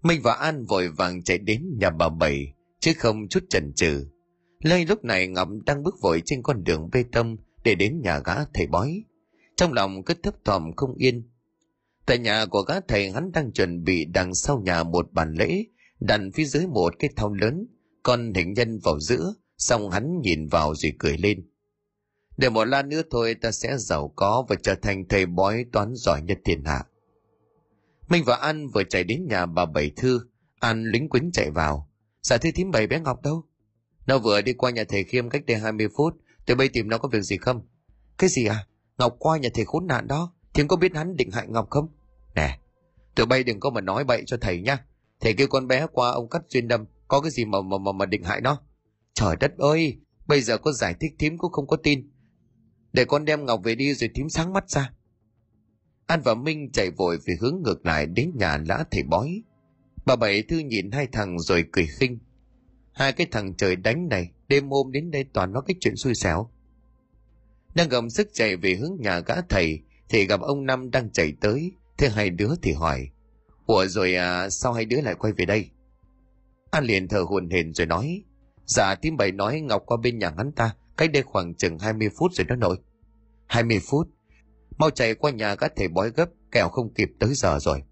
Minh 0.02 0.20
và 0.22 0.34
An 0.34 0.64
vội 0.64 0.88
vàng 0.88 1.22
chạy 1.22 1.38
đến 1.38 1.62
nhà 1.80 1.90
bà 1.90 2.08
Bảy, 2.08 2.54
chứ 2.80 2.92
không 2.98 3.28
chút 3.28 3.44
chần 3.50 3.72
chừ. 3.74 4.06
Lây 4.60 4.86
lúc 4.86 5.04
này 5.04 5.28
Ngọc 5.28 5.48
đang 5.66 5.82
bước 5.82 5.94
vội 6.02 6.22
trên 6.24 6.42
con 6.42 6.64
đường 6.64 6.88
bê 6.92 7.04
tông 7.12 7.36
để 7.64 7.74
đến 7.74 8.00
nhà 8.00 8.20
gã 8.24 8.34
thầy 8.54 8.66
bói. 8.66 9.04
Trong 9.56 9.72
lòng 9.72 10.04
cứ 10.04 10.14
thấp 10.22 10.34
thỏm 10.44 10.72
không 10.76 10.94
yên. 10.94 11.28
Tại 12.06 12.18
nhà 12.18 12.46
của 12.46 12.62
gã 12.62 12.80
thầy 12.80 13.10
hắn 13.10 13.32
đang 13.32 13.52
chuẩn 13.52 13.84
bị 13.84 14.04
đằng 14.04 14.34
sau 14.34 14.62
nhà 14.64 14.82
một 14.82 15.12
bàn 15.12 15.34
lễ, 15.38 15.64
đặt 16.00 16.20
phía 16.34 16.44
dưới 16.44 16.66
một 16.66 16.94
cái 16.98 17.10
thau 17.16 17.34
lớn, 17.34 17.66
con 18.02 18.32
hình 18.34 18.52
nhân 18.52 18.78
vào 18.78 19.00
giữa, 19.00 19.34
xong 19.58 19.90
hắn 19.90 20.20
nhìn 20.20 20.46
vào 20.46 20.74
rồi 20.74 20.92
cười 20.98 21.18
lên. 21.18 21.46
Để 22.36 22.48
một 22.48 22.64
lát 22.64 22.86
nữa 22.86 23.02
thôi 23.10 23.34
ta 23.34 23.50
sẽ 23.50 23.78
giàu 23.78 24.12
có 24.16 24.46
và 24.48 24.56
trở 24.62 24.74
thành 24.74 25.04
thầy 25.08 25.26
bói 25.26 25.64
toán 25.72 25.94
giỏi 25.94 26.22
nhất 26.22 26.38
thiên 26.44 26.64
hạ. 26.64 26.84
Minh 28.08 28.24
và 28.26 28.36
An 28.36 28.68
vừa 28.68 28.84
chạy 28.84 29.04
đến 29.04 29.26
nhà 29.28 29.46
bà 29.46 29.66
Bảy 29.66 29.90
Thư, 29.96 30.20
An 30.60 30.84
lính 30.84 31.08
quýnh 31.08 31.30
chạy 31.32 31.50
vào. 31.50 31.88
Dạ 32.22 32.36
thưa 32.36 32.50
thím 32.50 32.70
bảy 32.70 32.86
bé 32.86 33.00
Ngọc 33.00 33.22
đâu? 33.22 33.44
Nó 34.06 34.18
vừa 34.18 34.40
đi 34.40 34.52
qua 34.52 34.70
nhà 34.70 34.84
thầy 34.84 35.04
Khiêm 35.04 35.30
cách 35.30 35.46
đây 35.46 35.56
20 35.58 35.88
phút, 35.96 36.16
tôi 36.46 36.56
bây 36.56 36.68
tìm 36.68 36.88
nó 36.88 36.98
có 36.98 37.08
việc 37.08 37.22
gì 37.22 37.36
không? 37.36 37.62
Cái 38.18 38.30
gì 38.30 38.46
à? 38.46 38.66
Ngọc 38.98 39.16
qua 39.18 39.38
nhà 39.38 39.48
thầy 39.54 39.64
khốn 39.64 39.86
nạn 39.86 40.08
đó, 40.08 40.32
thím 40.54 40.68
có 40.68 40.76
biết 40.76 40.94
hắn 40.94 41.16
định 41.16 41.30
hại 41.30 41.46
Ngọc 41.48 41.70
không? 41.70 41.88
Nè, 42.34 42.58
tụi 43.14 43.26
bay 43.26 43.44
đừng 43.44 43.60
có 43.60 43.70
mà 43.70 43.80
nói 43.80 44.04
bậy 44.04 44.22
cho 44.26 44.36
thầy 44.40 44.60
nhá. 44.60 44.78
Thầy 45.20 45.34
kêu 45.34 45.46
con 45.46 45.66
bé 45.66 45.86
qua 45.92 46.10
ông 46.10 46.28
cắt 46.28 46.42
duyên 46.48 46.68
đâm, 46.68 46.84
có 47.08 47.20
cái 47.20 47.30
gì 47.30 47.44
mà 47.44 47.60
mà 47.60 47.78
mà, 47.78 47.92
mà 47.92 48.06
định 48.06 48.22
hại 48.22 48.40
nó? 48.40 48.60
Trời 49.14 49.36
đất 49.40 49.58
ơi, 49.58 50.00
bây 50.26 50.42
giờ 50.42 50.58
có 50.58 50.72
giải 50.72 50.94
thích 51.00 51.12
thím 51.18 51.38
cũng 51.38 51.52
không 51.52 51.66
có 51.66 51.76
tin. 51.76 52.10
Để 52.92 53.04
con 53.04 53.24
đem 53.24 53.44
Ngọc 53.44 53.60
về 53.64 53.74
đi 53.74 53.94
rồi 53.94 54.10
thím 54.14 54.28
sáng 54.28 54.52
mắt 54.52 54.70
ra. 54.70 54.92
An 56.06 56.20
và 56.24 56.34
Minh 56.34 56.70
chạy 56.72 56.90
vội 56.90 57.18
về 57.26 57.34
hướng 57.40 57.62
ngược 57.62 57.86
lại 57.86 58.06
đến 58.06 58.32
nhà 58.34 58.58
lã 58.68 58.84
thầy 58.90 59.02
bói. 59.02 59.42
Bà 60.06 60.16
Bảy 60.16 60.42
Thư 60.42 60.58
nhìn 60.58 60.90
hai 60.90 61.06
thằng 61.06 61.38
rồi 61.38 61.64
cười 61.72 61.86
khinh. 61.86 62.18
Hai 62.92 63.12
cái 63.12 63.26
thằng 63.30 63.54
trời 63.54 63.76
đánh 63.76 64.08
này, 64.08 64.30
đêm 64.48 64.70
hôm 64.70 64.92
đến 64.92 65.10
đây 65.10 65.24
toàn 65.32 65.52
nói 65.52 65.62
cái 65.66 65.74
chuyện 65.80 65.96
xui 65.96 66.14
xẻo. 66.14 66.50
Đang 67.74 67.88
gầm 67.88 68.10
sức 68.10 68.28
chạy 68.32 68.56
về 68.56 68.74
hướng 68.74 68.96
nhà 69.00 69.20
gã 69.20 69.34
thầy, 69.48 69.80
thì 70.08 70.26
gặp 70.26 70.40
ông 70.40 70.66
Năm 70.66 70.90
đang 70.90 71.10
chạy 71.10 71.32
tới. 71.40 71.72
Thế 71.98 72.08
hai 72.08 72.30
đứa 72.30 72.54
thì 72.62 72.72
hỏi, 72.72 73.08
Ủa 73.66 73.86
rồi 73.86 74.14
à, 74.14 74.50
sao 74.50 74.72
hai 74.72 74.84
đứa 74.84 75.00
lại 75.00 75.14
quay 75.14 75.32
về 75.32 75.44
đây? 75.44 75.70
An 76.70 76.84
liền 76.84 77.08
thở 77.08 77.20
hồn 77.20 77.50
hển 77.50 77.74
rồi 77.74 77.86
nói, 77.86 78.22
Dạ 78.66 78.94
tím 78.94 79.16
bảy 79.16 79.32
nói 79.32 79.60
Ngọc 79.60 79.82
qua 79.86 79.96
bên 80.02 80.18
nhà 80.18 80.32
hắn 80.36 80.52
ta, 80.52 80.74
cách 80.96 81.12
đây 81.12 81.22
khoảng 81.22 81.54
chừng 81.54 81.78
20 81.78 82.08
phút 82.18 82.32
rồi 82.34 82.44
đó 82.44 82.56
nội. 82.56 82.76
20 83.46 83.80
phút? 83.90 84.08
Mau 84.78 84.90
chạy 84.90 85.14
qua 85.14 85.30
nhà 85.30 85.54
các 85.54 85.72
thầy 85.76 85.88
bói 85.88 86.10
gấp, 86.10 86.28
kẻo 86.52 86.68
không 86.68 86.94
kịp 86.94 87.08
tới 87.20 87.34
giờ 87.34 87.58
rồi. 87.60 87.82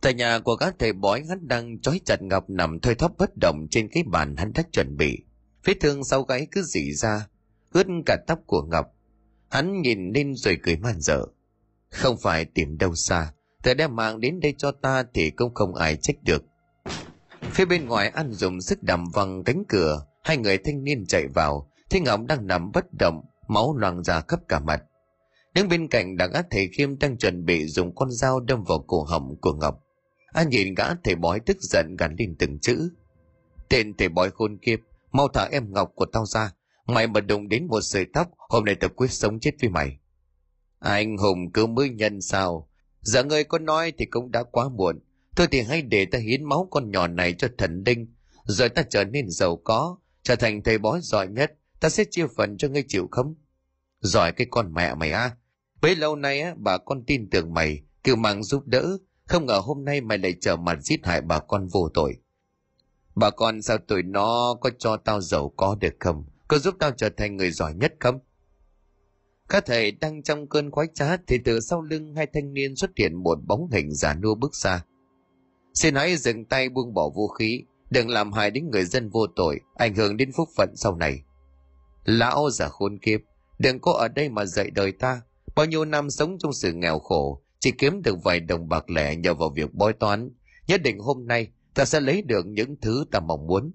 Tại 0.00 0.14
nhà 0.14 0.38
của 0.38 0.56
các 0.56 0.74
thầy 0.78 0.92
bói 0.92 1.22
hắn 1.28 1.48
đang 1.48 1.80
trói 1.80 2.00
chặt 2.04 2.22
Ngọc 2.22 2.50
nằm 2.50 2.80
thoi 2.80 2.94
thóp 2.94 3.12
bất 3.18 3.30
động 3.40 3.66
trên 3.70 3.88
cái 3.88 4.02
bàn 4.06 4.36
hắn 4.36 4.52
đã 4.54 4.62
chuẩn 4.72 4.96
bị. 4.96 5.18
Vết 5.64 5.74
thương 5.80 6.04
sau 6.04 6.22
gáy 6.22 6.46
cứ 6.50 6.62
dỉ 6.62 6.92
ra, 6.92 7.26
ướt 7.72 7.86
cả 8.06 8.16
tóc 8.26 8.38
của 8.46 8.62
Ngọc. 8.62 8.86
Hắn 9.50 9.82
nhìn 9.82 10.12
lên 10.14 10.34
rồi 10.34 10.58
cười 10.62 10.76
man 10.76 11.00
dở. 11.00 11.24
Không 11.90 12.16
phải 12.22 12.44
tìm 12.44 12.78
đâu 12.78 12.94
xa, 12.94 13.32
thầy 13.62 13.74
đem 13.74 13.96
mạng 13.96 14.20
đến 14.20 14.40
đây 14.40 14.54
cho 14.58 14.72
ta 14.72 15.04
thì 15.14 15.30
cũng 15.30 15.54
không 15.54 15.74
ai 15.74 15.96
trách 15.96 16.16
được. 16.22 16.44
Phía 17.42 17.64
bên 17.64 17.86
ngoài 17.86 18.08
ăn 18.08 18.32
dùng 18.32 18.60
sức 18.60 18.82
đầm 18.82 19.04
văng 19.14 19.44
cánh 19.44 19.62
cửa, 19.68 20.06
hai 20.22 20.36
người 20.36 20.58
thanh 20.58 20.84
niên 20.84 21.06
chạy 21.06 21.28
vào, 21.34 21.70
thấy 21.90 22.00
Ngọc 22.00 22.20
đang 22.28 22.46
nằm 22.46 22.72
bất 22.72 22.84
động, 22.98 23.24
máu 23.48 23.76
loang 23.76 24.02
ra 24.02 24.20
khắp 24.28 24.40
cả 24.48 24.60
mặt. 24.60 24.82
Đứng 25.54 25.68
bên 25.68 25.88
cạnh 25.88 26.16
là 26.18 26.26
gã 26.26 26.42
thầy 26.50 26.68
Khiêm 26.68 26.98
đang 26.98 27.18
chuẩn 27.18 27.44
bị 27.44 27.66
dùng 27.66 27.94
con 27.94 28.10
dao 28.10 28.40
đâm 28.40 28.64
vào 28.64 28.84
cổ 28.86 29.02
họng 29.02 29.36
của 29.40 29.52
Ngọc. 29.52 29.84
Anh 30.32 30.48
nhìn 30.48 30.74
gã 30.74 30.94
thầy 31.04 31.14
bói 31.14 31.40
tức 31.40 31.56
giận 31.60 31.96
gắn 31.98 32.16
lên 32.18 32.36
từng 32.38 32.58
chữ. 32.58 32.90
Tên 33.68 33.96
thầy 33.96 34.08
bói 34.08 34.30
khôn 34.30 34.58
kiếp, 34.58 34.78
mau 35.12 35.28
thả 35.28 35.44
em 35.44 35.72
Ngọc 35.72 35.92
của 35.94 36.06
tao 36.06 36.26
ra. 36.26 36.52
Mày 36.86 37.06
mà 37.06 37.20
đụng 37.20 37.48
đến 37.48 37.66
một 37.66 37.80
sợi 37.80 38.06
tóc, 38.12 38.28
hôm 38.48 38.64
nay 38.64 38.74
tao 38.74 38.90
quyết 38.96 39.10
sống 39.10 39.40
chết 39.40 39.50
với 39.60 39.70
mày. 39.70 39.98
Anh 40.78 41.16
Hùng 41.16 41.52
cứ 41.54 41.66
mới 41.66 41.88
nhân 41.90 42.20
sao? 42.20 42.68
Dạ 43.00 43.20
Giờ 43.20 43.24
ngươi 43.24 43.44
có 43.44 43.58
nói 43.58 43.92
thì 43.98 44.06
cũng 44.06 44.30
đã 44.30 44.42
quá 44.42 44.68
muộn. 44.68 45.00
Thôi 45.36 45.46
thì 45.50 45.62
hãy 45.62 45.82
để 45.82 46.06
ta 46.06 46.18
hiến 46.18 46.44
máu 46.44 46.68
con 46.70 46.90
nhỏ 46.90 47.06
này 47.06 47.34
cho 47.38 47.48
thần 47.58 47.82
linh. 47.86 48.14
Rồi 48.44 48.68
ta 48.68 48.82
trở 48.90 49.04
nên 49.04 49.30
giàu 49.30 49.56
có, 49.56 49.96
trở 50.22 50.36
thành 50.36 50.62
thầy 50.62 50.78
bói 50.78 51.00
giỏi 51.02 51.28
nhất. 51.28 51.52
Ta 51.80 51.88
sẽ 51.88 52.04
chia 52.10 52.26
phần 52.36 52.56
cho 52.56 52.68
ngươi 52.68 52.84
chịu 52.88 53.08
không? 53.10 53.34
Giỏi 54.00 54.32
cái 54.32 54.46
con 54.50 54.74
mẹ 54.74 54.94
mày 54.94 55.12
à? 55.12 55.36
Bấy 55.82 55.96
lâu 55.96 56.16
nay 56.16 56.40
á, 56.40 56.54
bà 56.56 56.78
con 56.78 57.04
tin 57.06 57.30
tưởng 57.30 57.54
mày, 57.54 57.82
kêu 58.04 58.16
mang 58.16 58.42
giúp 58.42 58.66
đỡ, 58.66 58.98
không 59.24 59.46
ngờ 59.46 59.60
hôm 59.64 59.84
nay 59.84 60.00
mày 60.00 60.18
lại 60.18 60.34
trở 60.40 60.56
mặt 60.56 60.78
giết 60.82 61.00
hại 61.06 61.20
bà 61.20 61.38
con 61.38 61.66
vô 61.66 61.88
tội. 61.94 62.16
Bà 63.14 63.30
con 63.30 63.62
sao 63.62 63.78
tụi 63.78 64.02
nó 64.02 64.54
có 64.60 64.70
cho 64.78 64.96
tao 64.96 65.20
giàu 65.20 65.52
có 65.56 65.76
được 65.80 65.94
không? 66.00 66.24
Có 66.48 66.58
giúp 66.58 66.74
tao 66.78 66.90
trở 66.90 67.08
thành 67.08 67.36
người 67.36 67.50
giỏi 67.50 67.74
nhất 67.74 67.92
không? 68.00 68.18
Các 69.48 69.66
thầy 69.66 69.92
đang 69.92 70.22
trong 70.22 70.48
cơn 70.48 70.70
khoái 70.70 70.86
trá 70.94 71.16
thì 71.26 71.38
từ 71.44 71.60
sau 71.60 71.82
lưng 71.82 72.14
hai 72.14 72.26
thanh 72.32 72.54
niên 72.54 72.76
xuất 72.76 72.90
hiện 72.96 73.22
một 73.22 73.38
bóng 73.46 73.70
hình 73.72 73.94
giả 73.94 74.14
nua 74.14 74.34
bước 74.34 74.54
xa. 74.54 74.84
Xin 75.74 75.94
hãy 75.94 76.16
dừng 76.16 76.44
tay 76.44 76.68
buông 76.68 76.94
bỏ 76.94 77.08
vũ 77.08 77.28
khí, 77.28 77.64
đừng 77.92 78.08
làm 78.08 78.32
hại 78.32 78.50
đến 78.50 78.70
người 78.70 78.84
dân 78.84 79.10
vô 79.10 79.26
tội, 79.26 79.60
ảnh 79.74 79.94
hưởng 79.94 80.16
đến 80.16 80.32
phúc 80.36 80.48
phận 80.56 80.68
sau 80.76 80.96
này. 80.96 81.22
Lão 82.04 82.50
giả 82.50 82.68
khôn 82.68 82.98
kiếp, 82.98 83.20
đừng 83.58 83.80
có 83.80 83.92
ở 83.92 84.08
đây 84.08 84.28
mà 84.28 84.44
dạy 84.44 84.70
đời 84.70 84.92
ta, 84.92 85.22
bao 85.56 85.66
nhiêu 85.66 85.84
năm 85.84 86.10
sống 86.10 86.36
trong 86.38 86.52
sự 86.52 86.72
nghèo 86.72 86.98
khổ, 86.98 87.42
chỉ 87.58 87.70
kiếm 87.70 88.02
được 88.02 88.24
vài 88.24 88.40
đồng 88.40 88.68
bạc 88.68 88.90
lẻ 88.90 89.16
nhờ 89.16 89.34
vào 89.34 89.48
việc 89.56 89.74
bói 89.74 89.92
toán. 89.92 90.30
Nhất 90.66 90.82
định 90.82 90.98
hôm 90.98 91.26
nay 91.26 91.48
ta 91.74 91.84
sẽ 91.84 92.00
lấy 92.00 92.22
được 92.22 92.46
những 92.46 92.76
thứ 92.80 93.04
ta 93.10 93.20
mong 93.20 93.46
muốn. 93.46 93.72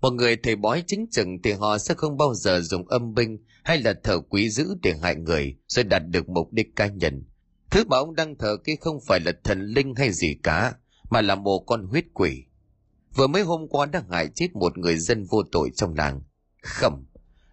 Một 0.00 0.10
người 0.10 0.36
thầy 0.36 0.56
bói 0.56 0.84
chính 0.86 1.06
chừng 1.10 1.42
thì 1.42 1.52
họ 1.52 1.78
sẽ 1.78 1.94
không 1.94 2.16
bao 2.16 2.34
giờ 2.34 2.60
dùng 2.60 2.88
âm 2.88 3.14
binh 3.14 3.38
hay 3.64 3.78
là 3.78 3.94
thờ 4.04 4.20
quý 4.28 4.50
dữ 4.50 4.74
để 4.82 4.94
hại 5.02 5.16
người 5.16 5.56
rồi 5.66 5.84
đạt 5.84 6.02
được 6.08 6.28
mục 6.28 6.52
đích 6.52 6.76
cá 6.76 6.86
nhân. 6.86 7.24
Thứ 7.70 7.84
mà 7.84 7.96
ông 7.96 8.14
đang 8.14 8.38
thờ 8.38 8.56
kia 8.64 8.74
không 8.80 8.98
phải 9.06 9.20
là 9.20 9.32
thần 9.44 9.66
linh 9.66 9.94
hay 9.94 10.12
gì 10.12 10.36
cả, 10.42 10.74
mà 11.10 11.20
là 11.20 11.34
một 11.34 11.58
con 11.66 11.86
huyết 11.86 12.04
quỷ. 12.14 12.44
Vừa 13.16 13.26
mới 13.26 13.42
hôm 13.42 13.68
qua 13.68 13.86
đã 13.86 14.04
hại 14.10 14.28
chết 14.34 14.48
một 14.54 14.78
người 14.78 14.98
dân 14.98 15.24
vô 15.24 15.42
tội 15.52 15.70
trong 15.76 15.94
làng. 15.94 16.20
Khẩm, 16.62 17.04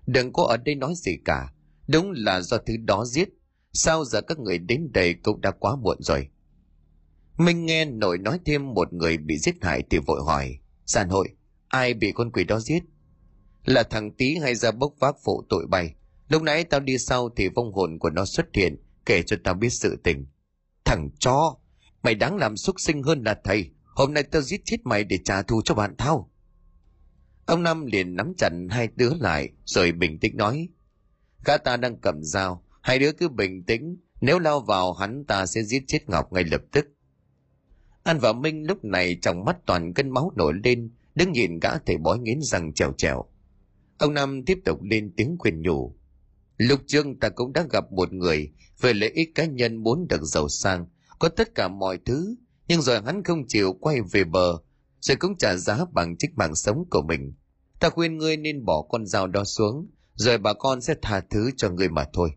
đừng 0.08 0.34
có 0.34 0.44
ở 0.44 0.58
đây 0.58 0.76
nói 0.76 0.94
gì 0.96 1.18
cả. 1.26 1.54
Đúng 1.88 2.12
là 2.12 2.42
do 2.42 2.58
thứ 2.58 2.74
đó 2.78 3.06
giết, 3.06 3.30
Sao 3.74 4.06
giờ 4.06 4.22
các 4.22 4.40
người 4.40 4.58
đến 4.58 4.92
đây 4.94 5.14
cũng 5.14 5.42
đã 5.42 5.52
quá 5.52 5.76
muộn 5.76 5.98
rồi. 6.00 6.28
Minh 7.38 7.66
nghe 7.66 7.86
nội 7.86 8.18
nói 8.18 8.40
thêm 8.46 8.74
một 8.74 8.94
người 8.94 9.18
bị 9.18 9.38
giết 9.38 9.56
hại 9.62 9.84
thì 9.90 9.98
vội 9.98 10.22
hỏi. 10.26 10.58
Giàn 10.86 11.10
hội, 11.10 11.28
ai 11.68 11.94
bị 11.94 12.12
con 12.12 12.32
quỷ 12.32 12.44
đó 12.44 12.60
giết? 12.60 12.84
Là 13.66 13.84
thằng 13.84 14.12
tí 14.12 14.36
hay 14.36 14.56
ra 14.56 14.72
bốc 14.72 14.94
vác 15.00 15.16
phụ 15.24 15.44
tội 15.50 15.68
bay. 15.70 15.96
Lúc 16.30 16.42
nãy 16.42 16.64
tao 16.64 16.80
đi 16.80 16.98
sau 16.98 17.30
thì 17.36 17.50
vong 17.50 17.74
hồn 17.74 18.00
của 18.00 18.10
nó 18.10 18.26
xuất 18.26 18.46
hiện, 18.54 18.76
kể 19.06 19.24
cho 19.24 19.38
tao 19.44 19.54
biết 19.54 19.70
sự 19.70 20.00
tình. 20.04 20.26
Thằng 20.86 21.10
chó, 21.20 21.56
mày 22.04 22.16
đáng 22.16 22.38
làm 22.38 22.58
xuất 22.58 22.80
sinh 22.80 23.04
hơn 23.04 23.24
là 23.24 23.40
thầy. 23.44 23.70
Hôm 23.96 24.14
nay 24.14 24.24
tao 24.24 24.42
giết 24.42 24.62
chết 24.66 24.78
mày 24.84 25.04
để 25.04 25.20
trả 25.26 25.42
thù 25.42 25.62
cho 25.66 25.76
bạn 25.76 25.96
tao. 25.98 26.32
Ông 27.46 27.64
Năm 27.64 27.86
liền 27.86 28.16
nắm 28.16 28.34
chặt 28.38 28.50
hai 28.70 28.90
đứa 28.96 29.14
lại 29.20 29.50
rồi 29.66 29.92
bình 29.92 30.20
tĩnh 30.20 30.38
nói. 30.38 30.70
Gã 31.46 31.58
ta 31.58 31.78
đang 31.78 32.00
cầm 32.02 32.24
dao, 32.24 32.64
Hai 32.82 33.00
đứa 33.00 33.12
cứ 33.12 33.30
bình 33.30 33.64
tĩnh, 33.64 33.98
nếu 34.22 34.40
lao 34.40 34.60
vào 34.60 34.94
hắn 34.94 35.26
ta 35.26 35.46
sẽ 35.46 35.64
giết 35.64 35.84
chết 35.88 36.10
Ngọc 36.10 36.34
ngay 36.34 36.44
lập 36.44 36.62
tức. 36.72 36.86
An 38.04 38.20
và 38.20 38.34
Minh 38.34 38.68
lúc 38.68 38.84
này 38.84 39.18
trong 39.22 39.46
mắt 39.46 39.58
toàn 39.66 39.94
cân 39.94 40.10
máu 40.10 40.32
nổi 40.36 40.54
lên, 40.64 40.92
đứng 41.16 41.32
nhìn 41.32 41.60
gã 41.60 41.78
thầy 41.78 41.98
bói 41.98 42.20
nghiến 42.20 42.40
răng 42.42 42.74
trèo 42.74 42.94
trèo. 42.98 43.26
Ông 43.98 44.14
Năm 44.14 44.46
tiếp 44.46 44.58
tục 44.66 44.82
lên 44.84 45.14
tiếng 45.18 45.36
khuyên 45.40 45.62
nhủ. 45.62 45.96
Lúc 46.58 46.80
trước 46.88 47.06
ta 47.22 47.30
cũng 47.30 47.54
đã 47.54 47.66
gặp 47.72 47.92
một 47.92 48.14
người 48.14 48.52
về 48.80 48.94
lợi 48.94 49.10
ích 49.10 49.36
cá 49.36 49.46
nhân 49.46 49.76
muốn 49.76 50.08
được 50.08 50.22
giàu 50.24 50.50
sang, 50.50 50.86
có 51.20 51.30
tất 51.30 51.56
cả 51.56 51.68
mọi 51.68 52.00
thứ, 52.06 52.36
nhưng 52.72 52.82
rồi 52.82 53.02
hắn 53.06 53.24
không 53.24 53.48
chịu 53.48 53.74
quay 53.80 54.02
về 54.12 54.24
bờ, 54.24 54.58
rồi 55.00 55.18
cũng 55.18 55.38
trả 55.38 55.56
giá 55.56 55.86
bằng 55.92 56.18
trích 56.18 56.38
mạng 56.38 56.56
sống 56.56 56.86
của 56.90 57.02
mình. 57.02 57.34
Ta 57.80 57.90
khuyên 57.90 58.18
ngươi 58.18 58.38
nên 58.38 58.66
bỏ 58.66 58.82
con 58.90 59.06
dao 59.06 59.28
đó 59.28 59.44
xuống, 59.44 59.88
rồi 60.16 60.38
bà 60.38 60.54
con 60.54 60.82
sẽ 60.82 60.96
tha 61.02 61.22
thứ 61.30 61.52
cho 61.58 61.70
ngươi 61.70 61.90
mà 61.90 62.06
thôi 62.14 62.30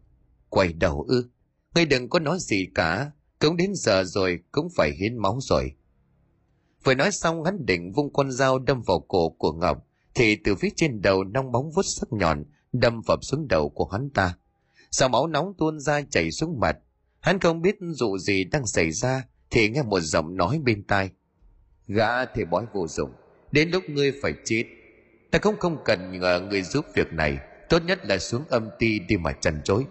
quay 0.49 0.73
đầu 0.73 1.05
ư. 1.09 1.31
Ngươi 1.75 1.87
đừng 1.87 2.09
có 2.09 2.19
nói 2.19 2.39
gì 2.41 2.69
cả, 2.75 3.11
cũng 3.39 3.57
đến 3.57 3.73
giờ 3.75 4.05
rồi, 4.05 4.39
cũng 4.53 4.69
phải 4.77 4.91
hiến 4.91 5.17
máu 5.17 5.39
rồi. 5.41 5.73
Vừa 6.85 6.95
nói 6.95 7.13
xong 7.13 7.45
hắn 7.45 7.67
định 7.67 7.93
vung 7.93 8.13
con 8.13 8.33
dao 8.33 8.59
đâm 8.59 8.83
vào 8.83 9.01
cổ 9.09 9.29
của 9.29 9.53
Ngọc, 9.53 9.87
thì 10.15 10.37
từ 10.45 10.55
phía 10.55 10.71
trên 10.77 11.03
đầu 11.03 11.25
nong 11.25 11.53
bóng 11.53 11.71
vút 11.71 11.87
sắc 11.87 12.13
nhọn 12.13 12.45
đâm 12.73 13.01
vào 13.07 13.19
xuống 13.23 13.49
đầu 13.49 13.69
của 13.69 13.87
hắn 13.87 14.11
ta. 14.11 14.37
Sao 14.91 15.09
máu 15.09 15.27
nóng 15.27 15.53
tuôn 15.59 15.81
ra 15.81 16.01
chảy 16.11 16.31
xuống 16.31 16.61
mặt. 16.61 16.77
Hắn 17.21 17.41
không 17.41 17.63
biết 17.63 17.77
dụ 17.95 18.19
gì 18.19 18.45
đang 18.45 18.67
xảy 18.67 18.91
ra, 18.91 19.25
thì 19.55 19.69
nghe 19.69 19.83
một 19.83 20.01
giọng 20.01 20.37
nói 20.37 20.61
bên 20.65 20.83
tai. 20.83 21.11
Gã 21.87 22.25
thì 22.25 22.45
bói 22.45 22.67
vô 22.73 22.87
dụng, 22.89 23.11
đến 23.53 23.71
lúc 23.71 23.83
ngươi 23.89 24.13
phải 24.23 24.35
chết. 24.45 24.65
Ta 25.31 25.39
cũng 25.39 25.57
không 25.59 25.79
cần 25.85 26.21
nhờ 26.21 26.41
người 26.41 26.63
giúp 26.63 26.85
việc 26.95 27.13
này, 27.13 27.39
tốt 27.69 27.83
nhất 27.87 28.07
là 28.07 28.19
xuống 28.19 28.45
âm 28.49 28.69
ti 28.79 28.99
đi 28.99 29.17
mà 29.17 29.33
chăn 29.33 29.61
chối. 29.65 29.85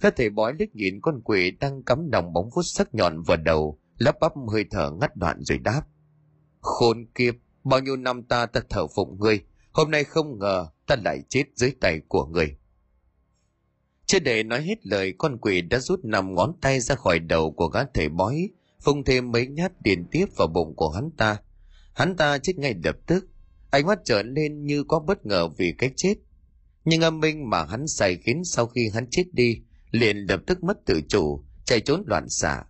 Các 0.00 0.14
thầy 0.16 0.30
bói 0.30 0.52
liếc 0.58 0.74
nhìn 0.74 1.00
con 1.02 1.20
quỷ 1.24 1.50
đang 1.50 1.82
cắm 1.82 2.10
nòng 2.10 2.32
bóng 2.32 2.50
vuốt 2.54 2.62
sắc 2.62 2.94
nhọn 2.94 3.22
vào 3.22 3.36
đầu, 3.36 3.78
lắp 3.98 4.16
bắp 4.20 4.32
hơi 4.52 4.64
thở 4.70 4.90
ngắt 5.00 5.16
đoạn 5.16 5.36
rồi 5.40 5.58
đáp. 5.58 5.82
Khốn 6.60 7.06
kiếp, 7.14 7.34
bao 7.64 7.80
nhiêu 7.80 7.96
năm 7.96 8.22
ta 8.22 8.46
ta 8.46 8.60
thờ 8.70 8.86
phụng 8.86 9.20
ngươi, 9.20 9.40
hôm 9.72 9.90
nay 9.90 10.04
không 10.04 10.38
ngờ 10.38 10.66
ta 10.86 10.96
lại 11.04 11.22
chết 11.28 11.44
dưới 11.54 11.72
tay 11.80 12.00
của 12.08 12.26
ngươi. 12.26 12.56
Chưa 14.06 14.18
để 14.18 14.42
nói 14.42 14.62
hết 14.62 14.86
lời, 14.86 15.14
con 15.18 15.38
quỷ 15.38 15.60
đã 15.60 15.78
rút 15.78 16.04
nằm 16.04 16.34
ngón 16.34 16.52
tay 16.60 16.80
ra 16.80 16.94
khỏi 16.94 17.18
đầu 17.18 17.52
của 17.52 17.68
gã 17.68 17.80
thầy 17.94 18.08
bói, 18.08 18.48
phung 18.80 19.04
thêm 19.04 19.30
mấy 19.30 19.46
nhát 19.46 19.72
liên 19.84 20.04
tiếp 20.10 20.26
vào 20.36 20.48
bụng 20.48 20.76
của 20.76 20.90
hắn 20.90 21.10
ta. 21.16 21.36
Hắn 21.94 22.16
ta 22.16 22.38
chết 22.38 22.58
ngay 22.58 22.74
lập 22.84 22.96
tức, 23.06 23.26
ánh 23.70 23.86
mắt 23.86 23.98
trở 24.04 24.22
lên 24.22 24.66
như 24.66 24.84
có 24.84 24.98
bất 24.98 25.26
ngờ 25.26 25.48
vì 25.48 25.74
cái 25.78 25.90
chết. 25.96 26.14
Nhưng 26.84 27.00
âm 27.00 27.20
minh 27.20 27.50
mà 27.50 27.64
hắn 27.64 27.88
xài 27.88 28.16
khiến 28.16 28.44
sau 28.44 28.66
khi 28.66 28.88
hắn 28.94 29.06
chết 29.10 29.24
đi, 29.32 29.60
liền 29.90 30.16
lập 30.16 30.40
tức 30.46 30.64
mất 30.64 30.76
tự 30.86 31.00
chủ, 31.08 31.44
chạy 31.64 31.80
trốn 31.80 32.02
loạn 32.06 32.28
xạ. 32.28 32.62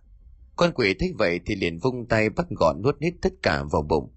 Con 0.55 0.71
quỷ 0.75 0.93
thấy 0.99 1.13
vậy 1.17 1.39
thì 1.45 1.55
liền 1.55 1.79
vung 1.79 2.05
tay 2.07 2.29
bắt 2.29 2.45
gọn 2.49 2.81
nuốt 2.81 2.95
hết 3.01 3.11
tất 3.21 3.33
cả 3.41 3.63
vào 3.71 3.81
bụng. 3.81 4.11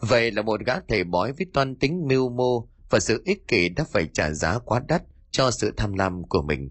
Vậy 0.00 0.30
là 0.30 0.42
một 0.42 0.60
gã 0.66 0.80
thầy 0.88 1.04
bói 1.04 1.32
với 1.32 1.46
toan 1.52 1.76
tính 1.76 2.08
mưu 2.08 2.28
mô 2.28 2.68
và 2.90 3.00
sự 3.00 3.22
ích 3.24 3.48
kỷ 3.48 3.68
đã 3.68 3.84
phải 3.84 4.08
trả 4.12 4.30
giá 4.30 4.58
quá 4.58 4.82
đắt 4.88 5.02
cho 5.36 5.50
sự 5.50 5.72
tham 5.76 5.92
lam 5.92 6.22
của 6.28 6.42
mình. 6.42 6.70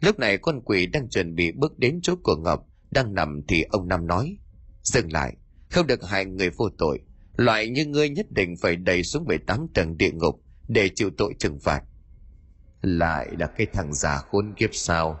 Lúc 0.00 0.18
này 0.18 0.38
con 0.38 0.60
quỷ 0.64 0.86
đang 0.86 1.08
chuẩn 1.08 1.34
bị 1.34 1.52
bước 1.52 1.78
đến 1.78 2.00
chỗ 2.02 2.14
của 2.22 2.36
Ngọc, 2.36 2.66
đang 2.90 3.14
nằm 3.14 3.40
thì 3.48 3.62
ông 3.62 3.88
Năm 3.88 4.06
nói, 4.06 4.38
dừng 4.82 5.12
lại, 5.12 5.36
không 5.70 5.86
được 5.86 6.04
hại 6.04 6.24
người 6.24 6.50
vô 6.50 6.68
tội, 6.78 7.00
loại 7.36 7.68
như 7.68 7.86
ngươi 7.86 8.08
nhất 8.08 8.26
định 8.30 8.56
phải 8.60 8.76
đầy 8.76 9.02
xuống 9.02 9.24
18 9.24 9.66
tầng 9.74 9.96
địa 9.96 10.10
ngục 10.12 10.42
để 10.68 10.90
chịu 10.94 11.10
tội 11.16 11.34
trừng 11.38 11.58
phạt. 11.60 11.82
Lại 12.82 13.28
là 13.38 13.46
cái 13.46 13.66
thằng 13.72 13.94
già 13.94 14.16
khốn 14.16 14.54
kiếp 14.56 14.70
sao? 14.72 15.20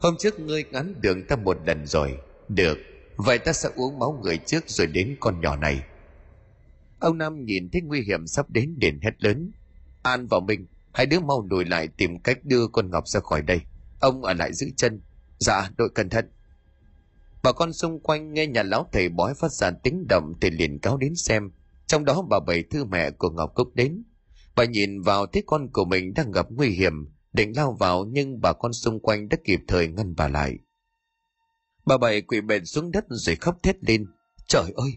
Hôm 0.00 0.14
trước 0.18 0.40
ngươi 0.40 0.64
ngắn 0.64 0.94
đường 1.00 1.26
ta 1.26 1.36
một 1.36 1.58
lần 1.66 1.86
rồi. 1.86 2.18
Được, 2.48 2.78
vậy 3.16 3.38
ta 3.38 3.52
sẽ 3.52 3.68
uống 3.76 3.98
máu 3.98 4.20
người 4.22 4.38
trước 4.38 4.64
rồi 4.66 4.86
đến 4.86 5.16
con 5.20 5.40
nhỏ 5.40 5.56
này. 5.56 5.82
Ông 6.98 7.18
Năm 7.18 7.44
nhìn 7.44 7.70
thấy 7.72 7.82
nguy 7.82 8.00
hiểm 8.00 8.26
sắp 8.26 8.50
đến 8.50 8.74
đền 8.78 8.98
hét 9.02 9.24
lớn. 9.24 9.50
An 10.02 10.26
và 10.26 10.40
Minh, 10.40 10.66
hai 10.94 11.06
đứa 11.06 11.20
mau 11.20 11.46
lùi 11.50 11.64
lại 11.64 11.88
tìm 11.88 12.20
cách 12.20 12.38
đưa 12.44 12.66
con 12.68 12.90
Ngọc 12.90 13.08
ra 13.08 13.20
khỏi 13.20 13.42
đây. 13.42 13.60
Ông 14.00 14.22
ở 14.22 14.32
lại 14.32 14.52
giữ 14.52 14.66
chân. 14.76 15.00
Dạ, 15.38 15.70
đội 15.76 15.88
cẩn 15.94 16.08
thận. 16.08 16.30
Bà 17.42 17.52
con 17.52 17.72
xung 17.72 18.00
quanh 18.00 18.32
nghe 18.32 18.46
nhà 18.46 18.62
lão 18.62 18.88
thầy 18.92 19.08
bói 19.08 19.34
phát 19.34 19.52
ra 19.52 19.70
tiếng 19.82 20.06
động 20.08 20.32
thì 20.40 20.50
liền 20.50 20.78
cáo 20.78 20.96
đến 20.96 21.14
xem. 21.16 21.50
Trong 21.86 22.04
đó 22.04 22.22
bà 22.30 22.40
bảy 22.46 22.62
thư 22.62 22.84
mẹ 22.84 23.10
của 23.10 23.30
Ngọc 23.30 23.52
Cúc 23.54 23.74
đến. 23.74 24.04
Bà 24.56 24.64
nhìn 24.64 25.00
vào 25.00 25.26
thấy 25.26 25.42
con 25.46 25.68
của 25.72 25.84
mình 25.84 26.14
đang 26.14 26.30
gặp 26.30 26.46
nguy 26.50 26.68
hiểm, 26.68 26.92
định 27.32 27.56
lao 27.56 27.76
vào 27.80 28.04
nhưng 28.04 28.40
bà 28.40 28.52
con 28.52 28.72
xung 28.72 29.00
quanh 29.00 29.28
đã 29.28 29.36
kịp 29.44 29.60
thời 29.68 29.88
ngăn 29.88 30.14
bà 30.16 30.28
lại. 30.28 30.58
Bà 31.86 31.98
bảy 31.98 32.22
quỳ 32.22 32.40
bệt 32.40 32.60
xuống 32.64 32.90
đất 32.90 33.04
rồi 33.08 33.36
khóc 33.36 33.56
thét 33.62 33.76
lên. 33.84 34.06
Trời 34.48 34.72
ơi, 34.76 34.90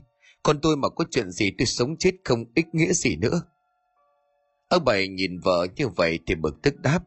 con 0.44 0.60
tôi 0.62 0.78
mà 0.78 0.90
có 0.90 1.06
chuyện 1.12 1.32
gì 1.32 1.52
tôi 1.58 1.66
sống 1.66 1.98
chết 2.00 2.12
không 2.26 2.46
ích 2.56 2.68
nghĩa 2.74 2.94
gì 2.94 3.16
nữa. 3.16 3.42
Ông 4.70 4.86
bảy 4.86 5.08
nhìn 5.08 5.40
vợ 5.40 5.68
như 5.76 5.88
vậy 5.88 6.20
thì 6.28 6.36
bực 6.36 6.62
tức 6.62 6.80
đáp. 6.80 7.00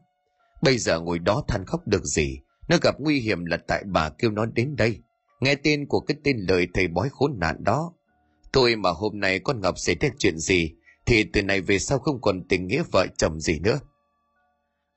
Bây 0.61 0.77
giờ 0.77 0.99
ngồi 0.99 1.19
đó 1.19 1.43
than 1.47 1.65
khóc 1.65 1.87
được 1.87 2.03
gì, 2.03 2.39
nó 2.69 2.77
gặp 2.81 2.95
nguy 2.99 3.19
hiểm 3.19 3.45
là 3.45 3.57
tại 3.67 3.83
bà 3.85 4.09
kêu 4.09 4.31
nó 4.31 4.45
đến 4.45 4.75
đây. 4.75 4.99
Nghe 5.39 5.55
tên 5.55 5.87
của 5.87 5.99
cái 5.99 6.17
tên 6.23 6.37
lời 6.37 6.67
thầy 6.73 6.87
bói 6.87 7.09
khốn 7.11 7.39
nạn 7.39 7.63
đó. 7.63 7.93
thôi 8.53 8.75
mà 8.75 8.89
hôm 8.89 9.19
nay 9.19 9.39
con 9.39 9.61
Ngọc 9.61 9.79
xảy 9.79 9.95
ra 9.95 10.09
chuyện 10.17 10.37
gì, 10.37 10.71
thì 11.05 11.23
từ 11.23 11.43
này 11.43 11.61
về 11.61 11.79
sau 11.79 11.99
không 11.99 12.21
còn 12.21 12.47
tình 12.49 12.67
nghĩa 12.67 12.83
vợ 12.91 13.05
chồng 13.17 13.39
gì 13.39 13.59
nữa. 13.59 13.79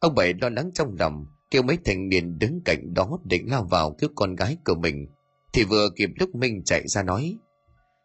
Ông 0.00 0.14
Bảy 0.14 0.34
lo 0.40 0.48
lắng 0.48 0.70
trong 0.74 0.96
lòng, 0.98 1.26
kêu 1.50 1.62
mấy 1.62 1.78
thanh 1.84 2.08
niên 2.08 2.38
đứng 2.38 2.60
cạnh 2.64 2.94
đó 2.94 3.18
định 3.24 3.50
lao 3.50 3.64
vào 3.64 3.96
cứu 3.98 4.10
con 4.14 4.34
gái 4.34 4.56
của 4.64 4.74
mình, 4.74 5.06
thì 5.52 5.64
vừa 5.64 5.88
kịp 5.96 6.10
lúc 6.18 6.34
Minh 6.34 6.62
chạy 6.64 6.88
ra 6.88 7.02
nói. 7.02 7.38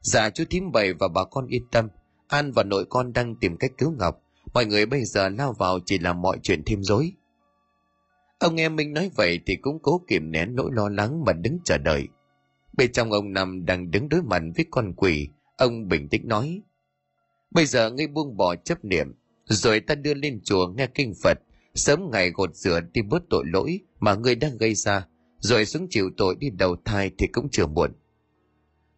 Dạ 0.01 0.29
chú 0.29 0.43
thím 0.49 0.71
Bảy 0.71 0.93
và 0.93 1.07
bà 1.07 1.23
con 1.23 1.47
yên 1.47 1.63
tâm, 1.71 1.87
An 2.27 2.51
và 2.51 2.63
nội 2.63 2.85
con 2.89 3.13
đang 3.13 3.35
tìm 3.35 3.57
cách 3.57 3.71
cứu 3.77 3.93
Ngọc, 3.99 4.15
mọi 4.53 4.65
người 4.65 4.85
bây 4.85 5.05
giờ 5.05 5.29
lao 5.29 5.53
vào 5.53 5.79
chỉ 5.85 5.99
làm 5.99 6.21
mọi 6.21 6.37
chuyện 6.43 6.63
thêm 6.65 6.83
rối. 6.83 7.11
Ông 8.39 8.55
nghe 8.55 8.69
Minh 8.69 8.93
nói 8.93 9.11
vậy 9.15 9.39
thì 9.45 9.55
cũng 9.55 9.79
cố 9.81 10.01
kìm 10.07 10.31
nén 10.31 10.55
nỗi 10.55 10.69
lo 10.73 10.89
lắng 10.89 11.23
mà 11.25 11.33
đứng 11.33 11.57
chờ 11.65 11.77
đợi. 11.77 12.07
Bên 12.77 12.91
trong 12.91 13.11
ông 13.11 13.33
Năm 13.33 13.65
đang 13.65 13.91
đứng 13.91 14.09
đối 14.09 14.21
mặt 14.21 14.41
với 14.55 14.65
con 14.71 14.93
quỷ, 14.93 15.29
ông 15.57 15.87
bình 15.87 16.09
tĩnh 16.09 16.27
nói. 16.27 16.61
Bây 17.51 17.65
giờ 17.65 17.91
ngươi 17.91 18.07
buông 18.07 18.37
bỏ 18.37 18.55
chấp 18.55 18.85
niệm, 18.85 19.13
rồi 19.45 19.79
ta 19.79 19.95
đưa 19.95 20.13
lên 20.13 20.41
chùa 20.43 20.67
nghe 20.67 20.87
kinh 20.87 21.13
Phật, 21.23 21.37
sớm 21.75 22.11
ngày 22.11 22.31
gột 22.31 22.55
rửa 22.55 22.79
đi 22.93 23.01
bớt 23.01 23.23
tội 23.29 23.43
lỗi 23.47 23.79
mà 23.99 24.15
ngươi 24.15 24.35
đang 24.35 24.57
gây 24.57 24.73
ra, 24.75 25.07
rồi 25.39 25.65
xuống 25.65 25.87
chịu 25.89 26.09
tội 26.17 26.35
đi 26.39 26.49
đầu 26.49 26.75
thai 26.85 27.11
thì 27.17 27.27
cũng 27.27 27.49
chưa 27.51 27.65
muộn. 27.67 27.91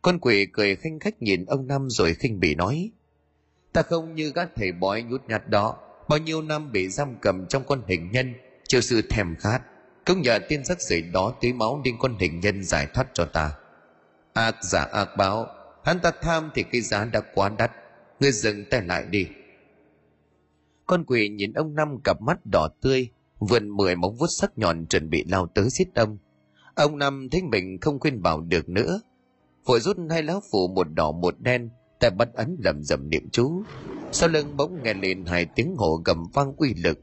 Con 0.01 0.19
quỷ 0.19 0.47
cười 0.53 0.75
khinh 0.75 0.99
khách 0.99 1.21
nhìn 1.21 1.45
ông 1.45 1.67
Năm 1.67 1.89
rồi 1.89 2.13
khinh 2.13 2.39
bỉ 2.39 2.55
nói, 2.55 2.91
ta 3.73 3.81
không 3.81 4.15
như 4.15 4.31
các 4.31 4.49
thầy 4.55 4.71
bói 4.71 5.03
nhút 5.03 5.21
nhát 5.27 5.49
đó, 5.49 5.77
bao 6.09 6.19
nhiêu 6.19 6.41
năm 6.41 6.71
bị 6.71 6.89
giam 6.89 7.15
cầm 7.21 7.45
trong 7.47 7.63
con 7.67 7.81
hình 7.87 8.11
nhân, 8.11 8.33
chịu 8.67 8.81
sự 8.81 9.01
thèm 9.09 9.35
khát, 9.39 9.61
cũng 10.05 10.21
nhờ 10.21 10.39
tiên 10.49 10.65
sắc 10.65 10.81
sưởi 10.81 11.01
đó 11.01 11.33
tưới 11.41 11.53
máu 11.53 11.81
nên 11.83 11.95
con 11.99 12.17
hình 12.19 12.39
nhân 12.39 12.63
giải 12.63 12.87
thoát 12.93 13.07
cho 13.13 13.25
ta. 13.25 13.51
Ác 14.33 14.55
giả 14.63 14.83
ác 14.83 15.09
báo, 15.17 15.47
hắn 15.83 15.99
ta 15.99 16.11
tham 16.21 16.51
thì 16.53 16.63
cái 16.63 16.81
giá 16.81 17.05
đã 17.05 17.21
quá 17.33 17.49
đắt, 17.57 17.71
ngươi 18.19 18.31
dừng 18.31 18.65
tay 18.69 18.81
lại 18.81 19.05
đi. 19.09 19.27
Con 20.85 21.03
quỷ 21.05 21.29
nhìn 21.29 21.53
ông 21.53 21.75
năm 21.75 21.97
cặp 22.03 22.21
mắt 22.21 22.45
đỏ 22.51 22.69
tươi 22.81 23.09
vườn 23.39 23.69
mười 23.69 23.95
móng 23.95 24.15
vuốt 24.15 24.27
sắc 24.39 24.57
nhọn 24.57 24.85
chuẩn 24.85 25.09
bị 25.09 25.23
lao 25.27 25.47
tới 25.47 25.69
giết 25.69 25.95
ông. 25.95 26.17
Ông 26.75 26.97
năm 26.97 27.27
thấy 27.31 27.41
mình 27.43 27.77
không 27.81 27.99
khuyên 27.99 28.21
bảo 28.21 28.41
được 28.41 28.69
nữa 28.69 29.01
vội 29.65 29.79
rút 29.79 29.97
hai 30.09 30.23
lá 30.23 30.35
phủ 30.51 30.67
một 30.67 30.87
đỏ 30.93 31.11
một 31.11 31.39
đen 31.39 31.69
tay 32.01 32.11
bắt 32.11 32.29
ấn 32.33 32.57
lầm 32.59 32.83
rầm 32.83 33.09
niệm 33.09 33.29
chú 33.31 33.63
sau 34.11 34.29
lưng 34.29 34.57
bỗng 34.57 34.83
nghe 34.83 34.93
lên 34.93 35.25
hai 35.25 35.45
tiếng 35.55 35.75
hổ 35.75 36.01
gầm 36.05 36.23
vang 36.33 36.53
uy 36.57 36.73
lực 36.73 36.99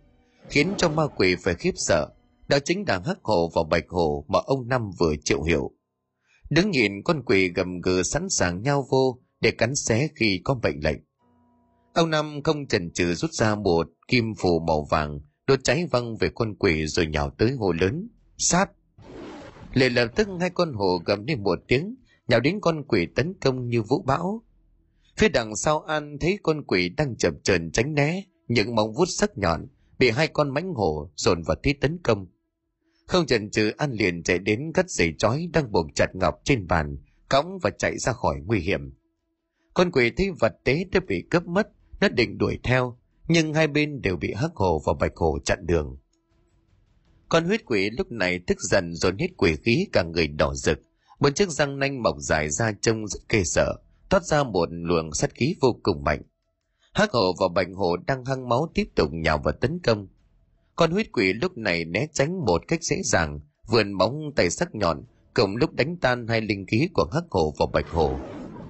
khiến 0.48 0.72
cho 0.76 0.88
ma 0.88 1.06
quỷ 1.16 1.36
phải 1.44 1.54
khiếp 1.54 1.74
sợ 1.76 2.08
đó 2.48 2.58
chính 2.64 2.84
là 2.88 3.02
hắc 3.06 3.18
hổ 3.22 3.50
và 3.54 3.62
bạch 3.70 3.88
hổ 3.88 4.24
mà 4.28 4.38
ông 4.46 4.68
năm 4.68 4.90
vừa 4.98 5.14
chịu 5.24 5.42
hiểu 5.42 5.70
đứng 6.50 6.70
nhìn 6.70 7.02
con 7.04 7.22
quỷ 7.22 7.48
gầm 7.48 7.80
gừ 7.80 8.02
sẵn 8.02 8.26
sàng 8.30 8.62
nhau 8.62 8.86
vô 8.90 9.18
để 9.40 9.50
cắn 9.50 9.74
xé 9.74 10.08
khi 10.14 10.40
có 10.44 10.54
bệnh 10.54 10.80
lệnh 10.84 10.98
Ông 11.98 12.10
Năm 12.10 12.42
không 12.42 12.66
chần 12.66 12.90
chừ 12.90 13.14
rút 13.14 13.32
ra 13.32 13.54
một 13.54 13.88
kim 14.08 14.34
phù 14.38 14.60
màu 14.60 14.86
vàng, 14.90 15.20
đốt 15.46 15.64
cháy 15.64 15.86
văng 15.90 16.16
về 16.16 16.30
con 16.34 16.54
quỷ 16.54 16.86
rồi 16.86 17.06
nhào 17.06 17.30
tới 17.30 17.52
hồ 17.52 17.72
lớn. 17.72 18.08
Sát! 18.36 18.70
liền 19.72 19.92
lập 19.92 20.08
tức 20.16 20.28
hai 20.40 20.50
con 20.50 20.72
hồ 20.72 21.02
gầm 21.04 21.26
lên 21.26 21.42
một 21.42 21.58
tiếng, 21.68 21.94
nhào 22.28 22.40
đến 22.40 22.58
con 22.60 22.84
quỷ 22.84 23.06
tấn 23.16 23.34
công 23.40 23.68
như 23.68 23.82
vũ 23.82 24.02
bão. 24.02 24.42
Phía 25.18 25.28
đằng 25.28 25.56
sau 25.56 25.80
An 25.80 26.18
thấy 26.20 26.38
con 26.42 26.64
quỷ 26.64 26.88
đang 26.88 27.16
chập 27.16 27.34
chờn 27.42 27.70
tránh 27.72 27.94
né, 27.94 28.22
những 28.48 28.74
móng 28.74 28.92
vuốt 28.92 29.06
sắc 29.08 29.38
nhọn, 29.38 29.66
bị 29.98 30.10
hai 30.10 30.28
con 30.28 30.54
mãnh 30.54 30.74
hổ 30.74 31.10
dồn 31.16 31.42
vào 31.42 31.56
thế 31.62 31.74
tấn 31.80 31.98
công. 32.02 32.26
Không 33.06 33.26
chần 33.26 33.50
chừ 33.50 33.70
An 33.76 33.92
liền 33.92 34.22
chạy 34.22 34.38
đến 34.38 34.72
cắt 34.74 34.90
giày 34.90 35.14
chói 35.18 35.48
đang 35.52 35.72
buộc 35.72 35.86
chặt 35.94 36.14
ngọc 36.14 36.34
trên 36.44 36.66
bàn, 36.66 36.96
cõng 37.28 37.58
và 37.62 37.70
chạy 37.70 37.98
ra 37.98 38.12
khỏi 38.12 38.36
nguy 38.46 38.60
hiểm. 38.60 38.92
Con 39.74 39.90
quỷ 39.90 40.10
thấy 40.16 40.30
vật 40.40 40.52
tế 40.64 40.84
đã 40.92 41.00
bị 41.08 41.24
cướp 41.30 41.46
mất, 41.46 41.68
nó 42.00 42.08
định 42.08 42.38
đuổi 42.38 42.58
theo, 42.62 42.98
nhưng 43.28 43.54
hai 43.54 43.68
bên 43.68 44.00
đều 44.02 44.16
bị 44.16 44.32
hắc 44.36 44.50
hồ 44.54 44.82
và 44.86 44.92
bạch 45.00 45.16
hồ 45.16 45.38
chặn 45.44 45.66
đường. 45.66 45.98
Con 47.28 47.44
huyết 47.44 47.66
quỷ 47.66 47.90
lúc 47.90 48.12
này 48.12 48.40
tức 48.46 48.58
giận 48.60 48.94
dồn 48.94 49.18
hết 49.18 49.28
quỷ 49.36 49.56
khí 49.64 49.86
cả 49.92 50.02
người 50.02 50.28
đỏ 50.28 50.54
rực, 50.54 50.78
một 51.18 51.30
chiếc 51.34 51.48
răng 51.48 51.78
nanh 51.78 52.02
mọc 52.02 52.16
dài 52.18 52.50
ra 52.50 52.72
trông 52.80 53.08
rất 53.08 53.28
kê 53.28 53.44
sợ, 53.44 53.74
thoát 54.10 54.24
ra 54.24 54.44
một 54.44 54.68
luồng 54.70 55.12
sát 55.12 55.34
khí 55.34 55.54
vô 55.60 55.80
cùng 55.82 56.04
mạnh. 56.04 56.22
Hắc 56.94 57.10
hổ 57.12 57.34
và 57.40 57.48
bạch 57.54 57.68
hổ 57.74 57.96
đang 57.96 58.24
hăng 58.24 58.48
máu 58.48 58.70
tiếp 58.74 58.84
tục 58.94 59.08
nhào 59.12 59.38
vào 59.44 59.54
tấn 59.60 59.78
công. 59.78 60.08
Con 60.76 60.90
huyết 60.90 61.12
quỷ 61.12 61.32
lúc 61.32 61.58
này 61.58 61.84
né 61.84 62.06
tránh 62.12 62.44
một 62.46 62.62
cách 62.68 62.82
dễ 62.82 62.96
dàng, 63.04 63.40
vườn 63.68 63.92
móng 63.92 64.32
tay 64.36 64.50
sắc 64.50 64.74
nhọn, 64.74 65.04
cùng 65.34 65.56
lúc 65.56 65.74
đánh 65.74 65.96
tan 65.96 66.26
hai 66.28 66.40
linh 66.40 66.66
khí 66.66 66.88
của 66.94 67.04
hắc 67.12 67.24
hổ 67.30 67.54
và 67.58 67.66
bạch 67.72 67.90
hổ 67.90 68.18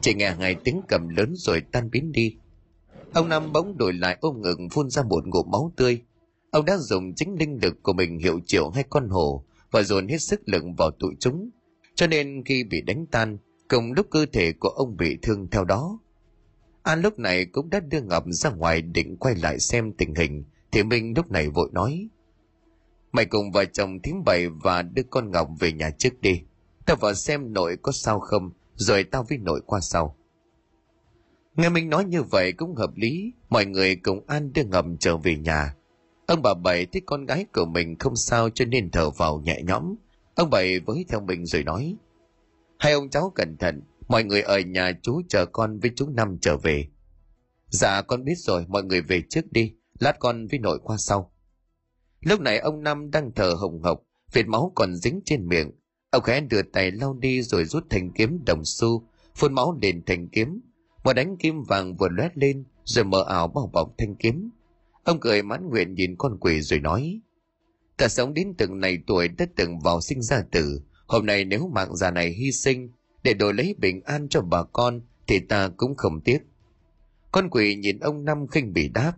Chỉ 0.00 0.14
nghe 0.14 0.30
hai 0.30 0.54
tiếng 0.54 0.80
cầm 0.88 1.08
lớn 1.08 1.32
rồi 1.36 1.62
tan 1.72 1.90
biến 1.90 2.12
đi. 2.12 2.36
Ông 3.12 3.28
Năm 3.28 3.52
bỗng 3.52 3.78
đổi 3.78 3.92
lại 3.92 4.18
ôm 4.20 4.42
ngực 4.42 4.58
phun 4.72 4.90
ra 4.90 5.02
một 5.02 5.26
ngụm 5.26 5.50
máu 5.50 5.72
tươi. 5.76 6.02
Ông 6.50 6.64
đã 6.64 6.76
dùng 6.76 7.14
chính 7.14 7.36
linh 7.38 7.58
lực 7.62 7.82
của 7.82 7.92
mình 7.92 8.18
hiệu 8.18 8.40
triệu 8.46 8.70
hai 8.70 8.84
con 8.90 9.08
hổ 9.08 9.44
và 9.70 9.82
dồn 9.82 10.08
hết 10.08 10.18
sức 10.18 10.40
lực 10.46 10.64
vào 10.78 10.90
tụi 10.90 11.14
chúng. 11.20 11.50
Cho 11.94 12.06
nên 12.06 12.42
khi 12.44 12.64
bị 12.64 12.80
đánh 12.82 13.06
tan, 13.06 13.38
cùng 13.68 13.92
lúc 13.92 14.06
cơ 14.10 14.26
thể 14.32 14.52
của 14.52 14.68
ông 14.68 14.96
bị 14.96 15.18
thương 15.22 15.48
theo 15.50 15.64
đó. 15.64 15.98
An 16.82 17.00
lúc 17.00 17.18
này 17.18 17.44
cũng 17.44 17.70
đã 17.70 17.80
đưa 17.80 18.00
Ngọc 18.00 18.24
ra 18.26 18.50
ngoài 18.50 18.82
định 18.82 19.16
quay 19.16 19.34
lại 19.34 19.58
xem 19.58 19.92
tình 19.92 20.14
hình, 20.14 20.44
thì 20.72 20.82
Minh 20.82 21.12
lúc 21.16 21.30
này 21.30 21.48
vội 21.48 21.68
nói. 21.72 22.08
Mày 23.12 23.24
cùng 23.24 23.52
vợ 23.52 23.64
chồng 23.64 23.98
thím 24.02 24.24
bày 24.24 24.48
và 24.48 24.82
đưa 24.82 25.02
con 25.10 25.30
Ngọc 25.30 25.48
về 25.60 25.72
nhà 25.72 25.90
trước 25.90 26.20
đi. 26.20 26.42
Tao 26.86 26.96
vào 26.96 27.14
xem 27.14 27.52
nội 27.52 27.76
có 27.82 27.92
sao 27.92 28.20
không, 28.20 28.50
rồi 28.74 29.04
tao 29.04 29.24
với 29.28 29.38
nội 29.38 29.60
qua 29.66 29.80
sau. 29.80 30.16
Nghe 31.56 31.68
Minh 31.68 31.90
nói 31.90 32.04
như 32.04 32.22
vậy 32.22 32.52
cũng 32.52 32.74
hợp 32.74 32.90
lý, 32.96 33.32
mọi 33.48 33.66
người 33.66 33.96
cùng 33.96 34.24
an 34.26 34.52
đưa 34.52 34.64
ngọc 34.64 34.86
trở 35.00 35.16
về 35.16 35.36
nhà. 35.36 35.74
Ông 36.26 36.42
bà 36.42 36.54
Bảy 36.54 36.86
thấy 36.86 37.02
con 37.06 37.26
gái 37.26 37.46
của 37.54 37.64
mình 37.64 37.98
không 37.98 38.16
sao 38.16 38.50
cho 38.50 38.64
nên 38.64 38.90
thở 38.90 39.10
vào 39.10 39.40
nhẹ 39.40 39.60
nhõm. 39.62 39.94
Ông 40.34 40.50
Bảy 40.50 40.80
với 40.80 41.04
theo 41.08 41.20
mình 41.20 41.46
rồi 41.46 41.64
nói, 41.64 41.96
Hai 42.78 42.92
ông 42.92 43.10
cháu 43.10 43.32
cẩn 43.34 43.56
thận, 43.56 43.82
mọi 44.08 44.24
người 44.24 44.42
ở 44.42 44.58
nhà 44.58 44.92
chú 45.02 45.22
chờ 45.28 45.46
con 45.46 45.78
với 45.78 45.90
chú 45.96 46.08
Năm 46.08 46.38
trở 46.40 46.56
về. 46.56 46.88
Dạ 47.68 48.02
con 48.02 48.24
biết 48.24 48.34
rồi, 48.38 48.64
mọi 48.68 48.84
người 48.84 49.02
về 49.02 49.22
trước 49.30 49.52
đi, 49.52 49.74
lát 50.00 50.18
con 50.18 50.46
với 50.46 50.58
nội 50.58 50.78
qua 50.82 50.96
sau. 50.96 51.32
Lúc 52.20 52.40
này 52.40 52.58
ông 52.58 52.82
Năm 52.82 53.10
đang 53.10 53.32
thở 53.34 53.54
hồng 53.60 53.82
hộc, 53.82 54.02
vệt 54.32 54.46
máu 54.46 54.72
còn 54.74 54.94
dính 54.96 55.20
trên 55.24 55.48
miệng. 55.48 55.70
Ông 56.10 56.22
khẽ 56.22 56.40
đưa 56.40 56.62
tay 56.62 56.90
lau 56.90 57.14
đi 57.14 57.42
rồi 57.42 57.64
rút 57.64 57.84
thanh 57.90 58.12
kiếm 58.12 58.44
đồng 58.46 58.64
xu, 58.64 59.08
phun 59.34 59.54
máu 59.54 59.78
lên 59.82 60.02
thanh 60.06 60.28
kiếm. 60.28 60.60
Một 61.04 61.12
đánh 61.12 61.36
kim 61.36 61.62
vàng 61.62 61.96
vừa 61.96 62.08
lóe 62.08 62.28
lên, 62.34 62.64
rồi 62.84 63.04
mở 63.04 63.24
ảo 63.28 63.48
bao 63.48 63.70
bọc 63.72 63.94
thanh 63.98 64.16
kiếm. 64.16 64.50
Ông 65.04 65.20
cười 65.20 65.42
mãn 65.42 65.68
nguyện 65.68 65.94
nhìn 65.94 66.16
con 66.16 66.38
quỷ 66.40 66.60
rồi 66.60 66.80
nói, 66.80 67.20
Ta 67.98 68.08
sống 68.08 68.34
đến 68.34 68.54
từng 68.58 68.80
này 68.80 68.98
tuổi 69.06 69.28
đã 69.28 69.46
từng 69.56 69.80
vào 69.80 70.00
sinh 70.00 70.22
ra 70.22 70.42
tử, 70.50 70.80
hôm 71.08 71.26
nay 71.26 71.44
nếu 71.44 71.68
mạng 71.68 71.96
già 71.96 72.10
này 72.10 72.30
hy 72.30 72.52
sinh 72.52 72.92
để 73.22 73.34
đổi 73.34 73.54
lấy 73.54 73.74
bình 73.78 74.00
an 74.04 74.28
cho 74.28 74.40
bà 74.40 74.62
con 74.62 75.00
thì 75.26 75.38
ta 75.38 75.70
cũng 75.76 75.94
không 75.96 76.20
tiếc. 76.20 76.38
Con 77.32 77.48
quỷ 77.50 77.74
nhìn 77.74 77.98
ông 77.98 78.24
Năm 78.24 78.46
khinh 78.46 78.72
bỉ 78.72 78.88
đáp, 78.88 79.12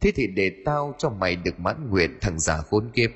thế 0.00 0.12
thì 0.14 0.26
để 0.26 0.52
tao 0.64 0.94
cho 0.98 1.10
mày 1.10 1.36
được 1.36 1.58
mãn 1.58 1.90
nguyện 1.90 2.18
thằng 2.20 2.38
già 2.38 2.56
khốn 2.56 2.90
kiếp. 2.94 3.10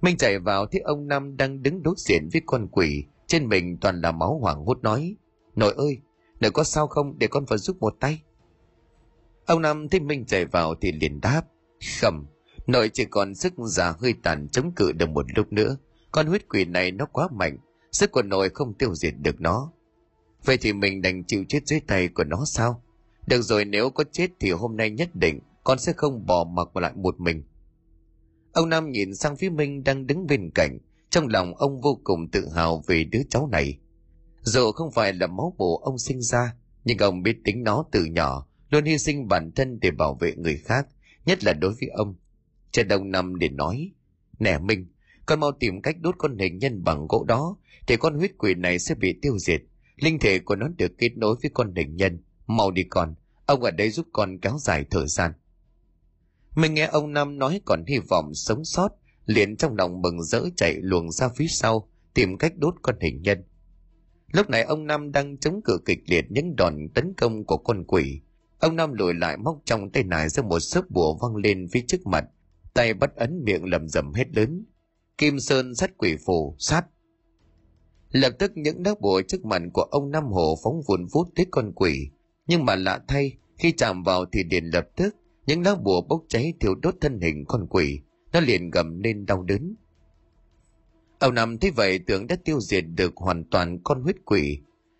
Minh 0.00 0.16
chạy 0.16 0.38
vào 0.38 0.66
thấy 0.66 0.80
ông 0.80 1.08
Năm 1.08 1.36
đang 1.36 1.62
đứng 1.62 1.82
đối 1.82 1.94
diện 1.98 2.28
với 2.32 2.42
con 2.46 2.68
quỷ, 2.68 3.04
trên 3.26 3.48
mình 3.48 3.76
toàn 3.80 4.00
là 4.00 4.12
máu 4.12 4.38
hoảng 4.38 4.64
hốt 4.64 4.78
nói, 4.82 5.16
nội 5.56 5.74
ơi, 5.76 5.98
nội 6.40 6.50
có 6.50 6.64
sao 6.64 6.86
không 6.86 7.18
để 7.18 7.26
con 7.26 7.44
vào 7.44 7.58
giúp 7.58 7.76
một 7.80 7.94
tay. 8.00 8.22
Ông 9.46 9.62
Năm 9.62 9.88
thấy 9.88 10.00
Minh 10.00 10.24
chạy 10.26 10.44
vào 10.44 10.74
thì 10.80 10.92
liền 10.92 11.20
đáp, 11.20 11.42
khẩm, 12.00 12.26
nội 12.66 12.90
chỉ 12.92 13.04
còn 13.04 13.34
sức 13.34 13.52
già 13.58 13.94
hơi 13.98 14.14
tàn 14.22 14.48
chống 14.48 14.72
cự 14.76 14.92
được 14.92 15.08
một 15.08 15.26
lúc 15.36 15.52
nữa, 15.52 15.76
con 16.12 16.26
huyết 16.26 16.48
quỷ 16.48 16.64
này 16.64 16.92
nó 16.92 17.06
quá 17.06 17.28
mạnh, 17.32 17.58
sức 17.92 18.12
của 18.12 18.22
nội 18.22 18.50
không 18.54 18.74
tiêu 18.74 18.94
diệt 18.94 19.14
được 19.18 19.40
nó. 19.40 19.72
Vậy 20.44 20.56
thì 20.56 20.72
mình 20.72 21.02
đành 21.02 21.24
chịu 21.24 21.44
chết 21.48 21.60
dưới 21.66 21.80
tay 21.80 22.08
của 22.08 22.24
nó 22.24 22.44
sao? 22.46 22.82
Được 23.26 23.42
rồi 23.42 23.64
nếu 23.64 23.90
có 23.90 24.04
chết 24.12 24.30
thì 24.40 24.50
hôm 24.50 24.76
nay 24.76 24.90
nhất 24.90 25.14
định 25.14 25.40
con 25.64 25.78
sẽ 25.78 25.92
không 25.96 26.26
bỏ 26.26 26.44
mặc 26.44 26.76
lại 26.76 26.92
một 26.96 27.20
mình. 27.20 27.42
Ông 28.52 28.68
Nam 28.68 28.90
nhìn 28.90 29.14
sang 29.14 29.36
phía 29.36 29.50
Minh 29.50 29.84
đang 29.84 30.06
đứng 30.06 30.26
bên 30.26 30.50
cạnh, 30.54 30.78
trong 31.10 31.28
lòng 31.28 31.54
ông 31.54 31.80
vô 31.80 32.00
cùng 32.04 32.28
tự 32.28 32.48
hào 32.48 32.82
về 32.86 33.04
đứa 33.04 33.22
cháu 33.30 33.48
này. 33.52 33.78
Dù 34.42 34.72
không 34.72 34.90
phải 34.90 35.12
là 35.12 35.26
máu 35.26 35.54
bổ 35.58 35.80
ông 35.84 35.98
sinh 35.98 36.20
ra, 36.20 36.54
nhưng 36.84 36.98
ông 36.98 37.22
biết 37.22 37.36
tính 37.44 37.62
nó 37.62 37.84
từ 37.92 38.04
nhỏ, 38.04 38.46
luôn 38.70 38.84
hy 38.84 38.98
sinh 38.98 39.28
bản 39.28 39.52
thân 39.52 39.80
để 39.80 39.90
bảo 39.90 40.14
vệ 40.14 40.34
người 40.36 40.56
khác, 40.56 40.86
nhất 41.26 41.44
là 41.44 41.52
đối 41.52 41.72
với 41.80 41.88
ông. 41.88 42.14
Trần 42.70 42.88
Đông 42.88 43.10
Năm 43.10 43.38
để 43.38 43.48
nói, 43.48 43.92
Nè 44.38 44.58
Minh, 44.58 44.86
con 45.26 45.40
mau 45.40 45.52
tìm 45.52 45.82
cách 45.82 45.96
đốt 46.00 46.14
con 46.18 46.38
hình 46.38 46.58
nhân 46.58 46.84
bằng 46.84 47.06
gỗ 47.08 47.24
đó, 47.28 47.56
thì 47.86 47.96
con 47.96 48.14
huyết 48.14 48.38
quỷ 48.38 48.54
này 48.54 48.78
sẽ 48.78 48.94
bị 48.94 49.18
tiêu 49.22 49.38
diệt. 49.38 49.62
Linh 49.96 50.18
thể 50.18 50.38
của 50.38 50.56
nó 50.56 50.68
được 50.68 50.92
kết 50.98 51.16
nối 51.16 51.36
với 51.42 51.50
con 51.54 51.74
hình 51.74 51.96
nhân. 51.96 52.18
Mau 52.46 52.70
đi 52.70 52.84
con, 52.84 53.14
ông 53.46 53.62
ở 53.62 53.70
đây 53.70 53.90
giúp 53.90 54.06
con 54.12 54.38
kéo 54.38 54.56
dài 54.58 54.84
thời 54.90 55.06
gian. 55.06 55.32
Mình 56.56 56.74
nghe 56.74 56.86
ông 56.86 57.12
Năm 57.12 57.38
nói 57.38 57.60
còn 57.64 57.84
hy 57.86 57.98
vọng 57.98 58.34
sống 58.34 58.64
sót, 58.64 58.88
liền 59.26 59.56
trong 59.56 59.76
lòng 59.76 60.02
mừng 60.02 60.22
rỡ 60.22 60.42
chạy 60.56 60.76
luồng 60.80 61.12
ra 61.12 61.28
phía 61.28 61.46
sau, 61.48 61.88
tìm 62.14 62.38
cách 62.38 62.52
đốt 62.56 62.74
con 62.82 62.94
hình 63.00 63.22
nhân. 63.22 63.44
Lúc 64.32 64.50
này 64.50 64.62
ông 64.62 64.86
Năm 64.86 65.12
đang 65.12 65.38
chống 65.38 65.60
cự 65.64 65.78
kịch 65.84 66.00
liệt 66.06 66.24
những 66.30 66.56
đòn 66.56 66.88
tấn 66.94 67.14
công 67.16 67.44
của 67.44 67.56
con 67.56 67.84
quỷ. 67.84 68.20
Ông 68.58 68.76
Năm 68.76 68.92
lùi 68.92 69.14
lại 69.14 69.36
móc 69.36 69.58
trong 69.64 69.90
tay 69.90 70.02
nải 70.02 70.28
ra 70.28 70.42
một 70.42 70.60
sớp 70.60 70.90
bùa 70.90 71.18
văng 71.20 71.36
lên 71.36 71.68
phía 71.72 71.84
trước 71.88 72.06
mặt, 72.06 72.24
tay 72.74 72.94
bắt 72.94 73.16
ấn 73.16 73.44
miệng 73.44 73.64
lầm 73.64 73.88
rầm 73.88 74.12
hết 74.12 74.36
lớn. 74.36 74.64
Kim 75.22 75.40
Sơn 75.40 75.74
sắt 75.74 75.98
quỷ 75.98 76.16
phù, 76.26 76.54
sát. 76.58 76.82
Lập 78.10 78.32
tức 78.38 78.52
những 78.54 78.82
đá 78.82 78.94
bùa 79.00 79.22
trước 79.28 79.44
mặt 79.44 79.62
của 79.72 79.82
ông 79.82 80.10
Năm 80.10 80.24
Hồ 80.24 80.58
phóng 80.64 80.82
vùn 80.88 81.06
vút 81.12 81.28
tới 81.36 81.46
con 81.50 81.72
quỷ. 81.74 82.08
Nhưng 82.46 82.64
mà 82.64 82.76
lạ 82.76 83.00
thay, 83.08 83.36
khi 83.58 83.72
chạm 83.72 84.02
vào 84.02 84.24
thì 84.32 84.44
liền 84.50 84.64
lập 84.64 84.88
tức, 84.96 85.16
những 85.46 85.62
lá 85.62 85.74
bùa 85.74 86.00
bốc 86.08 86.24
cháy 86.28 86.52
thiêu 86.60 86.74
đốt 86.82 86.94
thân 87.00 87.20
hình 87.20 87.44
con 87.48 87.66
quỷ, 87.70 88.00
nó 88.32 88.40
liền 88.40 88.70
gầm 88.70 89.00
lên 89.00 89.26
đau 89.26 89.42
đớn. 89.42 89.74
Ông 91.18 91.34
Năm 91.34 91.58
thấy 91.58 91.70
vậy 91.70 91.98
tưởng 91.98 92.26
đã 92.26 92.36
tiêu 92.44 92.60
diệt 92.60 92.84
được 92.94 93.12
hoàn 93.16 93.44
toàn 93.44 93.78
con 93.84 94.02
huyết 94.02 94.16
quỷ. 94.24 94.58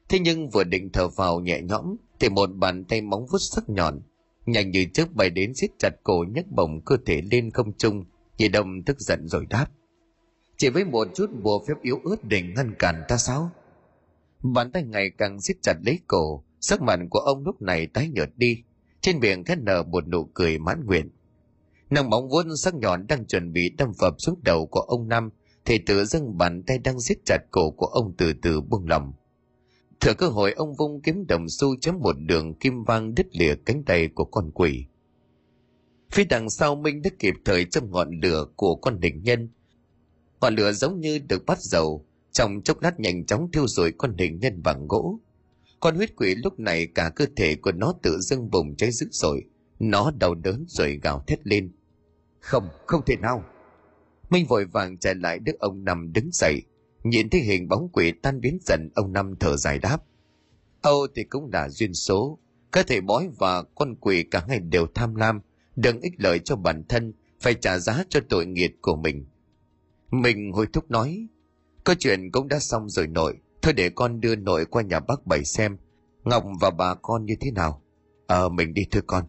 Thế 0.09 0.19
nhưng 0.19 0.51
vừa 0.51 0.65
định 0.65 0.91
thở 0.93 1.09
vào 1.09 1.41
nhẹ 1.41 1.61
nhõm, 1.63 1.97
thì 2.21 2.29
một 2.29 2.47
bàn 2.47 2.85
tay 2.85 3.01
móng 3.01 3.27
vuốt 3.27 3.39
sắc 3.39 3.69
nhọn, 3.69 4.01
nhanh 4.47 4.71
như 4.71 4.85
trước 4.95 5.15
bay 5.15 5.31
đến 5.31 5.55
siết 5.55 5.71
chặt 5.79 5.95
cổ 6.03 6.25
nhấc 6.35 6.47
bổng 6.51 6.81
cơ 6.85 6.97
thể 7.07 7.23
lên 7.31 7.51
không 7.51 7.73
trung, 7.79 8.05
nhị 8.39 8.49
đông 8.49 8.83
tức 8.83 9.01
giận 9.01 9.29
rồi 9.29 9.47
đáp. 9.51 9.67
Chỉ 10.63 10.69
với 10.69 10.85
một 10.85 11.09
chút 11.15 11.31
bùa 11.43 11.65
phép 11.69 11.75
yếu 11.83 12.01
ớt 12.05 12.17
để 12.25 12.43
ngăn 12.43 12.75
cản 12.79 13.03
ta 13.09 13.17
sao? 13.17 13.51
Bàn 14.43 14.73
tay 14.73 14.83
ngày 14.83 15.11
càng 15.19 15.41
siết 15.41 15.57
chặt 15.63 15.75
lấy 15.87 15.99
cổ, 16.07 16.45
sắc 16.61 16.83
mặt 16.83 17.01
của 17.11 17.19
ông 17.19 17.45
lúc 17.45 17.63
này 17.63 17.87
tái 17.87 18.09
nhợt 18.09 18.31
đi, 18.37 18.63
trên 19.01 19.19
miệng 19.19 19.45
khét 19.45 19.59
nở 19.59 19.83
một 19.83 20.09
nụ 20.09 20.25
cười 20.25 20.59
mãn 20.59 20.87
nguyện. 20.87 21.11
nâng 21.91 22.11
bóng 22.11 22.29
vuốt 22.29 22.43
sắc 22.57 22.75
nhọn 22.75 23.07
đang 23.07 23.27
chuẩn 23.27 23.53
bị 23.53 23.71
đâm 23.79 23.93
phập 24.01 24.15
xuống 24.19 24.41
đầu 24.43 24.67
của 24.67 24.81
ông 24.81 25.09
Năm, 25.09 25.31
thì 25.65 25.79
tự 25.79 26.05
dưng 26.05 26.39
bàn 26.39 26.63
tay 26.63 26.79
đang 26.79 27.01
siết 27.01 27.19
chặt 27.25 27.39
cổ 27.51 27.71
của 27.71 27.87
ông 27.87 28.15
từ 28.19 28.33
từ 28.43 28.61
buông 28.61 28.89
lỏng. 28.89 29.13
Thừa 30.01 30.15
cơ 30.15 30.29
hội 30.29 30.53
ông 30.53 30.75
vung 30.75 31.01
kiếm 31.01 31.27
đồng 31.27 31.49
xu 31.49 31.77
chấm 31.81 31.99
một 31.99 32.17
đường 32.19 32.55
kim 32.55 32.85
vang 32.85 33.15
đứt 33.15 33.27
lìa 33.37 33.55
cánh 33.55 33.83
tay 33.85 34.09
của 34.15 34.25
con 34.25 34.51
quỷ. 34.55 34.85
Phía 36.11 36.25
đằng 36.25 36.51
sau 36.51 36.75
Minh 36.75 37.03
đã 37.03 37.11
kịp 37.19 37.35
thời 37.45 37.65
châm 37.65 37.91
ngọn 37.91 38.21
lửa 38.23 38.47
của 38.57 38.75
con 38.75 39.01
địch 39.01 39.15
nhân. 39.23 39.49
Ngọn 40.43 40.55
lửa 40.55 40.73
giống 40.73 41.01
như 41.01 41.19
được 41.29 41.47
bắt 41.47 41.59
dầu, 41.61 42.07
trong 42.33 42.63
chốc 42.63 42.83
lát 42.83 43.01
nhanh 43.01 43.27
chóng 43.27 43.51
thiêu 43.53 43.69
rụi 43.69 43.93
con 43.93 44.17
hình 44.19 44.39
nhân 44.39 44.63
bằng 44.63 44.89
gỗ. 44.89 45.21
Con 45.81 45.97
huyết 45.97 46.17
quỷ 46.17 46.35
lúc 46.35 46.59
này 46.59 46.87
cả 46.87 47.11
cơ 47.17 47.27
thể 47.37 47.57
của 47.57 47.73
nó 47.73 47.95
tự 48.03 48.21
dưng 48.21 48.51
bùng 48.51 48.77
cháy 48.77 48.91
dữ 48.93 49.07
dội. 49.11 49.45
Nó 49.79 50.11
đau 50.21 50.35
đớn 50.35 50.65
rồi 50.69 51.01
gào 51.03 51.25
thét 51.27 51.47
lên. 51.47 51.73
Không, 52.41 52.69
không 52.87 53.05
thể 53.07 53.17
nào. 53.17 53.45
Minh 54.31 54.47
vội 54.47 54.65
vàng 54.65 54.99
chạy 54.99 55.15
lại 55.15 55.39
đức 55.39 55.59
ông 55.59 55.85
nằm 55.85 56.13
đứng 56.13 56.31
dậy. 56.33 56.63
Nhìn 57.05 57.31
thấy 57.31 57.41
hình 57.41 57.69
bóng 57.69 57.89
quỷ 57.93 58.13
tan 58.23 58.41
biến 58.41 58.59
dần 58.63 58.91
ông 58.95 59.13
Năm 59.13 59.35
thở 59.41 59.57
dài 59.57 59.79
đáp. 59.79 59.99
Âu 60.81 61.07
thì 61.15 61.25
cũng 61.25 61.51
là 61.53 61.69
duyên 61.69 61.95
số. 61.95 62.39
Cơ 62.71 62.83
thể 62.83 63.01
bói 63.01 63.29
và 63.39 63.63
con 63.63 63.95
quỷ 64.01 64.23
cả 64.31 64.45
ngày 64.49 64.61
đều 64.61 64.87
tham 64.95 65.15
lam, 65.15 65.41
đừng 65.77 66.01
ích 66.01 66.15
lợi 66.19 66.39
cho 66.39 66.57
bản 66.57 66.85
thân, 66.89 67.13
phải 67.41 67.55
trả 67.55 67.79
giá 67.79 68.05
cho 68.09 68.21
tội 68.29 68.47
nghiệt 68.47 68.73
của 68.81 68.97
mình. 68.97 69.27
Mình 70.13 70.53
hồi 70.53 70.67
thúc 70.73 70.91
nói, 70.91 71.27
có 71.85 71.95
chuyện 71.99 72.31
cũng 72.31 72.49
đã 72.49 72.59
xong 72.59 72.89
rồi 72.89 73.07
nội, 73.07 73.39
thôi 73.63 73.73
để 73.73 73.91
con 73.91 74.21
đưa 74.21 74.37
nội 74.37 74.65
qua 74.65 74.83
nhà 74.83 75.01
bác 75.01 75.27
bảy 75.27 75.45
xem, 75.45 75.77
Ngọc 76.25 76.45
và 76.61 76.71
bà 76.71 76.95
con 76.95 77.25
như 77.25 77.35
thế 77.41 77.51
nào. 77.51 77.83
Ờ, 78.27 78.49
mình 78.49 78.75
đi 78.75 78.83
thưa 78.91 79.01
con. 79.07 79.25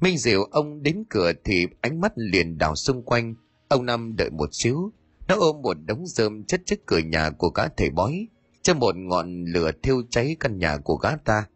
Minh 0.00 0.18
Diệu 0.18 0.42
ông 0.44 0.82
đến 0.82 1.04
cửa 1.10 1.32
thì 1.44 1.66
ánh 1.80 2.00
mắt 2.00 2.12
liền 2.16 2.58
đảo 2.58 2.74
xung 2.74 3.02
quanh, 3.02 3.34
ông 3.68 3.86
Năm 3.86 4.16
đợi 4.16 4.30
một 4.30 4.48
xíu, 4.52 4.92
nó 5.28 5.36
ôm 5.38 5.62
một 5.62 5.76
đống 5.86 6.06
rơm 6.06 6.44
chất 6.44 6.60
trước 6.66 6.86
cửa 6.86 6.98
nhà 6.98 7.30
của 7.30 7.48
gã 7.48 7.68
thầy 7.68 7.90
bói, 7.90 8.26
cho 8.62 8.74
một 8.74 8.96
ngọn 8.96 9.44
lửa 9.44 9.70
thiêu 9.82 10.02
cháy 10.10 10.36
căn 10.40 10.58
nhà 10.58 10.76
của 10.84 10.96
gã 10.96 11.16
ta. 11.16 11.46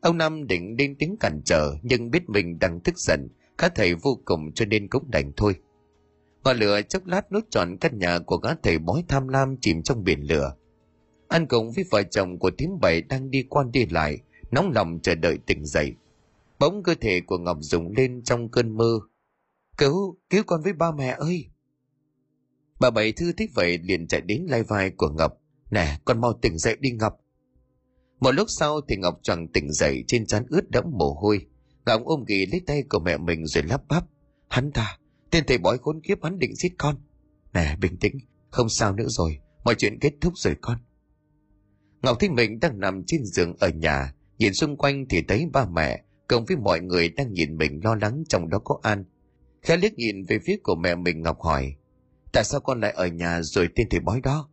Ông 0.00 0.18
Năm 0.18 0.46
định 0.46 0.76
lên 0.78 0.96
tiếng 0.98 1.16
cản 1.16 1.40
trở 1.44 1.74
nhưng 1.82 2.10
biết 2.10 2.30
mình 2.30 2.58
đang 2.58 2.80
tức 2.80 2.98
giận, 2.98 3.28
gã 3.58 3.68
thầy 3.68 3.94
vô 3.94 4.18
cùng 4.24 4.52
cho 4.52 4.64
nên 4.64 4.88
cũng 4.88 5.10
đành 5.10 5.32
thôi. 5.36 5.54
Ngọn 6.46 6.58
lửa 6.58 6.80
chốc 6.88 7.06
lát 7.06 7.32
nốt 7.32 7.40
trọn 7.50 7.76
căn 7.80 7.98
nhà 7.98 8.18
của 8.18 8.36
gã 8.36 8.50
thầy 8.62 8.78
bói 8.78 9.04
tham 9.08 9.28
lam 9.28 9.56
chìm 9.60 9.82
trong 9.82 10.04
biển 10.04 10.20
lửa. 10.20 10.54
Anh 11.28 11.46
cùng 11.46 11.72
với 11.72 11.84
vợ 11.90 12.02
chồng 12.02 12.38
của 12.38 12.50
thím 12.58 12.70
bảy 12.80 13.02
đang 13.02 13.30
đi 13.30 13.42
quan 13.48 13.72
đi 13.72 13.86
lại, 13.86 14.18
nóng 14.50 14.70
lòng 14.70 14.98
chờ 15.02 15.14
đợi 15.14 15.38
tỉnh 15.46 15.64
dậy. 15.64 15.94
Bỗng 16.58 16.82
cơ 16.82 16.94
thể 17.00 17.20
của 17.26 17.38
Ngọc 17.38 17.58
rụng 17.60 17.92
lên 17.96 18.22
trong 18.24 18.50
cơn 18.50 18.76
mơ. 18.76 18.98
Cứu, 19.78 20.18
cứu 20.30 20.42
con 20.46 20.62
với 20.62 20.72
ba 20.72 20.92
mẹ 20.92 21.16
ơi! 21.18 21.46
Bà 22.80 22.90
Bảy 22.90 23.12
Thư 23.12 23.32
thích 23.32 23.50
vậy 23.54 23.78
liền 23.78 24.06
chạy 24.06 24.20
đến 24.20 24.46
lai 24.48 24.62
vai 24.62 24.90
của 24.90 25.10
Ngọc. 25.10 25.32
Nè, 25.70 25.98
con 26.04 26.20
mau 26.20 26.32
tỉnh 26.42 26.58
dậy 26.58 26.76
đi 26.80 26.90
Ngọc. 26.90 27.20
Một 28.20 28.30
lúc 28.32 28.50
sau 28.50 28.80
thì 28.80 28.96
Ngọc 28.96 29.20
chẳng 29.22 29.48
tỉnh 29.48 29.72
dậy 29.72 30.04
trên 30.06 30.26
trán 30.26 30.46
ướt 30.48 30.70
đẫm 30.70 30.84
mồ 30.90 31.14
hôi. 31.20 31.46
Ngọc 31.86 32.02
ôm 32.04 32.24
ghì 32.26 32.46
lấy 32.46 32.60
tay 32.66 32.82
của 32.88 32.98
mẹ 32.98 33.16
mình 33.16 33.46
rồi 33.46 33.64
lắp 33.64 33.82
bắp. 33.88 34.04
Hắn 34.48 34.72
ta, 34.72 34.98
tên 35.30 35.44
thầy 35.46 35.58
bói 35.58 35.78
khốn 35.78 36.00
kiếp 36.00 36.24
hắn 36.24 36.38
định 36.38 36.54
giết 36.54 36.72
con. 36.78 36.96
Nè, 37.52 37.76
bình 37.80 37.96
tĩnh, 37.96 38.18
không 38.50 38.68
sao 38.68 38.92
nữa 38.92 39.06
rồi, 39.08 39.38
mọi 39.64 39.74
chuyện 39.74 39.98
kết 40.00 40.12
thúc 40.20 40.32
rồi 40.36 40.56
con. 40.60 40.78
Ngọc 42.02 42.16
thấy 42.20 42.28
mình 42.30 42.60
đang 42.60 42.80
nằm 42.80 43.02
trên 43.06 43.24
giường 43.24 43.56
ở 43.58 43.68
nhà, 43.68 44.14
nhìn 44.38 44.54
xung 44.54 44.76
quanh 44.76 45.06
thì 45.08 45.22
thấy 45.28 45.46
ba 45.52 45.66
mẹ, 45.66 46.04
cùng 46.28 46.44
với 46.44 46.56
mọi 46.56 46.80
người 46.80 47.08
đang 47.08 47.32
nhìn 47.32 47.56
mình 47.56 47.80
lo 47.84 47.94
lắng 47.94 48.24
trong 48.28 48.50
đó 48.50 48.58
có 48.58 48.78
An. 48.82 49.04
Khẽ 49.62 49.76
liếc 49.76 49.94
nhìn 49.94 50.24
về 50.24 50.38
phía 50.46 50.56
của 50.62 50.74
mẹ 50.74 50.94
mình 50.94 51.22
Ngọc 51.22 51.40
hỏi, 51.40 51.76
Tại 52.32 52.44
sao 52.44 52.60
con 52.60 52.80
lại 52.80 52.92
ở 52.92 53.06
nhà 53.06 53.42
rồi 53.42 53.68
tên 53.74 53.88
thầy 53.90 54.00
bói 54.00 54.20
đó? 54.20 54.48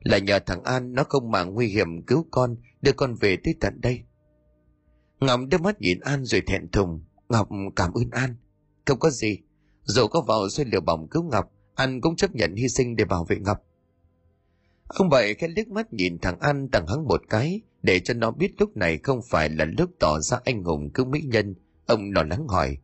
Là 0.00 0.18
nhờ 0.18 0.38
thằng 0.38 0.62
An 0.62 0.94
nó 0.94 1.04
không 1.04 1.30
màng 1.30 1.54
nguy 1.54 1.66
hiểm 1.66 2.02
cứu 2.02 2.26
con, 2.30 2.56
đưa 2.82 2.92
con 2.92 3.14
về 3.14 3.36
tới 3.44 3.54
tận 3.60 3.80
đây. 3.80 4.02
Ngọc 5.20 5.40
đưa 5.48 5.58
mắt 5.58 5.80
nhìn 5.80 6.00
An 6.00 6.24
rồi 6.24 6.40
thẹn 6.46 6.70
thùng. 6.70 7.04
Ngọc 7.28 7.48
cảm 7.76 7.92
ơn 7.92 8.10
An. 8.10 8.36
Không 8.86 8.98
có 8.98 9.10
gì. 9.10 9.38
Dù 9.82 10.06
có 10.06 10.20
vào 10.20 10.48
xuyên 10.48 10.68
liều 10.68 10.80
bỏng 10.80 11.08
cứu 11.08 11.22
Ngọc, 11.22 11.52
anh 11.74 12.00
cũng 12.00 12.16
chấp 12.16 12.34
nhận 12.34 12.54
hy 12.54 12.68
sinh 12.68 12.96
để 12.96 13.04
bảo 13.04 13.24
vệ 13.24 13.36
Ngọc. 13.36 13.58
Ông 14.86 15.08
vậy 15.08 15.34
khẽ 15.34 15.48
liếc 15.48 15.68
mắt 15.68 15.92
nhìn 15.92 16.18
thằng 16.18 16.40
An 16.40 16.68
thằng 16.72 16.86
hắn 16.86 17.04
một 17.04 17.22
cái, 17.28 17.60
để 17.82 18.00
cho 18.00 18.14
nó 18.14 18.30
biết 18.30 18.50
lúc 18.58 18.76
này 18.76 18.98
không 18.98 19.20
phải 19.30 19.48
là 19.48 19.64
lúc 19.78 19.90
tỏ 19.98 20.20
ra 20.20 20.40
anh 20.44 20.64
hùng 20.64 20.90
cứu 20.90 21.06
mỹ 21.06 21.20
nhân. 21.20 21.54
Ông 21.86 22.12
lo 22.12 22.22
lắng 22.22 22.48
hỏi. 22.48 22.76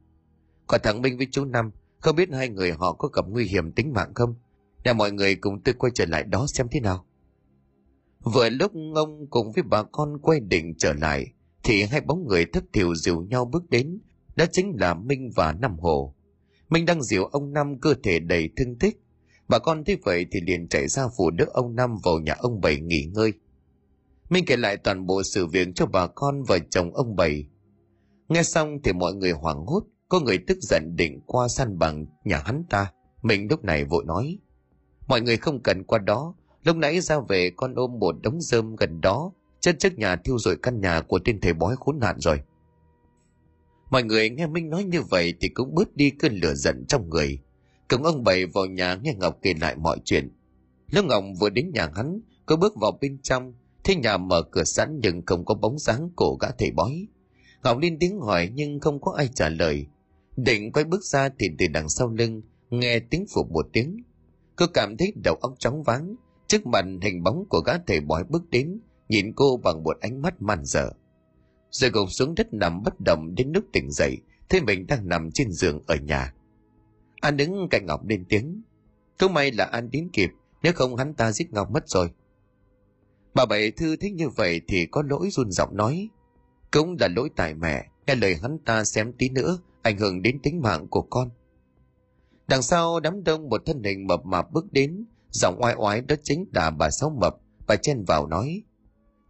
Còn 0.67 0.81
thằng 0.85 1.03
Minh 1.03 1.17
với 1.17 1.27
chú 1.31 1.45
Năm, 1.45 1.71
không 2.01 2.17
biết 2.17 2.29
hai 2.33 2.49
người 2.49 2.73
họ 2.73 2.93
có 2.93 3.09
gặp 3.09 3.25
nguy 3.29 3.45
hiểm 3.45 3.73
tính 3.73 3.93
mạng 3.93 4.15
không? 4.15 4.35
Nhà 4.85 4.93
mọi 4.93 5.13
người 5.13 5.35
cùng 5.35 5.61
tôi 5.61 5.75
quay 5.75 5.91
trở 5.95 6.05
lại 6.07 6.25
đó 6.25 6.47
xem 6.49 6.67
thế 6.71 6.81
nào. 6.81 7.07
Vừa 8.21 8.51
lúc 8.51 8.73
ông 8.95 9.27
cùng 9.31 9.53
với 9.53 9.63
bà 9.63 9.83
con 9.83 10.19
quay 10.19 10.41
định 10.41 10.75
trở 10.79 10.93
lại, 10.93 11.27
thì 11.63 11.83
hai 11.83 12.01
bóng 12.01 12.27
người 12.27 12.47
thất 12.47 12.65
thiểu 12.73 12.95
dìu 12.95 13.23
nhau 13.23 13.45
bước 13.45 13.71
đến, 13.71 13.99
đó 14.37 14.45
chính 14.53 14.73
là 14.81 14.95
Minh 14.95 15.31
và 15.37 15.53
Năm 15.53 15.79
Hồ. 15.79 16.15
Minh 16.69 16.87
đang 16.87 17.03
dìu 17.03 17.25
ông 17.25 17.53
Năm 17.53 17.81
cơ 17.81 17.95
thể 18.03 18.19
đầy 18.19 18.51
thương 18.57 18.79
tích. 18.79 19.01
Bà 19.49 19.59
con 19.59 19.85
thấy 19.85 19.99
vậy 20.05 20.27
thì 20.33 20.41
liền 20.41 20.69
chạy 20.69 20.89
ra 20.89 21.09
phủ 21.17 21.31
đỡ 21.31 21.47
ông 21.53 21.77
Năm 21.77 21.97
vào 22.05 22.19
nhà 22.21 22.35
ông 22.39 22.61
Bảy 22.61 22.81
nghỉ 22.81 23.05
ngơi. 23.05 23.33
Minh 24.31 24.45
kể 24.47 24.57
lại 24.57 24.77
toàn 24.77 25.07
bộ 25.07 25.23
sự 25.23 25.47
việc 25.47 25.69
cho 25.75 25.87
bà 25.87 26.07
con 26.07 26.43
và 26.43 26.59
chồng 26.71 26.95
ông 26.95 27.17
Bảy. 27.17 27.47
Nghe 28.29 28.43
xong 28.43 28.79
thì 28.85 28.93
mọi 28.93 29.15
người 29.15 29.31
hoảng 29.31 29.67
hốt, 29.67 29.85
có 30.09 30.21
người 30.21 30.39
tức 30.39 30.59
giận 30.61 30.97
định 30.97 31.21
qua 31.27 31.49
săn 31.49 31.79
bằng 31.79 32.07
nhà 32.25 32.43
hắn 32.45 32.65
ta. 32.71 32.93
Mình 33.23 33.47
lúc 33.51 33.65
này 33.65 33.85
vội 33.85 34.05
nói. 34.05 34.39
Mọi 35.07 35.21
người 35.21 35.37
không 35.37 35.63
cần 35.63 35.85
qua 35.85 35.99
đó, 35.99 36.35
lúc 36.63 36.77
nãy 36.77 37.01
ra 37.01 37.21
về 37.29 37.51
con 37.57 37.75
ôm 37.75 37.99
một 37.99 38.15
đống 38.23 38.41
rơm 38.41 38.77
gần 38.77 39.01
đó, 39.01 39.33
chân 39.61 39.79
trước 39.79 39.99
nhà 39.99 40.17
thiêu 40.17 40.39
rụi 40.39 40.57
căn 40.57 40.81
nhà 40.81 41.01
của 41.01 41.19
tên 41.25 41.41
thầy 41.41 41.53
bói 41.53 41.77
khốn 41.79 41.99
nạn 41.99 42.17
rồi. 42.19 42.41
Mọi 43.91 44.03
người 44.03 44.31
nghe 44.31 44.47
Minh 44.47 44.71
nói 44.71 44.85
như 44.85 45.03
vậy 45.03 45.35
thì 45.41 45.49
cũng 45.49 45.75
bớt 45.75 45.97
đi 45.97 46.11
cơn 46.11 46.35
lửa 46.35 46.55
giận 46.55 46.85
trong 46.89 47.09
người. 47.09 47.39
Cùng 47.89 48.03
ông 48.03 48.25
Bảy 48.25 48.47
vào 48.47 48.67
nhà 48.67 48.95
nghe 48.95 49.15
Ngọc 49.15 49.39
kể 49.43 49.55
lại 49.61 49.77
mọi 49.77 49.99
chuyện. 50.05 50.31
Lúc 50.91 51.05
Ngọc 51.05 51.25
vừa 51.41 51.51
đến 51.51 51.71
nhà 51.75 51.89
hắn, 51.95 52.21
cứ 52.47 52.57
bước 52.57 52.77
vào 52.81 52.99
bên 53.01 53.19
trong, 53.23 53.55
thấy 53.85 53.97
nhà 53.97 54.17
mở 54.17 54.43
cửa 54.43 54.65
sẵn 54.65 54.99
nhưng 55.03 55.23
không 55.27 55.45
có 55.45 55.55
bóng 55.55 55.79
dáng 55.79 56.11
cổ 56.17 56.37
gã 56.41 56.49
thầy 56.59 56.71
bói. 56.71 57.07
Ngọc 57.63 57.79
lên 57.79 57.99
tiếng 57.99 58.21
hỏi 58.21 58.51
nhưng 58.55 58.81
không 58.81 59.01
có 59.01 59.13
ai 59.13 59.29
trả 59.35 59.49
lời. 59.49 59.87
Định 60.37 60.73
quay 60.73 60.85
bước 60.85 61.05
ra 61.05 61.29
thì 61.39 61.47
từ 61.59 61.67
đằng 61.69 61.89
sau 61.89 62.09
lưng, 62.09 62.43
nghe 62.71 62.99
tiếng 62.99 63.27
phụ 63.35 63.45
một 63.51 63.67
tiếng. 63.73 64.03
Cô 64.57 64.67
cảm 64.75 64.97
thấy 64.97 65.13
đầu 65.25 65.35
óc 65.35 65.55
chóng 65.59 65.83
váng, 65.83 66.15
trước 66.47 66.67
mặt 66.67 66.85
hình 67.03 67.23
bóng 67.23 67.45
của 67.49 67.61
gã 67.61 67.73
thầy 67.87 68.01
bói 68.01 68.25
bước 68.25 68.51
đến, 68.51 68.81
nhìn 69.09 69.33
cô 69.33 69.57
bằng 69.57 69.83
một 69.83 69.97
ánh 70.01 70.23
mắt 70.23 70.43
man 70.43 70.65
dở 70.65 70.91
rồi 71.71 71.91
gục 71.91 72.11
xuống 72.11 72.35
đất 72.35 72.55
nằm 72.55 72.83
bất 72.83 73.01
động 73.01 73.35
đến 73.35 73.53
lúc 73.55 73.65
tỉnh 73.73 73.91
dậy, 73.91 74.19
thấy 74.49 74.61
mình 74.61 74.87
đang 74.87 75.09
nằm 75.09 75.31
trên 75.31 75.53
giường 75.53 75.83
ở 75.87 75.97
nhà. 75.97 76.35
An 77.21 77.37
đứng 77.37 77.69
cạnh 77.71 77.87
ngọc 77.87 78.07
lên 78.07 78.25
tiếng. 78.29 78.63
Không 79.19 79.35
may 79.35 79.53
là 79.53 79.65
an 79.65 79.91
đến 79.91 80.09
kịp, 80.13 80.31
nếu 80.63 80.73
không 80.73 80.97
hắn 80.97 81.15
ta 81.15 81.33
giết 81.33 81.53
ngọc 81.53 81.71
mất 81.71 81.89
rồi. 81.89 82.11
Bà 83.35 83.47
bảy 83.47 83.71
thư 83.71 83.97
thích 83.97 84.13
như 84.13 84.29
vậy 84.29 84.61
thì 84.69 84.87
có 84.91 85.03
lỗi 85.07 85.29
run 85.31 85.51
giọng 85.51 85.77
nói. 85.77 86.09
Cũng 86.71 86.97
là 87.01 87.09
lỗi 87.17 87.31
tại 87.37 87.55
mẹ, 87.55 87.87
nghe 88.07 88.15
lời 88.15 88.37
hắn 88.43 88.59
ta 88.65 88.85
xém 88.85 89.13
tí 89.13 89.29
nữa, 89.29 89.59
ảnh 89.83 89.99
hưởng 89.99 90.23
đến 90.23 90.39
tính 90.43 90.63
mạng 90.63 90.89
của 90.89 91.03
con. 91.03 91.31
Đằng 92.49 92.63
sau 92.63 93.01
đám 93.01 93.25
đông 93.25 93.49
một 93.49 93.63
thân 93.67 93.83
hình 93.83 94.07
mập 94.07 94.27
mạp 94.27 94.53
bước 94.53 94.73
đến, 94.73 95.05
giọng 95.31 95.59
oai 95.61 95.75
oái 95.75 96.01
đó 96.01 96.17
chính 96.23 96.45
là 96.53 96.71
bà 96.71 96.91
sáu 96.91 97.11
mập. 97.11 97.37
Bà 97.67 97.77
chen 97.77 98.05
vào 98.05 98.27
nói, 98.27 98.63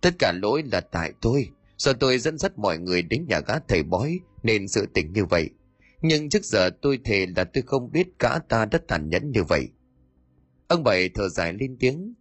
tất 0.00 0.10
cả 0.18 0.32
lỗi 0.42 0.62
là 0.72 0.80
tại 0.80 1.12
tôi. 1.20 1.50
Do 1.76 1.92
tôi 1.92 2.18
dẫn 2.18 2.38
dắt 2.38 2.58
mọi 2.58 2.78
người 2.78 3.02
đến 3.02 3.26
nhà 3.28 3.40
gã 3.40 3.54
thầy 3.68 3.82
bói 3.82 4.20
nên 4.42 4.68
sự 4.68 4.86
tình 4.94 5.12
như 5.12 5.24
vậy. 5.24 5.50
Nhưng 6.02 6.28
trước 6.28 6.44
giờ 6.44 6.70
tôi 6.82 6.98
thề 7.04 7.26
là 7.36 7.44
tôi 7.44 7.62
không 7.66 7.90
biết 7.92 8.06
gã 8.18 8.38
ta 8.38 8.64
đã 8.64 8.78
tàn 8.88 9.08
nhẫn 9.08 9.30
như 9.30 9.44
vậy. 9.44 9.68
Ông 10.68 10.84
Bảy 10.84 11.08
thở 11.08 11.28
dài 11.28 11.52
lên 11.52 11.76
tiếng. 11.80 12.14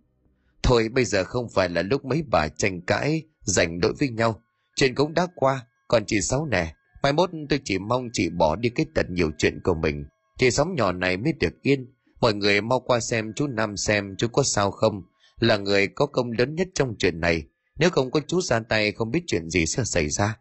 Thôi 0.63 0.89
bây 0.89 1.05
giờ 1.05 1.23
không 1.23 1.49
phải 1.49 1.69
là 1.69 1.81
lúc 1.81 2.05
mấy 2.05 2.23
bà 2.31 2.47
tranh 2.47 2.81
cãi, 2.81 3.23
giành 3.41 3.79
đối 3.79 3.93
với 3.99 4.09
nhau. 4.09 4.41
Chuyện 4.75 4.95
cũng 4.95 5.13
đã 5.13 5.27
qua, 5.35 5.65
còn 5.87 6.03
chị 6.07 6.21
Sáu 6.21 6.45
nè. 6.45 6.75
Mai 7.03 7.13
mốt 7.13 7.29
tôi 7.49 7.59
chỉ 7.63 7.79
mong 7.79 8.09
chị 8.13 8.29
bỏ 8.29 8.55
đi 8.55 8.69
cái 8.69 8.85
tật 8.95 9.09
nhiều 9.09 9.31
chuyện 9.37 9.59
của 9.63 9.75
mình. 9.75 10.05
Thì 10.39 10.51
sóng 10.51 10.75
nhỏ 10.75 10.91
này 10.91 11.17
mới 11.17 11.33
được 11.39 11.61
yên. 11.61 11.93
Mọi 12.21 12.33
người 12.33 12.61
mau 12.61 12.79
qua 12.79 12.99
xem 12.99 13.33
chú 13.35 13.47
Nam 13.47 13.77
xem 13.77 14.15
chú 14.17 14.27
có 14.27 14.43
sao 14.43 14.71
không. 14.71 15.01
Là 15.39 15.57
người 15.57 15.87
có 15.87 16.05
công 16.05 16.31
lớn 16.31 16.55
nhất 16.55 16.67
trong 16.73 16.95
chuyện 16.99 17.19
này 17.19 17.43
nếu 17.79 17.89
không 17.89 18.11
có 18.11 18.19
chú 18.27 18.41
ra 18.41 18.59
tay 18.59 18.91
không 18.91 19.11
biết 19.11 19.23
chuyện 19.27 19.49
gì 19.49 19.65
sẽ 19.65 19.83
xảy 19.83 20.09
ra. 20.09 20.37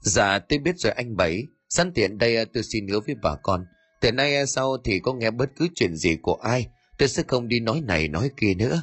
Dạ 0.00 0.38
tôi 0.38 0.58
biết 0.58 0.78
rồi 0.78 0.92
anh 0.92 1.16
Bảy. 1.16 1.42
Sẵn 1.68 1.92
tiện 1.92 2.18
đây 2.18 2.36
à, 2.36 2.44
tôi 2.54 2.62
xin 2.62 2.88
hứa 2.88 3.00
với 3.00 3.14
bà 3.22 3.36
con. 3.42 3.64
Từ 4.00 4.12
nay 4.12 4.36
à, 4.36 4.46
sau 4.46 4.76
thì 4.84 5.00
có 5.00 5.12
nghe 5.12 5.30
bất 5.30 5.50
cứ 5.56 5.68
chuyện 5.74 5.96
gì 5.96 6.16
của 6.22 6.34
ai 6.34 6.66
tôi 6.98 7.08
sẽ 7.08 7.22
không 7.28 7.48
đi 7.48 7.60
nói 7.60 7.80
này 7.80 8.08
nói 8.08 8.30
kia 8.36 8.54
nữa. 8.54 8.82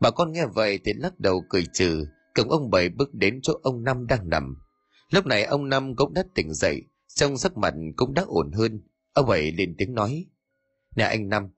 Bà 0.00 0.10
con 0.10 0.32
nghe 0.32 0.46
vậy 0.46 0.80
thì 0.84 0.92
lắc 0.92 1.20
đầu 1.20 1.44
cười 1.48 1.66
trừ 1.72 2.06
cùng 2.34 2.50
ông 2.50 2.70
Bảy 2.70 2.88
bước 2.88 3.14
đến 3.14 3.40
chỗ 3.42 3.52
ông 3.62 3.84
Năm 3.84 4.06
đang 4.06 4.28
nằm. 4.28 4.56
Lúc 5.10 5.26
này 5.26 5.44
ông 5.44 5.68
Năm 5.68 5.96
cũng 5.96 6.14
đã 6.14 6.24
tỉnh 6.34 6.54
dậy 6.54 6.82
trong 7.14 7.38
sắc 7.38 7.56
mặt 7.56 7.74
cũng 7.96 8.14
đã 8.14 8.22
ổn 8.26 8.52
hơn. 8.52 8.82
Ông 9.12 9.26
Bảy 9.26 9.52
lên 9.52 9.74
tiếng 9.78 9.94
nói 9.94 10.26
Nè 10.96 11.04
anh 11.04 11.28
Năm, 11.28 11.48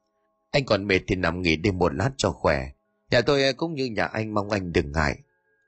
anh 0.51 0.65
còn 0.65 0.87
mệt 0.87 1.01
thì 1.07 1.17
nằm 1.17 1.43
nghỉ 1.43 1.57
đêm 1.57 1.79
một 1.79 1.95
lát 1.95 2.11
cho 2.17 2.31
khỏe. 2.31 2.71
Nhà 3.11 3.21
tôi 3.21 3.43
à, 3.43 3.53
cũng 3.53 3.75
như 3.75 3.85
nhà 3.85 4.05
anh 4.05 4.35
mong 4.35 4.51
anh 4.51 4.73
đừng 4.73 4.93
ngại. 4.93 5.19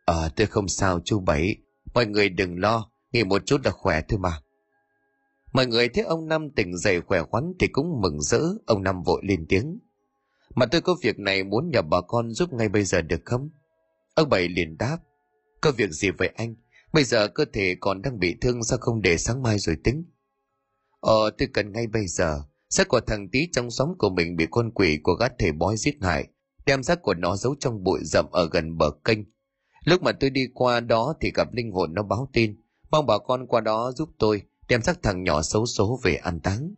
Ờ, 0.05 0.31
tôi 0.37 0.47
không 0.47 0.69
sao 0.69 1.01
chú 1.05 1.21
Bảy. 1.21 1.57
Mọi 1.95 2.07
người 2.07 2.29
đừng 2.29 2.61
lo, 2.61 2.91
nghỉ 3.13 3.25
một 3.25 3.43
chút 3.47 3.61
là 3.65 3.71
khỏe 3.71 4.01
thôi 4.09 4.19
mà. 4.19 4.41
Mọi 5.53 5.67
người 5.67 5.89
thấy 5.89 6.05
ông 6.05 6.29
Năm 6.29 6.51
tỉnh 6.51 6.77
dậy 6.77 7.01
khỏe 7.01 7.23
khoắn 7.23 7.53
thì 7.61 7.67
cũng 7.67 8.01
mừng 8.01 8.21
rỡ, 8.21 8.41
ông 8.67 8.83
Năm 8.83 9.03
vội 9.03 9.21
lên 9.25 9.47
tiếng. 9.49 9.79
Mà 10.55 10.67
tôi 10.67 10.81
có 10.81 10.97
việc 11.03 11.19
này 11.19 11.45
muốn 11.45 11.71
nhờ 11.71 11.83
bà 11.83 12.01
con 12.01 12.33
giúp 12.33 12.53
ngay 12.53 12.69
bây 12.69 12.85
giờ 12.85 13.03
được 13.03 13.21
không? 13.25 13.51
Ông 14.15 14.29
Bảy 14.29 14.49
liền 14.49 14.79
đáp. 14.79 14.99
Có 15.61 15.73
việc 15.77 15.91
gì 15.91 16.11
vậy 16.11 16.31
anh? 16.37 16.55
Bây 16.93 17.05
giờ 17.05 17.29
cơ 17.29 17.45
thể 17.53 17.77
còn 17.81 18.03
đang 18.03 18.19
bị 18.19 18.37
thương 18.41 18.65
sao 18.65 18.79
không 18.79 19.03
để 19.03 19.17
sáng 19.17 19.43
mai 19.43 19.59
rồi 19.59 19.77
tính? 19.85 20.05
Ờ, 21.01 21.31
tôi 21.39 21.49
cần 21.55 21.73
ngay 21.73 21.87
bây 21.87 22.07
giờ. 22.07 22.43
Xác 22.71 22.89
của 22.89 23.01
thằng 23.01 23.29
tí 23.33 23.49
trong 23.53 23.71
xóm 23.71 23.89
của 23.99 24.11
mình 24.11 24.37
bị 24.37 24.47
con 24.51 24.71
quỷ 24.71 24.99
của 25.03 25.15
gắt 25.15 25.33
thể 25.39 25.53
bói 25.53 25.77
giết 25.77 25.95
hại 26.01 26.29
đem 26.69 26.83
xác 26.83 27.03
của 27.03 27.15
nó 27.15 27.37
giấu 27.37 27.55
trong 27.61 27.85
bụi 27.85 28.01
rậm 28.03 28.31
ở 28.31 28.49
gần 28.53 28.79
bờ 28.79 28.91
kênh. 29.05 29.19
Lúc 29.85 30.03
mà 30.03 30.13
tôi 30.13 30.31
đi 30.31 30.47
qua 30.55 30.81
đó 30.81 31.15
thì 31.21 31.33
gặp 31.35 31.49
linh 31.53 31.73
hồn 31.73 31.95
nó 31.95 32.03
báo 32.03 32.29
tin, 32.33 32.61
mong 32.91 33.07
bà 33.07 33.19
con 33.19 33.47
qua 33.47 33.61
đó 33.61 33.93
giúp 33.93 34.09
tôi 34.19 34.43
đem 34.69 34.83
xác 34.83 35.03
thằng 35.03 35.25
nhỏ 35.25 35.43
xấu 35.43 35.67
số 35.67 36.01
về 36.03 36.15
an 36.15 36.41
táng. 36.41 36.75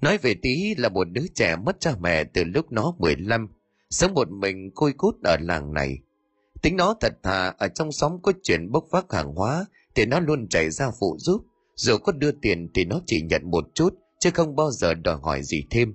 Nói 0.00 0.18
về 0.18 0.34
tí 0.42 0.74
là 0.74 0.88
một 0.88 1.04
đứa 1.10 1.26
trẻ 1.34 1.56
mất 1.56 1.80
cha 1.80 1.94
mẹ 2.00 2.24
từ 2.24 2.44
lúc 2.44 2.72
nó 2.72 2.94
15, 2.98 3.48
sống 3.90 4.14
một 4.14 4.30
mình 4.30 4.70
côi 4.74 4.92
cút 4.92 5.22
ở 5.22 5.36
làng 5.40 5.72
này. 5.72 5.98
Tính 6.62 6.76
nó 6.76 6.94
thật 7.00 7.12
thà 7.22 7.48
ở 7.58 7.68
trong 7.68 7.92
xóm 7.92 8.22
có 8.22 8.32
chuyện 8.42 8.72
bốc 8.72 8.84
vác 8.90 9.12
hàng 9.12 9.34
hóa 9.34 9.66
thì 9.94 10.06
nó 10.06 10.20
luôn 10.20 10.48
chạy 10.48 10.70
ra 10.70 10.90
phụ 11.00 11.16
giúp, 11.18 11.44
dù 11.74 11.96
có 11.98 12.12
đưa 12.12 12.32
tiền 12.32 12.70
thì 12.74 12.84
nó 12.84 13.00
chỉ 13.06 13.22
nhận 13.22 13.50
một 13.50 13.64
chút 13.74 13.94
chứ 14.20 14.30
không 14.34 14.56
bao 14.56 14.70
giờ 14.70 14.94
đòi 14.94 15.18
hỏi 15.22 15.42
gì 15.42 15.66
thêm. 15.70 15.94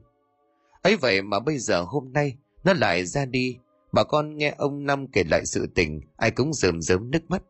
ấy 0.81 0.95
vậy 0.95 1.21
mà 1.21 1.39
bây 1.39 1.57
giờ 1.57 1.81
hôm 1.81 2.13
nay 2.13 2.37
nó 2.64 2.73
lại 2.73 3.06
ra 3.06 3.26
đi, 3.26 3.57
bà 3.91 4.03
con 4.03 4.38
nghe 4.38 4.53
ông 4.57 4.86
Năm 4.86 5.07
kể 5.07 5.23
lại 5.23 5.45
sự 5.45 5.68
tình, 5.76 6.02
ai 6.18 6.31
cũng 6.31 6.53
rơm 6.53 6.81
rớm 6.81 7.11
nước 7.11 7.30
mắt. 7.30 7.44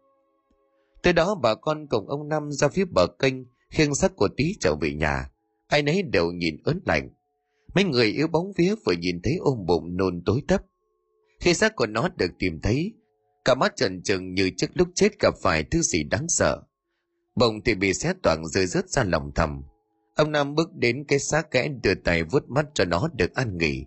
Tới 1.02 1.14
đó 1.14 1.36
bà 1.36 1.56
con 1.56 1.88
cùng 1.88 2.10
ông 2.10 2.30
Năm 2.30 2.52
ra 2.52 2.68
phía 2.68 2.86
bờ 2.86 3.08
kênh, 3.08 3.34
khiêng 3.70 3.96
xác 3.96 4.16
của 4.16 4.28
tí 4.38 4.56
trở 4.60 4.76
về 4.76 4.94
nhà. 4.94 5.30
Ai 5.68 5.82
nấy 5.82 6.04
đều 6.04 6.32
nhìn 6.32 6.58
ớn 6.64 6.80
lạnh. 6.86 7.10
Mấy 7.76 7.84
người 7.84 8.06
yếu 8.06 8.28
bóng 8.28 8.52
vía 8.58 8.76
vừa 8.86 8.94
nhìn 8.94 9.22
thấy 9.24 9.36
ôm 9.40 9.66
bụng 9.66 9.98
nôn 9.98 10.22
tối 10.26 10.42
tấp. 10.48 10.62
Khi 11.40 11.54
xác 11.54 11.76
của 11.76 11.86
nó 11.86 12.10
được 12.18 12.32
tìm 12.40 12.60
thấy, 12.62 12.94
cả 13.46 13.56
mắt 13.56 13.74
trần 13.76 14.02
trừng 14.04 14.34
như 14.34 14.52
trước 14.58 14.68
lúc 14.74 14.88
chết 14.96 15.20
gặp 15.20 15.34
phải 15.42 15.64
thứ 15.64 15.82
gì 15.82 16.04
đáng 16.04 16.26
sợ. 16.28 16.62
Bồng 17.36 17.62
thì 17.66 17.76
bị 17.76 17.94
xé 17.94 18.14
toàn 18.24 18.48
rơi 18.48 18.66
rớt 18.66 18.90
ra 18.90 19.04
lòng 19.04 19.32
thầm. 19.36 19.64
Ông 20.16 20.32
Nam 20.32 20.56
bước 20.56 20.74
đến 20.74 21.04
cái 21.08 21.20
xác 21.20 21.52
kẽ 21.52 21.68
đưa 21.84 21.96
tay 21.96 22.24
vuốt 22.24 22.50
mắt 22.50 22.66
cho 22.74 22.86
nó 22.86 23.10
được 23.14 23.36
an 23.36 23.58
nghỉ. 23.58 23.86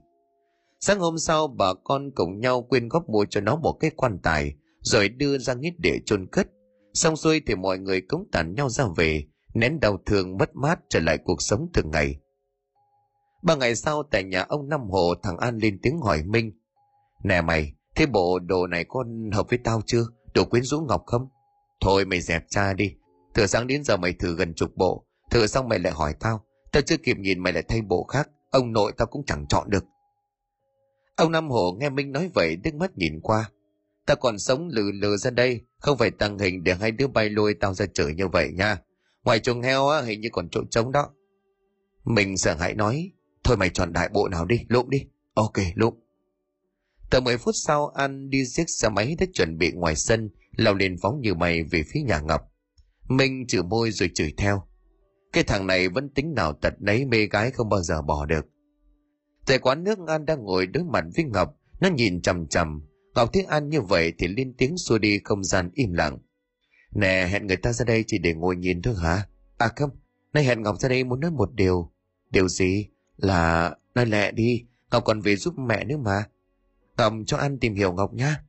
Sáng 0.84 1.00
hôm 1.00 1.18
sau 1.18 1.48
bà 1.48 1.74
con 1.84 2.10
cùng 2.14 2.40
nhau 2.40 2.62
quyên 2.62 2.88
góp 2.88 3.09
mua 3.09 3.24
cho 3.24 3.40
nó 3.40 3.56
một 3.56 3.72
cái 3.72 3.90
quan 3.96 4.18
tài 4.22 4.54
rồi 4.80 5.09
đưa 5.09 5.38
ra 5.38 5.54
nghĩa 5.54 5.70
địa 5.78 5.98
chôn 6.06 6.26
cất. 6.26 6.48
Xong 6.94 7.16
xuôi 7.16 7.42
thì 7.46 7.54
mọi 7.54 7.78
người 7.78 8.00
cũng 8.00 8.28
tản 8.32 8.54
nhau 8.54 8.68
ra 8.68 8.84
về, 8.96 9.24
nén 9.54 9.80
đau 9.80 9.98
thương 10.06 10.36
mất 10.38 10.56
mát 10.56 10.80
trở 10.88 11.00
lại 11.00 11.18
cuộc 11.24 11.42
sống 11.42 11.68
thường 11.74 11.90
ngày. 11.90 12.16
Ba 13.42 13.54
ngày 13.54 13.74
sau 13.74 14.02
tại 14.02 14.24
nhà 14.24 14.42
ông 14.42 14.68
Năm 14.68 14.90
Hồ 14.90 15.14
thằng 15.22 15.36
An 15.38 15.59
lên 15.59 15.78
tiếng 15.82 15.98
hỏi 15.98 16.22
Minh. 16.22 16.52
Nè 17.24 17.40
mày, 17.40 17.72
thế 17.94 18.06
bộ 18.06 18.38
đồ 18.38 18.66
này 18.66 18.84
con 18.88 19.30
hợp 19.30 19.50
với 19.50 19.59
tao 19.64 19.80
chưa? 19.86 20.04
Đồ 20.34 20.44
quyến 20.44 20.62
rũ 20.62 20.80
ngọc 20.80 21.02
không? 21.06 21.28
Thôi 21.80 22.04
mày 22.04 22.20
dẹp 22.20 22.44
cha 22.50 22.72
đi. 22.72 22.94
Từ 23.34 23.46
sáng 23.46 23.66
đến 23.66 23.84
giờ 23.84 23.96
mày 23.96 24.12
thử 24.12 24.36
gần 24.36 24.54
chục 24.54 24.70
bộ. 24.76 25.06
Thử 25.30 25.46
xong 25.46 25.68
mày 25.68 25.78
lại 25.78 25.92
hỏi 25.92 26.14
tao. 26.20 26.44
Tao 26.72 26.82
chưa 26.82 26.96
kịp 26.96 27.16
nhìn 27.18 27.38
mày 27.38 27.52
lại 27.52 27.62
thay 27.68 27.82
bộ 27.82 28.04
khác. 28.04 28.28
Ông 28.50 28.72
nội 28.72 28.92
tao 28.96 29.06
cũng 29.06 29.24
chẳng 29.26 29.46
chọn 29.46 29.70
được. 29.70 29.84
Ông 31.16 31.32
Năm 31.32 31.51
Hổ 31.51 31.76
nghe 31.80 31.90
Minh 31.90 32.12
nói 32.12 32.30
vậy 32.34 32.56
đứt 32.56 32.74
mắt 32.74 32.98
nhìn 32.98 33.20
qua. 33.20 33.51
Ta 34.06 34.14
còn 34.14 34.39
sống 34.39 34.68
lừ 34.68 34.90
lừ 34.93 35.16
ra 35.16 35.30
đây, 35.30 35.60
không 35.78 35.98
phải 35.98 36.10
tăng 36.10 36.39
hình 36.39 36.64
để 36.64 36.74
hai 36.74 36.90
đứa 36.90 37.06
bay 37.06 37.30
lôi 37.30 37.55
tao 37.55 37.74
ra 37.74 37.86
chửi 37.86 38.14
như 38.14 38.28
vậy 38.28 38.52
nha. 38.52 38.78
Ngoài 39.24 39.39
chuồng 39.39 39.62
heo 39.62 39.89
á, 39.89 40.01
hình 40.01 40.20
như 40.20 40.28
còn 40.32 40.48
chỗ 40.51 40.60
trống 40.70 40.93
đó. 40.93 41.10
Mình 42.05 42.36
sợ 42.36 42.55
hãi 42.55 42.74
nói, 42.74 43.12
thôi 43.44 43.56
mày 43.56 43.70
chọn 43.70 43.93
đại 43.93 44.09
bộ 44.09 44.28
nào 44.28 44.44
đi, 44.44 44.60
lụm 44.68 44.89
đi. 44.89 45.05
Ok, 45.34 45.52
lụm. 45.74 45.94
tờ 47.10 47.20
10 47.20 47.39
phút 47.39 47.55
sau 47.55 47.89
An 47.89 48.30
đi 48.30 48.43
chiếc 48.47 48.70
xe 48.70 48.89
máy 48.89 49.16
đã 49.18 49.26
chuẩn 49.34 49.59
bị 49.59 49.72
ngoài 49.72 49.97
sân, 49.97 50.30
lao 50.56 50.74
lên 50.74 50.97
phóng 51.02 51.20
như 51.20 51.34
mày 51.34 51.62
về 51.62 51.82
phía 51.93 52.01
nhà 52.01 52.20
Ngọc. 52.20 52.40
Minh 53.09 53.47
chửi 53.47 53.62
môi 53.62 53.90
rồi 53.90 54.10
chửi 54.14 54.34
theo. 54.36 54.62
Cái 55.32 55.44
thằng 55.44 55.66
này 55.66 55.89
vẫn 55.89 56.09
tính 56.14 56.34
nào 56.34 56.52
tật 56.52 56.74
nấy 56.80 57.05
mê 57.05 57.26
gái 57.26 57.51
không 57.51 57.68
bao 57.68 57.82
giờ 57.82 58.02
bỏ 58.02 58.26
được. 58.26 58.47
Tại 59.47 59.59
quán 59.59 59.85
nước 59.85 59.98
An 60.06 60.27
đang 60.27 60.44
ngồi 60.44 60.66
đối 60.66 60.85
mặt 60.85 61.05
với 61.16 61.24
Ngọc, 61.24 61.56
nó 61.81 61.89
nhìn 61.89 62.23
chằm 62.23 62.47
chằm. 62.47 62.82
Ngọc 63.14 63.31
thấy 63.32 63.43
An 63.43 63.69
như 63.69 63.81
vậy 63.81 64.12
thì 64.19 64.28
lên 64.28 64.55
tiếng 64.59 64.77
xua 64.78 64.98
đi 64.98 65.20
không 65.24 65.44
gian 65.44 65.70
im 65.74 65.93
lặng. 65.93 66.19
Nè, 66.94 67.27
hẹn 67.31 67.47
người 67.47 67.56
ta 67.56 67.73
ra 67.73 67.85
đây 67.85 68.05
chỉ 68.06 68.19
để 68.19 68.35
ngồi 68.35 68.56
nhìn 68.56 68.82
thôi 68.82 68.94
hả? 69.02 69.27
À 69.59 69.69
không, 69.77 69.90
nay 70.32 70.44
hẹn 70.44 70.62
Ngọc 70.62 70.78
ra 70.81 70.89
đây 70.89 71.05
muốn 71.05 71.20
nói 71.20 71.31
một 71.31 71.55
điều. 71.55 71.93
Điều 72.31 72.48
gì? 72.48 72.89
Là... 73.16 73.74
Nói 73.94 74.06
lẹ 74.06 74.32
đi, 74.32 74.64
Ngọc 74.90 75.05
còn 75.05 75.20
về 75.20 75.36
giúp 75.36 75.59
mẹ 75.59 75.85
nữa 75.85 75.97
mà. 75.97 76.24
Ngọc 76.97 77.12
cho 77.27 77.36
An 77.36 77.59
tìm 77.59 77.74
hiểu 77.74 77.93
Ngọc 77.93 78.14
nhá. 78.14 78.44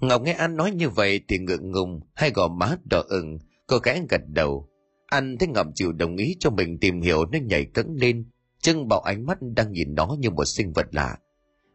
Ngọc 0.00 0.22
nghe 0.22 0.32
An 0.32 0.56
nói 0.56 0.70
như 0.70 0.88
vậy 0.88 1.20
thì 1.28 1.38
ngượng 1.38 1.70
ngùng, 1.70 2.00
hay 2.14 2.30
gò 2.30 2.48
má 2.48 2.76
đỏ 2.90 3.02
ửng, 3.08 3.38
cô 3.66 3.78
gái 3.78 4.02
gật 4.08 4.20
đầu. 4.26 4.68
An 5.06 5.36
thấy 5.38 5.48
Ngọc 5.48 5.66
chịu 5.74 5.92
đồng 5.92 6.16
ý 6.16 6.36
cho 6.40 6.50
mình 6.50 6.78
tìm 6.78 7.00
hiểu 7.00 7.26
nên 7.26 7.46
nhảy 7.46 7.64
cẫng 7.64 7.96
lên, 7.96 8.24
chân 8.60 8.88
bảo 8.88 9.00
ánh 9.00 9.26
mắt 9.26 9.38
đang 9.40 9.72
nhìn 9.72 9.94
nó 9.94 10.16
như 10.18 10.30
một 10.30 10.44
sinh 10.44 10.72
vật 10.72 10.86
lạ. 10.92 11.18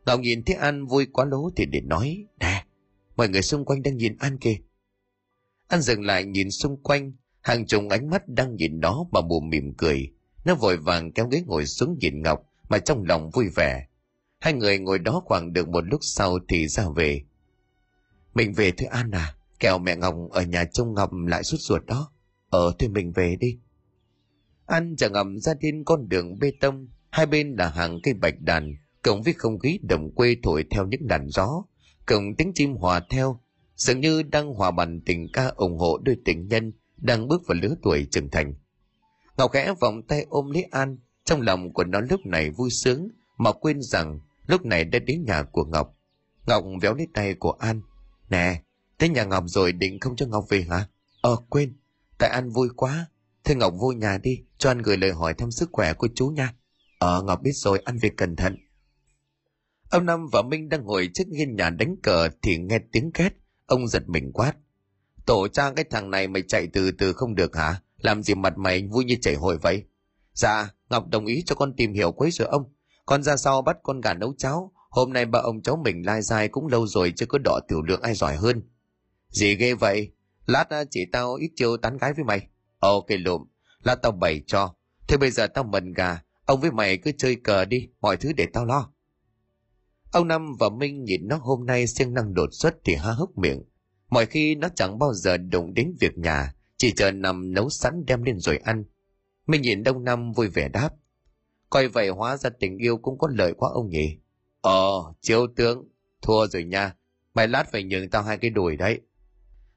ngạo 0.06 0.20
nhìn 0.20 0.44
thấy 0.44 0.56
An 0.56 0.86
vui 0.86 1.06
quá 1.06 1.26
lố 1.26 1.50
thì 1.56 1.66
để 1.66 1.82
nói, 1.82 2.26
nè, 2.40 2.66
mọi 3.16 3.30
người 3.30 3.42
xung 3.42 3.66
quanh 3.66 3.84
đang 3.84 3.98
nhìn 3.98 4.18
An 4.20 4.38
kìa. 4.38 4.58
An 5.68 5.82
dừng 5.82 6.06
lại 6.06 6.26
nhìn 6.26 6.52
xung 6.52 6.84
quanh, 6.84 7.14
hàng 7.42 7.66
chục 7.66 7.84
ánh 7.90 8.10
mắt 8.10 8.28
đang 8.28 8.56
nhìn 8.56 8.80
nó 8.80 9.06
mà 9.12 9.22
mồm 9.22 9.50
mỉm 9.50 9.74
cười. 9.78 10.12
Nó 10.46 10.56
vội 10.56 10.78
vàng 10.78 11.12
kéo 11.12 11.28
ghế 11.28 11.42
ngồi 11.46 11.66
xuống 11.66 11.98
nhìn 12.00 12.22
Ngọc 12.22 12.40
mà 12.70 12.80
trong 12.80 13.04
lòng 13.06 13.30
vui 13.30 13.50
vẻ. 13.56 13.88
Hai 14.40 14.54
người 14.54 14.80
ngồi 14.80 15.00
đó 15.00 15.22
khoảng 15.26 15.54
được 15.54 15.70
một 15.70 15.84
lúc 15.86 16.00
sau 16.04 16.40
thì 16.48 16.68
ra 16.68 16.90
về. 16.96 17.22
Mình 18.34 18.54
về 18.54 18.72
thôi 18.78 18.88
An 18.88 19.12
à, 19.12 19.36
kẻo 19.60 19.80
mẹ 19.80 19.96
Ngọc 19.96 20.16
ở 20.32 20.42
nhà 20.42 20.66
trông 20.66 20.94
Ngọc 20.94 21.10
lại 21.14 21.44
sút 21.44 21.60
ruột 21.60 21.86
đó. 21.86 22.12
Ờ 22.50 22.74
thôi 22.80 22.90
mình 22.90 23.12
về 23.12 23.36
đi. 23.40 23.60
An 24.66 24.96
chẳng 24.98 25.14
ngầm 25.14 25.40
ra 25.40 25.54
trên 25.62 25.84
con 25.84 26.10
đường 26.10 26.40
bê 26.40 26.52
tông, 26.60 26.88
hai 27.10 27.26
bên 27.26 27.56
là 27.56 27.70
hàng 27.70 28.00
cây 28.04 28.14
bạch 28.14 28.42
đàn, 28.42 28.76
cộng 29.02 29.22
với 29.24 29.34
không 29.34 29.60
khí 29.60 29.80
đồng 29.84 30.12
quê 30.12 30.36
thổi 30.44 30.66
theo 30.70 30.88
những 30.88 31.08
đàn 31.08 31.30
gió, 31.30 31.64
cộng 32.06 32.36
tiếng 32.36 32.52
chim 32.56 32.76
hòa 32.76 33.02
theo, 33.10 33.40
dường 33.76 34.02
như 34.02 34.24
đang 34.24 34.54
hòa 34.54 34.72
bàn 34.72 35.02
tình 35.06 35.28
ca 35.34 35.48
ủng 35.48 35.78
hộ 35.78 35.98
đôi 35.98 36.18
tình 36.26 36.48
nhân 36.48 36.74
đang 36.98 37.28
bước 37.28 37.42
vào 37.48 37.58
lứa 37.62 37.76
tuổi 37.82 38.08
trưởng 38.12 38.30
thành. 38.30 38.54
Ngọc 39.38 39.52
khẽ 39.52 39.74
vòng 39.80 40.02
tay 40.02 40.26
ôm 40.30 40.52
lấy 40.52 40.64
An, 40.64 40.98
trong 41.26 41.42
lòng 41.42 41.74
của 41.74 41.84
nó 41.84 42.00
lúc 42.00 42.26
này 42.26 42.50
vui 42.50 42.70
sướng, 42.70 43.10
mà 43.38 43.52
quên 43.52 43.82
rằng 43.82 44.20
lúc 44.48 44.66
này 44.66 44.86
đã 44.86 45.00
đến 45.00 45.24
nhà 45.26 45.44
của 45.44 45.66
Ngọc. 45.66 45.98
Ngọc 46.48 46.64
véo 46.82 46.94
lấy 46.94 47.08
tay 47.14 47.34
của 47.34 47.52
An. 47.52 47.82
Nè, 48.30 48.62
tới 48.98 49.10
nhà 49.10 49.24
Ngọc 49.24 49.44
rồi 49.48 49.72
định 49.72 50.00
không 50.00 50.16
cho 50.16 50.26
Ngọc 50.26 50.46
về 50.50 50.66
hả? 50.70 50.88
Ờ, 51.22 51.36
quên, 51.50 51.74
tại 52.18 52.30
An 52.30 52.50
vui 52.50 52.70
quá. 52.76 53.08
Thế 53.46 53.56
Ngọc 53.56 53.74
vô 53.78 53.92
nhà 53.92 54.18
đi, 54.24 54.44
cho 54.58 54.72
anh 54.72 54.82
gửi 54.82 54.98
lời 54.98 55.12
hỏi 55.12 55.34
thăm 55.34 55.52
sức 55.52 55.70
khỏe 55.72 55.94
của 55.94 56.08
chú 56.16 56.28
nha. 56.28 56.54
Ờ, 57.00 57.24
Ngọc 57.24 57.42
biết 57.42 57.52
rồi, 57.54 57.80
ăn 57.86 57.98
việc 57.98 58.18
cẩn 58.18 58.36
thận. 58.36 58.58
Ông 59.90 60.06
Năm 60.06 60.28
và 60.32 60.42
Minh 60.42 60.70
đang 60.70 60.84
ngồi 60.84 61.10
trước 61.14 61.24
hiên 61.38 61.56
nhà 61.56 61.70
đánh 61.70 61.96
cờ 62.04 62.30
thì 62.42 62.58
nghe 62.58 62.80
tiếng 62.92 63.12
két, 63.12 63.34
ông 63.66 63.88
giật 63.88 64.04
mình 64.08 64.32
quát. 64.32 64.54
Tổ 65.26 65.48
trang 65.48 65.76
cái 65.76 65.86
thằng 65.90 66.12
này 66.12 66.28
mày 66.28 66.44
chạy 66.48 66.68
từ 66.74 66.92
từ 66.92 67.14
không 67.14 67.36
được 67.36 67.56
hả? 67.56 67.82
Làm 67.98 68.24
gì 68.24 68.36
mặt 68.36 68.58
mày 68.58 68.88
vui 68.92 69.06
như 69.06 69.16
chảy 69.22 69.36
hồi 69.36 69.58
vậy? 69.58 69.84
Dạ, 70.34 70.70
Ngọc 70.90 71.08
đồng 71.08 71.26
ý 71.26 71.44
cho 71.46 71.56
con 71.56 71.74
tìm 71.78 71.94
hiểu 71.94 72.12
quấy 72.12 72.32
rồi 72.32 72.48
ông. 72.48 72.64
Con 73.06 73.24
ra 73.24 73.38
sau 73.38 73.62
bắt 73.62 73.78
con 73.84 74.02
gà 74.02 74.14
nấu 74.14 74.34
cháo. 74.38 74.72
Hôm 74.90 75.14
nay 75.14 75.26
ba 75.26 75.40
ông 75.40 75.62
cháu 75.62 75.76
mình 75.84 76.06
lai 76.06 76.22
dai 76.22 76.48
cũng 76.48 76.68
lâu 76.68 76.88
rồi 76.88 77.14
chưa 77.16 77.26
có 77.26 77.38
đỏ 77.38 77.60
tiểu 77.68 77.82
lượng 77.82 78.02
ai 78.02 78.14
giỏi 78.14 78.36
hơn. 78.36 78.62
Gì 79.30 79.56
ghê 79.56 79.74
vậy? 79.74 80.12
Lát 80.46 80.70
à, 80.70 80.84
chỉ 80.92 81.06
tao 81.12 81.36
ít 81.36 81.50
chiêu 81.56 81.78
tán 81.78 81.98
gái 81.98 82.14
với 82.14 82.24
mày. 82.24 82.48
Ok 82.80 83.06
lụm, 83.08 83.46
là 83.84 83.96
tao 83.96 84.12
bày 84.12 84.42
cho. 84.48 84.76
Thế 85.08 85.18
bây 85.18 85.32
giờ 85.32 85.48
tao 85.48 85.64
mần 85.64 85.94
gà, 85.94 86.22
ông 86.46 86.62
với 86.62 86.72
mày 86.72 86.98
cứ 86.98 87.12
chơi 87.18 87.36
cờ 87.36 87.66
đi, 87.66 87.90
mọi 88.02 88.18
thứ 88.18 88.34
để 88.34 88.48
tao 88.54 88.66
lo. 88.66 88.92
Ông 90.12 90.28
Năm 90.28 90.56
và 90.60 90.70
Minh 90.70 91.04
nhìn 91.04 91.28
nó 91.28 91.38
hôm 91.38 91.66
nay 91.66 91.88
siêng 91.88 92.14
năng 92.14 92.34
đột 92.34 92.50
xuất 92.52 92.76
thì 92.84 92.96
há 92.96 93.12
hốc 93.12 93.38
miệng. 93.38 93.64
Mọi 94.10 94.26
khi 94.26 94.56
nó 94.56 94.70
chẳng 94.76 95.00
bao 95.00 95.14
giờ 95.14 95.38
đụng 95.38 95.74
đến 95.74 95.94
việc 96.00 96.18
nhà, 96.18 96.54
chỉ 96.78 96.92
chờ 96.92 97.12
nằm 97.12 97.54
nấu 97.54 97.70
sẵn 97.70 98.06
đem 98.06 98.24
lên 98.24 98.40
rồi 98.40 98.58
ăn. 98.58 98.84
Minh 99.48 99.62
nhìn 99.62 99.84
Đông 99.84 100.04
Năm 100.04 100.32
vui 100.32 100.48
vẻ 100.48 100.70
đáp. 100.70 100.90
Coi 101.70 101.88
vậy 101.88 102.10
hóa 102.10 102.38
ra 102.38 102.50
tình 102.50 102.78
yêu 102.78 102.98
cũng 102.98 103.18
có 103.18 103.28
lợi 103.32 103.54
quá 103.58 103.70
ông 103.74 103.90
nhỉ. 103.90 104.18
Ờ, 104.62 105.14
chiếu 105.22 105.48
tướng, 105.56 105.88
thua 106.22 106.48
rồi 106.48 106.64
nha. 106.64 106.96
Mày 107.34 107.48
lát 107.48 107.72
phải 107.72 107.84
nhường 107.84 108.10
tao 108.10 108.24
hai 108.24 108.38
cái 108.38 108.50
đùi 108.50 108.78
đấy. 108.78 109.02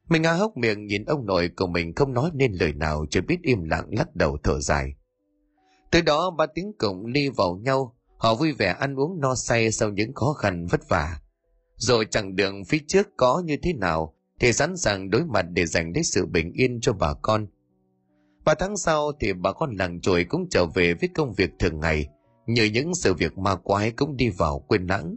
Mình 0.09 0.22
ngã 0.22 0.32
hốc 0.32 0.56
miệng 0.56 0.86
nhìn 0.86 1.05
ông 1.05 1.26
nội 1.26 1.51
của 1.56 1.66
mình 1.66 1.94
không 1.94 2.14
nói 2.14 2.30
nên 2.35 2.52
lời 2.52 2.72
nào 2.72 3.06
chỉ 3.10 3.20
biết 3.20 3.39
im 3.43 3.64
lặng 3.64 3.86
lắc 3.90 4.16
đầu 4.16 4.39
thở 4.43 4.60
dài. 4.60 4.94
Từ 5.90 6.01
đó 6.01 6.30
ba 6.30 6.47
tiếng 6.55 6.72
cổng 6.78 7.06
ly 7.06 7.28
vào 7.28 7.56
nhau, 7.62 7.94
họ 8.16 8.35
vui 8.35 8.52
vẻ 8.52 8.76
ăn 8.78 8.94
uống 8.94 9.20
no 9.20 9.35
say 9.35 9.72
sau 9.72 9.90
những 9.90 10.14
khó 10.14 10.32
khăn 10.32 10.66
vất 10.66 10.89
vả. 10.89 11.20
Rồi 11.76 12.06
chặng 12.10 12.36
đường 12.36 12.64
phía 12.64 12.78
trước 12.86 13.09
có 13.16 13.43
như 13.44 13.56
thế 13.62 13.72
nào 13.72 14.14
thì 14.40 14.52
sẵn 14.52 14.76
sàng 14.76 15.10
đối 15.10 15.24
mặt 15.24 15.47
để 15.51 15.66
giành 15.66 15.93
lấy 15.94 16.05
sự 16.05 16.26
bình 16.26 16.52
yên 16.52 16.80
cho 16.80 16.93
bà 16.93 17.14
con. 17.22 17.47
Ba 18.44 18.55
tháng 18.55 18.76
sau 18.76 19.12
thì 19.20 19.32
bà 19.32 19.52
con 19.52 19.76
làng 19.76 20.01
chuỗi 20.01 20.24
cũng 20.24 20.48
trở 20.51 20.66
về 20.66 20.94
với 20.94 21.09
công 21.14 21.32
việc 21.32 21.51
thường 21.59 21.80
ngày, 21.80 22.06
như 22.47 22.64
những 22.64 22.94
sự 22.94 23.14
việc 23.14 23.39
ma 23.39 23.56
quái 23.56 23.90
cũng 23.90 24.16
đi 24.16 24.30
vào 24.30 24.64
quên 24.68 24.86
lãng. 24.86 25.16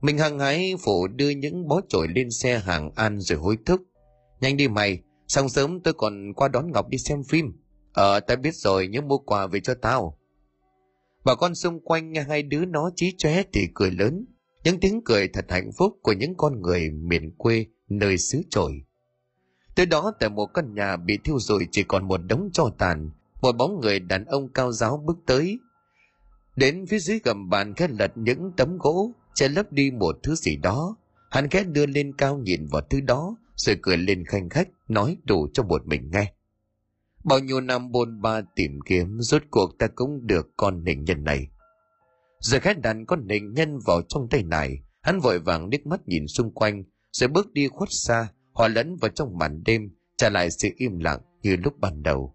Mình 0.00 0.18
hăng 0.18 0.38
hái 0.38 0.74
phụ 0.84 1.06
đưa 1.06 1.30
những 1.30 1.68
bó 1.68 1.80
chổi 1.88 2.08
lên 2.14 2.30
xe 2.30 2.58
hàng 2.58 2.90
an 2.94 3.20
rồi 3.20 3.38
hối 3.38 3.56
thúc. 3.66 3.80
Nhanh 4.44 4.56
đi 4.56 4.68
mày, 4.68 5.02
sáng 5.28 5.48
sớm 5.48 5.80
tôi 5.80 5.94
còn 5.94 6.32
qua 6.34 6.48
đón 6.48 6.72
Ngọc 6.72 6.88
đi 6.88 6.98
xem 6.98 7.22
phim. 7.28 7.52
Ờ, 7.92 8.20
ta 8.20 8.36
biết 8.36 8.54
rồi, 8.54 8.88
nhớ 8.88 9.00
mua 9.00 9.18
quà 9.18 9.46
về 9.46 9.60
cho 9.60 9.74
tao. 9.74 10.18
Bà 11.24 11.34
con 11.34 11.54
xung 11.54 11.80
quanh 11.80 12.12
nghe 12.12 12.22
hai 12.22 12.42
đứa 12.42 12.64
nó 12.64 12.90
chí 12.96 13.14
chóe 13.18 13.42
thì 13.52 13.60
cười 13.74 13.90
lớn. 13.90 14.24
Những 14.64 14.80
tiếng 14.80 15.00
cười 15.04 15.28
thật 15.28 15.44
hạnh 15.48 15.70
phúc 15.78 15.92
của 16.02 16.12
những 16.12 16.34
con 16.36 16.62
người 16.62 16.90
miền 16.90 17.34
quê 17.38 17.66
nơi 17.88 18.18
xứ 18.18 18.42
trội. 18.50 18.72
Tới 19.74 19.86
đó 19.86 20.12
tại 20.20 20.30
một 20.30 20.46
căn 20.46 20.74
nhà 20.74 20.96
bị 20.96 21.18
thiêu 21.24 21.38
rụi 21.38 21.66
chỉ 21.70 21.82
còn 21.82 22.08
một 22.08 22.20
đống 22.28 22.48
tro 22.52 22.64
tàn, 22.78 23.10
một 23.42 23.52
bóng 23.52 23.80
người 23.80 24.00
đàn 24.00 24.24
ông 24.24 24.52
cao 24.52 24.72
giáo 24.72 25.02
bước 25.06 25.16
tới. 25.26 25.58
Đến 26.56 26.86
phía 26.86 26.98
dưới 26.98 27.20
gầm 27.24 27.48
bàn 27.50 27.74
khét 27.74 27.90
lật 27.90 28.12
những 28.14 28.52
tấm 28.56 28.78
gỗ, 28.78 29.12
che 29.34 29.48
lấp 29.48 29.72
đi 29.72 29.90
một 29.90 30.16
thứ 30.22 30.34
gì 30.34 30.56
đó. 30.56 30.96
Hắn 31.30 31.48
khét 31.48 31.68
đưa 31.68 31.86
lên 31.86 32.12
cao 32.18 32.38
nhìn 32.38 32.66
vào 32.66 32.82
thứ 32.90 33.00
đó, 33.00 33.36
rồi 33.56 33.76
cười 33.82 33.96
lên 33.96 34.24
khanh 34.24 34.48
khách, 34.48 34.68
nói 34.88 35.16
đủ 35.24 35.48
cho 35.52 35.62
một 35.62 35.86
mình 35.86 36.10
nghe. 36.12 36.32
Bao 37.24 37.38
nhiêu 37.38 37.60
năm 37.60 37.92
bôn 37.92 38.22
ba 38.22 38.40
tìm 38.56 38.80
kiếm, 38.86 39.16
rốt 39.20 39.42
cuộc 39.50 39.78
ta 39.78 39.86
cũng 39.94 40.26
được 40.26 40.50
con 40.56 40.84
nịnh 40.84 41.04
nhân 41.04 41.24
này. 41.24 41.48
Rồi 42.38 42.60
khách 42.60 42.78
đàn 42.78 43.06
con 43.06 43.26
nịnh 43.26 43.54
nhân 43.54 43.78
vào 43.86 44.02
trong 44.08 44.28
tay 44.28 44.42
này, 44.42 44.82
hắn 45.02 45.20
vội 45.20 45.38
vàng 45.38 45.68
liếc 45.68 45.86
mắt 45.86 46.00
nhìn 46.08 46.26
xung 46.26 46.50
quanh, 46.54 46.84
rồi 47.12 47.28
bước 47.28 47.52
đi 47.52 47.68
khuất 47.68 47.88
xa, 47.92 48.28
hòa 48.52 48.68
lẫn 48.68 48.96
vào 48.96 49.10
trong 49.10 49.38
màn 49.38 49.62
đêm, 49.64 49.90
trả 50.16 50.30
lại 50.30 50.50
sự 50.50 50.68
im 50.76 50.98
lặng 50.98 51.20
như 51.42 51.56
lúc 51.56 51.80
ban 51.80 52.02
đầu. 52.02 52.34